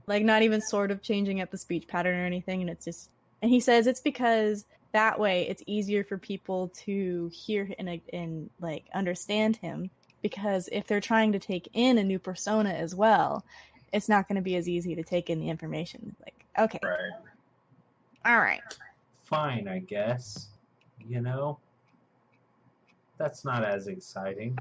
like 0.08 0.24
not 0.24 0.42
even 0.44 0.62
sort 0.62 0.92
of 0.92 1.02
changing 1.02 1.42
up 1.42 1.52
the 1.52 1.58
speech 1.58 1.88
pattern 1.88 2.20
or 2.20 2.26
anything 2.26 2.62
and 2.62 2.70
it's 2.70 2.86
just 2.86 3.10
and 3.42 3.52
he 3.52 3.60
says 3.60 3.88
it's 3.88 4.02
because 4.02 4.66
that 4.92 5.20
way 5.20 5.48
it's 5.48 5.64
easier 5.66 6.04
for 6.04 6.18
people 6.18 6.70
to 6.70 7.30
hear 7.34 7.70
and 7.80 8.02
and 8.14 8.50
like 8.62 8.86
understand 8.94 9.56
him 9.58 9.90
because 10.22 10.70
if 10.72 10.88
they're 10.88 11.02
trying 11.02 11.32
to 11.32 11.40
take 11.40 11.68
in 11.74 11.98
a 11.98 12.04
new 12.04 12.20
persona 12.20 12.70
as 12.70 12.96
well 12.96 13.44
it's 13.94 14.10
not 14.10 14.28
going 14.28 14.36
to 14.36 14.42
be 14.42 14.56
as 14.56 14.68
easy 14.70 14.96
to 14.96 15.04
take 15.04 15.30
in 15.30 15.40
the 15.40 15.50
information 15.50 16.16
like 16.22 16.46
okay 16.58 16.80
Right. 16.84 17.12
all 18.26 18.40
right 18.40 18.62
Fine, 19.26 19.68
I 19.68 19.80
guess. 19.80 20.50
You 21.08 21.20
know? 21.20 21.58
That's 23.18 23.44
not 23.44 23.64
as 23.66 23.88
exciting. 23.88 24.58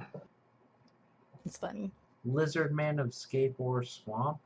it's 1.45 1.59
funny 1.59 1.91
Lizard 2.25 2.75
Man 2.75 2.99
of 2.99 3.13
Scape 3.15 3.55
Ore 3.59 3.83
Swamp? 3.83 4.39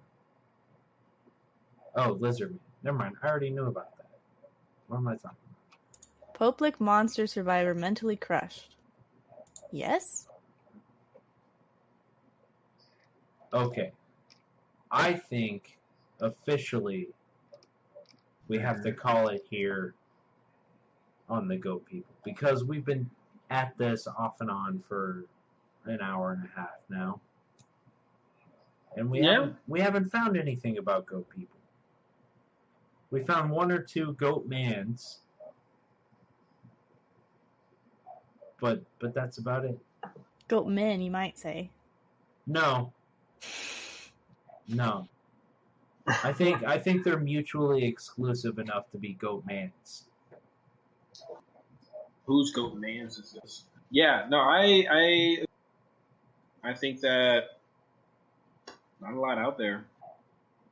Oh, 1.96 2.12
Lizard 2.12 2.50
Man. 2.50 2.60
Never 2.82 2.98
mind. 2.98 3.16
I 3.22 3.28
already 3.28 3.50
knew 3.50 3.66
about 3.66 3.96
that. 3.96 4.06
What 4.88 4.98
am 4.98 5.08
I 5.08 5.16
talking 5.16 5.36
Pope 6.38 6.60
Lick 6.60 6.80
monster 6.80 7.26
survivor 7.26 7.74
mentally 7.74 8.14
crushed. 8.14 8.76
Yes? 9.72 10.28
Okay. 13.52 13.90
I 14.90 15.14
think 15.14 15.76
officially 16.20 17.08
we 18.46 18.58
have 18.58 18.82
to 18.82 18.90
mm-hmm. 18.90 19.00
call 19.00 19.28
it 19.28 19.44
here 19.50 19.94
on 21.28 21.48
the 21.48 21.56
Goat 21.56 21.84
People 21.86 22.14
because 22.24 22.64
we've 22.64 22.84
been 22.84 23.10
at 23.50 23.76
this 23.76 24.06
off 24.06 24.40
and 24.40 24.50
on 24.50 24.82
for 24.88 25.24
an 25.86 26.00
hour 26.00 26.32
and 26.32 26.44
a 26.44 26.60
half 26.60 26.78
now. 26.88 27.20
And 28.96 29.10
we 29.10 29.20
Yeah. 29.20 29.32
haven't 29.32 29.56
we 29.68 29.80
haven't 29.80 30.10
found 30.10 30.36
anything 30.36 30.78
about 30.78 31.06
goat 31.06 31.28
people. 31.30 31.56
We 33.10 33.22
found 33.24 33.50
one 33.50 33.70
or 33.72 33.80
two 33.80 34.12
goat 34.14 34.46
mans. 34.46 35.20
But 38.60 38.82
but 38.98 39.14
that's 39.14 39.38
about 39.38 39.64
it. 39.64 39.78
Goat 40.48 40.66
men, 40.68 41.00
you 41.00 41.10
might 41.10 41.38
say. 41.38 41.70
No. 42.46 42.92
No. 44.66 45.08
I 46.06 46.32
think 46.32 46.64
I 46.64 46.78
think 46.78 47.04
they're 47.04 47.18
mutually 47.18 47.84
exclusive 47.84 48.58
enough 48.58 48.90
to 48.90 48.98
be 48.98 49.12
goat 49.14 49.44
mans. 49.46 50.04
Whose 52.26 52.50
goat 52.52 52.74
man's 52.76 53.18
is 53.18 53.32
this? 53.32 53.64
Yeah, 53.90 54.26
no, 54.28 54.38
I 54.38 54.86
I 54.90 55.44
I 56.62 56.74
think 56.74 57.00
that 57.00 57.57
not 59.00 59.12
a 59.12 59.20
lot 59.20 59.38
out 59.38 59.58
there. 59.58 59.84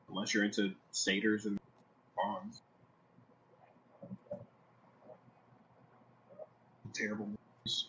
Unless 0.09 0.35
you're 0.35 0.45
into 0.45 0.73
satyrs 0.93 1.47
and 1.47 1.59
fauns. 2.15 2.63
Terrible 6.93 7.27
movies. 7.27 7.87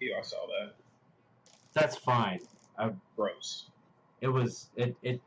Yeah, 0.00 0.16
I 0.18 0.22
saw 0.22 0.46
that. 0.46 0.72
That's 1.74 1.96
fine. 1.96 2.40
I, 2.78 2.90
Gross. 3.16 3.66
It 4.20 4.28
was 4.28 4.70
it 4.76 4.96
it 5.02 5.20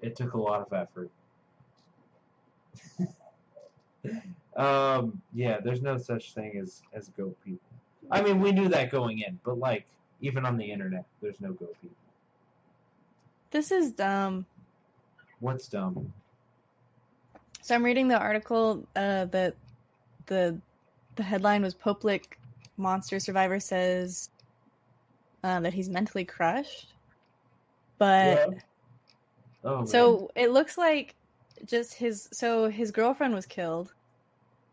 it 0.00 0.16
took 0.16 0.32
a 0.34 0.40
lot 0.40 0.66
of 0.66 0.72
effort. 0.72 1.10
um 4.56 5.20
yeah, 5.32 5.58
there's 5.60 5.82
no 5.82 5.98
such 5.98 6.32
thing 6.32 6.58
as 6.58 6.82
as 6.92 7.08
goat 7.16 7.36
people. 7.44 7.60
I 8.10 8.22
mean, 8.22 8.40
we 8.40 8.52
knew 8.52 8.68
that 8.68 8.90
going 8.90 9.20
in, 9.20 9.38
but 9.44 9.58
like 9.58 9.86
even 10.20 10.44
on 10.44 10.56
the 10.56 10.64
internet, 10.64 11.04
there's 11.20 11.40
no 11.40 11.52
goat 11.52 11.74
people. 11.80 11.96
This 13.50 13.70
is 13.70 13.92
dumb. 13.92 14.46
What's 15.40 15.68
dumb? 15.68 16.12
So 17.62 17.74
I'm 17.74 17.84
reading 17.84 18.08
the 18.08 18.18
article 18.18 18.86
uh, 18.94 19.26
that 19.26 19.54
the 20.26 20.58
the 21.16 21.22
headline 21.22 21.62
was 21.62 21.74
Pope 21.74 22.04
Lick 22.04 22.38
monster 22.76 23.20
survivor 23.20 23.60
says 23.60 24.28
um, 25.42 25.62
that 25.62 25.72
he's 25.72 25.88
mentally 25.88 26.24
crushed. 26.24 26.92
But 27.98 28.50
Yeah. 28.50 28.58
Oh, 29.62 29.76
man. 29.78 29.86
so 29.86 30.30
it 30.34 30.50
looks 30.50 30.76
like 30.76 31.14
just 31.64 31.94
his 31.94 32.28
so 32.32 32.68
his 32.68 32.90
girlfriend 32.90 33.34
was 33.34 33.46
killed 33.46 33.92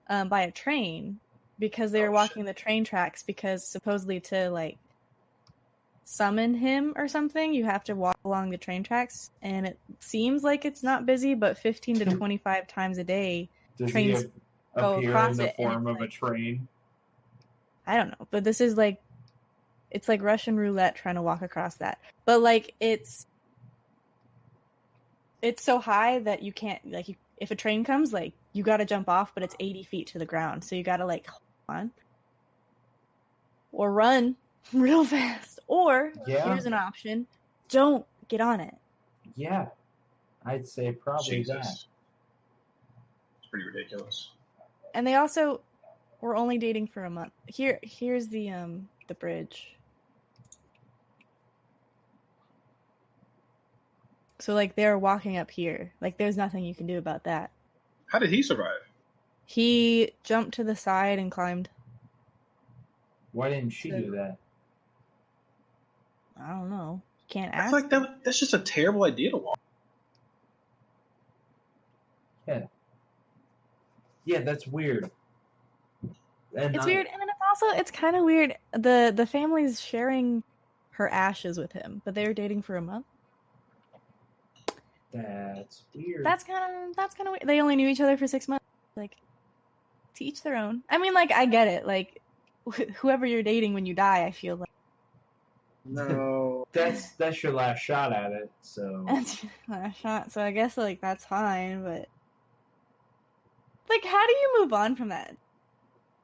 um, 0.09 0.29
by 0.29 0.41
a 0.41 0.51
train 0.51 1.19
because 1.59 1.91
they 1.91 2.01
were 2.01 2.09
Oh, 2.09 2.13
walking 2.13 2.45
the 2.45 2.53
train 2.53 2.83
tracks 2.83 3.23
because 3.23 3.65
supposedly 3.65 4.19
to 4.19 4.49
like 4.49 4.77
summon 6.03 6.53
him 6.53 6.93
or 6.97 7.07
something 7.07 7.53
you 7.53 7.63
have 7.63 7.83
to 7.83 7.95
walk 7.95 8.17
along 8.25 8.49
the 8.49 8.57
train 8.57 8.83
tracks 8.83 9.31
and 9.41 9.65
it 9.65 9.79
seems 9.99 10.43
like 10.43 10.65
it's 10.65 10.83
not 10.83 11.05
busy 11.05 11.33
but 11.35 11.57
15 11.57 11.99
to 11.99 12.05
25 12.17 12.67
times 12.67 12.97
a 12.97 13.03
day 13.03 13.47
Does 13.77 13.91
trains 13.91 14.25
go 14.77 14.95
across 14.95 15.31
in 15.31 15.37
the 15.37 15.47
it, 15.47 15.55
form 15.55 15.87
of 15.87 16.01
a 16.01 16.07
train? 16.07 16.67
I 17.85 17.97
don't 17.97 18.09
know, 18.09 18.27
but 18.31 18.43
this 18.43 18.61
is 18.61 18.77
like 18.77 19.01
it's 19.91 20.07
like 20.07 20.21
Russian 20.21 20.57
roulette 20.57 20.95
trying 20.95 21.15
to 21.15 21.21
walk 21.21 21.41
across 21.41 21.75
that. 21.75 21.99
But 22.25 22.41
like 22.41 22.73
it's 22.79 23.25
it's 25.41 25.63
so 25.63 25.79
high 25.79 26.19
that 26.19 26.43
you 26.43 26.53
can't 26.53 26.79
like 26.91 27.09
you, 27.09 27.15
if 27.37 27.51
a 27.51 27.55
train 27.55 27.83
comes 27.83 28.13
like 28.13 28.33
you 28.53 28.63
got 28.63 28.77
to 28.77 28.85
jump 28.85 29.09
off, 29.09 29.33
but 29.33 29.43
it's 29.43 29.55
80 29.59 29.83
feet 29.83 30.07
to 30.07 30.19
the 30.19 30.25
ground, 30.25 30.63
so 30.63 30.75
you 30.75 30.83
got 30.83 30.97
to 30.97 31.05
like 31.05 31.27
hold 31.27 31.41
on 31.79 31.91
or 33.71 33.91
run 33.91 34.35
real 34.73 35.05
fast. 35.05 35.59
Or 35.67 36.11
Yeah. 36.27 36.49
here's 36.49 36.65
an 36.65 36.73
option: 36.73 37.27
don't 37.69 38.05
get 38.27 38.41
on 38.41 38.59
it. 38.59 38.75
Yeah, 39.35 39.67
I'd 40.45 40.67
say 40.67 40.91
probably 40.91 41.37
Jesus. 41.37 41.55
that. 41.55 41.77
It's 43.39 43.49
pretty 43.49 43.65
ridiculous. 43.65 44.29
And 44.93 45.07
they 45.07 45.15
also 45.15 45.61
were 46.21 46.35
only 46.35 46.57
dating 46.57 46.87
for 46.87 47.05
a 47.05 47.09
month. 47.09 47.33
Here, 47.47 47.79
here's 47.83 48.27
the 48.27 48.49
um 48.51 48.89
the 49.07 49.15
bridge. 49.15 49.77
So 54.39 54.53
like 54.53 54.75
they're 54.75 54.97
walking 54.97 55.37
up 55.37 55.51
here. 55.51 55.93
Like 56.01 56.17
there's 56.17 56.37
nothing 56.37 56.65
you 56.65 56.75
can 56.75 56.87
do 56.87 56.97
about 56.97 57.23
that. 57.25 57.51
How 58.11 58.19
did 58.19 58.29
he 58.29 58.43
survive? 58.43 58.81
He 59.45 60.11
jumped 60.23 60.53
to 60.55 60.65
the 60.65 60.75
side 60.75 61.17
and 61.17 61.31
climbed. 61.31 61.69
Why 63.31 63.49
didn't 63.49 63.69
she 63.71 63.89
So- 63.89 63.99
do 64.01 64.11
that? 64.11 64.37
I 66.37 66.49
don't 66.49 66.69
know. 66.69 67.01
You 67.19 67.25
can't 67.29 67.53
ask. 67.53 67.67
I 67.67 67.69
feel 67.69 67.79
like 67.79 67.89
that 67.91 68.23
that's 68.25 68.37
just 68.39 68.53
a 68.53 68.59
terrible 68.59 69.03
idea 69.05 69.29
to 69.31 69.37
walk. 69.37 69.59
Yeah. 72.47 72.65
Yeah, 74.25 74.39
that's 74.41 74.67
weird. 74.67 75.09
And 76.53 76.75
It's 76.75 76.83
I- 76.83 76.87
weird, 76.89 77.07
and 77.07 77.21
then 77.21 77.29
it's 77.29 77.39
also 77.47 77.67
it's 77.79 77.91
kind 77.91 78.17
of 78.17 78.23
weird. 78.25 78.57
the 78.73 79.13
The 79.15 79.25
family's 79.25 79.79
sharing 79.79 80.43
her 80.91 81.07
ashes 81.07 81.57
with 81.57 81.71
him, 81.71 82.01
but 82.03 82.13
they 82.13 82.27
were 82.27 82.33
dating 82.33 82.63
for 82.63 82.75
a 82.75 82.81
month. 82.81 83.05
That's 85.13 85.83
weird. 85.93 86.25
That's 86.25 86.43
kind 86.43 86.89
of 86.89 86.95
that's 86.95 87.15
kind 87.15 87.27
of 87.27 87.31
weird. 87.31 87.43
They 87.45 87.61
only 87.61 87.75
knew 87.75 87.87
each 87.87 88.01
other 88.01 88.17
for 88.17 88.27
six 88.27 88.47
months. 88.47 88.63
Like, 88.95 89.15
to 90.15 90.25
each 90.25 90.41
their 90.43 90.55
own. 90.55 90.83
I 90.89 90.97
mean, 90.97 91.13
like 91.13 91.31
I 91.31 91.45
get 91.45 91.67
it. 91.67 91.85
Like, 91.85 92.21
wh- 92.69 92.89
whoever 92.97 93.25
you're 93.25 93.43
dating 93.43 93.73
when 93.73 93.85
you 93.85 93.93
die, 93.93 94.25
I 94.25 94.31
feel 94.31 94.55
like 94.57 94.69
No. 95.85 96.65
that's 96.73 97.11
that's 97.13 97.41
your 97.43 97.53
last 97.53 97.79
shot 97.79 98.13
at 98.13 98.31
it. 98.31 98.51
So 98.61 99.05
that's 99.09 99.43
your 99.43 99.51
last 99.67 99.99
shot. 99.99 100.31
So 100.31 100.41
I 100.41 100.51
guess 100.51 100.77
like 100.77 101.01
that's 101.01 101.25
fine. 101.25 101.83
But 101.83 102.07
like, 103.89 104.05
how 104.05 104.25
do 104.25 104.33
you 104.33 104.59
move 104.59 104.73
on 104.73 104.95
from 104.95 105.09
that? 105.09 105.35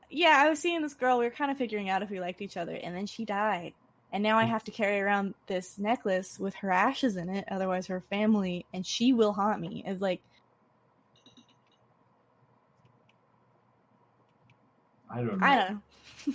Yeah, 0.10 0.36
I 0.38 0.50
was 0.50 0.60
seeing 0.60 0.82
this 0.82 0.94
girl. 0.94 1.18
We 1.20 1.26
were 1.26 1.32
kind 1.32 1.52
of 1.52 1.58
figuring 1.58 1.90
out 1.90 2.02
if 2.02 2.10
we 2.10 2.22
liked 2.22 2.42
each 2.42 2.56
other, 2.56 2.76
and 2.76 2.96
then 2.96 3.06
she 3.08 3.26
died. 3.26 3.74
And 4.14 4.24
now 4.24 4.38
I 4.38 4.46
mm. 4.46 4.50
have 4.50 4.64
to 4.66 4.72
carry 4.72 5.00
around 5.00 5.34
this 5.48 5.78
necklace 5.78 6.40
with 6.40 6.56
her 6.56 6.72
ashes 6.72 7.18
in 7.18 7.30
it. 7.30 7.46
Otherwise, 7.52 7.88
her 7.88 8.02
family 8.02 8.66
and 8.74 8.86
she 8.86 9.14
will 9.14 9.34
haunt 9.34 9.60
me. 9.60 9.84
It's 9.86 10.02
like 10.02 10.22
I 15.10 15.18
don't 15.18 15.40
know. 15.40 15.46
I 15.46 15.56
don't 15.56 15.82
know. 16.28 16.34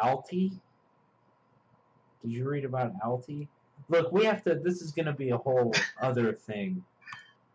Alti? 0.02 0.52
Did 2.22 2.30
you 2.30 2.48
read 2.48 2.64
about 2.64 2.92
Alti? 3.04 3.48
Look, 3.88 4.12
we 4.12 4.24
have 4.24 4.42
to. 4.44 4.56
This 4.56 4.82
is 4.82 4.92
going 4.92 5.06
to 5.06 5.12
be 5.12 5.30
a 5.30 5.36
whole 5.36 5.72
other 6.00 6.32
thing, 6.32 6.84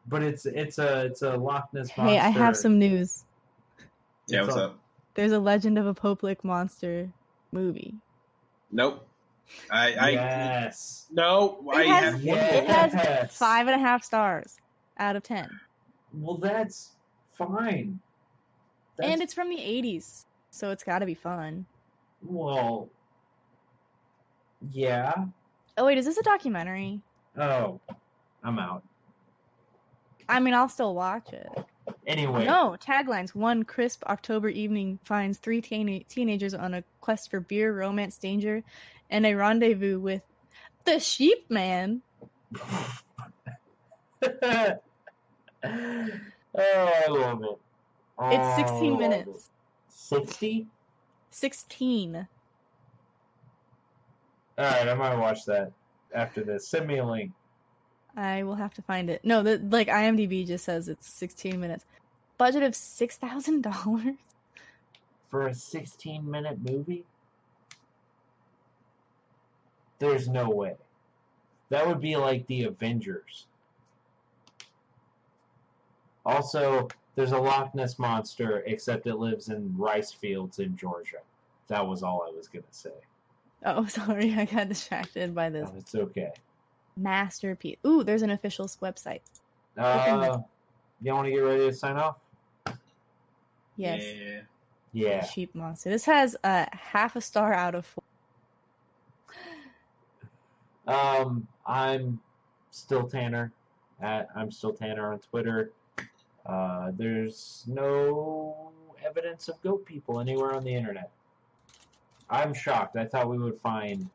but 0.07 0.23
it's 0.23 0.45
it's 0.45 0.79
a 0.79 1.05
it's 1.05 1.23
a 1.23 1.35
Loch 1.35 1.69
Ness 1.73 1.89
monster. 1.97 2.03
Hey, 2.03 2.19
I 2.19 2.29
have 2.29 2.55
some 2.55 2.79
news. 2.79 3.25
Yeah, 4.27 4.39
It's 4.39 4.47
what's 4.47 4.59
a- 4.59 4.65
up? 4.65 4.79
There's 5.13 5.33
a 5.33 5.39
Legend 5.39 5.77
of 5.77 5.87
a 5.87 5.93
Pope 5.93 6.23
Lick 6.23 6.41
monster 6.45 7.11
movie. 7.51 7.95
Nope. 8.71 9.07
I 9.69 9.93
I 9.93 10.09
yes. 10.11 11.07
no. 11.11 11.63
I 11.73 11.81
It 11.81 11.87
has- 11.87 12.13
have 12.13 12.21
Yes. 12.23 12.93
It 12.93 12.97
has 12.99 13.35
five 13.37 13.67
and 13.67 13.75
a 13.75 13.79
half 13.85 14.03
stars 14.03 14.57
out 14.97 15.15
of 15.15 15.23
ten, 15.23 15.49
Well, 16.13 16.37
that's 16.37 16.91
fine. 17.33 17.99
That's, 18.97 19.09
and 19.09 19.21
it's 19.21 19.33
from 19.33 19.49
the 19.49 19.57
'80s, 19.57 20.25
so 20.51 20.69
it's 20.71 20.83
got 20.83 20.99
to 20.99 21.05
be 21.05 21.15
fun. 21.15 21.65
well, 22.23 22.87
yeah. 24.71 25.25
Oh 25.77 25.85
wait, 25.85 25.97
is 25.97 26.05
this 26.05 26.17
a 26.17 26.23
documentary? 26.23 27.01
Oh, 27.37 27.79
I'm 28.43 28.59
out. 28.59 28.83
I 30.29 30.39
mean, 30.39 30.53
I'll 30.53 30.69
still 30.69 30.93
watch 30.93 31.33
it. 31.33 31.47
Anyway, 32.07 32.45
No 32.45 32.75
taglines. 32.79 33.33
One 33.35 33.63
crisp 33.63 34.03
October 34.05 34.49
evening 34.49 34.99
finds 35.03 35.37
three 35.37 35.61
teen- 35.61 36.05
teenagers 36.07 36.53
on 36.53 36.73
a 36.73 36.83
quest 36.99 37.29
for 37.29 37.39
beer, 37.39 37.75
romance, 37.75 38.17
danger, 38.17 38.63
and 39.09 39.25
a 39.25 39.33
rendezvous 39.33 39.99
with 39.99 40.21
the 40.85 40.99
Sheep 40.99 41.49
Man. 41.49 42.01
oh, 44.23 44.77
I 45.63 47.07
love 47.07 47.43
it. 47.43 47.59
It's 48.23 48.55
16 48.55 48.97
minutes. 48.97 49.49
Sixty. 49.87 50.67
16. 51.31 52.27
All 54.57 54.65
right, 54.65 54.87
I 54.87 54.93
might 54.93 55.15
watch 55.15 55.45
that 55.45 55.71
after 56.13 56.43
this. 56.43 56.67
Send 56.67 56.87
me 56.87 56.97
a 56.97 57.05
link. 57.05 57.31
I 58.15 58.43
will 58.43 58.55
have 58.55 58.73
to 58.75 58.81
find 58.81 59.09
it. 59.09 59.23
No, 59.23 59.41
the 59.43 59.57
like 59.69 59.87
IMDb 59.87 60.45
just 60.45 60.65
says 60.65 60.87
it's 60.89 61.07
16 61.09 61.59
minutes. 61.59 61.85
Budget 62.37 62.63
of 62.63 62.75
six 62.75 63.17
thousand 63.17 63.61
dollars. 63.63 64.15
for 65.29 65.47
a 65.47 65.53
16 65.53 66.29
minute 66.29 66.57
movie? 66.69 67.05
There's 69.99 70.27
no 70.27 70.49
way. 70.49 70.75
That 71.69 71.87
would 71.87 72.01
be 72.01 72.15
like 72.17 72.45
the 72.47 72.63
Avengers. 72.63 73.45
Also, 76.25 76.87
there's 77.15 77.31
a 77.31 77.37
Loch 77.37 77.73
Ness 77.75 77.97
monster, 77.97 78.63
except 78.65 79.07
it 79.07 79.15
lives 79.15 79.49
in 79.49 79.75
rice 79.77 80.11
fields 80.11 80.59
in 80.59 80.75
Georgia. 80.75 81.17
That 81.67 81.85
was 81.87 82.03
all 82.03 82.25
I 82.27 82.35
was 82.35 82.47
going 82.47 82.63
to 82.63 82.73
say. 82.73 82.91
Oh, 83.65 83.85
sorry, 83.87 84.33
I 84.35 84.45
got 84.45 84.69
distracted 84.69 85.33
by 85.33 85.49
this 85.49 85.69
Oh, 85.71 85.77
it's 85.77 85.95
okay. 85.95 86.31
Masterpiece. 87.01 87.77
Ooh, 87.85 88.03
there's 88.03 88.21
an 88.21 88.31
official 88.31 88.65
Uh, 88.65 88.85
website. 88.85 89.21
you 91.01 91.13
want 91.13 91.25
to 91.25 91.31
get 91.31 91.39
ready 91.39 91.65
to 91.67 91.73
sign 91.73 91.97
off? 91.97 92.17
Yes, 93.77 94.03
Yeah. 94.03 94.41
Yeah. 94.93 95.23
sheep 95.23 95.55
monster. 95.55 95.89
This 95.89 96.05
has 96.05 96.35
a 96.43 96.47
uh, 96.47 96.65
half 96.73 97.15
a 97.15 97.21
star 97.21 97.53
out 97.53 97.75
of 97.75 97.85
four. 97.85 98.03
Um, 100.87 101.47
I'm 101.65 102.19
still 102.71 103.07
Tanner. 103.07 103.51
At 104.01 104.27
I'm 104.35 104.51
still 104.51 104.73
Tanner 104.73 105.11
on 105.13 105.19
Twitter. 105.19 105.71
Uh, 106.45 106.91
there's 106.97 107.63
no 107.67 108.71
evidence 109.03 109.47
of 109.47 109.61
goat 109.61 109.85
people 109.85 110.19
anywhere 110.19 110.53
on 110.53 110.63
the 110.63 110.73
internet. 110.73 111.11
I'm 112.29 112.53
shocked. 112.53 112.95
I 112.95 113.05
thought 113.05 113.29
we 113.29 113.37
would 113.37 113.59
find 113.59 114.09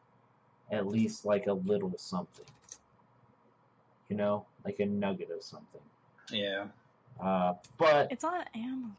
at 0.73 0.87
least 0.87 1.25
like 1.25 1.47
a 1.47 1.53
little 1.53 1.93
something. 1.97 2.47
You 4.09 4.16
know, 4.16 4.47
like 4.65 4.78
a 4.81 4.87
nugget 4.87 5.31
of 5.31 5.43
something. 5.43 5.81
Yeah. 6.31 6.66
Uh, 7.23 7.55
but 7.78 8.09
It's 8.11 8.24
on 8.24 8.45
Amazon. 8.55 8.97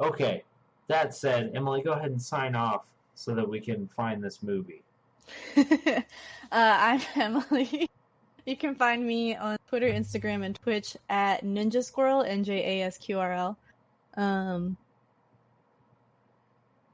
okay. 0.00 0.42
That 0.88 1.14
said, 1.14 1.52
Emily, 1.54 1.80
go 1.82 1.92
ahead 1.92 2.10
and 2.10 2.20
sign 2.20 2.54
off 2.54 2.84
so 3.14 3.34
that 3.34 3.48
we 3.48 3.60
can 3.60 3.88
find 3.96 4.22
this 4.22 4.42
movie. 4.42 4.82
uh, 5.56 6.02
I'm 6.52 7.00
Emily. 7.16 7.88
You 8.44 8.56
can 8.56 8.74
find 8.74 9.06
me 9.06 9.34
on 9.36 9.56
Twitter, 9.68 9.88
Instagram, 9.88 10.44
and 10.44 10.54
Twitch 10.54 10.96
at 11.08 11.42
Ninja 11.44 11.82
Squirrel, 11.82 12.22
N 12.22 12.44
J 12.44 12.80
A 12.82 12.86
S 12.86 12.98
Q 12.98 13.18
R 13.18 13.32
L. 13.32 13.58
Um, 14.18 14.76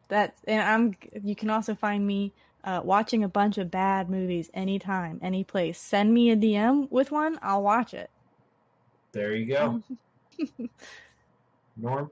that's 0.08 0.40
and 0.46 0.62
I'm. 0.62 1.24
You 1.24 1.34
can 1.34 1.50
also 1.50 1.74
find 1.74 2.06
me 2.06 2.32
uh, 2.64 2.80
watching 2.84 3.24
a 3.24 3.28
bunch 3.28 3.58
of 3.58 3.70
bad 3.70 4.08
movies 4.10 4.50
anytime, 4.54 5.18
any 5.22 5.44
place. 5.44 5.78
Send 5.78 6.12
me 6.12 6.30
a 6.30 6.36
DM 6.36 6.90
with 6.90 7.10
one, 7.10 7.38
I'll 7.42 7.62
watch 7.62 7.94
it. 7.94 8.10
There 9.12 9.34
you 9.34 9.46
go. 9.46 9.82
Norm. 11.76 12.10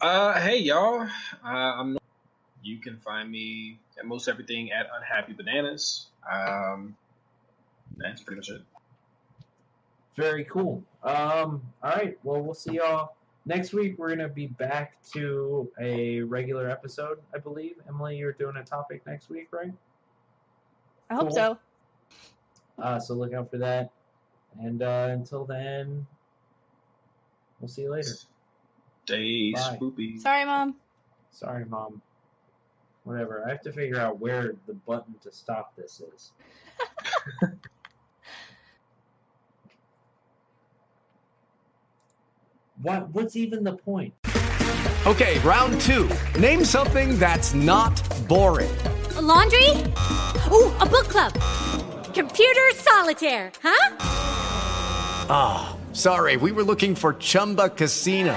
Uh, 0.00 0.38
hey 0.40 0.58
y'all. 0.58 1.08
Uh, 1.44 1.48
I'm. 1.48 1.98
You 2.62 2.78
can 2.78 2.98
find 2.98 3.30
me 3.30 3.78
at 3.98 4.04
most 4.04 4.28
everything 4.28 4.72
at 4.72 4.88
Unhappy 4.94 5.32
Bananas. 5.32 6.06
Um, 6.30 6.96
that's 7.96 8.20
pretty 8.20 8.40
much 8.40 8.50
it. 8.50 8.62
Very 10.16 10.44
cool. 10.44 10.82
Um, 11.02 11.62
all 11.82 11.90
right. 11.90 12.18
Well, 12.24 12.42
we'll 12.42 12.54
see 12.54 12.74
y'all 12.74 13.14
next 13.46 13.72
week. 13.72 13.94
We're 13.98 14.10
gonna 14.10 14.28
be 14.28 14.48
back 14.48 15.02
to 15.12 15.70
a 15.80 16.20
regular 16.22 16.68
episode, 16.68 17.18
I 17.34 17.38
believe. 17.38 17.76
Emily, 17.88 18.16
you're 18.16 18.32
doing 18.32 18.56
a 18.56 18.64
topic 18.64 19.06
next 19.06 19.30
week, 19.30 19.48
right? 19.52 19.72
I 21.08 21.14
hope 21.14 21.28
Cool. 21.28 21.34
so. 21.34 21.58
Uh, 22.78 22.98
so 22.98 23.14
look 23.14 23.32
out 23.32 23.50
for 23.50 23.58
that. 23.58 23.90
And 24.60 24.82
uh, 24.82 25.08
until 25.10 25.44
then, 25.44 26.06
we'll 27.60 27.68
see 27.68 27.82
you 27.82 27.92
later. 27.92 28.10
Stay 29.04 29.52
Bye. 29.52 29.78
spoopy. 29.80 30.18
Sorry, 30.20 30.44
mom. 30.44 30.76
Sorry, 31.30 31.64
mom. 31.64 32.02
Whatever. 33.04 33.44
I 33.46 33.50
have 33.50 33.60
to 33.62 33.72
figure 33.72 34.00
out 34.00 34.18
where 34.18 34.54
the 34.66 34.74
button 34.74 35.14
to 35.22 35.30
stop 35.32 35.76
this 35.76 36.02
is. 36.14 36.32
what? 42.82 43.08
What's 43.10 43.36
even 43.36 43.64
the 43.64 43.74
point? 43.74 44.14
Okay, 45.06 45.38
round 45.40 45.80
two. 45.80 46.10
Name 46.38 46.64
something 46.64 47.18
that's 47.18 47.54
not 47.54 47.94
boring. 48.28 48.76
A 49.16 49.22
laundry? 49.22 49.70
Ooh, 50.50 50.72
a 50.80 50.86
book 50.86 51.08
club. 51.08 51.32
Computer 52.12 52.70
solitaire, 52.74 53.52
huh? 53.62 53.96
Ah, 55.28 55.76
sorry, 55.92 56.36
we 56.36 56.52
were 56.52 56.64
looking 56.64 56.94
for 56.94 57.14
Chumba 57.14 57.68
Casino. 57.68 58.36